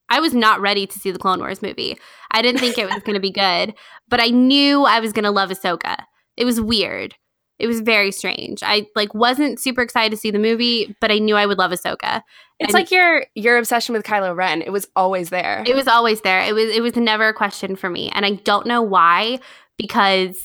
I 0.09 0.19
was 0.19 0.33
not 0.33 0.59
ready 0.59 0.87
to 0.87 0.99
see 0.99 1.11
the 1.11 1.19
Clone 1.19 1.39
Wars 1.39 1.61
movie. 1.61 1.97
I 2.31 2.41
didn't 2.41 2.59
think 2.59 2.77
it 2.77 2.89
was 2.89 3.03
going 3.03 3.13
to 3.13 3.19
be 3.19 3.31
good, 3.31 3.75
but 4.07 4.19
I 4.19 4.29
knew 4.29 4.85
I 4.85 4.99
was 4.99 5.13
going 5.13 5.23
to 5.23 5.31
love 5.31 5.49
Ahsoka. 5.49 5.97
It 6.35 6.45
was 6.45 6.59
weird. 6.59 7.15
It 7.59 7.67
was 7.67 7.81
very 7.81 8.11
strange. 8.11 8.63
I 8.63 8.87
like 8.95 9.13
wasn't 9.13 9.59
super 9.59 9.81
excited 9.81 10.11
to 10.11 10.17
see 10.17 10.31
the 10.31 10.39
movie, 10.39 10.95
but 11.01 11.11
I 11.11 11.19
knew 11.19 11.35
I 11.35 11.45
would 11.45 11.57
love 11.57 11.71
Ahsoka. 11.71 12.23
It's 12.59 12.69
and 12.69 12.73
like 12.73 12.89
your 12.89 13.25
your 13.35 13.57
obsession 13.57 13.93
with 13.93 14.05
Kylo 14.05 14.35
Ren. 14.35 14.61
It 14.61 14.71
was 14.71 14.87
always 14.95 15.29
there. 15.29 15.63
It 15.67 15.75
was 15.75 15.87
always 15.87 16.21
there. 16.21 16.41
It 16.41 16.53
was 16.53 16.73
it 16.73 16.81
was 16.81 16.95
never 16.95 17.27
a 17.27 17.33
question 17.33 17.75
for 17.75 17.89
me, 17.89 18.09
and 18.13 18.25
I 18.25 18.35
don't 18.35 18.65
know 18.65 18.81
why 18.81 19.39
because 19.77 20.37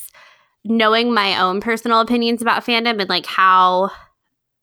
knowing 0.65 1.13
my 1.13 1.39
own 1.39 1.61
personal 1.61 2.01
opinions 2.01 2.41
about 2.41 2.65
fandom 2.65 2.99
and 2.99 3.09
like 3.09 3.25
how 3.25 3.91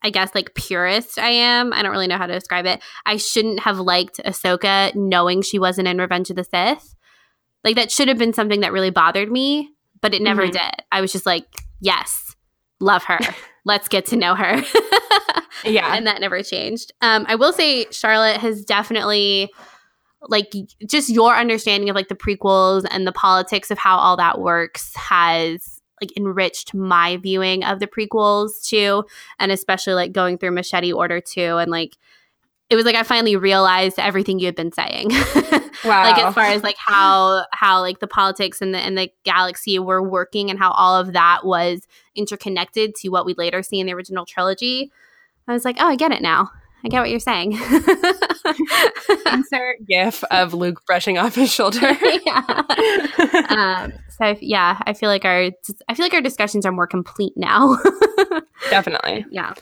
I 0.02 0.10
guess 0.10 0.34
like 0.34 0.54
purist 0.54 1.18
I 1.18 1.30
am. 1.30 1.72
I 1.72 1.82
don't 1.82 1.92
really 1.92 2.08
know 2.08 2.18
how 2.18 2.26
to 2.26 2.34
describe 2.34 2.66
it. 2.66 2.82
I 3.06 3.16
shouldn't 3.16 3.60
have 3.60 3.78
liked 3.78 4.20
Ahsoka 4.24 4.94
knowing 4.94 5.42
she 5.42 5.58
wasn't 5.58 5.88
in 5.88 5.98
Revenge 5.98 6.30
of 6.30 6.36
the 6.36 6.44
Sith. 6.44 6.94
Like 7.64 7.76
that 7.76 7.92
should 7.92 8.08
have 8.08 8.18
been 8.18 8.32
something 8.32 8.60
that 8.60 8.72
really 8.72 8.90
bothered 8.90 9.30
me, 9.30 9.70
but 10.00 10.12
it 10.12 10.22
never 10.22 10.42
mm-hmm. 10.42 10.52
did. 10.52 10.84
I 10.90 11.00
was 11.00 11.12
just 11.12 11.26
like, 11.26 11.46
yes, 11.80 12.34
love 12.82 13.04
her. 13.04 13.18
Let's 13.64 13.88
get 13.88 14.06
to 14.06 14.16
know 14.16 14.34
her. 14.34 14.60
yeah. 15.64 15.94
And 15.94 16.06
that 16.06 16.20
never 16.20 16.42
changed. 16.42 16.92
Um, 17.00 17.24
I 17.28 17.36
will 17.36 17.52
say 17.52 17.86
Charlotte 17.90 18.38
has 18.38 18.64
definitely 18.64 19.50
like 20.28 20.52
just 20.86 21.08
your 21.08 21.34
understanding 21.34 21.88
of 21.88 21.96
like 21.96 22.08
the 22.08 22.16
prequels 22.16 22.84
and 22.90 23.06
the 23.06 23.12
politics 23.12 23.70
of 23.70 23.78
how 23.78 23.96
all 23.96 24.16
that 24.16 24.40
works 24.40 24.94
has 24.94 25.80
like 26.00 26.16
enriched 26.16 26.74
my 26.74 27.16
viewing 27.18 27.64
of 27.64 27.80
the 27.80 27.86
prequels 27.86 28.64
too 28.64 29.04
and 29.38 29.50
especially 29.50 29.94
like 29.94 30.12
going 30.12 30.38
through 30.38 30.52
machete 30.52 30.92
order 30.92 31.20
2 31.20 31.56
and 31.56 31.70
like 31.72 31.96
it 32.72 32.74
was 32.74 32.86
like 32.86 32.94
I 32.94 33.02
finally 33.02 33.36
realized 33.36 33.98
everything 33.98 34.38
you 34.38 34.46
had 34.46 34.54
been 34.54 34.72
saying. 34.72 35.10
Wow. 35.10 35.18
like 36.04 36.18
as 36.18 36.34
far 36.34 36.44
as 36.44 36.62
like 36.62 36.78
how 36.78 37.44
how 37.52 37.80
like 37.80 37.98
the 37.98 38.06
politics 38.06 38.62
and 38.62 38.72
the 38.72 38.78
and 38.78 38.96
the 38.96 39.10
galaxy 39.24 39.78
were 39.78 40.02
working 40.02 40.48
and 40.48 40.58
how 40.58 40.70
all 40.70 40.96
of 40.96 41.12
that 41.12 41.44
was 41.44 41.86
interconnected 42.14 42.94
to 42.94 43.10
what 43.10 43.26
we 43.26 43.34
later 43.34 43.62
see 43.62 43.78
in 43.78 43.86
the 43.86 43.92
original 43.92 44.24
trilogy. 44.24 44.90
I 45.46 45.52
was 45.52 45.66
like, 45.66 45.76
oh, 45.80 45.86
I 45.86 45.96
get 45.96 46.12
it 46.12 46.22
now. 46.22 46.50
I 46.82 46.88
get 46.88 47.00
what 47.00 47.10
you're 47.10 47.20
saying. 47.20 47.52
Insert 49.30 49.86
gif 49.86 50.24
of 50.30 50.54
Luke 50.54 50.80
brushing 50.86 51.18
off 51.18 51.34
his 51.34 51.52
shoulder. 51.52 51.78
yeah. 52.26 52.62
Um, 53.50 53.92
so 54.18 54.34
yeah, 54.40 54.80
I 54.86 54.94
feel 54.94 55.10
like 55.10 55.26
our 55.26 55.50
I 55.88 55.94
feel 55.94 56.06
like 56.06 56.14
our 56.14 56.22
discussions 56.22 56.64
are 56.64 56.72
more 56.72 56.86
complete 56.86 57.34
now. 57.36 57.76
Definitely. 58.70 59.26
Yeah. 59.30 59.52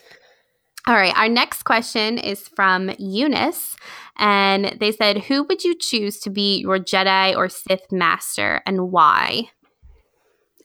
All 0.86 0.94
right. 0.94 1.16
Our 1.16 1.28
next 1.28 1.64
question 1.64 2.18
is 2.18 2.48
from 2.48 2.90
Eunice. 2.98 3.76
And 4.16 4.76
they 4.80 4.92
said, 4.92 5.18
Who 5.24 5.44
would 5.44 5.62
you 5.64 5.74
choose 5.74 6.18
to 6.20 6.30
be 6.30 6.60
your 6.60 6.78
Jedi 6.78 7.36
or 7.36 7.48
Sith 7.48 7.92
master 7.92 8.62
and 8.66 8.90
why? 8.90 9.50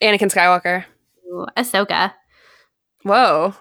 Anakin 0.02 0.32
Skywalker. 0.32 0.86
Ooh, 1.28 1.46
Ahsoka. 1.58 2.14
Whoa. 3.04 3.54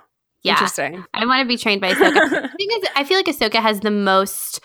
Yeah. 0.42 0.52
Interesting. 0.52 1.04
I 1.14 1.26
want 1.26 1.40
to 1.42 1.48
be 1.48 1.56
trained 1.56 1.80
by 1.80 1.92
Ahsoka. 1.92 2.30
the 2.30 2.48
thing 2.48 2.68
is, 2.70 2.88
I 2.94 3.04
feel 3.04 3.18
like 3.18 3.26
Ahsoka 3.26 3.60
has 3.60 3.80
the 3.80 3.90
most 3.90 4.60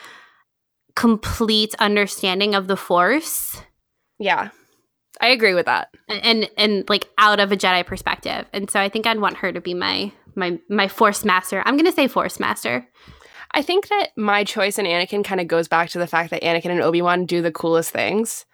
complete 0.96 1.74
understanding 1.80 2.56
of 2.56 2.68
the 2.68 2.76
Force. 2.76 3.62
Yeah. 4.20 4.50
I 5.22 5.30
agree 5.30 5.54
with 5.54 5.66
that. 5.66 5.90
And, 6.08 6.24
and 6.24 6.50
and 6.58 6.90
like 6.90 7.10
out 7.18 7.40
of 7.40 7.52
a 7.52 7.58
Jedi 7.58 7.86
perspective. 7.86 8.46
And 8.54 8.70
so 8.70 8.80
I 8.80 8.90
think 8.90 9.06
I'd 9.06 9.20
want 9.20 9.38
her 9.38 9.52
to 9.52 9.60
be 9.60 9.74
my 9.74 10.12
my 10.36 10.60
my 10.70 10.88
force 10.88 11.26
master. 11.26 11.62
I'm 11.66 11.76
going 11.76 11.86
to 11.86 11.92
say 11.92 12.08
force 12.08 12.40
master. 12.40 12.88
I 13.52 13.62
think 13.62 13.88
that 13.88 14.10
my 14.16 14.44
choice 14.44 14.78
in 14.78 14.86
Anakin 14.86 15.24
kind 15.24 15.42
of 15.42 15.48
goes 15.48 15.68
back 15.68 15.90
to 15.90 16.00
the 16.00 16.08
fact 16.08 16.30
that 16.30 16.44
Anakin 16.44 16.70
and 16.70 16.82
Obi-Wan 16.82 17.26
do 17.26 17.42
the 17.42 17.52
coolest 17.52 17.92
things 17.92 18.46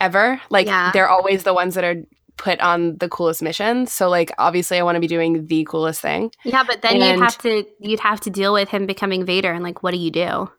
ever. 0.00 0.40
Like 0.50 0.66
yeah. 0.66 0.90
they're 0.92 1.08
always 1.08 1.44
the 1.44 1.54
ones 1.54 1.74
that 1.74 1.84
are 1.84 2.02
put 2.36 2.60
on 2.60 2.96
the 2.98 3.08
coolest 3.08 3.42
missions. 3.42 3.92
So 3.92 4.08
like 4.08 4.32
obviously 4.38 4.78
I 4.78 4.82
want 4.82 4.96
to 4.96 5.00
be 5.00 5.06
doing 5.06 5.46
the 5.46 5.64
coolest 5.64 6.00
thing. 6.00 6.30
Yeah, 6.44 6.64
but 6.64 6.82
then 6.82 7.00
and 7.00 7.18
you'd 7.18 7.24
have 7.24 7.38
to 7.38 7.64
you'd 7.80 8.00
have 8.00 8.20
to 8.20 8.30
deal 8.30 8.52
with 8.52 8.68
him 8.68 8.86
becoming 8.86 9.24
Vader 9.24 9.52
and 9.52 9.64
like 9.64 9.82
what 9.82 9.92
do 9.92 9.98
you 9.98 10.10
do? 10.10 10.50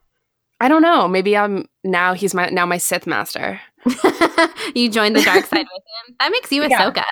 I 0.58 0.68
don't 0.68 0.82
know. 0.82 1.06
Maybe 1.06 1.36
I'm 1.36 1.66
now 1.84 2.14
he's 2.14 2.34
my 2.34 2.48
now 2.48 2.66
my 2.66 2.78
Sith 2.78 3.06
master. 3.06 3.60
you 4.74 4.88
join 4.88 5.12
the 5.12 5.22
dark 5.22 5.44
side 5.44 5.66
with 5.72 5.82
him. 6.08 6.16
That 6.18 6.32
makes 6.32 6.50
you 6.50 6.62
Ahsoka. 6.62 7.04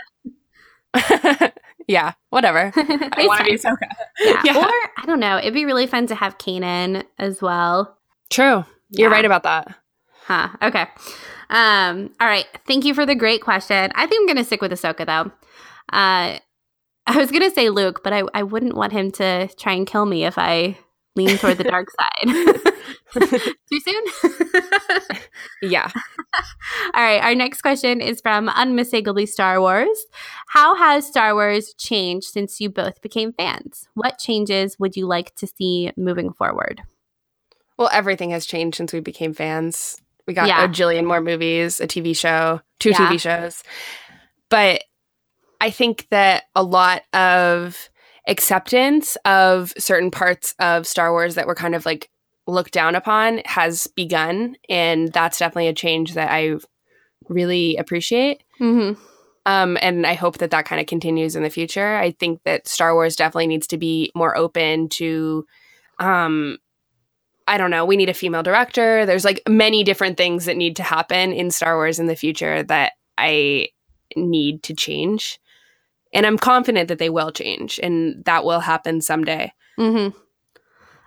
Yeah. 0.97 1.51
yeah, 1.86 2.12
whatever. 2.31 2.73
I 2.77 3.27
want 3.27 3.39
to 3.40 3.44
be 3.44 3.56
Ahsoka. 3.56 3.89
Yeah. 4.20 4.43
yeah. 4.44 4.59
Or 4.59 4.66
I 4.66 5.06
don't 5.06 5.20
know. 5.20 5.39
It'd 5.39 5.55
be 5.55 5.65
really 5.65 5.86
fun 5.86 6.06
to 6.09 6.15
have 6.15 6.39
Kanan 6.39 7.05
as 7.19 7.43
well. 7.43 7.97
True. 8.31 8.65
You're 8.90 9.11
yeah. 9.11 9.15
right 9.15 9.24
about 9.24 9.43
that. 9.43 9.74
Huh. 10.27 10.48
Okay. 10.62 10.86
Um, 11.51 12.11
all 12.20 12.27
right. 12.27 12.47
Thank 12.66 12.85
you 12.85 12.94
for 12.94 13.05
the 13.05 13.15
great 13.15 13.43
question. 13.43 13.93
I 13.94 14.06
think 14.06 14.23
I'm 14.23 14.27
gonna 14.35 14.44
stick 14.44 14.62
with 14.62 14.73
Ahsoka 14.73 15.06
though. 15.06 15.31
Uh 15.93 16.39
I 17.06 17.19
was 17.19 17.31
gonna 17.31 17.51
say 17.51 17.69
Luke, 17.69 18.02
but 18.02 18.15
I, 18.15 18.23
I 18.32 18.43
wouldn't 18.43 18.77
want 18.77 18.93
him 18.93 19.11
to 19.12 19.48
try 19.56 19.74
and 19.74 19.86
kill 19.86 20.06
me 20.06 20.24
if 20.24 20.39
I 20.39 20.78
lean 21.16 21.36
toward 21.39 21.59
the 21.59 21.65
dark 21.65 21.89
side. 21.91 22.73
Too 23.70 23.81
soon? 23.81 24.05
yeah. 25.62 25.91
All 26.95 27.03
right. 27.03 27.23
Our 27.23 27.35
next 27.35 27.62
question 27.62 28.01
is 28.01 28.20
from 28.20 28.49
Unmistakably 28.49 29.27
Star 29.27 29.61
Wars. 29.61 30.07
How 30.49 30.74
has 30.74 31.07
Star 31.07 31.35
Wars 31.35 31.74
changed 31.74 32.27
since 32.27 32.61
you 32.61 32.69
both 32.70 33.01
became 33.03 33.32
fans? 33.32 33.89
What 33.95 34.19
changes 34.19 34.78
would 34.78 34.97
you 34.97 35.07
like 35.07 35.35
to 35.36 35.47
see 35.47 35.93
moving 35.97 36.32
forward? 36.32 36.82
Well, 37.78 37.91
everything 37.93 38.31
has 38.31 38.47
changed 38.47 38.77
since 38.77 38.93
we 38.93 39.01
became 39.01 39.32
fans. 39.35 40.01
We 40.27 40.35
got 40.35 40.49
Yeah. 40.49 40.65
a 40.65 40.69
jillion 40.69 41.05
more 41.05 41.20
movies, 41.20 41.81
a 41.81 41.86
TV 41.86 42.15
show, 42.16 42.61
two 42.78 42.91
Yeah. 42.91 42.97
TV 42.97 43.19
shows. 43.20 43.62
But 44.49 44.85
I 45.61 45.70
think 45.70 46.07
that 46.11 46.45
a 46.55 46.62
lot 46.62 47.03
of 47.12 47.89
acceptance 48.27 49.17
of 49.25 49.73
certain 49.79 50.11
parts 50.11 50.55
of 50.59 50.87
Star 50.87 51.13
Wars 51.13 51.35
that 51.35 51.47
were 51.47 51.55
kind 51.55 51.75
of 51.75 51.85
like 51.85 52.11
looked 52.47 52.73
down 52.73 52.95
upon 52.95 53.41
has 53.45 53.87
begun. 53.89 54.57
And 54.69 55.13
that's 55.13 55.39
definitely 55.39 55.69
a 55.69 55.75
change 55.75 56.15
that 56.15 56.31
I 56.31 56.57
really 57.29 57.77
appreciate. 57.77 58.43
Mm-hmm. 58.61 59.01
Um, 59.47 59.77
and 59.83 60.07
I 60.07 60.15
hope 60.15 60.39
that 60.39 60.51
that 60.53 60.65
kind 60.65 60.81
of 60.81 60.87
continues 60.87 61.37
in 61.37 61.43
the 61.43 61.51
future. 61.51 61.97
I 61.97 62.13
think 62.13 62.41
that 62.45 62.67
Star 62.67 62.95
Wars 62.95 63.15
definitely 63.15 63.47
needs 63.47 63.67
to 63.69 63.79
be 63.79 64.11
more 64.15 64.37
open 64.37 64.89
to, 64.91 65.45
um, 65.99 66.59
I 67.47 67.59
don't 67.59 67.71
know, 67.71 67.85
we 67.85 67.99
need 67.99 68.09
a 68.09 68.15
female 68.15 68.43
director. 68.43 69.05
There's 69.05 69.25
like 69.25 69.43
many 69.47 69.85
different 69.85 70.17
things 70.17 70.47
that 70.47 70.57
need 70.57 70.77
to 70.77 70.83
happen 70.83 71.33
in 71.33 71.51
Star 71.51 71.77
Wars 71.77 71.99
in 71.99 72.07
the 72.07 72.17
future 72.17 72.63
that 72.63 72.93
I 73.19 73.69
need 74.17 74.63
to 74.63 74.75
change. 74.75 75.39
And 76.15 76.24
I'm 76.24 76.39
confident 76.39 76.89
that 76.89 76.99
they 76.99 77.11
will 77.11 77.32
change 77.32 77.78
and 77.82 78.24
that 78.24 78.45
will 78.45 78.61
happen 78.61 79.01
someday. 79.01 79.53
Mm-hmm. 79.78 80.16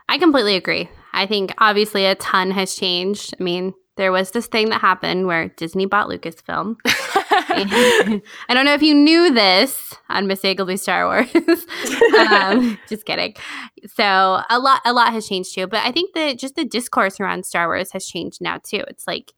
I 0.09 0.17
completely 0.17 0.55
agree. 0.55 0.89
I 1.13 1.25
think 1.25 1.53
obviously 1.57 2.05
a 2.05 2.15
ton 2.15 2.51
has 2.51 2.75
changed. 2.75 3.33
I 3.39 3.43
mean, 3.43 3.73
there 3.95 4.11
was 4.11 4.31
this 4.31 4.47
thing 4.47 4.69
that 4.69 4.81
happened 4.81 5.25
where 5.25 5.49
Disney 5.49 5.85
bought 5.85 6.07
Lucasfilm. 6.07 6.75
I 7.49 8.21
don't 8.49 8.65
know 8.65 8.73
if 8.73 8.83
you 8.83 8.93
knew 8.93 9.33
this, 9.33 9.93
on 10.09 10.27
Miss 10.27 10.43
unmistakably 10.43 10.77
Star 10.77 11.05
Wars. 11.05 11.27
um, 12.29 12.77
just 12.87 13.05
kidding. 13.05 13.35
So 13.95 14.41
a 14.49 14.59
lot, 14.59 14.81
a 14.85 14.93
lot 14.93 15.13
has 15.13 15.27
changed 15.27 15.55
too. 15.55 15.65
But 15.65 15.85
I 15.85 15.91
think 15.91 16.13
that 16.13 16.37
just 16.37 16.55
the 16.55 16.65
discourse 16.65 17.19
around 17.19 17.45
Star 17.45 17.67
Wars 17.67 17.91
has 17.93 18.05
changed 18.05 18.41
now 18.41 18.59
too. 18.63 18.83
It's 18.87 19.07
like 19.07 19.33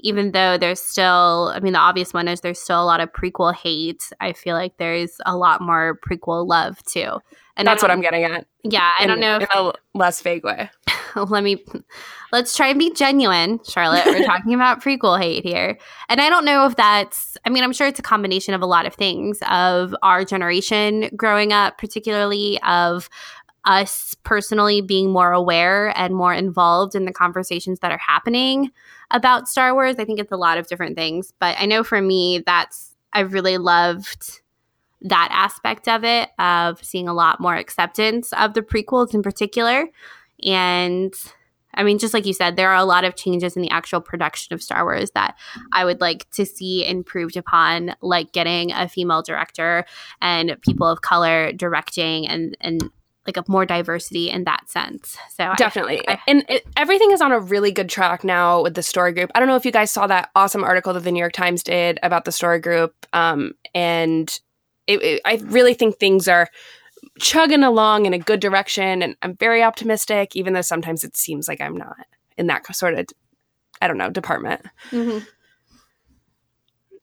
even 0.00 0.32
though 0.32 0.58
there's 0.58 0.80
still, 0.80 1.52
I 1.54 1.60
mean, 1.60 1.72
the 1.72 1.78
obvious 1.78 2.12
one 2.12 2.28
is 2.28 2.40
there's 2.40 2.60
still 2.60 2.82
a 2.82 2.84
lot 2.84 3.00
of 3.00 3.12
prequel 3.12 3.54
hate. 3.54 4.10
I 4.20 4.32
feel 4.32 4.54
like 4.54 4.76
there's 4.76 5.16
a 5.24 5.36
lot 5.36 5.60
more 5.60 5.98
prequel 6.06 6.46
love 6.46 6.82
too. 6.84 7.18
And 7.56 7.66
That's 7.66 7.80
what 7.80 7.90
I'm 7.90 8.02
getting 8.02 8.24
at. 8.24 8.46
Yeah, 8.62 8.92
I 8.98 9.04
in- 9.04 9.08
don't 9.08 9.20
know 9.20 9.36
if 9.36 9.42
in 9.42 9.48
a 9.54 9.72
less 9.94 10.20
vague 10.20 10.44
way. 10.44 10.70
let 11.28 11.42
me 11.42 11.64
let's 12.32 12.54
try 12.54 12.68
and 12.68 12.78
be 12.78 12.92
genuine 12.92 13.58
charlotte 13.66 14.04
we're 14.04 14.22
talking 14.26 14.52
about 14.52 14.82
prequel 14.82 15.18
hate 15.18 15.44
here 15.44 15.78
and 16.10 16.20
i 16.20 16.28
don't 16.28 16.44
know 16.44 16.66
if 16.66 16.76
that's 16.76 17.38
i 17.46 17.48
mean 17.48 17.64
i'm 17.64 17.72
sure 17.72 17.86
it's 17.86 17.98
a 17.98 18.02
combination 18.02 18.52
of 18.52 18.60
a 18.60 18.66
lot 18.66 18.84
of 18.84 18.94
things 18.94 19.38
of 19.48 19.94
our 20.02 20.24
generation 20.24 21.08
growing 21.16 21.52
up 21.52 21.78
particularly 21.78 22.60
of 22.62 23.08
us 23.64 24.14
personally 24.22 24.80
being 24.80 25.10
more 25.10 25.32
aware 25.32 25.96
and 25.98 26.14
more 26.14 26.34
involved 26.34 26.94
in 26.94 27.04
the 27.04 27.12
conversations 27.12 27.80
that 27.80 27.90
are 27.90 27.98
happening 27.98 28.70
about 29.10 29.48
star 29.48 29.74
wars. 29.74 29.96
I 29.98 30.04
think 30.04 30.20
it's 30.20 30.32
a 30.32 30.36
lot 30.36 30.58
of 30.58 30.66
different 30.66 30.96
things 30.96 31.32
but 31.40 31.56
i 31.58 31.66
know 31.66 31.84
for 31.84 32.00
me 32.00 32.42
that's 32.44 32.94
i 33.12 33.20
really 33.20 33.58
loved 33.58 34.40
that 35.02 35.28
aspect 35.30 35.88
of 35.88 36.04
it 36.04 36.30
of 36.38 36.82
seeing 36.84 37.08
a 37.08 37.14
lot 37.14 37.40
more 37.40 37.54
acceptance 37.54 38.32
of 38.32 38.54
the 38.54 38.62
prequels 38.62 39.14
in 39.14 39.22
particular. 39.22 39.86
And 40.44 41.14
I 41.74 41.82
mean, 41.82 41.98
just 41.98 42.14
like 42.14 42.24
you 42.24 42.32
said, 42.32 42.56
there 42.56 42.70
are 42.70 42.76
a 42.76 42.86
lot 42.86 43.04
of 43.04 43.16
changes 43.16 43.54
in 43.54 43.62
the 43.62 43.70
actual 43.70 44.00
production 44.00 44.54
of 44.54 44.62
Star 44.62 44.84
Wars 44.84 45.10
that 45.10 45.36
I 45.72 45.84
would 45.84 46.00
like 46.00 46.28
to 46.30 46.46
see 46.46 46.86
improved 46.86 47.36
upon, 47.36 47.94
like 48.00 48.32
getting 48.32 48.72
a 48.72 48.88
female 48.88 49.22
director 49.22 49.84
and 50.22 50.56
people 50.62 50.86
of 50.86 51.02
color 51.02 51.52
directing 51.52 52.26
and 52.26 52.56
and 52.60 52.90
like 53.26 53.36
a 53.36 53.44
more 53.48 53.64
diversity 53.66 54.30
in 54.30 54.44
that 54.44 54.68
sense. 54.68 55.16
So 55.34 55.52
Definitely. 55.56 56.06
I- 56.08 56.18
and 56.28 56.44
it, 56.48 56.66
everything 56.76 57.10
is 57.12 57.20
on 57.20 57.32
a 57.32 57.38
really 57.40 57.72
good 57.72 57.88
track 57.88 58.24
now 58.24 58.62
with 58.62 58.74
the 58.74 58.82
story 58.82 59.12
group. 59.12 59.30
I 59.34 59.38
don't 59.38 59.48
know 59.48 59.56
if 59.56 59.64
you 59.64 59.72
guys 59.72 59.90
saw 59.90 60.06
that 60.06 60.30
awesome 60.34 60.64
article 60.64 60.92
that 60.94 61.04
the 61.04 61.12
New 61.12 61.20
York 61.20 61.32
Times 61.32 61.62
did 61.62 61.98
about 62.02 62.24
the 62.24 62.32
story 62.32 62.58
group. 62.60 62.94
Um, 63.12 63.52
and 63.74 64.28
it, 64.86 65.02
it, 65.02 65.22
I 65.24 65.36
really 65.44 65.74
think 65.74 65.96
things 65.96 66.28
are 66.28 66.48
chugging 67.18 67.62
along 67.62 68.06
in 68.06 68.14
a 68.14 68.18
good 68.18 68.40
direction. 68.40 69.02
And 69.02 69.16
I'm 69.22 69.36
very 69.36 69.62
optimistic, 69.62 70.36
even 70.36 70.52
though 70.54 70.60
sometimes 70.62 71.04
it 71.04 71.16
seems 71.16 71.48
like 71.48 71.60
I'm 71.60 71.76
not 71.76 71.96
in 72.36 72.46
that 72.48 72.74
sort 72.74 72.94
of, 72.94 73.06
I 73.80 73.88
don't 73.88 73.98
know, 73.98 74.10
department. 74.10 74.62
Mhm. 74.90 75.26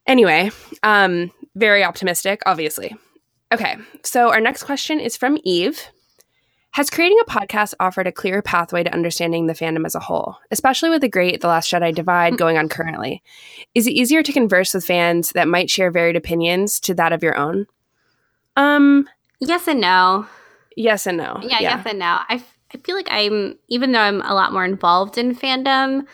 Anyway, 0.05 0.51
um, 0.83 1.31
very 1.55 1.83
optimistic, 1.83 2.41
obviously. 2.45 2.95
Okay, 3.53 3.77
so 4.03 4.31
our 4.31 4.41
next 4.41 4.63
question 4.63 4.99
is 4.99 5.15
from 5.15 5.37
Eve. 5.43 5.81
Has 6.73 6.89
creating 6.89 7.19
a 7.21 7.29
podcast 7.29 7.75
offered 7.79 8.07
a 8.07 8.11
clearer 8.11 8.41
pathway 8.41 8.81
to 8.83 8.93
understanding 8.93 9.45
the 9.45 9.53
fandom 9.53 9.85
as 9.85 9.93
a 9.93 9.99
whole, 9.99 10.37
especially 10.49 10.89
with 10.89 11.01
the 11.01 11.07
great 11.07 11.39
The 11.39 11.47
Last 11.47 11.71
Jedi 11.71 11.93
divide 11.93 12.35
going 12.35 12.57
on 12.57 12.67
currently? 12.67 13.21
Is 13.75 13.85
it 13.85 13.91
easier 13.91 14.23
to 14.23 14.33
converse 14.33 14.73
with 14.73 14.83
fans 14.83 15.33
that 15.33 15.47
might 15.47 15.69
share 15.69 15.91
varied 15.91 16.15
opinions 16.15 16.79
to 16.79 16.95
that 16.95 17.13
of 17.13 17.21
your 17.21 17.37
own? 17.37 17.67
Um, 18.57 19.07
yes 19.39 19.67
and 19.67 19.81
no. 19.81 20.25
yes 20.75 21.05
and 21.05 21.19
no. 21.19 21.39
Yeah, 21.43 21.59
yes 21.59 21.85
and 21.85 21.99
no. 21.99 22.17
I, 22.27 22.35
f- 22.35 22.57
I 22.73 22.79
feel 22.79 22.95
like 22.95 23.07
I'm, 23.11 23.59
even 23.67 23.91
though 23.91 23.99
I'm 23.99 24.23
a 24.23 24.33
lot 24.33 24.51
more 24.51 24.65
involved 24.65 25.19
in 25.19 25.35
fandom, 25.35 26.07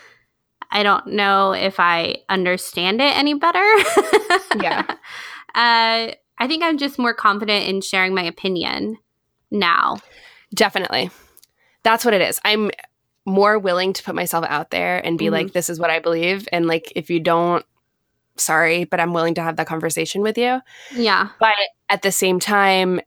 I 0.71 0.83
don't 0.83 1.07
know 1.07 1.53
if 1.53 1.79
I 1.79 2.17
understand 2.27 2.99
it 2.99 3.17
any 3.17 3.33
better. 3.33 3.65
Yeah. 4.61 4.85
Uh, 5.55 6.13
I 6.37 6.47
think 6.47 6.63
I'm 6.63 6.77
just 6.77 6.99
more 6.99 7.13
confident 7.13 7.67
in 7.67 7.81
sharing 7.81 8.13
my 8.13 8.21
opinion 8.21 8.97
now. 9.49 9.97
Definitely. 10.53 11.09
That's 11.83 12.03
what 12.05 12.13
it 12.13 12.21
is. 12.21 12.39
I'm 12.43 12.71
more 13.25 13.59
willing 13.59 13.93
to 13.93 14.03
put 14.03 14.15
myself 14.15 14.45
out 14.47 14.71
there 14.71 15.03
and 15.05 15.17
be 15.17 15.25
Mhm. 15.25 15.31
like, 15.31 15.53
this 15.53 15.69
is 15.69 15.79
what 15.79 15.89
I 15.89 15.99
believe. 15.99 16.47
And 16.51 16.65
like, 16.67 16.91
if 16.95 17.09
you 17.09 17.19
don't, 17.19 17.65
sorry, 18.37 18.85
but 18.85 18.99
I'm 18.99 19.13
willing 19.13 19.35
to 19.35 19.41
have 19.41 19.57
that 19.57 19.67
conversation 19.67 20.21
with 20.21 20.37
you. 20.37 20.61
Yeah. 20.95 21.29
But 21.39 21.55
at 21.89 22.01
the 22.01 22.11
same 22.11 22.39
time, 22.39 23.01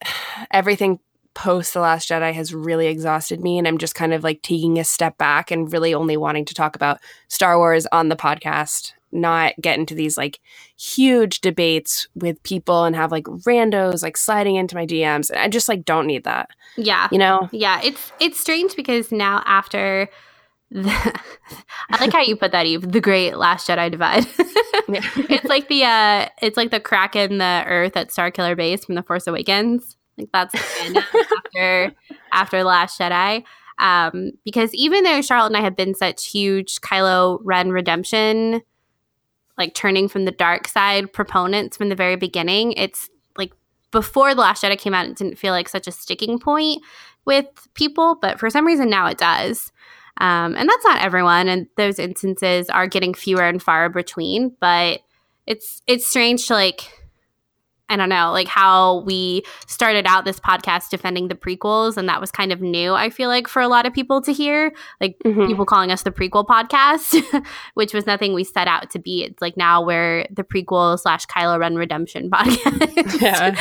everything 0.50 0.98
post 1.34 1.72
The 1.74 1.80
Last 1.80 2.08
Jedi 2.08 2.32
has 2.32 2.52
really 2.52 2.88
exhausted 2.88 3.40
me. 3.40 3.58
And 3.58 3.68
I'm 3.68 3.78
just 3.78 3.94
kind 3.94 4.12
of 4.12 4.24
like 4.24 4.42
taking 4.42 4.78
a 4.78 4.84
step 4.84 5.16
back 5.18 5.50
and 5.52 5.72
really 5.72 5.94
only 5.94 6.16
wanting 6.16 6.44
to 6.46 6.54
talk 6.54 6.74
about 6.74 6.98
Star 7.28 7.56
Wars 7.56 7.86
on 7.92 8.08
the 8.08 8.16
podcast, 8.16 8.92
not 9.12 9.54
get 9.60 9.78
into 9.78 9.94
these 9.94 10.16
like 10.18 10.40
huge 10.78 11.40
debates 11.40 12.08
with 12.14 12.42
people 12.42 12.84
and 12.84 12.94
have 12.96 13.10
like 13.10 13.24
randos 13.24 14.02
like 14.02 14.16
sliding 14.16 14.56
into 14.56 14.74
my 14.74 14.86
DMs. 14.86 15.30
I 15.36 15.48
just 15.48 15.68
like 15.68 15.84
don't 15.84 16.06
need 16.06 16.24
that, 16.24 16.50
Yeah. 16.76 17.08
you 17.10 17.18
know? 17.18 17.48
Yeah, 17.52 17.80
it's 17.82 18.12
it's 18.20 18.38
strange 18.40 18.76
because 18.76 19.10
now 19.12 19.42
after 19.46 20.08
the 20.70 20.90
I 21.90 22.00
like 22.00 22.12
how 22.12 22.20
you 22.22 22.36
put 22.36 22.52
that 22.52 22.66
Eve, 22.66 22.92
the 22.92 23.00
great 23.00 23.36
last 23.36 23.68
Jedi 23.68 23.90
divide. 23.90 24.26
Yeah. 24.90 25.02
it's 25.28 25.44
like 25.44 25.68
the 25.68 25.84
uh 25.84 26.28
it's 26.40 26.56
like 26.56 26.70
the 26.70 26.80
crack 26.80 27.14
in 27.14 27.36
the 27.38 27.64
earth 27.66 27.94
at 27.96 28.08
Starkiller 28.08 28.56
Base 28.56 28.84
from 28.86 28.94
The 28.94 29.02
Force 29.02 29.26
Awakens. 29.26 29.96
Like 30.16 30.30
that's 30.32 30.54
after 30.54 31.92
after 32.32 32.58
the 32.58 32.64
last 32.64 32.98
Jedi. 32.98 33.42
Um, 33.78 34.32
because 34.44 34.74
even 34.74 35.04
though 35.04 35.20
Charlotte 35.20 35.48
and 35.48 35.56
I 35.56 35.60
have 35.60 35.76
been 35.76 35.94
such 35.94 36.26
huge 36.26 36.80
Kylo 36.80 37.38
Ren 37.44 37.70
redemption, 37.70 38.62
like 39.58 39.74
turning 39.74 40.08
from 40.08 40.24
the 40.24 40.30
dark 40.30 40.68
side 40.68 41.12
proponents 41.12 41.76
from 41.76 41.88
the 41.88 41.94
very 41.94 42.16
beginning, 42.16 42.72
it's 42.72 43.10
like 43.36 43.52
before 43.90 44.34
the 44.34 44.40
last 44.40 44.62
Jedi 44.62 44.78
came 44.78 44.94
out, 44.94 45.06
it 45.06 45.16
didn't 45.16 45.38
feel 45.38 45.52
like 45.52 45.68
such 45.68 45.86
a 45.86 45.92
sticking 45.92 46.38
point 46.38 46.82
with 47.24 47.46
people, 47.74 48.16
but 48.20 48.38
for 48.38 48.48
some 48.48 48.66
reason 48.66 48.88
now 48.88 49.06
it 49.06 49.18
does. 49.18 49.72
Um, 50.20 50.56
and 50.56 50.68
that's 50.68 50.84
not 50.84 51.02
everyone, 51.02 51.48
and 51.48 51.68
those 51.76 51.98
instances 51.98 52.68
are 52.70 52.88
getting 52.88 53.14
fewer 53.14 53.42
and 53.42 53.62
far 53.62 53.88
between. 53.88 54.56
But 54.60 55.00
it's 55.46 55.82
it's 55.86 56.06
strange 56.06 56.46
to 56.48 56.54
like 56.54 56.90
I 57.90 57.96
don't 57.96 58.08
know, 58.10 58.32
like 58.32 58.48
how 58.48 59.00
we 59.06 59.42
started 59.66 60.06
out 60.06 60.24
this 60.24 60.38
podcast 60.38 60.90
defending 60.90 61.28
the 61.28 61.34
prequels, 61.34 61.96
and 61.96 62.08
that 62.08 62.20
was 62.20 62.30
kind 62.30 62.52
of 62.52 62.60
new. 62.60 62.92
I 62.94 63.08
feel 63.10 63.28
like 63.28 63.48
for 63.48 63.62
a 63.62 63.68
lot 63.68 63.86
of 63.86 63.92
people 63.94 64.20
to 64.22 64.32
hear, 64.32 64.72
like 65.00 65.16
Mhm. 65.24 65.46
people 65.46 65.64
calling 65.64 65.90
us 65.90 66.02
the 66.02 66.10
prequel 66.10 66.46
podcast, 66.46 67.22
which 67.74 67.94
was 67.94 68.06
nothing 68.06 68.34
we 68.34 68.44
set 68.44 68.68
out 68.68 68.90
to 68.90 68.98
be. 68.98 69.24
It's 69.24 69.40
like 69.40 69.56
now 69.56 69.82
we're 69.84 70.26
the 70.30 70.44
prequel 70.44 70.98
slash 71.00 71.24
Kylo 71.26 71.58
Ren 71.58 71.76
redemption 71.76 72.30
podcast. 72.32 73.20
Yeah. 73.22 73.54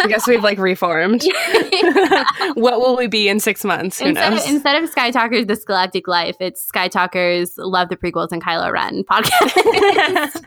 I 0.00 0.06
guess 0.06 0.26
we've 0.28 0.42
like 0.44 0.58
reformed. 0.58 1.22
what 2.54 2.78
will 2.80 2.96
we 2.96 3.06
be 3.08 3.28
in 3.28 3.40
six 3.40 3.64
months? 3.64 3.98
Who 4.00 4.06
instead, 4.10 4.30
knows? 4.30 4.44
of, 4.44 4.50
instead 4.50 4.82
of 4.82 4.88
Sky 4.90 5.10
Talkers 5.10 5.46
The 5.46 5.56
Galactic 5.66 6.06
Life, 6.06 6.36
it's 6.40 6.62
Sky 6.62 6.88
Talkers 6.88 7.56
Love 7.58 7.88
the 7.88 7.96
Prequels 7.96 8.30
and 8.32 8.42
Kylo 8.42 8.70
Ren 8.72 9.02
podcast. 9.04 10.40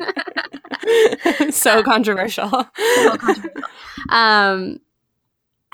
so 1.54 1.84
controversial. 1.84 2.50
um, 4.10 4.80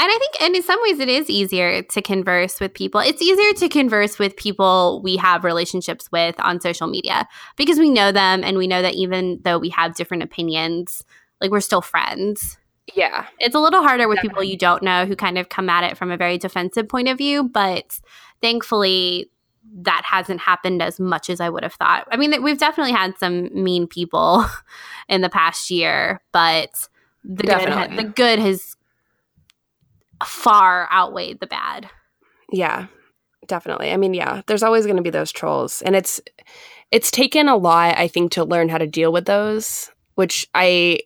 and 0.02 0.10
I 0.10 0.18
think, 0.18 0.42
and 0.42 0.56
in 0.56 0.64
some 0.64 0.80
ways, 0.82 1.00
it 1.00 1.10
is 1.10 1.30
easier 1.30 1.84
to 1.84 2.02
converse 2.02 2.60
with 2.60 2.74
people. 2.74 3.02
It's 3.02 3.22
easier 3.22 3.54
to 3.54 3.70
converse 3.70 4.18
with 4.18 4.36
people 4.36 5.00
we 5.04 5.16
have 5.18 5.44
relationships 5.44 6.12
with 6.12 6.34
on 6.40 6.60
social 6.60 6.88
media 6.88 7.28
because 7.56 7.78
we 7.78 7.92
know 7.92 8.12
them 8.12 8.44
and 8.44 8.58
we 8.58 8.66
know 8.66 8.82
that 8.82 8.96
even 8.96 9.40
though 9.44 9.60
we 9.60 9.70
have 9.70 9.94
different 9.94 10.24
opinions, 10.24 11.06
like 11.40 11.52
we're 11.52 11.60
still 11.60 11.82
friends. 11.84 12.58
Yeah. 12.96 13.28
It's 13.40 13.54
a 13.54 13.60
little 13.60 13.84
harder 13.84 14.08
with 14.08 14.20
people 14.22 14.44
you 14.44 14.58
don't 14.58 14.82
know 14.82 15.06
who 15.06 15.16
kind 15.16 15.38
of 15.38 15.50
come 15.50 15.70
at 15.70 15.84
it 15.84 15.98
from 15.98 16.10
a 16.10 16.18
very 16.18 16.40
defensive 16.40 16.90
point 16.90 17.08
of 17.08 17.20
view, 17.20 17.44
but 17.44 18.00
thankfully 18.42 19.30
that 19.84 20.02
hasn't 20.04 20.40
happened 20.40 20.82
as 20.82 21.00
much 21.00 21.30
as 21.30 21.40
I 21.40 21.50
would 21.50 21.64
have 21.64 21.74
thought. 21.74 22.08
I 22.12 22.18
mean, 22.18 22.42
we've 22.42 22.58
definitely 22.58 22.92
had 22.92 23.18
some 23.20 23.50
mean 23.54 23.86
people 23.86 24.46
in 25.10 25.22
the 25.22 25.30
past 25.30 25.70
year, 25.70 26.22
but 26.32 26.90
the 27.24 27.44
good, 27.44 27.98
the 27.98 28.12
good 28.16 28.40
has 28.40 28.76
far 30.26 30.88
outweighed 30.92 31.40
the 31.40 31.48
bad. 31.48 31.90
Yeah, 32.52 32.88
definitely. 33.48 33.92
I 33.92 33.98
mean, 33.98 34.14
yeah, 34.14 34.42
there's 34.48 34.64
always 34.64 34.86
going 34.86 34.98
to 34.98 35.04
be 35.04 35.10
those 35.10 35.32
trolls, 35.32 35.82
and 35.82 35.96
it's 35.96 36.22
it's 36.92 37.12
taken 37.12 37.48
a 37.48 37.56
lot, 37.56 37.98
I 37.98 38.08
think, 38.08 38.32
to 38.34 38.44
learn 38.44 38.70
how 38.70 38.78
to 38.78 38.88
deal 38.88 39.12
with 39.12 39.26
those. 39.26 39.90
Which 40.16 40.48
I, 40.54 41.00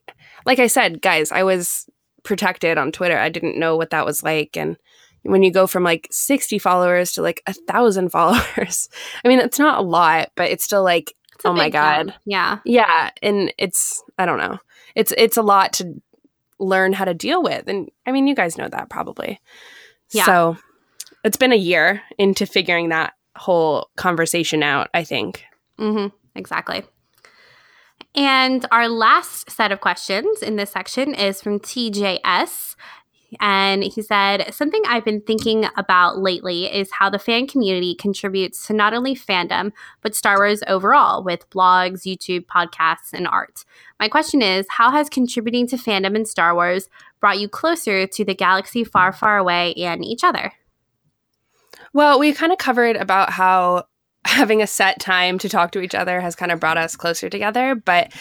like 0.46 0.60
I 0.60 0.68
said, 0.68 1.02
guys, 1.02 1.32
I 1.32 1.44
was 1.44 1.88
protected 2.24 2.78
on 2.78 2.92
Twitter. 2.92 3.18
I 3.18 3.30
didn't 3.30 3.60
know 3.60 3.78
what 3.78 3.92
that 3.92 4.06
was 4.06 4.24
like, 4.24 4.58
and 4.58 4.78
when 5.24 5.44
you 5.44 5.52
go 5.52 5.68
from 5.68 5.84
like 5.84 6.08
60 6.12 6.60
followers 6.60 7.14
to 7.14 7.22
like 7.22 7.42
a 7.48 7.54
thousand 7.54 8.10
followers, 8.12 8.90
I 9.24 9.28
mean, 9.28 9.40
it's 9.40 9.60
not 9.60 9.80
a 9.80 9.84
lot, 9.84 10.32
but 10.36 10.52
it's 10.52 10.64
still 10.64 10.84
like, 10.84 11.14
it's 11.34 11.46
oh 11.46 11.54
my 11.54 11.70
god, 11.70 12.08
jump. 12.08 12.14
yeah, 12.26 12.60
yeah, 12.66 13.12
and 13.22 13.54
it's 13.58 14.04
I 14.18 14.26
don't 14.26 14.40
know, 14.40 14.58
it's 14.96 15.14
it's 15.18 15.38
a 15.38 15.42
lot 15.42 15.74
to 15.74 16.02
learn 16.60 16.94
how 16.94 17.06
to 17.06 17.14
deal 17.14 17.44
with, 17.44 17.68
and 17.68 17.90
I 18.06 18.12
mean, 18.12 18.28
you 18.28 18.36
guys 18.36 18.58
know 18.58 18.70
that 18.70 18.90
probably, 18.90 19.40
yeah. 20.12 20.26
So 20.26 20.58
it's 21.24 21.38
been 21.38 21.52
a 21.52 21.58
year 21.58 22.02
into 22.18 22.46
figuring 22.46 22.90
that 22.90 23.14
whole 23.36 23.90
conversation 23.98 24.64
out, 24.64 24.90
I 24.94 25.04
think. 25.04 25.44
Mm-hmm. 25.80 26.16
Exactly. 26.36 26.84
And 28.14 28.66
our 28.72 28.88
last 28.88 29.52
set 29.52 29.72
of 29.72 29.82
questions 29.82 30.42
in 30.42 30.56
this 30.56 30.72
section 30.72 31.14
is 31.14 31.42
from 31.42 31.60
TJS. 31.60 32.76
And 33.40 33.84
he 33.84 34.02
said, 34.02 34.54
Something 34.54 34.82
I've 34.88 35.06
been 35.06 35.22
thinking 35.22 35.66
about 35.78 36.20
lately 36.20 36.66
is 36.66 36.92
how 36.92 37.10
the 37.10 37.20
fan 37.20 37.48
community 37.48 37.96
contributes 37.96 38.68
to 38.68 38.74
not 38.74 38.94
only 38.94 39.16
fandom, 39.16 39.72
but 40.02 40.16
Star 40.16 40.38
Wars 40.38 40.62
overall 40.68 41.24
with 41.24 41.50
blogs, 41.50 42.04
YouTube, 42.04 42.46
podcasts, 42.46 43.14
and 43.14 43.28
art. 43.28 43.66
My 44.00 44.08
question 44.08 44.42
is 44.42 44.66
How 44.70 44.92
has 44.92 45.10
contributing 45.10 45.68
to 45.68 45.78
fandom 45.78 46.16
in 46.16 46.26
Star 46.26 46.54
Wars 46.54 46.90
brought 47.20 47.40
you 47.40 47.50
closer 47.50 48.08
to 48.08 48.26
the 48.26 48.36
galaxy 48.36 48.84
far, 48.84 49.12
far 49.12 49.38
away 49.38 49.74
and 49.76 50.04
each 50.04 50.24
other? 50.24 50.54
Well, 51.94 52.20
we 52.20 52.34
kind 52.34 52.52
of 52.52 52.58
covered 52.58 52.96
about 52.98 53.32
how 53.32 53.86
having 54.26 54.62
a 54.62 54.68
set 54.68 55.00
time 55.00 55.38
to 55.40 55.50
talk 55.50 55.72
to 55.72 55.82
each 55.82 55.96
other 55.96 56.20
has 56.20 56.36
kind 56.36 56.52
of 56.52 56.60
brought 56.60 56.78
us 56.78 56.96
closer 56.96 57.30
together. 57.30 57.76
But 57.76 58.12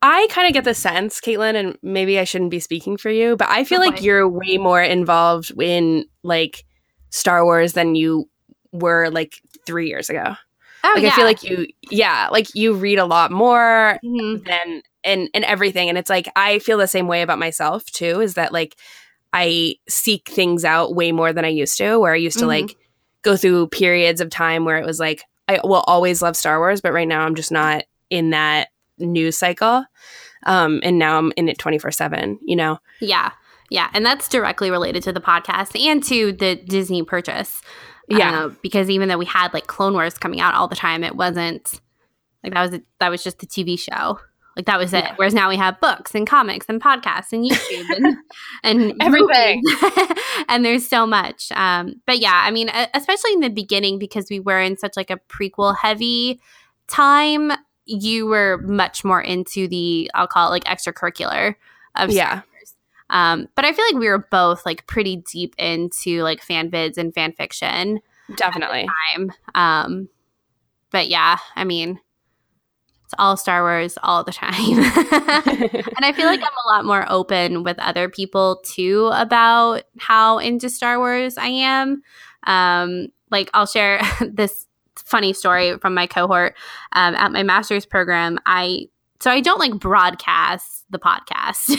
I 0.00 0.28
kind 0.30 0.46
of 0.46 0.52
get 0.52 0.64
the 0.64 0.74
sense, 0.74 1.20
Caitlin, 1.20 1.54
and 1.54 1.76
maybe 1.82 2.18
I 2.18 2.24
shouldn't 2.24 2.52
be 2.52 2.60
speaking 2.60 2.96
for 2.96 3.10
you, 3.10 3.36
but 3.36 3.48
I 3.48 3.64
feel 3.64 3.80
like 3.80 4.02
you're 4.02 4.28
way 4.28 4.56
more 4.56 4.80
involved 4.80 5.52
in 5.60 6.04
like 6.22 6.64
Star 7.10 7.44
Wars 7.44 7.72
than 7.72 7.96
you 7.96 8.28
were 8.70 9.10
like 9.10 9.40
three 9.66 9.88
years 9.88 10.08
ago. 10.08 10.34
Oh, 10.84 10.92
like 10.94 11.02
yeah. 11.02 11.08
I 11.08 11.16
feel 11.16 11.24
like 11.24 11.42
you, 11.42 11.66
yeah, 11.90 12.28
like 12.30 12.54
you 12.54 12.74
read 12.74 13.00
a 13.00 13.06
lot 13.06 13.32
more 13.32 13.98
mm-hmm. 14.04 14.44
than 14.44 14.82
and 15.02 15.28
and 15.34 15.44
everything, 15.44 15.88
and 15.88 15.98
it's 15.98 16.10
like 16.10 16.28
I 16.36 16.60
feel 16.60 16.78
the 16.78 16.86
same 16.86 17.08
way 17.08 17.22
about 17.22 17.40
myself 17.40 17.84
too. 17.86 18.20
Is 18.20 18.34
that 18.34 18.52
like 18.52 18.76
I 19.32 19.74
seek 19.88 20.28
things 20.28 20.64
out 20.64 20.94
way 20.94 21.10
more 21.10 21.32
than 21.32 21.44
I 21.44 21.48
used 21.48 21.76
to, 21.78 21.98
where 21.98 22.12
I 22.12 22.16
used 22.16 22.38
to 22.38 22.44
mm-hmm. 22.44 22.66
like 22.66 22.76
go 23.22 23.36
through 23.36 23.68
periods 23.68 24.20
of 24.20 24.30
time 24.30 24.64
where 24.64 24.78
it 24.78 24.86
was 24.86 25.00
like 25.00 25.24
I 25.48 25.60
will 25.64 25.82
always 25.88 26.22
love 26.22 26.36
Star 26.36 26.58
Wars, 26.58 26.80
but 26.80 26.92
right 26.92 27.08
now 27.08 27.22
I'm 27.22 27.34
just 27.34 27.50
not 27.50 27.82
in 28.10 28.30
that 28.30 28.68
news 28.98 29.38
cycle. 29.38 29.84
Um, 30.44 30.80
and 30.82 30.98
now 30.98 31.18
I'm 31.18 31.32
in 31.36 31.48
it 31.48 31.58
24 31.58 31.90
7, 31.90 32.38
you 32.42 32.56
know? 32.56 32.78
Yeah. 33.00 33.32
Yeah. 33.70 33.90
And 33.92 34.04
that's 34.04 34.28
directly 34.28 34.70
related 34.70 35.02
to 35.04 35.12
the 35.12 35.20
podcast 35.20 35.78
and 35.78 36.02
to 36.04 36.32
the 36.32 36.56
Disney 36.56 37.02
purchase. 37.02 37.60
Yeah. 38.08 38.44
Uh, 38.44 38.48
because 38.62 38.88
even 38.88 39.08
though 39.08 39.18
we 39.18 39.26
had 39.26 39.52
like 39.52 39.66
Clone 39.66 39.92
Wars 39.92 40.16
coming 40.16 40.40
out 40.40 40.54
all 40.54 40.68
the 40.68 40.76
time, 40.76 41.04
it 41.04 41.16
wasn't 41.16 41.80
like 42.42 42.54
that 42.54 42.62
was 42.62 42.74
a, 42.74 42.82
that 43.00 43.10
was 43.10 43.22
just 43.22 43.40
the 43.40 43.46
TV 43.46 43.78
show. 43.78 44.20
Like 44.56 44.66
that 44.66 44.78
was 44.78 44.92
it. 44.92 45.04
Yeah. 45.04 45.14
Whereas 45.16 45.34
now 45.34 45.48
we 45.48 45.56
have 45.56 45.78
books 45.80 46.16
and 46.16 46.26
comics 46.26 46.66
and 46.68 46.82
podcasts 46.82 47.32
and 47.32 47.48
YouTube 47.48 47.96
and, 47.96 48.16
and 48.64 48.94
everything. 49.00 49.62
and 50.48 50.64
there's 50.64 50.88
so 50.88 51.06
much. 51.06 51.52
Um, 51.52 52.02
but 52.06 52.18
yeah, 52.18 52.42
I 52.44 52.50
mean, 52.50 52.68
especially 52.92 53.34
in 53.34 53.40
the 53.40 53.50
beginning 53.50 54.00
because 54.00 54.28
we 54.28 54.40
were 54.40 54.60
in 54.60 54.76
such 54.76 54.96
like 54.96 55.10
a 55.10 55.20
prequel 55.28 55.76
heavy 55.76 56.40
time. 56.88 57.52
You 57.90 58.26
were 58.26 58.58
much 58.58 59.04
more 59.04 59.20
into 59.20 59.66
the 59.66 60.10
I'll 60.14 60.28
call 60.28 60.48
it 60.48 60.50
like 60.50 60.64
extracurricular 60.64 61.54
of 61.96 62.10
yeah. 62.10 62.42
Um, 63.10 63.48
but 63.54 63.64
I 63.64 63.72
feel 63.72 63.86
like 63.86 63.98
we 63.98 64.08
were 64.08 64.26
both 64.30 64.66
like 64.66 64.86
pretty 64.86 65.16
deep 65.16 65.54
into 65.58 66.22
like 66.22 66.42
fan 66.42 66.70
vids 66.70 66.98
and 66.98 67.14
fan 67.14 67.32
fiction. 67.32 68.00
Definitely. 68.36 68.86
time. 69.14 69.32
Um, 69.54 70.08
but 70.90 71.08
yeah, 71.08 71.38
I 71.56 71.64
mean, 71.64 71.98
it's 73.08 73.14
all 73.18 73.38
Star 73.38 73.62
Wars 73.62 73.96
all 74.02 74.22
the 74.22 74.32
time. 74.32 74.52
and 74.58 76.04
I 76.04 76.12
feel 76.14 76.26
like 76.26 76.40
I'm 76.40 76.46
a 76.66 76.68
lot 76.68 76.84
more 76.84 77.06
open 77.08 77.62
with 77.62 77.78
other 77.78 78.10
people 78.10 78.60
too 78.64 79.10
about 79.14 79.84
how 79.98 80.36
into 80.36 80.68
Star 80.68 80.98
Wars 80.98 81.38
I 81.38 81.46
am. 81.46 82.02
Um, 82.42 83.08
like, 83.30 83.48
I'll 83.54 83.66
share 83.66 84.02
this 84.20 84.66
funny 85.02 85.32
story 85.32 85.78
from 85.78 85.94
my 85.94 86.06
cohort 86.06 86.56
um, 86.92 87.14
at 87.14 87.32
my 87.32 87.42
master's 87.42 87.86
program. 87.86 88.38
I 88.46 88.88
so 89.20 89.30
I 89.30 89.40
don't 89.40 89.58
like 89.58 89.74
broadcast 89.80 90.84
the 90.90 90.98
podcast. 90.98 91.70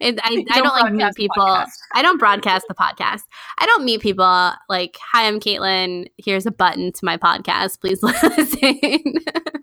it, 0.00 0.20
I, 0.22 0.34
don't 0.34 0.52
I, 0.52 0.60
don't 0.60 0.80
like 0.80 0.92
meet 0.92 1.14
people. 1.14 1.64
I 1.94 2.02
don't 2.02 2.18
broadcast 2.18 2.66
the 2.68 2.74
podcast. 2.74 3.22
I 3.58 3.66
don't 3.66 3.84
meet 3.84 4.02
people 4.02 4.52
like, 4.68 4.98
"Hi, 5.12 5.26
I'm 5.26 5.40
Caitlin. 5.40 6.08
Here's 6.18 6.44
a 6.44 6.50
button 6.50 6.92
to 6.92 7.04
my 7.04 7.16
podcast. 7.16 7.80
Please 7.80 8.02
listen." 8.02 9.14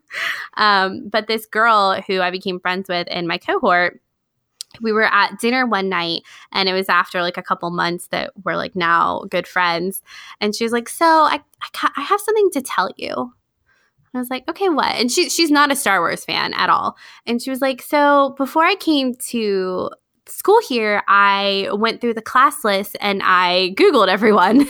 um, 0.57 1.07
but 1.07 1.27
this 1.27 1.45
girl 1.45 2.01
who 2.07 2.19
I 2.19 2.31
became 2.31 2.59
friends 2.59 2.89
with 2.89 3.07
in 3.09 3.27
my 3.27 3.37
cohort, 3.37 4.01
we 4.79 4.91
were 4.91 5.11
at 5.11 5.39
dinner 5.39 5.65
one 5.65 5.89
night 5.89 6.21
and 6.51 6.69
it 6.69 6.73
was 6.73 6.89
after 6.89 7.21
like 7.21 7.37
a 7.37 7.43
couple 7.43 7.69
months 7.71 8.07
that 8.07 8.31
we're 8.43 8.55
like 8.55 8.75
now 8.75 9.23
good 9.29 9.47
friends 9.47 10.01
and 10.39 10.55
she 10.55 10.63
was 10.63 10.71
like 10.71 10.87
so 10.87 11.05
i 11.05 11.39
i, 11.61 11.89
I 11.97 12.01
have 12.01 12.21
something 12.21 12.49
to 12.51 12.61
tell 12.61 12.89
you 12.97 13.33
I 14.13 14.17
was 14.17 14.29
like, 14.29 14.47
okay, 14.49 14.67
what? 14.67 14.93
And 14.95 15.09
she 15.09 15.29
she's 15.29 15.51
not 15.51 15.71
a 15.71 15.75
Star 15.75 16.01
Wars 16.01 16.25
fan 16.25 16.53
at 16.55 16.69
all. 16.69 16.97
And 17.25 17.41
she 17.41 17.49
was 17.49 17.61
like, 17.61 17.81
so 17.81 18.35
before 18.37 18.65
I 18.65 18.75
came 18.75 19.15
to 19.29 19.89
school 20.31 20.59
here, 20.67 21.03
I 21.07 21.69
went 21.73 22.01
through 22.01 22.15
the 22.15 22.21
class 22.21 22.63
list 22.63 22.97
and 22.99 23.21
I 23.23 23.73
Googled 23.77 24.07
everyone. 24.07 24.61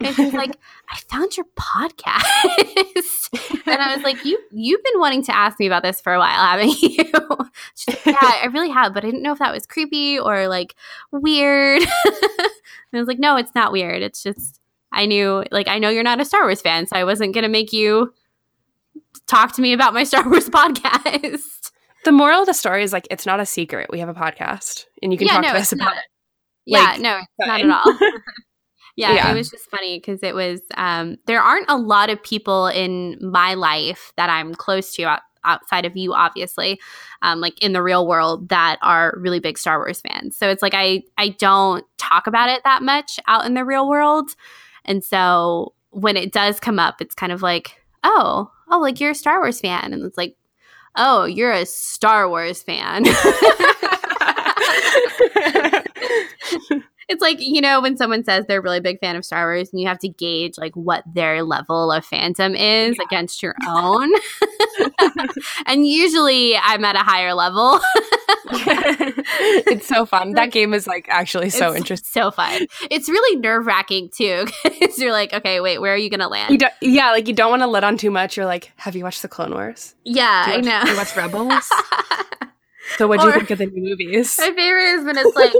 and 0.00 0.14
she's 0.14 0.32
like, 0.32 0.56
I 0.88 0.98
found 1.08 1.36
your 1.36 1.46
podcast. 1.56 3.62
and 3.66 3.82
I 3.82 3.94
was 3.94 4.04
like, 4.04 4.24
You 4.24 4.38
you've 4.52 4.82
been 4.82 5.00
wanting 5.00 5.22
to 5.24 5.36
ask 5.36 5.58
me 5.58 5.66
about 5.66 5.82
this 5.82 6.00
for 6.00 6.12
a 6.12 6.18
while, 6.18 6.44
haven't 6.44 6.80
you? 6.82 7.04
like, 7.88 8.06
Yeah, 8.06 8.18
I 8.20 8.48
really 8.52 8.70
have, 8.70 8.94
but 8.94 9.04
I 9.04 9.08
didn't 9.08 9.22
know 9.22 9.32
if 9.32 9.38
that 9.38 9.52
was 9.52 9.66
creepy 9.66 10.18
or 10.18 10.48
like 10.48 10.74
weird. 11.10 11.82
and 11.82 11.88
I 12.92 12.98
was 12.98 13.08
like, 13.08 13.18
No, 13.18 13.36
it's 13.36 13.54
not 13.54 13.72
weird. 13.72 14.02
It's 14.02 14.22
just 14.22 14.60
I 14.92 15.06
knew 15.06 15.44
like 15.50 15.68
I 15.68 15.78
know 15.78 15.90
you're 15.90 16.02
not 16.02 16.20
a 16.20 16.24
Star 16.24 16.42
Wars 16.42 16.60
fan, 16.60 16.86
so 16.86 16.96
I 16.96 17.04
wasn't 17.04 17.34
gonna 17.34 17.48
make 17.48 17.72
you 17.72 18.14
talk 19.26 19.52
to 19.54 19.62
me 19.62 19.72
about 19.72 19.94
my 19.94 20.04
Star 20.04 20.28
Wars 20.28 20.48
podcast. 20.48 21.55
The 22.06 22.12
moral 22.12 22.42
of 22.42 22.46
the 22.46 22.54
story 22.54 22.84
is 22.84 22.92
like 22.92 23.08
it's 23.10 23.26
not 23.26 23.40
a 23.40 23.46
secret. 23.46 23.88
We 23.90 23.98
have 23.98 24.08
a 24.08 24.14
podcast, 24.14 24.84
and 25.02 25.10
you 25.10 25.18
can 25.18 25.26
yeah, 25.26 25.32
talk 25.32 25.42
no, 25.42 25.48
to 25.50 25.58
us 25.58 25.72
about 25.72 25.86
not. 25.86 25.96
it. 25.96 26.04
Like, 26.68 26.98
yeah, 26.98 27.02
no, 27.02 27.46
not 27.46 27.60
at 27.60 27.68
all. 27.68 27.98
yeah, 28.94 29.12
yeah, 29.14 29.32
it 29.32 29.34
was 29.34 29.50
just 29.50 29.68
funny 29.68 29.98
because 29.98 30.22
it 30.22 30.32
was. 30.32 30.60
Um, 30.76 31.16
there 31.26 31.40
aren't 31.40 31.68
a 31.68 31.76
lot 31.76 32.08
of 32.08 32.22
people 32.22 32.68
in 32.68 33.18
my 33.20 33.54
life 33.54 34.12
that 34.16 34.30
I'm 34.30 34.54
close 34.54 34.94
to 34.94 35.02
out, 35.02 35.22
outside 35.42 35.84
of 35.84 35.96
you, 35.96 36.14
obviously, 36.14 36.78
um, 37.22 37.40
like 37.40 37.60
in 37.60 37.72
the 37.72 37.82
real 37.82 38.06
world 38.06 38.50
that 38.50 38.78
are 38.82 39.16
really 39.18 39.40
big 39.40 39.58
Star 39.58 39.78
Wars 39.78 40.00
fans. 40.00 40.36
So 40.36 40.48
it's 40.48 40.62
like 40.62 40.74
I 40.74 41.02
I 41.18 41.30
don't 41.30 41.84
talk 41.98 42.28
about 42.28 42.50
it 42.50 42.62
that 42.62 42.84
much 42.84 43.18
out 43.26 43.46
in 43.46 43.54
the 43.54 43.64
real 43.64 43.88
world, 43.88 44.30
and 44.84 45.02
so 45.02 45.74
when 45.90 46.16
it 46.16 46.30
does 46.30 46.60
come 46.60 46.78
up, 46.78 47.00
it's 47.00 47.16
kind 47.16 47.32
of 47.32 47.42
like, 47.42 47.80
oh, 48.04 48.48
oh, 48.70 48.78
like 48.78 49.00
you're 49.00 49.10
a 49.10 49.14
Star 49.14 49.40
Wars 49.40 49.60
fan. 49.60 49.92
And 49.92 50.04
it's 50.04 50.18
like, 50.18 50.36
oh, 50.96 51.24
you're 51.24 51.52
a 51.52 51.66
Star 51.66 52.28
Wars 52.28 52.62
fan. 52.62 53.04
it's 57.08 57.22
like 57.22 57.40
you 57.40 57.60
know 57.60 57.80
when 57.80 57.96
someone 57.96 58.24
says 58.24 58.46
they're 58.46 58.58
a 58.58 58.62
really 58.62 58.80
big 58.80 58.98
fan 58.98 59.16
of 59.16 59.24
Star 59.24 59.46
Wars, 59.46 59.70
and 59.72 59.80
you 59.80 59.86
have 59.86 59.98
to 60.00 60.08
gauge 60.08 60.58
like 60.58 60.74
what 60.74 61.04
their 61.06 61.42
level 61.42 61.92
of 61.92 62.04
fandom 62.04 62.54
is 62.54 62.96
yeah. 62.98 63.04
against 63.04 63.42
your 63.42 63.54
own. 63.68 64.10
and 65.66 65.86
usually, 65.86 66.56
I'm 66.56 66.84
at 66.84 66.96
a 66.96 67.00
higher 67.00 67.34
level. 67.34 67.78
it's 69.68 69.86
so 69.86 70.04
fun. 70.04 70.32
That 70.32 70.50
game 70.50 70.74
is 70.74 70.86
like 70.86 71.06
actually 71.08 71.50
so 71.50 71.68
it's 71.68 71.76
interesting. 71.76 72.22
So 72.22 72.30
fun. 72.30 72.66
It's 72.90 73.08
really 73.08 73.38
nerve 73.38 73.66
wracking 73.66 74.10
too, 74.10 74.46
because 74.64 74.98
you're 74.98 75.12
like, 75.12 75.32
okay, 75.32 75.60
wait, 75.60 75.78
where 75.78 75.94
are 75.94 75.98
you 75.98 76.10
gonna 76.10 76.28
land? 76.28 76.60
You 76.60 76.68
yeah, 76.80 77.12
like 77.12 77.28
you 77.28 77.34
don't 77.34 77.50
want 77.50 77.62
to 77.62 77.68
let 77.68 77.84
on 77.84 77.96
too 77.96 78.10
much. 78.10 78.36
You're 78.36 78.46
like, 78.46 78.72
have 78.76 78.96
you 78.96 79.04
watched 79.04 79.22
the 79.22 79.28
Clone 79.28 79.52
Wars? 79.52 79.94
Yeah, 80.04 80.48
watch, 80.48 80.58
I 80.58 80.60
know. 80.60 80.90
you 80.90 80.96
watch 80.96 81.16
Rebels? 81.16 81.70
so, 82.96 83.06
what 83.06 83.20
do 83.20 83.26
you 83.26 83.32
think 83.32 83.50
of 83.50 83.58
the 83.58 83.66
new 83.66 83.90
movies? 83.90 84.36
My 84.38 84.46
favorite 84.46 84.98
is 84.98 85.04
when 85.04 85.18
it's 85.18 85.36
like 85.36 85.52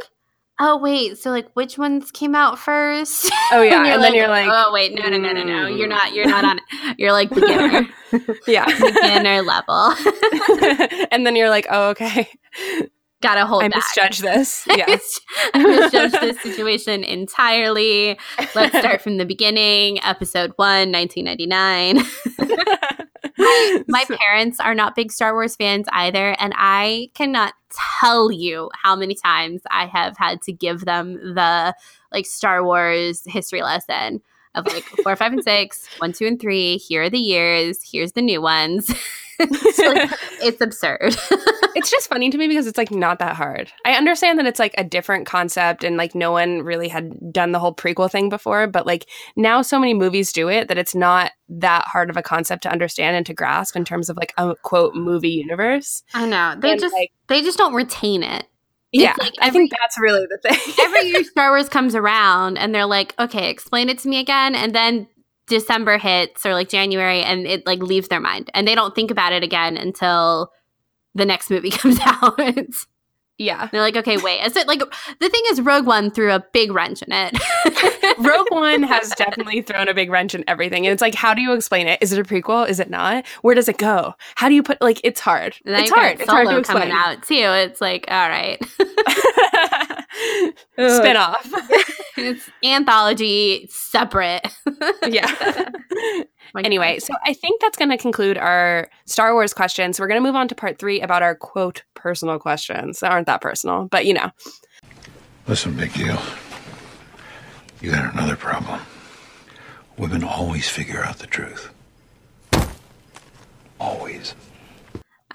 oh 0.58 0.78
wait, 0.78 1.18
so 1.18 1.30
like 1.30 1.48
which 1.54 1.78
ones 1.78 2.10
came 2.10 2.34
out 2.34 2.58
first? 2.58 3.30
Oh 3.52 3.62
yeah, 3.62 3.78
and, 3.78 3.86
and 3.86 4.02
then 4.02 4.12
you're 4.12 4.26
like, 4.26 4.48
oh 4.50 4.72
wait, 4.72 4.92
no, 4.92 5.08
no, 5.08 5.18
no, 5.18 5.32
no, 5.32 5.44
no, 5.44 5.66
you're 5.68 5.86
not, 5.86 6.12
you're 6.12 6.26
not 6.26 6.44
on 6.44 6.58
it. 6.58 6.64
You're 6.98 7.12
like 7.12 7.30
beginner, 7.30 7.86
yeah, 8.48 8.64
beginner 8.64 9.42
level. 9.42 9.94
and 11.12 11.24
then 11.24 11.36
you're 11.36 11.48
like, 11.48 11.66
oh 11.70 11.90
okay, 11.90 12.28
gotta 13.22 13.46
hold. 13.46 13.62
I 13.62 13.68
back. 13.68 13.76
misjudged 13.76 14.22
this. 14.22 14.66
Yeah, 14.66 14.96
I 15.54 15.62
misjudged 15.62 16.20
this 16.20 16.40
situation 16.40 17.04
entirely. 17.04 18.18
Let's 18.56 18.76
start 18.76 19.00
from 19.00 19.18
the 19.18 19.24
beginning. 19.24 20.02
Episode 20.02 20.52
one, 20.56 20.90
1999. 20.90 22.04
my, 23.38 23.84
my 23.86 24.04
parents 24.04 24.58
are 24.58 24.74
not 24.74 24.96
big 24.96 25.12
Star 25.12 25.34
Wars 25.34 25.54
fans 25.54 25.86
either, 25.92 26.34
and 26.40 26.52
I 26.56 27.10
cannot 27.14 27.54
tell 28.00 28.30
you 28.30 28.70
how 28.74 28.96
many 28.96 29.14
times 29.14 29.62
I 29.70 29.86
have 29.86 30.16
had 30.16 30.42
to 30.42 30.52
give 30.52 30.84
them 30.84 31.14
the 31.34 31.74
like 32.12 32.26
Star 32.26 32.64
Wars 32.64 33.22
history 33.26 33.62
lesson 33.62 34.22
of 34.54 34.66
like 34.66 34.84
four, 35.02 35.14
five, 35.16 35.32
and 35.32 35.44
six, 35.44 35.86
one, 35.98 36.12
two, 36.12 36.26
and 36.26 36.40
three. 36.40 36.78
Here 36.78 37.02
are 37.02 37.10
the 37.10 37.18
years. 37.18 37.78
Here's 37.82 38.12
the 38.12 38.22
new 38.22 38.40
ones. 38.40 38.90
it's, 39.40 39.78
like, 39.78 40.10
it's 40.42 40.60
absurd. 40.60 41.00
it's 41.74 41.90
just 41.90 42.08
funny 42.08 42.30
to 42.30 42.38
me 42.38 42.48
because 42.48 42.66
it's 42.66 42.78
like 42.78 42.90
not 42.90 43.18
that 43.18 43.36
hard. 43.36 43.70
I 43.84 43.92
understand 43.92 44.38
that 44.38 44.46
it's 44.46 44.58
like 44.58 44.74
a 44.78 44.84
different 44.84 45.26
concept 45.26 45.84
and 45.84 45.96
like 45.96 46.14
no 46.14 46.32
one 46.32 46.62
really 46.62 46.88
had 46.88 47.32
done 47.32 47.52
the 47.52 47.58
whole 47.58 47.74
prequel 47.74 48.10
thing 48.10 48.28
before, 48.28 48.66
but 48.66 48.86
like 48.86 49.06
now 49.36 49.62
so 49.62 49.78
many 49.78 49.94
movies 49.94 50.32
do 50.32 50.48
it 50.48 50.68
that 50.68 50.78
it's 50.78 50.94
not 50.94 51.32
that 51.48 51.84
hard 51.86 52.10
of 52.10 52.16
a 52.16 52.22
concept 52.22 52.62
to 52.62 52.70
understand 52.70 53.16
and 53.16 53.26
to 53.26 53.34
grasp 53.34 53.76
in 53.76 53.84
terms 53.84 54.08
of 54.08 54.16
like 54.16 54.32
a 54.36 54.54
quote 54.62 54.94
movie 54.94 55.30
universe. 55.30 56.02
I 56.14 56.26
know. 56.26 56.54
They 56.58 56.72
and, 56.72 56.80
just 56.80 56.94
like, 56.94 57.12
they 57.28 57.42
just 57.42 57.58
don't 57.58 57.74
retain 57.74 58.22
it. 58.22 58.46
Yeah, 58.92 59.14
like 59.18 59.34
every, 59.40 59.48
I 59.48 59.50
think 59.50 59.72
that's 59.72 59.98
really 59.98 60.26
the 60.26 60.38
thing. 60.38 60.74
every 60.80 61.08
year 61.08 61.24
Star 61.24 61.50
Wars 61.50 61.68
comes 61.68 61.94
around 61.94 62.56
and 62.56 62.74
they're 62.74 62.86
like, 62.86 63.14
okay, 63.18 63.50
explain 63.50 63.88
it 63.88 63.98
to 63.98 64.08
me 64.08 64.18
again. 64.20 64.54
And 64.54 64.74
then 64.74 65.08
December 65.46 65.98
hits 65.98 66.44
or 66.44 66.52
like 66.52 66.68
January 66.68 67.22
and 67.22 67.46
it 67.46 67.66
like 67.66 67.80
leaves 67.80 68.08
their 68.08 68.20
mind 68.20 68.50
and 68.54 68.66
they 68.66 68.74
don't 68.74 68.94
think 68.94 69.10
about 69.10 69.32
it 69.32 69.42
again 69.42 69.76
until 69.76 70.52
the 71.14 71.24
next 71.24 71.50
movie 71.50 71.70
comes 71.82 71.98
out. 72.04 72.38
Yeah. 73.38 73.68
They're 73.70 73.82
like, 73.82 73.96
okay, 73.96 74.16
wait. 74.16 74.42
Is 74.44 74.56
it 74.56 74.66
like 74.66 74.80
the 74.80 75.28
thing 75.28 75.42
is 75.50 75.60
Rogue 75.60 75.86
One 75.86 76.10
threw 76.10 76.32
a 76.32 76.44
big 76.52 76.72
wrench 76.72 77.02
in 77.02 77.12
it. 77.12 77.38
Rogue 78.18 78.46
One 78.50 78.82
has 78.82 79.10
definitely 79.16 79.60
thrown 79.60 79.88
a 79.88 79.94
big 79.94 80.10
wrench 80.10 80.34
in 80.34 80.42
everything. 80.48 80.86
And 80.86 80.92
it's 80.92 81.02
like, 81.02 81.14
how 81.14 81.34
do 81.34 81.42
you 81.42 81.52
explain 81.52 81.86
it? 81.86 81.98
Is 82.00 82.12
it 82.12 82.18
a 82.18 82.24
prequel? 82.24 82.68
Is 82.68 82.80
it 82.80 82.88
not? 82.88 83.26
Where 83.42 83.54
does 83.54 83.68
it 83.68 83.76
go? 83.78 84.14
How 84.36 84.48
do 84.48 84.54
you 84.54 84.62
put 84.62 84.80
like 84.80 85.00
it's 85.04 85.20
hard. 85.20 85.56
it's 85.64 85.90
hard. 85.90 86.20
It's 86.20 86.30
hard 86.30 86.48
to 86.48 86.58
explain. 86.58 86.88
coming 86.88 86.94
out 86.94 87.22
too. 87.22 87.34
It's 87.34 87.80
like, 87.80 88.06
all 88.08 88.28
right. 88.28 88.58
Spin 90.78 91.16
off. 91.16 91.46
it's 92.16 92.48
anthology 92.64 93.66
separate. 93.70 94.46
yeah. 95.06 95.68
Anyway, 96.54 96.98
so 96.98 97.14
I 97.24 97.32
think 97.32 97.60
that's 97.60 97.76
going 97.76 97.90
to 97.90 97.96
conclude 97.96 98.38
our 98.38 98.88
Star 99.04 99.34
Wars 99.34 99.52
questions. 99.52 99.98
We're 99.98 100.08
going 100.08 100.20
to 100.20 100.26
move 100.26 100.36
on 100.36 100.48
to 100.48 100.54
part 100.54 100.78
three 100.78 101.00
about 101.00 101.22
our 101.22 101.34
quote 101.34 101.82
personal 101.94 102.38
questions 102.38 103.00
that 103.00 103.10
aren't 103.12 103.26
that 103.26 103.40
personal, 103.40 103.86
but 103.90 104.06
you 104.06 104.14
know. 104.14 104.30
Listen, 105.48 105.74
big 105.76 105.92
deal. 105.92 106.20
You 107.80 107.90
got 107.90 108.12
another 108.14 108.36
problem. 108.36 108.80
Women 109.96 110.24
always 110.24 110.68
figure 110.68 111.04
out 111.04 111.18
the 111.18 111.26
truth. 111.26 111.70
Always. 113.78 114.34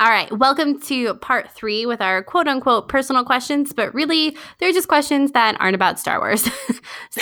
All 0.02 0.10
right, 0.10 0.36
welcome 0.36 0.82
to 0.82 1.14
part 1.16 1.52
three 1.52 1.86
with 1.86 2.02
our 2.02 2.24
quote 2.24 2.48
unquote 2.48 2.90
personal 2.90 3.24
questions, 3.24 3.72
but 3.72 3.94
really 3.94 4.36
they're 4.58 4.72
just 4.72 4.88
questions 4.88 5.32
that 5.34 5.56
aren't 5.60 5.76
about 5.76 6.00
Star 6.00 6.20
Wars. 6.20 6.42
so 7.12 7.22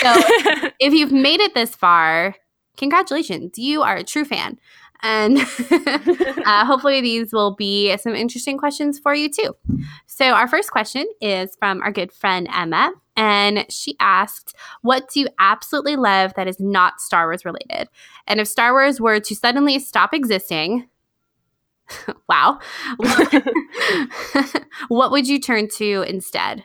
if 0.80 0.94
you've 0.94 1.12
made 1.12 1.40
it 1.40 1.52
this 1.52 1.74
far, 1.74 2.34
congratulations, 2.80 3.56
you 3.56 3.82
are 3.82 3.96
a 3.96 4.02
true 4.02 4.24
fan. 4.24 4.58
And 5.02 5.38
uh, 6.44 6.66
hopefully, 6.66 7.00
these 7.00 7.32
will 7.32 7.54
be 7.54 7.96
some 7.96 8.14
interesting 8.14 8.58
questions 8.58 8.98
for 8.98 9.14
you 9.14 9.30
too. 9.30 9.54
So, 10.06 10.32
our 10.32 10.48
first 10.48 10.72
question 10.72 11.06
is 11.20 11.56
from 11.58 11.80
our 11.82 11.92
good 11.92 12.12
friend 12.12 12.48
Emma. 12.52 12.92
And 13.16 13.66
she 13.70 13.96
asked, 14.00 14.54
What 14.82 15.08
do 15.10 15.20
you 15.20 15.28
absolutely 15.38 15.96
love 15.96 16.34
that 16.34 16.48
is 16.48 16.60
not 16.60 17.00
Star 17.00 17.26
Wars 17.26 17.44
related? 17.44 17.88
And 18.26 18.40
if 18.40 18.48
Star 18.48 18.72
Wars 18.72 19.00
were 19.00 19.20
to 19.20 19.34
suddenly 19.34 19.78
stop 19.78 20.12
existing, 20.12 20.88
wow, 22.28 22.58
what 24.88 25.10
would 25.10 25.26
you 25.28 25.40
turn 25.40 25.68
to 25.76 26.02
instead? 26.02 26.64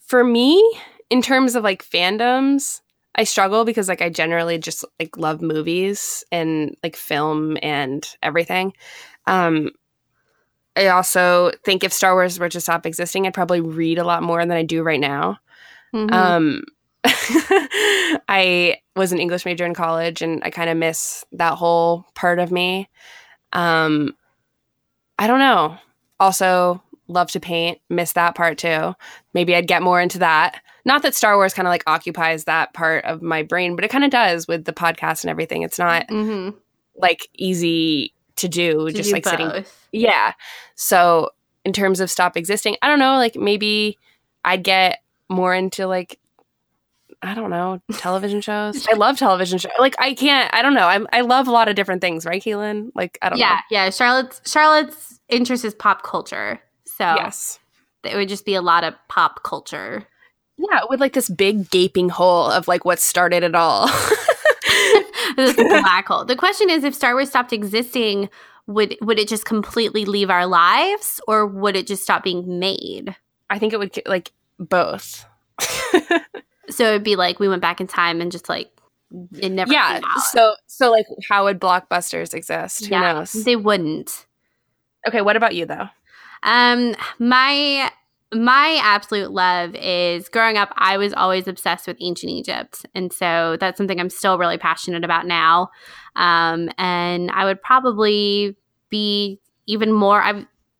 For 0.00 0.24
me, 0.24 0.60
in 1.08 1.22
terms 1.22 1.54
of 1.54 1.62
like 1.62 1.84
fandoms, 1.84 2.80
I 3.14 3.24
struggle 3.24 3.64
because 3.64 3.88
like 3.88 4.02
I 4.02 4.08
generally 4.08 4.58
just 4.58 4.84
like 4.98 5.16
love 5.16 5.42
movies 5.42 6.24
and 6.30 6.76
like 6.82 6.96
film 6.96 7.56
and 7.62 8.06
everything. 8.22 8.72
Um 9.26 9.70
I 10.76 10.86
also 10.88 11.50
think 11.64 11.82
if 11.82 11.92
Star 11.92 12.14
Wars 12.14 12.38
were 12.38 12.48
to 12.48 12.60
stop 12.60 12.86
existing, 12.86 13.26
I'd 13.26 13.34
probably 13.34 13.60
read 13.60 13.98
a 13.98 14.04
lot 14.04 14.22
more 14.22 14.40
than 14.40 14.52
I 14.52 14.62
do 14.62 14.82
right 14.82 15.00
now. 15.00 15.38
Mm-hmm. 15.94 16.14
Um 16.14 16.64
I 18.28 18.78
was 18.94 19.12
an 19.12 19.18
English 19.18 19.44
major 19.44 19.64
in 19.64 19.74
college 19.74 20.22
and 20.22 20.42
I 20.44 20.50
kind 20.50 20.70
of 20.70 20.76
miss 20.76 21.24
that 21.32 21.54
whole 21.54 22.06
part 22.14 22.38
of 22.38 22.52
me. 22.52 22.88
Um 23.52 24.14
I 25.18 25.26
don't 25.26 25.40
know. 25.40 25.76
Also 26.20 26.82
love 27.08 27.30
to 27.32 27.40
paint, 27.40 27.80
miss 27.88 28.12
that 28.12 28.34
part 28.34 28.56
too. 28.56 28.94
Maybe 29.34 29.54
I'd 29.56 29.66
get 29.66 29.82
more 29.82 30.00
into 30.00 30.20
that. 30.20 30.62
Not 30.84 31.02
that 31.02 31.14
Star 31.14 31.36
Wars 31.36 31.54
kind 31.54 31.66
of 31.66 31.70
like 31.70 31.84
occupies 31.86 32.44
that 32.44 32.72
part 32.74 33.04
of 33.04 33.22
my 33.22 33.42
brain, 33.42 33.76
but 33.76 33.84
it 33.84 33.90
kind 33.90 34.04
of 34.04 34.10
does 34.10 34.48
with 34.48 34.64
the 34.64 34.72
podcast 34.72 35.24
and 35.24 35.30
everything. 35.30 35.62
It's 35.62 35.78
not 35.78 36.08
mm-hmm. 36.08 36.56
like 36.96 37.28
easy 37.34 38.14
to 38.36 38.48
do, 38.48 38.86
to 38.86 38.92
just 38.92 39.10
do 39.10 39.14
like 39.14 39.24
both. 39.24 39.32
sitting. 39.32 39.64
Yeah. 39.92 40.32
So 40.74 41.30
in 41.64 41.72
terms 41.72 42.00
of 42.00 42.10
stop 42.10 42.36
existing, 42.36 42.76
I 42.82 42.88
don't 42.88 42.98
know. 42.98 43.16
Like 43.16 43.36
maybe 43.36 43.98
I'd 44.44 44.64
get 44.64 45.02
more 45.28 45.54
into 45.54 45.86
like 45.86 46.18
I 47.22 47.34
don't 47.34 47.50
know 47.50 47.82
television 47.92 48.40
shows. 48.40 48.86
I 48.90 48.94
love 48.94 49.18
television 49.18 49.58
shows. 49.58 49.72
Like 49.78 49.94
I 49.98 50.14
can't. 50.14 50.52
I 50.54 50.62
don't 50.62 50.74
know. 50.74 50.86
I'm, 50.86 51.06
I 51.12 51.20
love 51.20 51.48
a 51.48 51.50
lot 51.50 51.68
of 51.68 51.76
different 51.76 52.00
things, 52.00 52.24
right, 52.24 52.42
Keelan? 52.42 52.92
Like 52.94 53.18
I 53.20 53.28
don't. 53.28 53.38
Yeah, 53.38 53.54
know. 53.54 53.60
yeah. 53.70 53.90
Charlotte's 53.90 54.40
Charlotte's 54.50 55.20
interest 55.28 55.64
is 55.64 55.74
pop 55.74 56.02
culture, 56.02 56.60
so 56.86 57.04
yes, 57.04 57.58
it 58.04 58.16
would 58.16 58.28
just 58.28 58.46
be 58.46 58.54
a 58.54 58.62
lot 58.62 58.84
of 58.84 58.94
pop 59.08 59.42
culture. 59.42 60.06
Yeah, 60.60 60.80
with 60.90 61.00
like 61.00 61.14
this 61.14 61.28
big 61.30 61.70
gaping 61.70 62.10
hole 62.10 62.50
of 62.50 62.68
like 62.68 62.84
what 62.84 62.98
started 62.98 63.42
it 63.42 63.54
all. 63.54 63.86
this 65.36 65.56
black 65.56 66.06
hole. 66.06 66.24
The 66.24 66.36
question 66.36 66.68
is, 66.68 66.84
if 66.84 66.94
Star 66.94 67.14
Wars 67.14 67.30
stopped 67.30 67.52
existing, 67.52 68.28
would 68.66 68.96
would 69.00 69.18
it 69.18 69.28
just 69.28 69.46
completely 69.46 70.04
leave 70.04 70.28
our 70.28 70.46
lives, 70.46 71.20
or 71.26 71.46
would 71.46 71.76
it 71.76 71.86
just 71.86 72.02
stop 72.02 72.22
being 72.22 72.58
made? 72.58 73.16
I 73.48 73.58
think 73.58 73.72
it 73.72 73.78
would 73.78 73.98
like 74.06 74.32
both. 74.58 75.24
so 76.68 76.84
it'd 76.84 77.04
be 77.04 77.16
like 77.16 77.40
we 77.40 77.48
went 77.48 77.62
back 77.62 77.80
in 77.80 77.86
time 77.86 78.20
and 78.20 78.30
just 78.30 78.48
like 78.48 78.70
it 79.38 79.50
never. 79.50 79.72
Yeah. 79.72 80.00
So 80.30 80.54
so 80.66 80.90
like 80.90 81.06
how 81.28 81.44
would 81.44 81.58
blockbusters 81.58 82.34
exist? 82.34 82.86
Who 82.86 82.92
yeah, 82.92 83.12
knows? 83.12 83.32
They 83.32 83.56
wouldn't. 83.56 84.26
Okay. 85.08 85.22
What 85.22 85.36
about 85.36 85.54
you 85.54 85.64
though? 85.64 85.88
Um, 86.42 86.94
my 87.18 87.90
my 88.32 88.78
absolute 88.82 89.32
love 89.32 89.74
is 89.74 90.28
growing 90.28 90.56
up 90.56 90.72
i 90.76 90.96
was 90.96 91.12
always 91.14 91.48
obsessed 91.48 91.86
with 91.86 91.96
ancient 92.00 92.30
egypt. 92.30 92.86
And 92.94 93.12
so 93.12 93.56
that's 93.58 93.76
something 93.76 94.00
i'm 94.00 94.10
still 94.10 94.38
really 94.38 94.58
passionate 94.58 95.04
about 95.04 95.26
now. 95.26 95.70
Um, 96.16 96.70
and 96.78 97.30
i 97.32 97.44
would 97.44 97.60
probably 97.62 98.56
be 98.88 99.40
even 99.66 99.92
more 99.92 100.22
i 100.22 100.30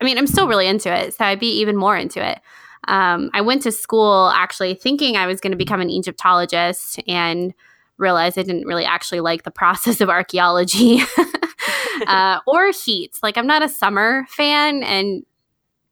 i 0.01 0.05
mean 0.05 0.19
i'm 0.19 0.27
still 0.27 0.49
really 0.49 0.67
into 0.67 0.93
it 0.93 1.15
so 1.15 1.25
i'd 1.25 1.41
be 1.41 1.61
even 1.61 1.77
more 1.77 1.97
into 1.97 2.25
it. 2.25 2.41
Um, 2.89 3.31
i 3.35 3.41
went 3.41 3.63
to 3.63 3.73
school 3.73 4.31
actually 4.35 4.75
thinking 4.75 5.17
i 5.17 5.27
was 5.27 5.41
going 5.41 5.53
to 5.53 5.57
become 5.57 5.81
an 5.81 5.91
egyptologist 5.91 7.01
and 7.09 7.53
realized 7.99 8.39
i 8.39 8.43
didn't 8.43 8.67
really 8.67 8.85
actually 8.85 9.21
like 9.21 9.43
the 9.43 9.51
process 9.63 10.01
of 10.01 10.09
archaeology 10.09 11.01
uh, 12.07 12.39
or 12.47 12.71
heat. 12.71 13.19
Like 13.23 13.37
i'm 13.37 13.47
not 13.47 13.63
a 13.63 13.69
summer 13.69 14.25
fan 14.29 14.83
and 14.85 15.25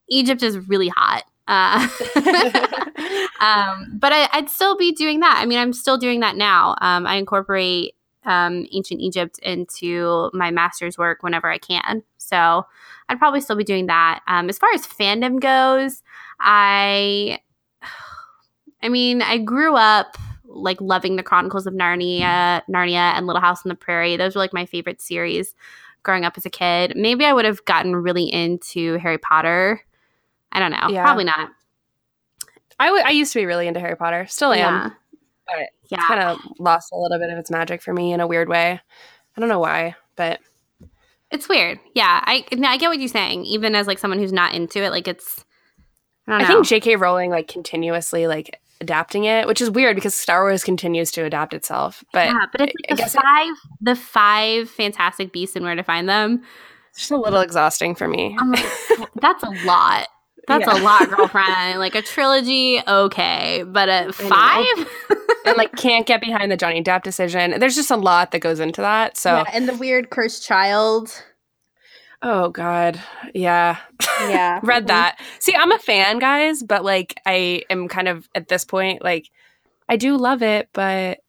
Egypt 0.08 0.42
is 0.42 0.68
really 0.68 0.88
hot. 0.88 1.24
Uh, 1.48 1.88
um, 3.40 3.98
but 3.98 4.12
I, 4.12 4.28
would 4.34 4.50
still 4.50 4.76
be 4.76 4.92
doing 4.92 5.20
that. 5.20 5.38
I 5.40 5.46
mean, 5.46 5.58
I'm 5.58 5.72
still 5.72 5.96
doing 5.96 6.20
that 6.20 6.36
now. 6.36 6.76
Um, 6.80 7.06
I 7.06 7.16
incorporate 7.16 7.94
um, 8.24 8.66
ancient 8.72 9.00
Egypt 9.00 9.38
into 9.42 10.30
my 10.34 10.50
master's 10.50 10.98
work 10.98 11.22
whenever 11.22 11.50
I 11.50 11.56
can. 11.58 12.02
So 12.18 12.66
I'd 13.08 13.18
probably 13.18 13.40
still 13.40 13.56
be 13.56 13.64
doing 13.64 13.86
that. 13.86 14.20
Um, 14.28 14.50
as 14.50 14.58
far 14.58 14.70
as 14.74 14.86
fandom 14.86 15.40
goes, 15.40 16.02
I, 16.38 17.40
I 18.82 18.90
mean, 18.90 19.22
I 19.22 19.38
grew 19.38 19.74
up 19.74 20.18
like 20.44 20.80
loving 20.80 21.16
the 21.16 21.22
Chronicles 21.22 21.66
of 21.66 21.74
Narnia, 21.74 22.62
Narnia, 22.70 23.14
and 23.16 23.26
Little 23.26 23.42
House 23.42 23.64
on 23.64 23.70
the 23.70 23.74
Prairie. 23.74 24.16
Those 24.16 24.34
were 24.34 24.40
like 24.40 24.52
my 24.52 24.66
favorite 24.66 25.00
series 25.00 25.54
growing 26.02 26.24
up 26.24 26.34
as 26.36 26.46
a 26.46 26.50
kid. 26.50 26.92
Maybe 26.94 27.24
I 27.24 27.32
would 27.32 27.44
have 27.44 27.64
gotten 27.64 27.96
really 27.96 28.24
into 28.24 28.98
Harry 28.98 29.18
Potter 29.18 29.82
I 30.52 30.60
don't 30.60 30.70
know. 30.70 30.88
Yeah. 30.88 31.02
Probably 31.04 31.24
not. 31.24 31.50
I, 32.80 32.86
w- 32.86 33.04
I 33.04 33.10
used 33.10 33.32
to 33.32 33.38
be 33.40 33.46
really 33.46 33.66
into 33.66 33.80
Harry 33.80 33.96
Potter. 33.96 34.26
Still 34.28 34.52
am. 34.52 34.58
Yeah. 34.58 34.90
But 35.46 35.68
Yeah. 35.90 36.06
kind 36.06 36.20
of 36.20 36.38
lost 36.58 36.90
a 36.92 36.96
little 36.96 37.18
bit 37.18 37.30
of 37.30 37.38
its 37.38 37.50
magic 37.50 37.82
for 37.82 37.92
me 37.92 38.12
in 38.12 38.20
a 38.20 38.26
weird 38.26 38.48
way. 38.48 38.80
I 39.36 39.40
don't 39.40 39.48
know 39.48 39.58
why, 39.58 39.94
but 40.16 40.40
It's 41.30 41.48
weird. 41.48 41.78
Yeah. 41.94 42.22
I 42.24 42.44
I 42.64 42.76
get 42.78 42.88
what 42.88 42.98
you're 42.98 43.08
saying. 43.08 43.44
Even 43.44 43.74
as 43.74 43.86
like 43.86 43.98
someone 43.98 44.18
who's 44.18 44.32
not 44.32 44.54
into 44.54 44.82
it, 44.82 44.90
like 44.90 45.08
it's 45.08 45.44
I 46.26 46.32
don't 46.32 46.40
I 46.42 46.46
think 46.46 46.66
J.K. 46.66 46.96
Rowling 46.96 47.30
like 47.30 47.48
continuously 47.48 48.26
like 48.26 48.60
adapting 48.80 49.24
it, 49.24 49.46
which 49.48 49.60
is 49.60 49.70
weird 49.70 49.96
because 49.96 50.14
Star 50.14 50.42
Wars 50.44 50.62
continues 50.62 51.10
to 51.12 51.24
adapt 51.24 51.52
itself. 51.54 52.04
But 52.12 52.26
yeah, 52.28 52.46
but 52.52 52.60
it's 52.62 52.72
like 52.78 52.88
the 52.90 52.94
guess 52.96 53.14
it- 53.14 53.20
five 53.22 53.54
the 53.80 53.96
five 53.96 54.70
fantastic 54.70 55.32
beasts 55.32 55.56
and 55.56 55.64
where 55.64 55.74
to 55.74 55.82
find 55.82 56.08
them. 56.08 56.42
it's 56.90 57.00
just 57.00 57.10
a 57.10 57.16
little 57.16 57.40
exhausting 57.40 57.94
for 57.94 58.06
me. 58.08 58.36
Like, 58.46 59.08
that's 59.20 59.42
a 59.42 59.50
lot. 59.66 60.06
That's 60.48 60.66
Yeah. 60.66 60.80
a 60.80 60.82
lot, 60.82 61.08
girlfriend. 61.16 61.78
like 61.78 61.94
a 61.94 62.02
trilogy, 62.02 62.80
okay, 62.88 63.62
but 63.66 63.88
a 63.88 64.12
five. 64.12 64.64
and 65.46 65.56
like 65.56 65.76
can't 65.76 66.06
get 66.06 66.20
behind 66.20 66.50
the 66.50 66.56
Johnny 66.56 66.82
Depp 66.82 67.02
decision. 67.04 67.60
There's 67.60 67.76
just 67.76 67.90
a 67.90 67.96
lot 67.96 68.32
that 68.32 68.40
goes 68.40 68.58
into 68.60 68.80
that. 68.80 69.16
So, 69.16 69.36
Yeah, 69.36 69.44
and 69.52 69.68
the 69.68 69.74
weird 69.76 70.10
cursed 70.10 70.44
child. 70.46 71.22
oh 72.22 72.48
god, 72.48 73.00
yeah, 73.34 73.76
Yeah, 74.20 74.58
read 74.64 74.82
mm-hmm. 74.84 74.86
that. 74.88 75.20
See, 75.38 75.54
I'm 75.54 75.70
a 75.70 75.78
fan, 75.78 76.18
guys, 76.18 76.62
but 76.62 76.84
like 76.84 77.20
I 77.26 77.62
am 77.70 77.86
kind 77.88 78.08
of 78.08 78.28
at 78.34 78.48
this 78.48 78.64
point 78.64 79.04
like 79.04 79.28
I 79.88 79.96
do 79.96 80.16
love 80.16 80.42
it, 80.42 80.68
but 80.72 81.20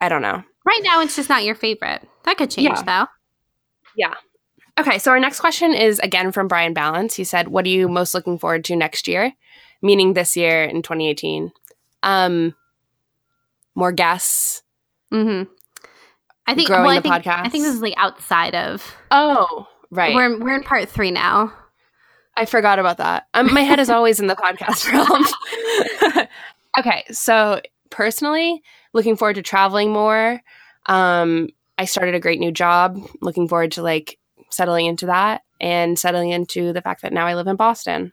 I 0.00 0.08
don't 0.08 0.22
know. 0.22 0.42
Right 0.64 0.80
now, 0.82 1.00
it's 1.00 1.16
just 1.16 1.28
not 1.28 1.44
your 1.44 1.54
favorite. 1.54 2.06
That 2.24 2.36
could 2.36 2.50
change, 2.50 2.76
though. 2.80 3.06
Yeah. 3.96 4.10
though. 4.10 4.14
Okay, 4.78 4.98
so 4.98 5.10
our 5.10 5.20
next 5.20 5.40
question 5.40 5.72
is 5.72 5.98
again 6.00 6.32
from 6.32 6.48
Brian 6.48 6.74
Balance. 6.74 7.14
He 7.14 7.24
said, 7.24 7.48
"What 7.48 7.64
are 7.64 7.70
you 7.70 7.88
most 7.88 8.14
looking 8.14 8.38
forward 8.38 8.64
to 8.66 8.76
next 8.76 9.08
year?" 9.08 9.32
Meaning 9.82 10.14
this 10.14 10.36
year 10.36 10.64
in 10.64 10.82
2018. 10.82 11.52
Um, 12.02 12.54
more 13.74 13.92
guests. 13.92 14.62
Mm-hmm. 15.12 15.50
I 16.46 16.54
think. 16.54 16.68
Growing 16.68 16.84
well, 16.84 16.92
I 16.92 16.96
the 16.96 17.02
think, 17.02 17.14
podcast. 17.14 17.46
I 17.46 17.48
think 17.48 17.64
this 17.64 17.74
is 17.74 17.80
like 17.80 17.94
outside 17.96 18.54
of. 18.54 18.94
Oh, 19.10 19.66
right. 19.90 20.14
We're 20.14 20.38
we're 20.38 20.56
in 20.56 20.62
part 20.62 20.88
three 20.88 21.10
now. 21.10 21.52
I 22.36 22.44
forgot 22.44 22.78
about 22.78 22.98
that. 22.98 23.28
Um, 23.32 23.52
my 23.54 23.62
head 23.62 23.80
is 23.80 23.88
always 23.88 24.20
in 24.20 24.26
the 24.26 24.36
podcast 24.36 24.92
realm. 26.12 26.26
okay, 26.78 27.04
so 27.10 27.62
personally, 27.90 28.62
looking 28.92 29.16
forward 29.16 29.36
to 29.36 29.42
traveling 29.42 29.90
more. 29.90 30.40
Um, 30.84 31.48
I 31.78 31.86
started 31.86 32.14
a 32.14 32.20
great 32.20 32.38
new 32.38 32.52
job. 32.52 32.98
Looking 33.22 33.48
forward 33.48 33.72
to 33.72 33.82
like 33.82 34.18
settling 34.56 34.86
into 34.86 35.06
that 35.06 35.42
and 35.60 35.98
settling 35.98 36.30
into 36.30 36.72
the 36.72 36.82
fact 36.82 37.02
that 37.02 37.12
now 37.12 37.26
I 37.26 37.34
live 37.34 37.46
in 37.46 37.56
Boston. 37.56 38.12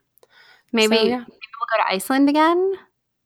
Maybe, 0.72 0.96
So, 0.98 1.04
yeah. 1.04 1.18
maybe 1.20 1.28
we'll 1.30 1.78
go 1.78 1.84
to 1.84 1.94
Iceland 1.96 2.30
again. 2.30 2.74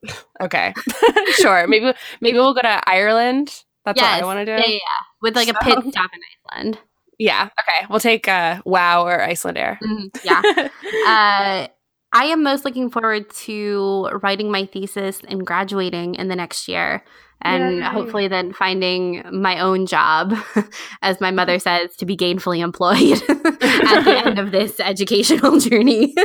Okay, 0.39 0.73
sure. 1.31 1.65
Maybe 1.67 1.91
maybe 2.21 2.37
we'll 2.37 2.53
go 2.53 2.61
to 2.61 2.81
Ireland. 2.87 3.47
That's 3.83 3.99
what 3.99 4.21
I 4.21 4.23
want 4.23 4.39
to 4.39 4.45
do. 4.45 4.51
Yeah, 4.51 4.67
yeah, 4.67 4.73
yeah. 4.73 5.01
With 5.23 5.35
like 5.35 5.47
a 5.47 5.55
pit 5.55 5.79
stop 5.89 6.11
in 6.13 6.19
Iceland. 6.53 6.79
Yeah, 7.17 7.45
Okay. 7.59 7.87
We'll 7.89 7.99
take 7.99 8.27
uh, 8.27 8.61
Wow 8.63 9.07
or 9.07 9.17
Icelandair. 9.17 9.79
Mhm, 9.81 10.09
Yeah. 10.23 10.41
uh, 11.07 11.67
I 12.13 12.25
am 12.25 12.43
most 12.43 12.63
looking 12.63 12.91
forward 12.91 13.27
to 13.47 14.09
writing 14.21 14.51
my 14.51 14.65
thesis 14.67 15.21
and 15.27 15.45
graduating 15.45 16.13
in 16.15 16.27
the 16.27 16.35
next 16.35 16.67
year. 16.67 17.03
And 17.41 17.77
Yay. 17.77 17.83
hopefully, 17.83 18.27
then 18.27 18.51
finding 18.51 19.23
my 19.31 19.59
own 19.59 19.85
job, 19.85 20.33
as 21.01 21.21
my 21.21 21.31
mother 21.31 21.59
says, 21.59 21.95
to 21.97 22.05
be 22.05 22.17
gainfully 22.17 22.59
employed 22.59 23.21
at 23.29 24.03
the 24.03 24.21
end 24.25 24.39
of 24.39 24.51
this 24.51 24.79
educational 24.79 25.59
journey. 25.59 26.15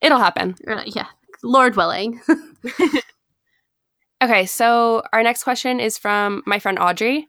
It'll 0.00 0.18
happen. 0.18 0.56
Uh, 0.66 0.82
yeah, 0.86 1.06
Lord 1.42 1.76
willing. 1.76 2.20
Okay, 4.22 4.44
so 4.44 5.02
our 5.14 5.22
next 5.22 5.44
question 5.44 5.80
is 5.80 5.96
from 5.96 6.42
my 6.44 6.58
friend 6.58 6.78
Audrey. 6.78 7.26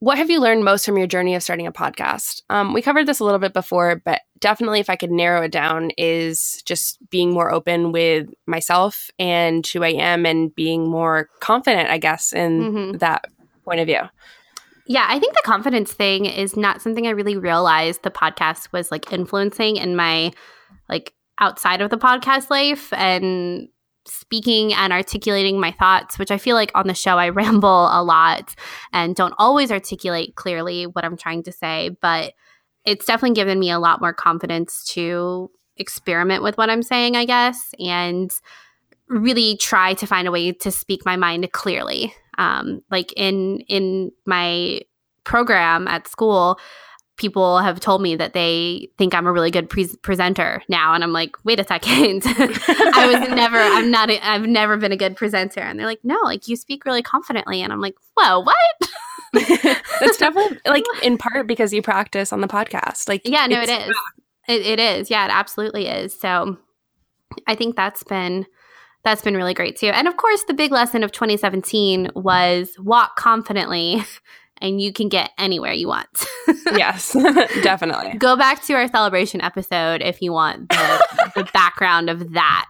What 0.00 0.18
have 0.18 0.28
you 0.28 0.40
learned 0.40 0.62
most 0.64 0.84
from 0.84 0.98
your 0.98 1.06
journey 1.06 1.34
of 1.34 1.42
starting 1.42 1.66
a 1.66 1.72
podcast? 1.72 2.42
Um, 2.50 2.74
we 2.74 2.82
covered 2.82 3.06
this 3.06 3.18
a 3.18 3.24
little 3.24 3.38
bit 3.38 3.54
before, 3.54 4.02
but 4.04 4.20
definitely, 4.38 4.78
if 4.80 4.90
I 4.90 4.96
could 4.96 5.10
narrow 5.10 5.42
it 5.42 5.52
down, 5.52 5.90
is 5.96 6.62
just 6.66 6.98
being 7.08 7.32
more 7.32 7.50
open 7.50 7.92
with 7.92 8.28
myself 8.46 9.10
and 9.18 9.66
who 9.66 9.82
I 9.82 9.88
am, 9.92 10.26
and 10.26 10.54
being 10.54 10.86
more 10.88 11.30
confident, 11.40 11.88
I 11.88 11.96
guess, 11.96 12.34
in 12.34 12.72
Mhm. 12.72 12.98
that 12.98 13.24
point 13.64 13.80
of 13.80 13.86
view. 13.86 14.02
Yeah, 14.86 15.06
I 15.08 15.18
think 15.18 15.34
the 15.34 15.42
confidence 15.44 15.92
thing 15.94 16.26
is 16.26 16.56
not 16.56 16.82
something 16.82 17.06
I 17.06 17.10
really 17.10 17.36
realized 17.36 18.02
the 18.02 18.10
podcast 18.10 18.72
was 18.72 18.90
like 18.90 19.12
influencing 19.12 19.76
in 19.76 19.96
my 19.96 20.30
like 20.88 21.14
outside 21.38 21.80
of 21.80 21.90
the 21.90 21.98
podcast 21.98 22.50
life 22.50 22.92
and 22.92 23.68
speaking 24.06 24.72
and 24.72 24.92
articulating 24.92 25.60
my 25.60 25.72
thoughts, 25.72 26.18
which 26.18 26.30
I 26.30 26.38
feel 26.38 26.56
like 26.56 26.70
on 26.74 26.86
the 26.86 26.94
show 26.94 27.18
I 27.18 27.28
ramble 27.30 27.88
a 27.90 28.02
lot 28.02 28.54
and 28.92 29.14
don't 29.14 29.34
always 29.38 29.70
articulate 29.70 30.34
clearly 30.34 30.86
what 30.86 31.04
I'm 31.04 31.16
trying 31.16 31.42
to 31.44 31.52
say, 31.52 31.90
but 32.00 32.34
it's 32.84 33.04
definitely 33.04 33.34
given 33.34 33.58
me 33.58 33.70
a 33.70 33.80
lot 33.80 34.00
more 34.00 34.12
confidence 34.12 34.84
to 34.92 35.50
experiment 35.76 36.42
with 36.42 36.56
what 36.56 36.70
I'm 36.70 36.82
saying, 36.82 37.16
I 37.16 37.24
guess, 37.24 37.74
and 37.78 38.30
really 39.08 39.56
try 39.56 39.94
to 39.94 40.06
find 40.06 40.26
a 40.26 40.32
way 40.32 40.52
to 40.52 40.70
speak 40.70 41.04
my 41.04 41.16
mind 41.16 41.50
clearly. 41.52 42.14
Um, 42.38 42.82
like 42.90 43.12
in 43.16 43.60
in 43.68 44.12
my 44.26 44.80
program 45.24 45.88
at 45.88 46.06
school, 46.06 46.58
people 47.16 47.58
have 47.58 47.80
told 47.80 48.02
me 48.02 48.14
that 48.16 48.32
they 48.34 48.88
think 48.98 49.14
I'm 49.14 49.26
a 49.26 49.32
really 49.32 49.50
good 49.50 49.68
pre- 49.70 49.96
presenter 50.02 50.62
now, 50.68 50.92
and 50.94 51.02
I'm 51.02 51.12
like, 51.12 51.36
wait 51.44 51.58
a 51.60 51.64
second, 51.64 52.22
I 52.26 53.18
was 53.20 53.28
never, 53.30 53.56
I'm 53.58 53.90
not, 53.90 54.10
a, 54.10 54.18
I've 54.26 54.46
never 54.46 54.76
been 54.76 54.92
a 54.92 54.96
good 54.96 55.16
presenter, 55.16 55.60
and 55.60 55.78
they're 55.78 55.86
like, 55.86 56.00
no, 56.04 56.18
like 56.24 56.46
you 56.48 56.56
speak 56.56 56.84
really 56.84 57.02
confidently, 57.02 57.62
and 57.62 57.72
I'm 57.72 57.80
like, 57.80 57.94
whoa, 58.16 58.40
what? 58.40 58.56
That's 60.00 60.16
definitely 60.18 60.58
like 60.66 60.84
in 61.02 61.18
part 61.18 61.46
because 61.46 61.72
you 61.72 61.82
practice 61.82 62.32
on 62.32 62.40
the 62.40 62.48
podcast. 62.48 63.08
Like, 63.08 63.22
Yeah, 63.24 63.46
no, 63.46 63.60
it's- 63.62 63.88
is. 63.88 63.96
It, 64.48 64.60
it 64.64 64.78
is. 64.78 65.10
Yeah, 65.10 65.24
it 65.24 65.30
absolutely 65.32 65.88
is. 65.88 66.16
So 66.18 66.56
I 67.48 67.56
think 67.56 67.74
that's 67.74 68.04
been 68.04 68.46
that's 69.02 69.22
been 69.22 69.36
really 69.36 69.54
great 69.54 69.76
too. 69.76 69.88
And 69.88 70.06
of 70.06 70.16
course, 70.16 70.44
the 70.44 70.54
big 70.54 70.70
lesson 70.70 71.02
of 71.02 71.10
2017 71.10 72.10
was 72.14 72.70
walk 72.78 73.16
confidently, 73.16 74.04
and 74.60 74.80
you 74.80 74.92
can 74.92 75.08
get 75.08 75.30
anywhere 75.38 75.72
you 75.72 75.88
want. 75.88 76.08
Yes, 76.76 77.12
definitely. 77.62 78.18
Go 78.18 78.36
back 78.36 78.62
to 78.64 78.74
our 78.74 78.88
celebration 78.88 79.40
episode 79.40 80.02
if 80.02 80.20
you 80.20 80.32
want 80.32 80.68
the, 80.68 81.30
the 81.36 81.44
background 81.52 82.10
of 82.10 82.32
that, 82.32 82.66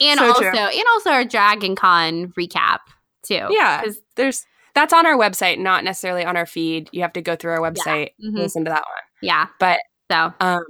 and 0.00 0.18
So 0.18 0.24
also 0.26 0.40
true. 0.40 0.58
and 0.58 0.84
also 0.94 1.10
our 1.10 1.24
Dragon 1.24 1.76
Con 1.76 2.32
recap 2.38 2.78
too. 3.22 3.46
Yeah, 3.50 3.84
there's 4.16 4.46
that's 4.74 4.92
on 4.94 5.04
our 5.06 5.16
website, 5.18 5.58
not 5.58 5.84
necessarily 5.84 6.24
on 6.24 6.36
our 6.36 6.46
feed. 6.46 6.88
You 6.92 7.02
have 7.02 7.12
to 7.12 7.20
go 7.22 7.36
through 7.36 7.52
our 7.52 7.60
website 7.60 8.10
Mhm. 8.24 8.36
listen 8.38 8.64
to 8.64 8.70
that 8.70 8.84
one. 8.84 9.02
yeah. 9.20 9.48
But 9.60 9.80
So 10.10 10.32
um, 10.40 10.64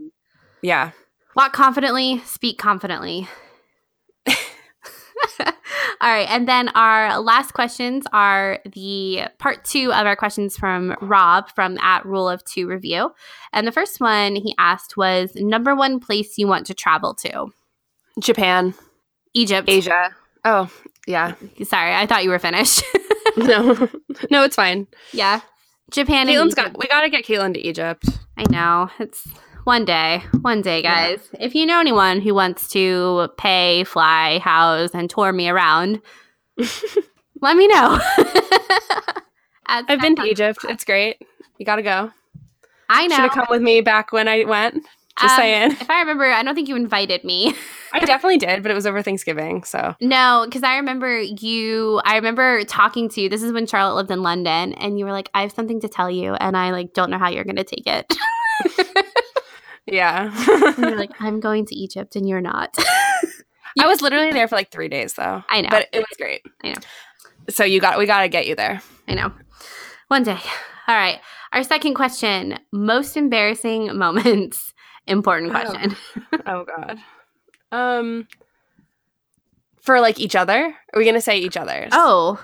yeah, 0.60 0.90
Walk 1.36 1.52
confidently, 1.52 2.18
speak 2.24 2.58
confidently. 2.58 3.28
All 6.02 6.08
right. 6.08 6.28
And 6.28 6.48
then 6.48 6.68
our 6.70 7.20
last 7.20 7.52
questions 7.54 8.04
are 8.12 8.58
the 8.72 9.28
part 9.38 9.64
two 9.64 9.92
of 9.92 10.04
our 10.04 10.16
questions 10.16 10.56
from 10.56 10.96
Rob 11.00 11.48
from 11.54 11.78
at 11.78 12.04
Rule 12.04 12.28
of 12.28 12.44
Two 12.44 12.66
Review. 12.66 13.12
And 13.52 13.68
the 13.68 13.72
first 13.72 14.00
one 14.00 14.34
he 14.34 14.52
asked 14.58 14.96
was 14.96 15.30
number 15.36 15.76
one 15.76 16.00
place 16.00 16.38
you 16.38 16.48
want 16.48 16.66
to 16.66 16.74
travel 16.74 17.14
to? 17.14 17.52
Japan, 18.20 18.74
Egypt. 19.32 19.68
Asia. 19.70 20.10
Oh, 20.44 20.68
yeah. 21.06 21.34
Sorry, 21.62 21.94
I 21.94 22.06
thought 22.06 22.24
you 22.24 22.30
were 22.30 22.40
finished. 22.40 22.82
no, 23.36 23.88
no, 24.28 24.42
it's 24.42 24.56
fine. 24.56 24.88
yeah. 25.12 25.40
Japan 25.92 26.28
and 26.28 26.36
Caitlin's 26.36 26.54
got. 26.54 26.76
We 26.76 26.88
got 26.88 27.02
to 27.02 27.10
get 27.10 27.24
Caitlin 27.24 27.54
to 27.54 27.60
Egypt. 27.60 28.06
I 28.36 28.44
know. 28.50 28.90
It's 28.98 29.28
one 29.64 29.84
day. 29.84 30.22
One 30.40 30.62
day, 30.62 30.82
guys. 30.82 31.20
If 31.38 31.54
you 31.54 31.66
know 31.66 31.80
anyone 31.80 32.20
who 32.20 32.34
wants 32.34 32.68
to 32.70 33.28
pay, 33.38 33.84
fly, 33.84 34.38
house, 34.38 34.90
and 34.94 35.08
tour 35.08 35.32
me 35.32 35.48
around, 35.48 36.00
let 37.40 37.56
me 37.56 37.66
know. 37.68 37.98
I've 39.66 40.00
been 40.00 40.16
to. 40.16 40.24
Egypt. 40.24 40.58
It's 40.68 40.84
great. 40.84 41.22
You 41.58 41.64
got 41.66 41.76
to 41.76 41.82
go. 41.82 42.10
I 42.88 43.06
know. 43.06 43.16
Should 43.16 43.22
have 43.22 43.32
come 43.32 43.46
with 43.50 43.62
me 43.62 43.80
back 43.80 44.12
when 44.12 44.28
I 44.28 44.44
went. 44.44 44.84
Just 45.20 45.34
Um, 45.34 45.40
saying. 45.40 45.70
If 45.72 45.90
I 45.90 46.00
remember, 46.00 46.24
I 46.24 46.42
don't 46.42 46.54
think 46.54 46.68
you 46.68 46.76
invited 46.76 47.22
me. 47.22 47.54
I 47.92 48.00
definitely 48.04 48.38
did, 48.38 48.62
but 48.62 48.70
it 48.70 48.74
was 48.74 48.86
over 48.86 49.02
Thanksgiving. 49.02 49.62
So 49.64 49.94
no, 50.00 50.42
because 50.46 50.62
I 50.62 50.76
remember 50.76 51.20
you. 51.20 52.00
I 52.04 52.16
remember 52.16 52.64
talking 52.64 53.08
to 53.10 53.20
you. 53.20 53.28
This 53.28 53.42
is 53.42 53.52
when 53.52 53.66
Charlotte 53.66 53.94
lived 53.94 54.10
in 54.10 54.22
London, 54.22 54.72
and 54.74 54.98
you 54.98 55.04
were 55.04 55.12
like, 55.12 55.30
"I 55.34 55.42
have 55.42 55.52
something 55.52 55.80
to 55.80 55.88
tell 55.88 56.10
you," 56.10 56.34
and 56.34 56.56
I 56.56 56.70
like 56.70 56.94
don't 56.94 57.10
know 57.10 57.18
how 57.18 57.28
you're 57.28 57.44
going 57.44 57.56
to 57.56 57.64
take 57.64 57.86
it. 57.86 58.12
Yeah. 59.86 60.32
and 60.76 60.78
you're 60.78 60.96
like, 60.98 61.10
"I'm 61.20 61.40
going 61.40 61.66
to 61.66 61.74
Egypt," 61.74 62.16
and 62.16 62.28
you're 62.28 62.40
not. 62.40 62.76
I 63.80 63.86
was 63.86 64.00
literally 64.02 64.32
there 64.32 64.46
for 64.48 64.54
like 64.56 64.70
three 64.70 64.88
days 64.88 65.14
though. 65.14 65.42
I 65.50 65.62
know. 65.62 65.68
But 65.70 65.88
it 65.92 65.98
was 65.98 66.16
great. 66.18 66.42
I 66.62 66.68
know. 66.70 66.80
So 67.50 67.64
you 67.64 67.80
got 67.80 67.98
we 67.98 68.06
gotta 68.06 68.28
get 68.28 68.46
you 68.46 68.54
there. 68.54 68.82
I 69.08 69.14
know. 69.14 69.32
One 70.08 70.22
day. 70.22 70.38
All 70.88 70.94
right. 70.96 71.18
Our 71.52 71.62
second 71.64 71.94
question 71.94 72.58
most 72.72 73.16
embarrassing 73.16 73.96
moments. 73.96 74.72
Important 75.06 75.52
Oh. 75.54 75.60
question. 75.60 75.96
Oh 76.46 76.64
god. 76.64 76.98
Um, 77.72 78.28
for 79.80 80.00
like 80.00 80.20
each 80.20 80.36
other? 80.36 80.74
Are 80.92 80.98
we 80.98 81.04
gonna 81.04 81.20
say 81.20 81.38
each 81.38 81.56
other's? 81.56 81.90
Oh. 81.92 82.42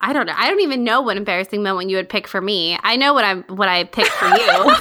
I 0.00 0.12
don't 0.12 0.26
know. 0.26 0.34
I 0.36 0.48
don't 0.48 0.60
even 0.60 0.84
know 0.84 1.00
what 1.00 1.16
embarrassing 1.16 1.62
moment 1.62 1.90
you 1.90 1.96
would 1.96 2.08
pick 2.08 2.28
for 2.28 2.40
me. 2.40 2.78
I 2.84 2.94
know 2.96 3.14
what 3.14 3.24
I'm 3.24 3.42
what 3.44 3.68
I 3.68 3.84
picked 3.84 4.10
for 4.10 4.26
you. 4.28 4.74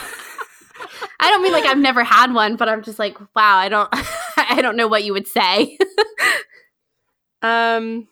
I 1.20 1.30
don't 1.30 1.42
mean 1.42 1.52
like 1.52 1.66
I've 1.66 1.78
never 1.78 2.04
had 2.04 2.34
one, 2.34 2.56
but 2.56 2.70
I'm 2.70 2.84
just 2.84 3.00
like, 3.00 3.20
wow, 3.36 3.58
I 3.58 3.70
don't 3.70 3.90
I 4.38 4.62
don't 4.62 4.78
know 4.78 4.88
what 4.88 5.04
you 5.04 5.14
would 5.14 5.28
say. 5.28 5.78
Um, 7.42 8.08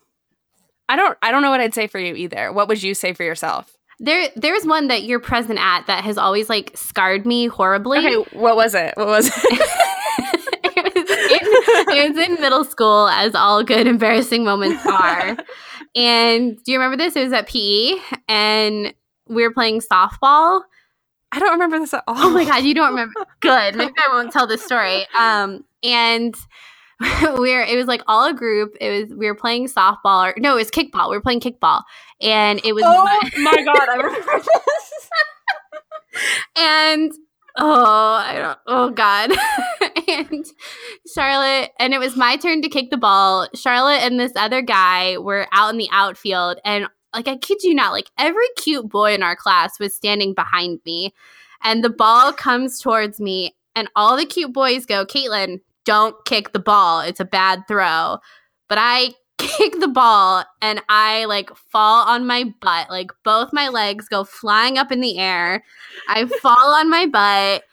I 0.88 0.96
don't. 0.96 1.18
I 1.22 1.32
don't 1.32 1.42
know 1.42 1.50
what 1.50 1.60
I'd 1.60 1.74
say 1.74 1.88
for 1.88 2.00
you 2.00 2.14
either. 2.16 2.54
What 2.54 2.68
would 2.68 2.82
you 2.84 2.94
say 2.94 3.14
for 3.14 3.24
yourself? 3.24 3.76
there 4.00 4.28
there's 4.36 4.66
one 4.66 4.88
that 4.90 5.04
you're 5.04 5.20
present 5.20 5.60
at 5.60 5.88
that 5.88 6.04
has 6.04 6.18
always 6.18 6.50
like 6.50 6.72
scarred 6.76 7.26
me 7.26 7.48
horribly. 7.48 8.00
Okay, 8.00 8.38
what 8.38 8.56
was 8.56 8.76
it? 8.76 8.94
What 8.96 9.08
was 9.08 9.28
it? 9.28 9.34
it, 10.78 10.94
was 10.94 11.90
in, 11.90 11.98
it 11.98 12.10
was 12.10 12.28
in 12.28 12.34
middle 12.42 12.66
school, 12.66 13.08
as 13.10 13.36
all 13.36 13.64
good 13.64 13.88
embarrassing 13.88 14.44
moments 14.44 14.86
are. 14.86 15.38
and 15.96 16.58
do 16.64 16.72
you 16.72 16.80
remember 16.80 16.98
this? 16.98 17.16
It 17.16 17.24
was 17.24 17.34
at 17.34 17.48
PE, 17.48 17.96
and 18.28 18.94
we 19.28 19.44
were 19.44 19.54
playing 19.54 19.82
softball. 19.82 20.62
I 21.36 21.40
don't 21.40 21.52
remember 21.52 21.80
this 21.80 21.94
at 21.94 22.04
all. 22.08 22.16
Oh 22.26 22.30
my 22.30 22.46
god, 22.46 22.64
you 22.64 22.74
don't 22.74 22.90
remember? 22.90 23.14
Good. 23.42 23.76
Maybe 23.76 23.94
I 23.98 24.14
won't 24.14 24.32
tell 24.32 24.48
this 24.48 24.64
story. 24.64 25.06
Um, 25.18 25.64
and 25.84 26.36
we're 27.22 27.62
it 27.62 27.76
was 27.76 27.88
like 27.88 28.02
all 28.08 28.26
a 28.26 28.34
group. 28.34 28.76
It 28.80 28.90
was 28.90 29.18
we 29.18 29.28
were 29.28 29.36
playing 29.36 29.68
softball 29.68 30.32
or 30.32 30.34
no, 30.38 30.54
it 30.54 30.56
was 30.56 30.72
kickball. 30.72 31.10
We 31.10 31.18
were 31.18 31.22
playing 31.22 31.42
kickball, 31.42 31.84
and 32.22 32.62
it 32.64 32.74
was 32.74 32.84
Oh 32.86 33.20
my 33.38 33.64
god, 33.64 33.90
I 33.90 33.96
remember 33.96 34.40
this. 34.40 35.10
and 36.58 37.12
oh 37.58 38.14
i 38.22 38.34
don't 38.38 38.60
oh 38.68 38.90
god 38.90 39.32
and 40.10 40.46
charlotte 41.14 41.72
and 41.80 41.94
it 41.94 42.00
was 42.00 42.16
my 42.18 42.36
turn 42.36 42.62
to 42.62 42.68
kick 42.70 42.90
the 42.90 42.98
ball 42.98 43.48
charlotte 43.56 44.02
and 44.02 44.20
this 44.20 44.34
other 44.36 44.62
guy 44.62 45.18
were 45.18 45.48
out 45.54 45.70
in 45.70 45.78
the 45.78 45.88
outfield 45.92 46.60
and 46.66 46.88
like 47.16 47.28
i 47.28 47.36
kid 47.38 47.58
you 47.64 47.74
not 47.74 47.92
like 47.92 48.12
every 48.18 48.48
cute 48.58 48.88
boy 48.88 49.14
in 49.14 49.24
our 49.24 49.36
class 49.36 49.80
was 49.80 49.96
standing 49.96 50.34
behind 50.34 50.80
me 50.86 51.14
and 51.64 51.84
the 51.84 51.90
ball 51.90 52.32
comes 52.32 52.80
towards 52.80 53.20
me 53.20 53.56
and 53.76 53.90
all 53.96 54.16
the 54.16 54.26
cute 54.26 54.54
boys 54.54 54.86
go 54.86 55.06
caitlin 55.06 55.60
don't 55.86 56.16
kick 56.26 56.54
the 56.54 56.60
ball 56.60 57.00
it's 57.02 57.20
a 57.20 57.26
bad 57.26 57.64
throw 57.68 58.18
but 58.70 58.78
i 58.80 59.12
kick 59.38 59.80
the 59.80 59.88
ball 59.88 60.46
and 60.62 60.82
I 60.88 61.26
like 61.26 61.54
fall 61.56 62.08
on 62.08 62.26
my 62.26 62.54
butt. 62.62 62.90
Like 62.90 63.12
both 63.24 63.52
my 63.52 63.68
legs 63.68 64.08
go 64.08 64.24
flying 64.24 64.78
up 64.78 64.94
in 64.94 65.02
the 65.02 65.20
air. 65.20 65.64
I 66.08 66.26
fall 66.26 66.74
on 66.74 66.90
my 66.90 67.06
butt 67.06 67.64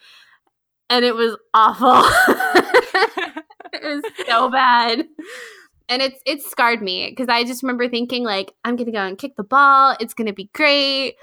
and 0.89 1.05
it 1.05 1.15
was 1.15 1.37
awful. 1.53 2.03
it 3.73 3.83
was 3.83 4.03
so 4.27 4.49
bad. 4.49 5.05
And 5.93 6.01
it's 6.01 6.19
it 6.25 6.41
scarred 6.41 6.81
me 6.81 7.09
because 7.09 7.29
I 7.29 7.43
just 7.43 7.61
remember 7.63 7.87
thinking 7.87 8.23
like 8.23 8.51
I'm 8.65 8.75
going 8.75 8.87
to 8.87 8.91
go 8.91 9.05
and 9.05 9.17
kick 9.17 9.35
the 9.35 9.43
ball. 9.43 9.95
It's 9.99 10.13
going 10.15 10.27
to 10.27 10.33
be 10.33 10.49
great. 10.53 11.15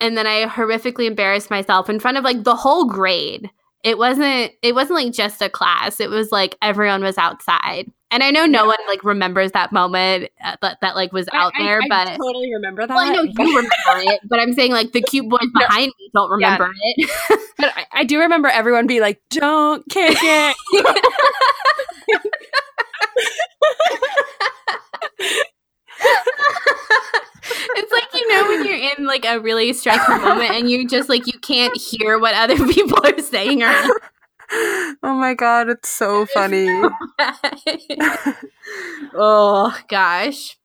And 0.00 0.16
then 0.16 0.26
I 0.26 0.46
horrifically 0.46 1.06
embarrassed 1.06 1.50
myself 1.50 1.88
in 1.90 2.00
front 2.00 2.16
of 2.16 2.24
like 2.24 2.44
the 2.44 2.54
whole 2.56 2.86
grade. 2.86 3.50
It 3.84 3.98
wasn't 3.98 4.52
it 4.62 4.74
wasn't 4.74 5.00
like 5.04 5.12
just 5.12 5.40
a 5.42 5.48
class. 5.50 6.00
It 6.00 6.10
was 6.10 6.32
like 6.32 6.56
everyone 6.62 7.02
was 7.02 7.18
outside. 7.18 7.90
And 8.10 8.22
I 8.22 8.30
know 8.30 8.46
no 8.46 8.62
Yeah. 8.62 8.66
one 8.68 8.78
like 8.88 9.04
remembers 9.04 9.52
that 9.52 9.72
moment 9.72 10.30
uh, 10.44 10.56
that 10.62 10.78
that 10.80 10.94
like 10.96 11.12
was 11.12 11.28
out 11.32 11.52
I- 11.58 11.62
there, 11.62 11.80
I, 11.82 11.88
but 11.88 12.08
I 12.08 12.16
totally 12.16 12.52
remember 12.54 12.86
that. 12.86 12.94
well, 12.94 13.04
I 13.04 13.12
know 13.12 13.22
you 13.22 13.32
remember 13.56 13.70
it, 14.12 14.20
but 14.28 14.38
I'm 14.40 14.52
saying 14.54 14.72
like 14.72 14.92
the 14.92 15.02
cute 15.10 15.28
boys 15.28 15.48
behind 15.58 15.92
me 15.98 16.10
don't 16.14 16.30
remember 16.30 16.70
it. 16.72 17.10
but 17.58 17.72
I, 17.76 17.86
I 17.92 18.04
do 18.04 18.20
remember 18.20 18.48
everyone 18.48 18.86
being 18.86 19.00
like, 19.02 19.20
"Don't 19.30 19.84
kick 19.90 20.16
it." 20.20 20.56
it's 27.76 27.92
like 27.92 28.08
you 28.14 28.28
know 28.32 28.48
when 28.48 28.64
you're 28.66 28.92
in 28.96 29.06
like 29.06 29.24
a 29.24 29.40
really 29.40 29.72
stressful 29.72 30.18
moment 30.18 30.52
and 30.52 30.70
you 30.70 30.86
just 30.88 31.08
like 31.08 31.26
you 31.26 31.38
can't 31.40 31.76
hear 31.76 32.18
what 32.18 32.34
other 32.34 32.56
people 32.72 32.98
are 33.04 33.18
saying 33.18 33.62
around. 33.62 33.90
oh 35.02 35.14
my 35.14 35.34
god, 35.34 35.68
it's 35.68 35.88
so 35.88 36.26
funny. 36.34 36.68
oh 39.14 39.76
gosh. 39.88 40.56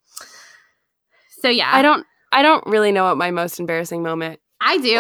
So 1.41 1.49
yeah, 1.49 1.69
I 1.73 1.81
don't. 1.81 2.05
I 2.33 2.43
don't 2.43 2.65
really 2.65 2.91
know 2.93 3.03
what 3.05 3.17
my 3.17 3.31
most 3.31 3.59
embarrassing 3.59 4.03
moment. 4.03 4.39
I 4.61 4.77
do. 4.77 4.99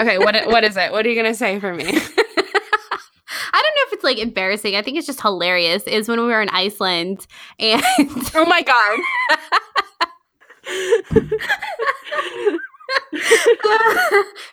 Okay, 0.00 0.18
what 0.18 0.46
what 0.46 0.64
is 0.64 0.76
it? 0.76 0.92
What 0.92 1.04
are 1.04 1.08
you 1.08 1.16
gonna 1.16 1.34
say 1.34 1.58
for 1.58 1.74
me? 1.74 1.84
I 3.50 3.62
don't 3.62 3.74
know 3.74 3.82
if 3.82 3.86
it's 3.98 4.04
like 4.04 4.18
embarrassing. 4.18 4.76
I 4.76 4.82
think 4.82 4.96
it's 4.96 5.06
just 5.06 5.20
hilarious. 5.20 5.82
Is 5.84 6.08
when 6.08 6.20
we 6.20 6.26
were 6.26 6.40
in 6.40 6.48
Iceland 6.50 7.26
and 7.58 7.82
oh 8.34 8.46
my 8.46 8.62
god. 8.62 9.00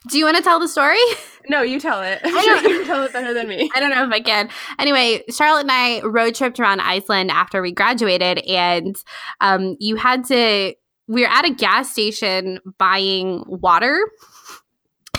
do 0.10 0.18
you 0.18 0.26
want 0.26 0.38
to 0.38 0.44
tell 0.44 0.60
the 0.60 0.68
story? 0.68 0.98
No, 1.48 1.62
you 1.62 1.80
tell 1.80 2.02
it. 2.02 2.22
I'm 2.24 2.44
sure 2.44 2.58
you 2.64 2.80
can 2.80 2.88
tell 2.88 3.04
it 3.04 3.14
better 3.14 3.36
than 3.36 3.48
me. 3.48 3.70
I 3.76 3.80
don't 3.80 3.92
know 3.92 4.04
if 4.04 4.12
I 4.12 4.20
can. 4.20 4.50
Anyway, 4.80 5.24
Charlotte 5.30 5.62
and 5.62 5.72
I 5.72 6.02
road 6.02 6.34
tripped 6.34 6.60
around 6.60 6.80
Iceland 6.82 7.30
after 7.30 7.62
we 7.62 7.72
graduated, 7.72 8.40
and 8.40 8.96
um, 9.42 9.78
you 9.80 9.96
had 9.96 10.26
to. 10.26 10.74
We 11.08 11.22
were 11.22 11.28
at 11.28 11.46
a 11.46 11.54
gas 11.54 11.92
station 11.92 12.60
buying 12.80 13.44
water. 13.46 14.00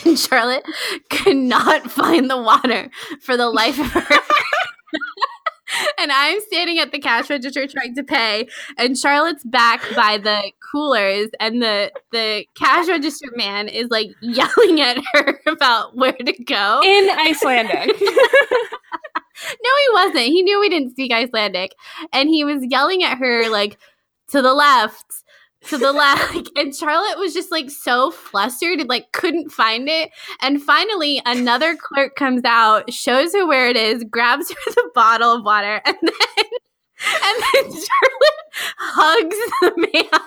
And 0.07 0.19
Charlotte 0.19 0.65
could 1.11 1.37
not 1.37 1.91
find 1.91 2.31
the 2.31 2.41
water 2.41 2.91
for 3.20 3.37
the 3.37 3.49
life 3.49 3.78
of 3.78 3.87
her. 3.87 4.01
and 5.99 6.12
I'm 6.12 6.41
standing 6.43 6.78
at 6.78 6.93
the 6.93 6.99
cash 6.99 7.28
register 7.28 7.66
trying 7.66 7.95
to 7.97 8.05
pay, 8.05 8.49
and 8.78 8.97
Charlotte's 8.97 9.45
back 9.45 9.83
by 9.95 10.19
the 10.19 10.53
coolers, 10.73 11.28
and 11.41 11.61
the 11.61 11.91
the 12.12 12.47
cash 12.55 12.89
register 12.89 13.28
man 13.35 13.69
is 13.69 13.89
like 13.91 14.09
yelling 14.20 14.81
at 14.81 15.03
her 15.12 15.41
about 15.47 15.97
where 15.97 16.12
to 16.12 16.45
go. 16.45 16.81
In 16.85 17.11
Icelandic. 17.11 18.01
No, 19.39 19.70
he 19.81 19.93
wasn't. 19.93 20.33
He 20.33 20.43
knew 20.43 20.59
we 20.61 20.69
didn't 20.69 20.93
speak 20.93 21.12
Icelandic. 21.12 21.74
And 22.12 22.28
he 22.28 22.45
was 22.45 22.65
yelling 22.65 23.03
at 23.05 23.19
her, 23.19 23.49
like, 23.51 23.78
to 24.28 24.43
the 24.43 24.55
left, 24.55 25.05
to 25.69 25.79
the 25.79 25.93
left. 25.93 26.51
And 26.57 26.75
Charlotte 26.75 27.19
was 27.19 27.35
just, 27.35 27.51
like, 27.51 27.71
so 27.71 28.11
flustered 28.11 28.81
and, 28.81 28.89
like, 28.89 29.13
couldn't 29.13 29.51
find 29.51 29.89
it. 29.89 30.11
And 30.41 30.63
finally, 30.63 31.21
another 31.27 31.77
clerk 31.77 32.17
comes 32.17 32.43
out, 32.45 32.93
shows 32.93 33.35
her 33.35 33.47
where 33.47 33.69
it 33.69 33.77
is, 33.77 34.05
grabs 34.05 34.51
her 34.51 34.57
the 34.75 34.91
bottle 34.95 35.33
of 35.33 35.45
water, 35.45 35.81
and 35.85 35.97
then. 36.03 36.45
And 36.99 37.43
then 37.53 37.65
Charlotte 37.65 38.47
hugs 38.79 39.37
the 39.61 39.73
man, 39.93 40.21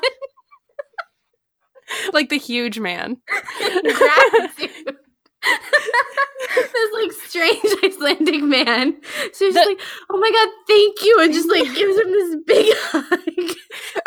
like 2.14 2.30
the 2.30 2.38
huge 2.38 2.80
man. 2.80 3.18
gratitude. 3.60 4.96
this 6.56 6.94
like 6.94 7.12
strange 7.12 7.60
Icelandic 7.84 8.42
man. 8.44 8.96
So 9.34 9.46
she's 9.46 9.54
The- 9.54 9.62
like, 9.62 9.80
"Oh 10.10 10.18
my 10.18 10.32
god, 10.32 10.50
thank 10.68 11.04
you!" 11.04 11.18
and 11.22 11.34
just 11.34 11.50
like 11.50 11.64
gives 11.76 11.98
him 12.00 12.12
this 12.12 12.36
big 12.46 12.76
hug. 12.78 13.56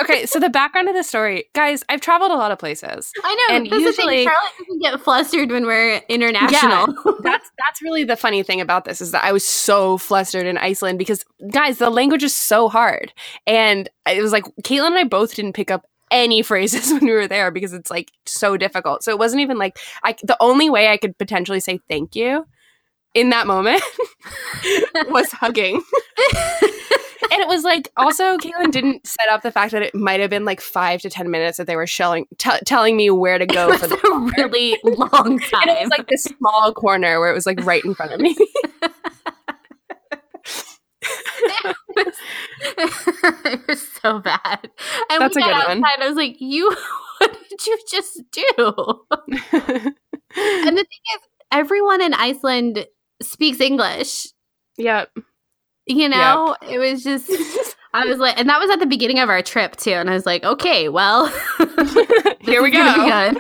Okay, 0.00 0.26
so 0.26 0.38
the 0.38 0.48
background 0.50 0.88
of 0.88 0.94
the 0.94 1.02
story, 1.04 1.44
guys, 1.54 1.84
I've 1.88 2.00
traveled 2.00 2.30
a 2.32 2.36
lot 2.36 2.50
of 2.52 2.58
places. 2.58 3.10
I 3.22 3.34
know. 3.48 3.56
And 3.56 3.66
that's 3.66 3.76
the 3.76 3.80
usually- 3.80 4.16
thing. 4.16 4.26
Charlotte 4.28 4.52
doesn't 4.58 4.82
get 4.82 5.00
flustered 5.00 5.50
when 5.50 5.66
we're 5.66 5.96
international. 6.08 6.94
that's 7.22 7.50
that's 7.58 7.82
really 7.82 8.04
the 8.04 8.16
funny 8.16 8.42
thing 8.42 8.60
about 8.60 8.84
this 8.84 9.00
is 9.00 9.12
that 9.12 9.24
I 9.24 9.32
was 9.32 9.44
so 9.44 9.98
flustered 9.98 10.46
in 10.46 10.58
Iceland 10.58 10.98
because 10.98 11.24
guys, 11.50 11.78
the 11.78 11.90
language 11.90 12.22
is 12.22 12.36
so 12.36 12.68
hard, 12.68 13.12
and 13.46 13.88
it 14.08 14.22
was 14.22 14.32
like 14.32 14.44
Caitlin 14.62 14.88
and 14.88 14.98
I 14.98 15.04
both 15.04 15.34
didn't 15.34 15.52
pick 15.54 15.70
up 15.70 15.86
any 16.12 16.42
phrases 16.42 16.92
when 16.92 17.04
we 17.06 17.12
were 17.12 17.26
there 17.26 17.50
because 17.50 17.72
it's 17.72 17.90
like 17.90 18.12
so 18.26 18.56
difficult. 18.56 19.02
So 19.02 19.10
it 19.10 19.18
wasn't 19.18 19.40
even 19.40 19.58
like 19.58 19.78
I 20.04 20.14
the 20.22 20.36
only 20.38 20.70
way 20.70 20.88
I 20.88 20.96
could 20.96 21.18
potentially 21.18 21.58
say 21.58 21.80
thank 21.88 22.14
you 22.14 22.46
in 23.14 23.30
that 23.30 23.46
moment 23.46 23.82
was 25.08 25.30
hugging. 25.32 25.76
and 27.30 27.40
it 27.40 27.48
was 27.48 27.64
like 27.64 27.90
also 27.96 28.36
Caitlin 28.38 28.70
didn't 28.70 29.06
set 29.06 29.28
up 29.30 29.42
the 29.42 29.50
fact 29.50 29.72
that 29.72 29.82
it 29.82 29.94
might 29.94 30.20
have 30.20 30.30
been 30.30 30.44
like 30.44 30.60
five 30.60 31.00
to 31.00 31.10
ten 31.10 31.30
minutes 31.30 31.58
that 31.58 31.66
they 31.66 31.76
were 31.76 31.86
showing 31.86 32.26
t- 32.38 32.50
telling 32.64 32.96
me 32.96 33.10
where 33.10 33.38
to 33.38 33.46
go 33.46 33.76
for 33.76 33.86
the 33.86 33.96
a 33.96 34.32
really 34.36 34.78
long 34.84 35.38
time. 35.38 35.68
and 35.68 35.70
it 35.70 35.82
was 35.82 35.90
like 35.90 36.08
this 36.08 36.24
small 36.24 36.72
corner 36.72 37.18
where 37.18 37.30
it 37.30 37.34
was 37.34 37.46
like 37.46 37.64
right 37.64 37.84
in 37.84 37.94
front 37.94 38.12
of 38.12 38.20
me. 38.20 38.36
it 43.46 43.66
was 43.68 43.88
so 44.02 44.18
bad. 44.20 44.70
And 45.10 45.20
That's 45.20 45.36
we 45.36 45.42
a 45.42 45.46
got 45.46 45.66
good 45.66 45.80
one. 45.80 45.84
I 45.98 46.06
was 46.08 46.16
like, 46.16 46.36
"You, 46.40 46.70
what 47.18 47.36
did 47.48 47.66
you 47.66 47.78
just 47.90 48.22
do?" 48.32 48.44
And 50.34 50.78
the 50.78 50.84
thing 50.84 51.04
is, 51.14 51.20
everyone 51.50 52.00
in 52.00 52.14
Iceland 52.14 52.86
speaks 53.20 53.60
English. 53.60 54.28
yep. 54.78 55.10
You 55.86 56.08
know, 56.08 56.56
it 56.66 56.78
was 56.78 57.02
just. 57.04 57.30
I 57.94 58.06
was 58.06 58.18
like, 58.18 58.38
and 58.38 58.48
that 58.48 58.58
was 58.58 58.70
at 58.70 58.78
the 58.78 58.86
beginning 58.86 59.18
of 59.18 59.28
our 59.28 59.42
trip 59.42 59.76
too. 59.76 59.90
And 59.90 60.08
I 60.08 60.14
was 60.14 60.24
like, 60.24 60.42
okay, 60.44 60.88
well, 60.88 61.26
Here 62.40 62.62
we 62.62 62.70
go. 62.70 63.34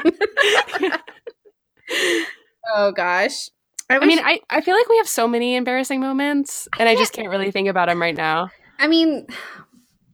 oh 2.74 2.92
gosh. 2.92 3.48
I 4.00 4.06
mean, 4.06 4.18
I, 4.20 4.40
I 4.50 4.60
feel 4.60 4.74
like 4.76 4.88
we 4.88 4.96
have 4.98 5.08
so 5.08 5.26
many 5.28 5.56
embarrassing 5.56 6.00
moments, 6.00 6.68
and 6.78 6.88
I 6.88 6.94
just 6.94 7.12
can't 7.12 7.28
really 7.28 7.50
think 7.50 7.68
about 7.68 7.88
them 7.88 8.00
right 8.00 8.16
now. 8.16 8.50
I 8.78 8.86
mean, 8.88 9.26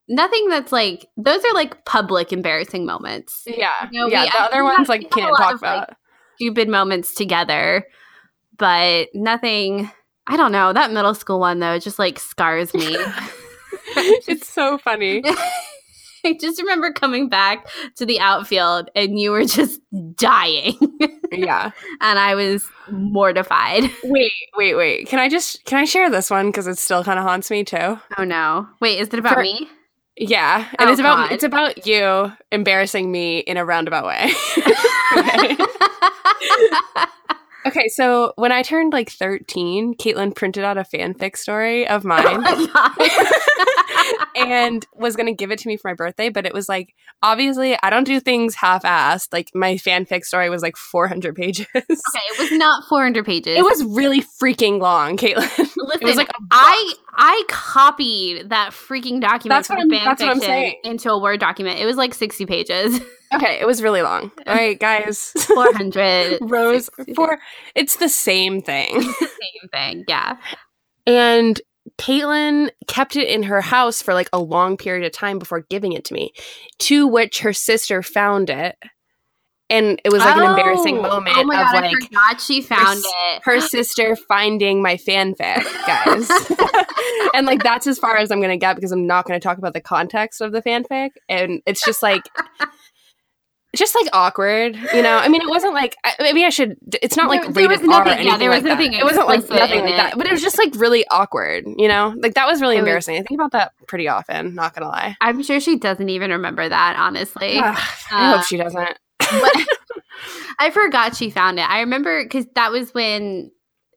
nothing 0.09 0.49
that's 0.49 0.73
like 0.73 1.07
those 1.17 1.45
are 1.45 1.55
like 1.55 1.85
public 1.85 2.33
embarrassing 2.33 2.87
moments. 2.87 3.45
Yeah, 3.47 3.71
You 3.91 4.01
know, 4.01 4.07
yeah. 4.09 4.25
we- 4.25 4.31
the 4.31 4.39
I- 4.41 4.45
other 4.47 4.65
ones 4.65 4.89
like 4.89 5.01
we 5.01 5.05
have 5.23 5.31
a 5.31 5.33
can't 5.33 5.37
talk 5.37 5.55
of, 5.55 5.63
like, 5.63 5.83
about. 5.87 5.97
Stupid 6.37 6.69
moments 6.69 7.15
together, 7.15 7.85
but 8.59 9.09
nothing. 9.15 9.91
I 10.27 10.37
don't 10.37 10.53
know. 10.53 10.73
That 10.73 10.93
middle 10.93 11.15
school 11.15 11.41
one 11.41 11.59
though, 11.59 11.75
It 11.75 11.81
just 11.83 11.99
like 11.99 12.19
scars 12.19 12.73
me. 12.75 12.97
it's 13.97 14.47
so 14.49 14.79
funny. 14.79 15.23
I 16.25 16.37
just 16.41 16.61
remember 16.61 16.93
coming 16.93 17.29
back 17.29 17.67
to 17.97 18.07
the 18.07 18.21
outfield 18.21 18.91
and 18.95 19.19
you 19.19 19.31
were 19.31 19.45
just 19.45 19.81
dying. 20.17 20.77
yeah. 21.33 21.71
and 22.01 22.19
I 22.19 22.35
was 22.35 22.67
mortified. 22.91 23.85
Wait, 24.05 24.33
wait, 24.57 24.75
wait. 24.75 25.07
Can 25.09 25.19
I 25.19 25.29
just 25.29 25.65
can 25.65 25.79
I 25.79 25.85
share 25.85 26.11
this 26.11 26.31
one 26.31 26.47
because 26.47 26.67
it 26.67 26.79
still 26.79 27.05
kind 27.05 27.19
of 27.19 27.25
haunts 27.25 27.51
me 27.51 27.65
too? 27.65 27.99
Oh 28.19 28.25
no. 28.25 28.67
Wait, 28.81 28.99
is 29.01 29.09
it 29.09 29.19
about 29.19 29.35
For- 29.35 29.43
me? 29.43 29.69
Yeah, 30.21 30.67
and 30.81 30.89
Oh, 30.89 30.93
it's 30.93 30.99
about 31.01 31.29
God. 31.29 31.33
it's 31.33 31.45
about 31.45 31.87
you 31.87 32.33
embarrassing 32.51 33.13
me 33.13 33.39
in 33.39 33.57
a 33.57 33.65
roundabout 33.65 34.05
way. 34.05 34.33
okay. 37.69 37.89
So 37.89 38.33
when 38.37 38.53
I 38.53 38.63
turned 38.63 38.93
like 38.93 39.11
13, 39.11 39.95
Caitlin 39.95 40.35
printed 40.35 40.65
out 40.65 40.79
a 40.79 40.83
fanfic 40.83 41.37
story 41.37 41.87
of 41.87 42.05
Oh 42.05 42.09
mine 42.09 42.43
God. 42.43 42.93
and 44.37 44.87
was 44.95 45.17
going 45.17 45.27
to 45.27 45.35
give 45.35 45.51
it 45.51 45.59
to 45.61 45.69
me 45.69 45.77
for 45.77 45.89
my 45.89 45.95
birthday, 45.95 46.29
but 46.29 46.47
it 46.47 46.55
was 46.55 46.69
like, 46.69 46.95
obviously, 47.23 47.77
I 47.83 47.91
don't 47.91 48.05
do 48.05 48.21
things 48.21 48.55
half 48.55 48.83
assed. 48.83 49.33
Like, 49.33 49.51
my 49.55 49.75
fanfic 49.75 50.25
story 50.25 50.51
was 50.51 50.63
like 50.63 50.77
400 50.77 51.35
pages. 51.35 51.67
okay, 51.75 51.85
it 51.91 52.39
was 52.39 52.53
not 52.53 52.85
400 52.89 53.25
pages. 53.25 53.59
It 53.59 53.63
was 53.63 53.85
really 53.85 54.23
freaking 54.23 54.81
long, 54.81 55.17
Caitlin. 55.17 55.57
Listen, 55.59 56.03
it 56.03 56.05
was 56.05 56.17
like 56.17 56.31
I 56.51 56.95
I 57.21 57.43
copied 57.49 58.51
that 58.51 58.71
freaking 58.71 59.21
document 59.21 59.49
That's 59.59 59.67
from 59.67 59.77
what 59.79 59.93
I'm- 59.93 60.05
that's 60.05 60.23
what 60.23 60.31
I'm 60.31 60.41
saying. 60.41 60.77
into 60.85 61.11
a 61.11 61.19
Word 61.21 61.41
document. 61.41 61.81
It 61.81 61.85
was 61.87 61.97
like 61.97 62.15
60 62.15 62.47
pages. 62.47 63.01
Okay, 63.35 63.59
it 63.61 63.67
was 63.67 63.83
really 63.83 64.01
long. 64.01 64.31
All 64.47 64.55
right, 64.55 64.81
guys. 64.81 65.33
400. 65.37 66.39
Rose 66.41 66.89
four. 67.15 67.39
it's 67.75 67.97
the 67.97 68.09
same 68.09 68.63
thing. 68.63 69.03
Same 69.13 69.69
thing. 69.71 70.05
Yeah. 70.09 70.39
And 71.07 71.61
Caitlin 71.99 72.71
kept 72.87 73.17
it 73.17 73.29
in 73.29 73.43
her 73.43 73.61
house 73.61 74.01
for 74.01 74.15
like 74.15 74.31
a 74.33 74.39
long 74.41 74.79
period 74.79 75.05
of 75.05 75.13
time 75.13 75.39
before 75.39 75.67
giving 75.69 75.93
it 75.93 76.07
to 76.07 76.15
me, 76.15 76.33
to 76.79 77.07
which 77.07 77.41
her 77.41 77.53
sister 77.53 78.03
found 78.03 78.49
it. 78.49 78.77
And 79.71 80.01
it 80.03 80.11
was 80.11 80.21
like 80.21 80.37
an 80.37 80.45
embarrassing 80.45 80.97
Oh, 80.99 81.03
moment 81.03 81.37
Oh 81.37 81.45
my 81.45 81.61
of 81.61 81.67
God, 81.73 81.75
I 81.77 81.81
like 81.89 82.03
forgot 82.05 82.41
she 82.41 82.63
found 82.63 82.99
s- 82.99 83.05
it. 83.07 83.43
her 83.45 83.61
sister 83.61 84.17
finding 84.17 84.81
my 84.81 84.97
fanfic, 84.97 85.63
guys. 85.87 86.31
and 87.35 87.47
like 87.47 87.63
that's 87.63 87.87
as 87.87 87.99
far 87.99 88.17
as 88.17 88.31
I'm 88.31 88.39
going 88.41 88.51
to 88.51 88.57
get 88.57 88.77
because 88.77 88.93
I'm 88.93 89.07
not 89.07 89.27
going 89.27 89.39
to 89.39 89.45
talk 89.45 89.59
about 89.59 89.75
the 89.75 89.81
context 89.83 90.41
of 90.41 90.53
the 90.53 90.63
fanfic. 90.63 91.11
And 91.29 91.61
it's 91.67 91.85
just 91.85 92.03
like, 92.03 92.23
just 93.77 93.95
like 93.95 94.09
awkward, 94.15 94.75
you 94.95 95.03
know? 95.03 95.19
I 95.19 95.29
mean, 95.29 95.43
it 95.43 95.49
wasn't 95.49 95.75
like, 95.75 95.95
I- 96.03 96.15
maybe 96.21 96.47
I 96.47 96.49
should, 96.49 96.79
it's 97.03 97.19
not 97.19 97.29
like 97.29 97.43
There- 97.43 97.53
there 97.53 97.69
rated 97.69 97.81
was 97.83 97.89
nothing- 97.91 98.27
yeah, 98.27 98.39
there 98.39 98.49
was 98.49 98.63
like 98.63 98.63
that. 98.65 98.69
nothing 98.71 98.93
It 98.95 99.05
wasn't 99.05 99.27
like 99.29 99.49
nothing 99.51 99.81
like 99.85 99.93
it. 99.93 99.97
that, 99.99 100.17
but 100.17 100.27
it 100.27 100.33
was 100.33 100.41
just 100.41 100.57
like 100.57 100.75
really 100.77 101.05
awkward, 101.11 101.67
you 101.77 101.89
know? 101.89 102.15
Like 102.23 102.33
that 102.35 102.47
was 102.47 102.63
really 102.63 102.77
It 102.77 102.81
was- 102.81 102.87
embarrassing. 102.87 103.17
I 103.17 103.23
think 103.23 103.39
about 103.39 103.53
that 103.53 103.73
pretty 103.87 104.09
often, 104.09 104.55
not 104.55 104.75
going 104.75 104.85
to 104.85 104.89
lie. 104.89 105.17
I'm 105.21 105.43
sure 105.43 105.61
she 105.61 105.77
doesn't 105.77 106.09
even 106.09 106.31
remember 106.31 106.67
that, 106.67 106.97
honestly. 106.99 107.59
I 107.59 107.79
Uh, 108.11 108.37
hope 108.39 108.47
she 108.47 108.57
doesn't. 108.57 108.99
But 109.31 109.67
I 110.59 110.71
forgot 110.71 111.17
she 111.17 111.31
found 111.31 111.59
it. 111.59 111.69
I 111.69 111.81
remember 111.81 112.23
because 112.23 112.47
that 112.55 112.71
was 112.73 112.93
when 112.95 113.51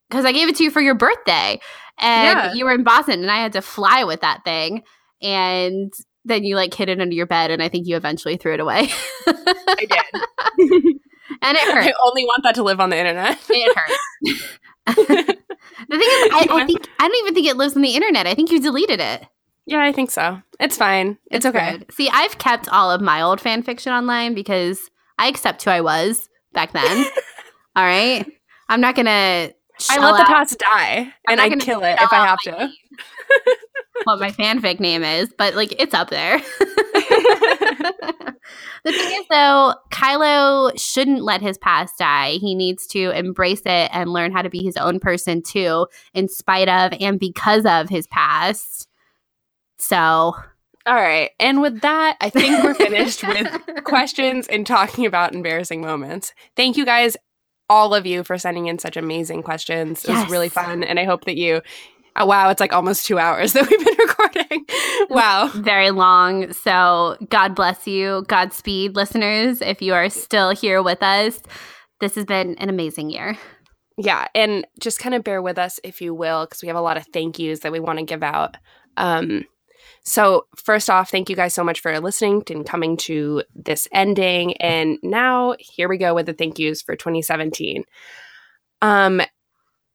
because 0.09 0.25
I 0.25 0.31
gave 0.31 0.49
it 0.49 0.55
to 0.57 0.63
you 0.63 0.71
for 0.71 0.81
your 0.81 0.95
birthday, 0.95 1.59
and 1.99 2.37
Yeah. 2.37 2.53
you 2.53 2.65
were 2.65 2.73
in 2.73 2.83
Boston, 2.83 3.21
and 3.21 3.31
I 3.31 3.37
had 3.37 3.53
to 3.53 3.61
fly 3.61 4.03
with 4.03 4.21
that 4.21 4.43
thing, 4.43 4.83
and 5.21 5.91
then 6.25 6.43
you 6.43 6.55
like 6.55 6.73
hid 6.73 6.89
it 6.89 6.99
under 7.01 7.15
your 7.15 7.25
bed, 7.25 7.49
and 7.51 7.63
I 7.63 7.69
think 7.69 7.87
you 7.87 7.95
eventually 7.95 8.37
threw 8.37 8.53
it 8.53 8.59
away, 8.59 8.89
I 9.27 9.75
did. 9.79 10.21
and 11.41 11.57
it 11.57 11.75
I 11.75 11.93
only 12.05 12.25
want 12.25 12.43
that 12.43 12.55
to 12.55 12.63
live 12.63 12.79
on 12.79 12.89
the 12.91 12.97
internet. 12.97 13.39
It 13.49 13.77
hurts. 13.77 13.97
the 14.85 14.97
thing 15.97 15.99
is, 15.99 16.31
I, 16.33 16.47
I 16.51 16.65
think 16.65 16.87
I 16.99 17.07
don't 17.07 17.17
even 17.23 17.33
think 17.33 17.47
it 17.47 17.57
lives 17.57 17.75
on 17.75 17.81
the 17.81 17.95
internet. 17.95 18.27
I 18.27 18.35
think 18.35 18.51
you 18.51 18.59
deleted 18.61 18.99
it. 18.99 19.25
yeah, 19.65 19.81
I 19.83 19.91
think 19.91 20.11
so. 20.11 20.41
It's 20.59 20.77
fine. 20.77 21.17
It's, 21.31 21.45
okay. 21.45 21.77
good. 21.77 21.91
See, 21.93 22.09
I've 22.11 22.37
kept 22.37 22.69
all 22.69 22.91
of 22.91 23.01
my 23.01 23.21
old 23.21 23.41
fan 23.41 23.63
fiction 23.63 23.91
online 23.93 24.33
because 24.35 24.90
I 25.21 25.27
accept 25.27 25.63
who 25.63 25.69
I 25.69 25.81
was 25.81 26.27
back 26.51 26.71
then. 26.71 27.05
all 27.75 27.85
right, 27.85 28.25
I'm 28.69 28.81
not 28.81 28.95
gonna. 28.95 29.11
I 29.11 29.53
shell 29.79 30.01
let 30.01 30.17
the 30.17 30.25
past 30.25 30.57
die, 30.57 31.13
and 31.29 31.39
I 31.39 31.47
kill 31.57 31.83
it 31.83 31.95
if 32.01 32.11
I 32.11 32.25
have 32.25 32.39
to. 32.39 32.69
what 34.05 34.19
my 34.19 34.31
fanfic 34.31 34.79
name 34.79 35.03
is, 35.03 35.31
but 35.37 35.53
like 35.53 35.79
it's 35.79 35.93
up 35.93 36.09
there. 36.09 36.39
the 36.59 38.33
thing 38.85 39.19
is, 39.19 39.25
though, 39.29 39.75
Kylo 39.91 40.71
shouldn't 40.79 41.21
let 41.21 41.39
his 41.39 41.59
past 41.59 41.99
die. 41.99 42.31
He 42.41 42.55
needs 42.55 42.87
to 42.87 43.11
embrace 43.11 43.61
it 43.61 43.91
and 43.93 44.09
learn 44.11 44.31
how 44.31 44.41
to 44.41 44.49
be 44.49 44.63
his 44.63 44.75
own 44.75 44.99
person 44.99 45.43
too, 45.43 45.85
in 46.15 46.29
spite 46.29 46.67
of 46.67 46.97
and 46.99 47.19
because 47.19 47.67
of 47.67 47.89
his 47.89 48.07
past. 48.07 48.87
So, 49.77 50.33
All 50.85 50.95
right. 50.95 51.31
And 51.39 51.61
with 51.61 51.81
that, 51.81 52.17
I 52.21 52.29
think 52.29 52.63
we're 52.63 52.73
finished 52.73 53.23
with 53.27 53.83
questions 53.83 54.47
and 54.47 54.65
talking 54.65 55.05
about 55.05 55.35
embarrassing 55.35 55.81
moments. 55.81 56.33
Thank 56.55 56.77
you 56.77 56.85
guys, 56.85 57.15
all 57.69 57.93
of 57.93 58.05
you, 58.05 58.23
for 58.23 58.37
sending 58.37 58.67
in 58.67 58.79
such 58.79 58.97
amazing 58.97 59.43
questions. 59.43 60.03
It 60.05 60.11
was 60.11 60.29
really 60.29 60.49
fun. 60.49 60.83
And 60.83 60.99
I 60.99 61.03
hope 61.03 61.25
that 61.25 61.37
you, 61.37 61.61
oh, 62.15 62.25
wow, 62.25 62.49
it's 62.49 62.59
like 62.59 62.73
almost 62.73 63.05
two 63.05 63.19
hours 63.19 63.53
that 63.53 63.69
we've 63.69 63.85
been 63.85 63.97
recording. 63.97 64.65
wow. 65.09 65.51
very 65.53 65.91
long. 65.91 66.51
So, 66.53 67.17
God 67.29 67.55
bless 67.55 67.85
you. 67.87 68.25
Godspeed, 68.27 68.95
listeners. 68.95 69.61
If 69.61 69.81
you 69.81 69.93
are 69.93 70.09
still 70.09 70.49
here 70.49 70.81
with 70.81 71.03
us, 71.03 71.41
this 71.99 72.15
has 72.15 72.25
been 72.25 72.55
an 72.55 72.69
amazing 72.69 73.11
year. 73.11 73.37
Yeah. 73.97 74.27
And 74.33 74.65
just 74.79 74.97
kind 74.97 75.13
of 75.13 75.23
bear 75.23 75.43
with 75.43 75.59
us, 75.59 75.79
if 75.83 76.01
you 76.01 76.15
will, 76.15 76.45
because 76.45 76.63
we 76.63 76.67
have 76.69 76.77
a 76.77 76.81
lot 76.81 76.97
of 76.97 77.05
thank 77.13 77.37
yous 77.37 77.59
that 77.59 77.71
we 77.71 77.79
want 77.79 77.99
to 77.99 78.05
give 78.05 78.23
out. 78.23 78.57
Um, 78.97 79.45
so, 80.03 80.47
first 80.55 80.89
off, 80.89 81.09
thank 81.11 81.29
you 81.29 81.35
guys 81.35 81.53
so 81.53 81.63
much 81.63 81.79
for 81.79 81.97
listening 81.99 82.43
and 82.49 82.65
coming 82.65 82.97
to 82.97 83.43
this 83.55 83.87
ending. 83.91 84.57
And 84.57 84.97
now, 85.03 85.55
here 85.59 85.87
we 85.87 85.97
go 85.97 86.13
with 86.13 86.25
the 86.25 86.33
thank 86.33 86.57
yous 86.59 86.81
for 86.81 86.95
2017. 86.95 87.83
Um, 88.81 89.21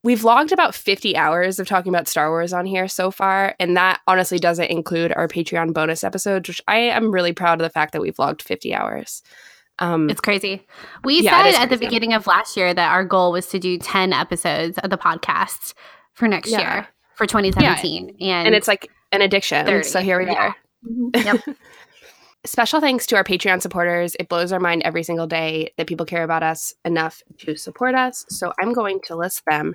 we've 0.05 0.23
logged 0.23 0.53
about 0.53 0.74
50 0.74 1.16
hours 1.16 1.59
of 1.59 1.66
talking 1.66 1.93
about 1.93 2.07
Star 2.07 2.31
Wars 2.31 2.53
on 2.53 2.66
here 2.66 2.87
so 2.87 3.11
far, 3.11 3.55
and 3.59 3.77
that 3.77 4.01
honestly 4.07 4.39
doesn't 4.39 4.70
include 4.70 5.12
our 5.12 5.27
Patreon 5.27 5.74
bonus 5.74 6.05
episodes, 6.05 6.49
which 6.49 6.62
I 6.69 6.77
am 6.78 7.11
really 7.11 7.33
proud 7.33 7.61
of 7.61 7.65
the 7.65 7.70
fact 7.70 7.93
that 7.93 8.01
we've 8.01 8.19
logged 8.19 8.43
50 8.43 8.74
hours. 8.74 9.23
Um, 9.78 10.09
It's 10.09 10.20
crazy. 10.20 10.65
We 11.05 11.20
Yeah, 11.20 11.43
said 11.53 11.62
at 11.62 11.70
the 11.70 11.77
beginning 11.77 12.12
of 12.15 12.27
last 12.27 12.57
year 12.57 12.73
that 12.73 12.93
our 12.93 13.05
goal 13.05 13.33
was 13.33 13.47
to 13.49 13.59
do 13.59 13.77
10 13.78 14.12
episodes 14.12 14.78
of 14.78 14.91
the 14.91 14.97
podcast 14.97 15.74
for 16.15 16.28
next 16.28 16.51
Yeah. 16.51 16.61
year 16.61 16.89
for 17.15 17.27
2017. 17.27 18.16
and, 18.20 18.47
and 18.47 18.55
it's 18.55 18.69
like 18.69 18.89
an 19.12 19.23
addiction. 19.23 19.66
30, 19.66 19.89
So 19.89 20.01
here 20.01 20.19
we 20.19 20.27
yeah. 20.27 20.35
are. 20.35 20.57
Mm-hmm. 20.89 21.37
Yep. 21.47 21.57
Special 22.45 22.81
thanks 22.81 23.07
to 23.07 23.16
our 23.16 23.24
Patreon 23.24 23.61
supporters. 23.61 24.15
It 24.20 24.28
blows 24.28 24.53
our 24.53 24.61
mind 24.61 24.83
every 24.85 25.03
single 25.03 25.27
day 25.27 25.73
that 25.78 25.89
people 25.89 26.07
care 26.07 26.23
about 26.23 26.45
us 26.45 26.74
enough 26.85 27.20
to 27.39 27.57
support 27.57 27.97
us. 27.97 28.24
So 28.28 28.53
I'm 28.61 28.73
going 28.73 29.01
to 29.07 29.16
list 29.16 29.43
them 29.49 29.74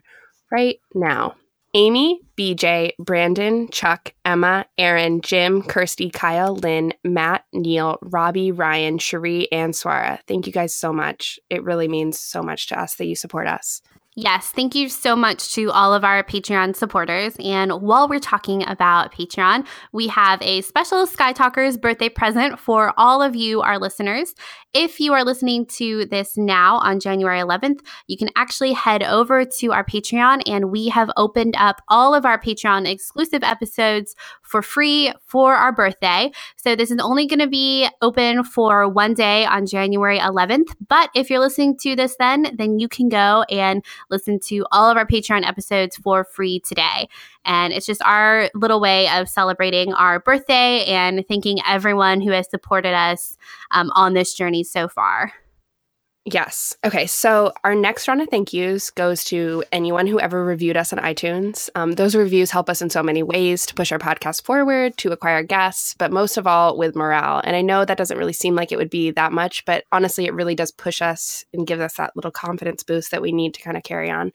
right 0.52 0.80
now. 0.96 1.36
Amy, 1.74 2.22
BJ, 2.38 2.92
Brandon, 3.00 3.70
Chuck, 3.72 4.14
Emma, 4.26 4.66
Aaron, 4.78 5.22
Jim, 5.22 5.62
Kirsty, 5.62 6.10
Kyle, 6.10 6.56
Lynn, 6.56 6.94
Matt, 7.04 7.46
Neil, 7.54 7.98
Robbie, 8.02 8.52
Ryan, 8.52 8.98
Cherie, 8.98 9.50
and 9.52 9.74
Swara. 9.74 10.20
Thank 10.28 10.48
you 10.48 10.54
guys 10.54 10.76
so 10.76 10.92
much. 10.92 11.40
It 11.50 11.64
really 11.64 11.88
means 11.88 12.20
so 12.20 12.42
much 12.42 12.68
to 12.68 12.80
us 12.80 12.96
that 12.96 13.06
you 13.06 13.16
support 13.16 13.48
us. 13.48 13.82
Yes, 14.18 14.52
thank 14.52 14.76
you 14.76 14.90
so 14.90 15.16
much 15.16 15.54
to 15.54 15.72
all 15.72 15.94
of 15.94 16.04
our 16.04 16.22
Patreon 16.22 16.76
supporters. 16.76 17.34
And 17.40 17.72
while 17.82 18.10
we're 18.10 18.20
talking 18.20 18.62
about 18.68 19.14
Patreon, 19.14 19.66
we 19.94 20.10
have 20.10 20.42
a 20.42 20.60
special 20.64 21.08
Sky 21.08 21.32
Talkers 21.32 21.78
birthday 21.78 22.10
present 22.10 22.60
for 22.60 22.94
all 22.98 23.22
of 23.22 23.38
you, 23.38 23.62
our 23.62 23.80
listeners. 23.80 24.36
If 24.74 25.00
you 25.00 25.14
are 25.14 25.24
listening 25.24 25.66
to 25.78 26.06
this 26.06 26.38
now 26.38 26.76
on 26.78 27.00
January 27.00 27.40
11th, 27.40 27.80
you 28.08 28.18
can 28.18 28.30
actually 28.36 28.74
head 28.74 29.02
over 29.02 29.46
to 29.46 29.72
our 29.72 29.86
Patreon, 29.86 30.42
and 30.46 30.72
we 30.72 30.90
have 30.90 31.10
opened 31.16 31.56
up 31.58 31.82
all 31.88 32.14
of 32.14 32.26
our 32.26 32.40
Patreon 32.40 32.90
exclusive 32.90 33.44
episodes 33.44 34.16
for 34.42 34.62
free 34.62 35.14
for 35.26 35.56
our 35.56 35.72
birthday. 35.72 36.32
So 36.58 36.76
this 36.76 36.92
is 36.92 37.00
only 37.00 37.28
going 37.28 37.40
to 37.40 37.48
be 37.48 37.88
open 38.02 38.44
for 38.44 38.90
one 38.90 39.14
day 39.14 39.46
on 39.46 39.68
January 39.68 40.20
11th. 40.20 40.76
But 40.88 41.10
if 41.16 41.30
you're 41.30 41.40
listening 41.40 41.78
to 41.80 41.96
this 41.96 42.18
then, 42.20 42.54
then 42.58 42.78
you 42.78 42.90
can 42.90 43.08
go 43.08 43.44
and 43.50 43.84
listen 44.12 44.40
to 44.42 44.66
all 44.72 44.90
of 44.90 44.98
our 44.98 45.06
Patreon 45.08 45.48
episodes 45.48 45.98
for 45.98 46.24
free 46.24 46.60
today. 46.60 47.10
And 47.46 47.74
it's 47.74 47.86
just 47.86 48.02
our 48.04 48.50
little 48.54 48.80
way 48.80 49.10
of 49.10 49.30
celebrating 49.30 49.94
our 49.94 50.20
birthday 50.20 50.86
and 50.86 51.26
thanking 51.28 51.60
everyone 51.68 52.22
who 52.22 52.32
has 52.32 52.50
supported 52.50 52.94
us 52.94 53.38
um, 53.72 53.90
on 53.96 54.14
this 54.14 54.34
journey 54.34 54.64
so 54.64 54.88
far. 54.88 55.34
Yes. 56.26 56.78
Okay. 56.86 57.08
So 57.08 57.52
our 57.64 57.74
next 57.74 58.08
round 58.08 58.22
of 58.22 58.30
thank 58.30 58.54
yous 58.54 58.92
goes 58.92 59.24
to 59.26 59.64
anyone 59.72 60.06
who 60.06 60.20
ever 60.20 60.46
reviewed 60.46 60.78
us 60.78 60.94
on 60.94 61.00
iTunes. 61.00 61.68
Um, 61.74 61.94
those 61.94 62.14
reviews 62.14 62.52
help 62.52 62.70
us 62.70 62.80
in 62.80 62.92
so 62.92 63.02
many 63.02 63.24
ways 63.24 63.66
to 63.66 63.74
push 63.74 63.92
our 63.92 63.98
podcast 63.98 64.44
forward, 64.44 64.98
to 64.98 65.12
acquire 65.12 65.42
guests, 65.42 65.96
but 65.98 66.12
most 66.12 66.38
of 66.38 66.46
all 66.46 66.78
with 66.78 66.96
morale. 66.96 67.42
And 67.44 67.56
I 67.56 67.64
know 67.64 67.86
that 67.86 67.98
doesn't 67.98 68.20
really 68.20 68.34
seem 68.34 68.54
like 68.56 68.72
it 68.72 68.78
would 68.78 68.92
be 68.92 69.10
that 69.12 69.32
much, 69.32 69.66
but 69.66 69.86
honestly, 69.92 70.26
it 70.26 70.36
really 70.36 70.54
does 70.54 70.72
push 70.72 71.02
us 71.02 71.44
and 71.54 71.66
gives 71.66 71.82
us 71.82 71.96
that 71.96 72.16
little 72.16 72.30
confidence 72.30 72.84
boost 72.84 73.10
that 73.10 73.24
we 73.24 73.32
need 73.32 73.56
to 73.56 73.62
kind 73.62 73.76
of 73.76 73.82
carry 73.82 74.12
on. 74.12 74.32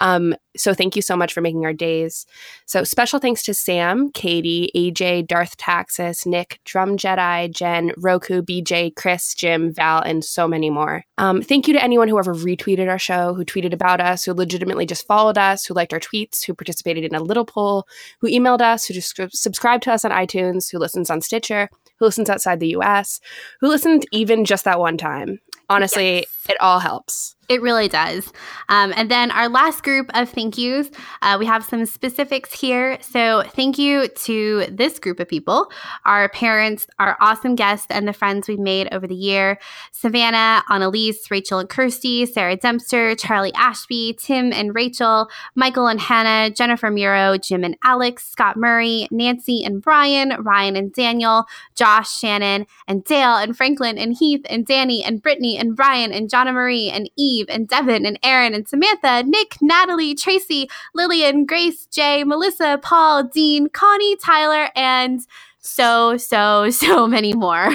Um, 0.00 0.34
so 0.56 0.74
thank 0.74 0.96
you 0.96 1.02
so 1.02 1.16
much 1.16 1.32
for 1.32 1.40
making 1.40 1.64
our 1.64 1.72
days. 1.72 2.26
So 2.66 2.82
special 2.84 3.18
thanks 3.18 3.42
to 3.44 3.54
Sam, 3.54 4.10
Katie, 4.10 4.70
AJ, 4.74 5.28
Darth 5.28 5.56
Taxis, 5.56 6.26
Nick, 6.26 6.58
Drum 6.64 6.96
Jedi, 6.96 7.54
Jen, 7.54 7.92
Roku, 7.96 8.42
BJ, 8.42 8.94
Chris, 8.96 9.34
Jim, 9.34 9.72
Val, 9.72 10.00
and 10.00 10.24
so 10.24 10.48
many 10.48 10.70
more. 10.70 11.04
Um, 11.18 11.42
thank 11.42 11.68
you 11.68 11.74
to 11.74 11.82
anyone 11.82 12.08
who 12.08 12.18
ever 12.18 12.34
retweeted 12.34 12.88
our 12.88 12.98
show, 12.98 13.34
who 13.34 13.44
tweeted 13.44 13.72
about 13.72 14.00
us, 14.00 14.24
who 14.24 14.32
legitimately 14.32 14.86
just 14.86 15.06
followed 15.06 15.38
us, 15.38 15.66
who 15.66 15.74
liked 15.74 15.92
our 15.92 16.00
tweets, 16.00 16.44
who 16.44 16.54
participated 16.54 17.04
in 17.04 17.14
a 17.14 17.22
little 17.22 17.44
poll, 17.44 17.86
who 18.20 18.28
emailed 18.28 18.60
us, 18.60 18.86
who 18.86 18.94
just 18.94 19.20
subscribed 19.32 19.84
to 19.84 19.92
us 19.92 20.04
on 20.04 20.10
iTunes, 20.10 20.70
who 20.70 20.78
listens 20.78 21.10
on 21.10 21.20
Stitcher, 21.20 21.68
who 21.98 22.06
listens 22.06 22.30
outside 22.30 22.60
the 22.60 22.74
US, 22.76 23.20
who 23.60 23.68
listened 23.68 24.06
even 24.10 24.44
just 24.44 24.64
that 24.64 24.80
one 24.80 24.96
time. 24.96 25.38
Honestly, 25.68 26.14
yes. 26.14 26.24
it 26.48 26.56
all 26.60 26.80
helps. 26.80 27.36
It 27.50 27.62
really 27.62 27.88
does. 27.88 28.32
Um, 28.68 28.94
and 28.94 29.10
then 29.10 29.32
our 29.32 29.48
last 29.48 29.82
group 29.82 30.08
of 30.14 30.30
thank 30.30 30.56
yous, 30.56 30.88
uh, 31.20 31.36
we 31.36 31.46
have 31.46 31.64
some 31.64 31.84
specifics 31.84 32.52
here. 32.52 32.96
So, 33.00 33.42
thank 33.44 33.76
you 33.76 34.06
to 34.06 34.66
this 34.70 35.00
group 35.00 35.18
of 35.18 35.26
people 35.26 35.72
our 36.04 36.28
parents, 36.28 36.86
our 37.00 37.16
awesome 37.20 37.56
guests, 37.56 37.88
and 37.90 38.06
the 38.06 38.12
friends 38.12 38.46
we've 38.46 38.60
made 38.60 38.86
over 38.92 39.08
the 39.08 39.16
year 39.16 39.58
Savannah, 39.90 40.62
Annalise, 40.70 41.28
Rachel 41.28 41.58
and 41.58 41.68
Kirsty, 41.68 42.24
Sarah 42.24 42.56
Dempster, 42.56 43.16
Charlie 43.16 43.52
Ashby, 43.54 44.16
Tim 44.16 44.52
and 44.52 44.72
Rachel, 44.72 45.28
Michael 45.56 45.88
and 45.88 46.00
Hannah, 46.00 46.54
Jennifer 46.54 46.88
Muro, 46.88 47.36
Jim 47.36 47.64
and 47.64 47.76
Alex, 47.82 48.28
Scott 48.28 48.56
Murray, 48.56 49.08
Nancy 49.10 49.64
and 49.64 49.82
Brian, 49.82 50.40
Ryan 50.40 50.76
and 50.76 50.92
Daniel, 50.92 51.46
Josh, 51.74 52.16
Shannon, 52.16 52.68
and 52.86 53.02
Dale, 53.02 53.36
and 53.36 53.56
Franklin 53.56 53.98
and 53.98 54.14
Heath, 54.16 54.46
and 54.48 54.64
Danny, 54.64 55.02
and 55.02 55.20
Brittany, 55.20 55.58
and 55.58 55.74
Brian, 55.74 56.12
and 56.12 56.30
Jonna 56.30 56.54
Marie, 56.54 56.88
and 56.88 57.10
Eve. 57.16 57.39
Steve 57.40 57.54
and 57.54 57.68
Devin 57.68 58.04
and 58.04 58.18
Aaron 58.22 58.52
and 58.52 58.68
Samantha, 58.68 59.22
Nick, 59.22 59.56
Natalie, 59.62 60.14
Tracy, 60.14 60.68
Lillian, 60.94 61.46
Grace, 61.46 61.86
Jay, 61.86 62.22
Melissa, 62.22 62.78
Paul, 62.82 63.24
Dean, 63.24 63.70
Connie, 63.70 64.16
Tyler, 64.16 64.68
and 64.76 65.20
so 65.58 66.18
so 66.18 66.68
so 66.68 67.06
many 67.06 67.32
more. 67.32 67.68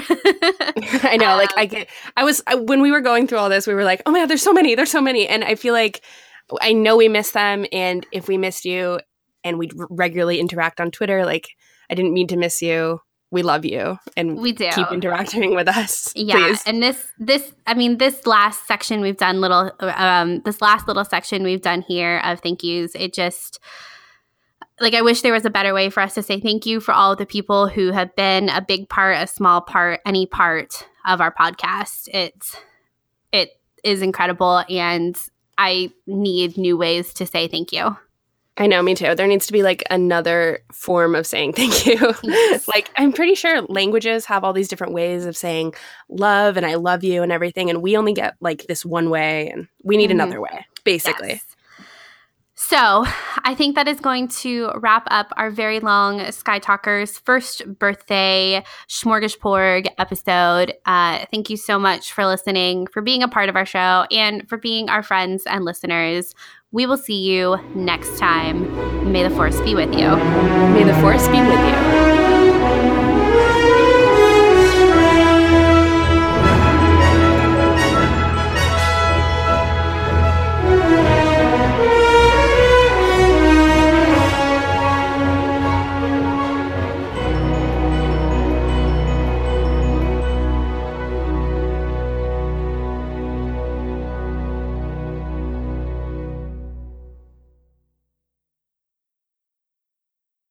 I 1.02 1.16
know 1.20 1.36
like 1.36 1.56
i 1.56 1.62
um, 1.62 1.68
get 1.68 1.88
i 2.16 2.24
was 2.24 2.42
I, 2.46 2.54
when 2.56 2.80
we 2.80 2.90
were 2.90 3.00
going 3.00 3.26
through 3.26 3.38
all 3.38 3.48
this 3.48 3.66
we 3.66 3.74
were 3.74 3.84
like 3.84 4.02
oh 4.06 4.10
my 4.10 4.20
god 4.20 4.26
there's 4.28 4.42
so 4.42 4.52
many 4.52 4.74
there's 4.74 4.90
so 4.90 5.00
many 5.00 5.26
and 5.26 5.44
i 5.44 5.54
feel 5.54 5.72
like 5.72 6.02
i 6.60 6.72
know 6.72 6.96
we 6.96 7.08
miss 7.08 7.30
them 7.30 7.64
and 7.72 8.06
if 8.12 8.28
we 8.28 8.38
missed 8.38 8.64
you 8.64 9.00
and 9.44 9.58
we 9.58 9.70
regularly 9.88 10.40
interact 10.40 10.80
on 10.80 10.90
twitter 10.90 11.24
like 11.24 11.48
i 11.90 11.94
didn't 11.94 12.12
mean 12.12 12.26
to 12.26 12.36
miss 12.36 12.60
you 12.60 13.00
we 13.30 13.42
love 13.42 13.64
you 13.64 13.98
and 14.16 14.38
we 14.38 14.52
do. 14.52 14.70
keep 14.72 14.90
interacting 14.92 15.54
with 15.54 15.68
us 15.68 16.12
yeah 16.14 16.34
please. 16.34 16.62
and 16.66 16.82
this 16.82 17.12
this 17.18 17.52
i 17.66 17.74
mean 17.74 17.98
this 17.98 18.26
last 18.26 18.66
section 18.66 19.00
we've 19.00 19.16
done 19.16 19.40
little 19.40 19.72
um 19.80 20.40
this 20.44 20.62
last 20.62 20.86
little 20.86 21.04
section 21.04 21.42
we've 21.42 21.62
done 21.62 21.82
here 21.82 22.20
of 22.24 22.40
thank 22.40 22.62
yous 22.62 22.94
it 22.94 23.12
just 23.12 23.58
like 24.80 24.94
i 24.94 25.02
wish 25.02 25.22
there 25.22 25.32
was 25.32 25.44
a 25.44 25.50
better 25.50 25.74
way 25.74 25.90
for 25.90 26.00
us 26.00 26.14
to 26.14 26.22
say 26.22 26.40
thank 26.40 26.66
you 26.66 26.80
for 26.80 26.92
all 26.92 27.12
of 27.12 27.18
the 27.18 27.26
people 27.26 27.68
who 27.68 27.90
have 27.90 28.14
been 28.14 28.48
a 28.48 28.60
big 28.60 28.88
part 28.88 29.16
a 29.16 29.26
small 29.26 29.60
part 29.60 30.00
any 30.06 30.26
part 30.26 30.86
of 31.06 31.20
our 31.20 31.32
podcast. 31.32 32.08
It's 32.12 32.56
it 33.32 33.50
is 33.84 34.02
incredible 34.02 34.64
and 34.68 35.16
i 35.58 35.90
need 36.06 36.58
new 36.58 36.76
ways 36.76 37.14
to 37.14 37.26
say 37.26 37.46
thank 37.46 37.72
you 37.72 37.96
I 38.58 38.66
know, 38.66 38.82
me 38.82 38.94
too. 38.94 39.14
There 39.14 39.26
needs 39.26 39.46
to 39.46 39.52
be 39.52 39.62
like 39.62 39.82
another 39.90 40.60
form 40.72 41.14
of 41.14 41.26
saying 41.26 41.52
thank 41.52 41.86
you. 41.86 42.14
Yes. 42.22 42.66
like, 42.74 42.90
I'm 42.96 43.12
pretty 43.12 43.34
sure 43.34 43.62
languages 43.62 44.24
have 44.26 44.44
all 44.44 44.54
these 44.54 44.68
different 44.68 44.94
ways 44.94 45.26
of 45.26 45.36
saying 45.36 45.74
love 46.08 46.56
and 46.56 46.64
I 46.64 46.76
love 46.76 47.04
you 47.04 47.22
and 47.22 47.30
everything. 47.30 47.68
And 47.68 47.82
we 47.82 47.96
only 47.96 48.14
get 48.14 48.34
like 48.40 48.66
this 48.66 48.84
one 48.84 49.10
way 49.10 49.50
and 49.50 49.68
we 49.84 49.96
need 49.96 50.10
mm-hmm. 50.10 50.20
another 50.20 50.40
way, 50.40 50.66
basically. 50.84 51.28
Yes. 51.28 51.56
So, 52.58 53.04
I 53.44 53.54
think 53.54 53.74
that 53.74 53.86
is 53.86 54.00
going 54.00 54.28
to 54.28 54.72
wrap 54.76 55.06
up 55.08 55.30
our 55.36 55.50
very 55.50 55.78
long 55.78 56.32
Sky 56.32 56.58
Talkers 56.58 57.18
first 57.18 57.78
birthday 57.78 58.64
smorgasbord 58.88 59.88
episode. 59.98 60.72
Uh, 60.86 61.26
thank 61.30 61.50
you 61.50 61.58
so 61.58 61.78
much 61.78 62.12
for 62.12 62.24
listening, 62.24 62.86
for 62.86 63.02
being 63.02 63.22
a 63.22 63.28
part 63.28 63.50
of 63.50 63.56
our 63.56 63.66
show, 63.66 64.06
and 64.10 64.48
for 64.48 64.56
being 64.56 64.88
our 64.88 65.02
friends 65.02 65.44
and 65.44 65.66
listeners. 65.66 66.34
We 66.72 66.84
will 66.84 66.98
see 66.98 67.22
you 67.22 67.58
next 67.74 68.18
time. 68.18 69.12
May 69.12 69.22
the 69.22 69.30
force 69.30 69.60
be 69.60 69.74
with 69.74 69.92
you. 69.94 70.08
May 70.74 70.84
the 70.84 70.94
force 71.00 71.26
be 71.28 71.40
with 71.40 72.20
you. 72.20 72.25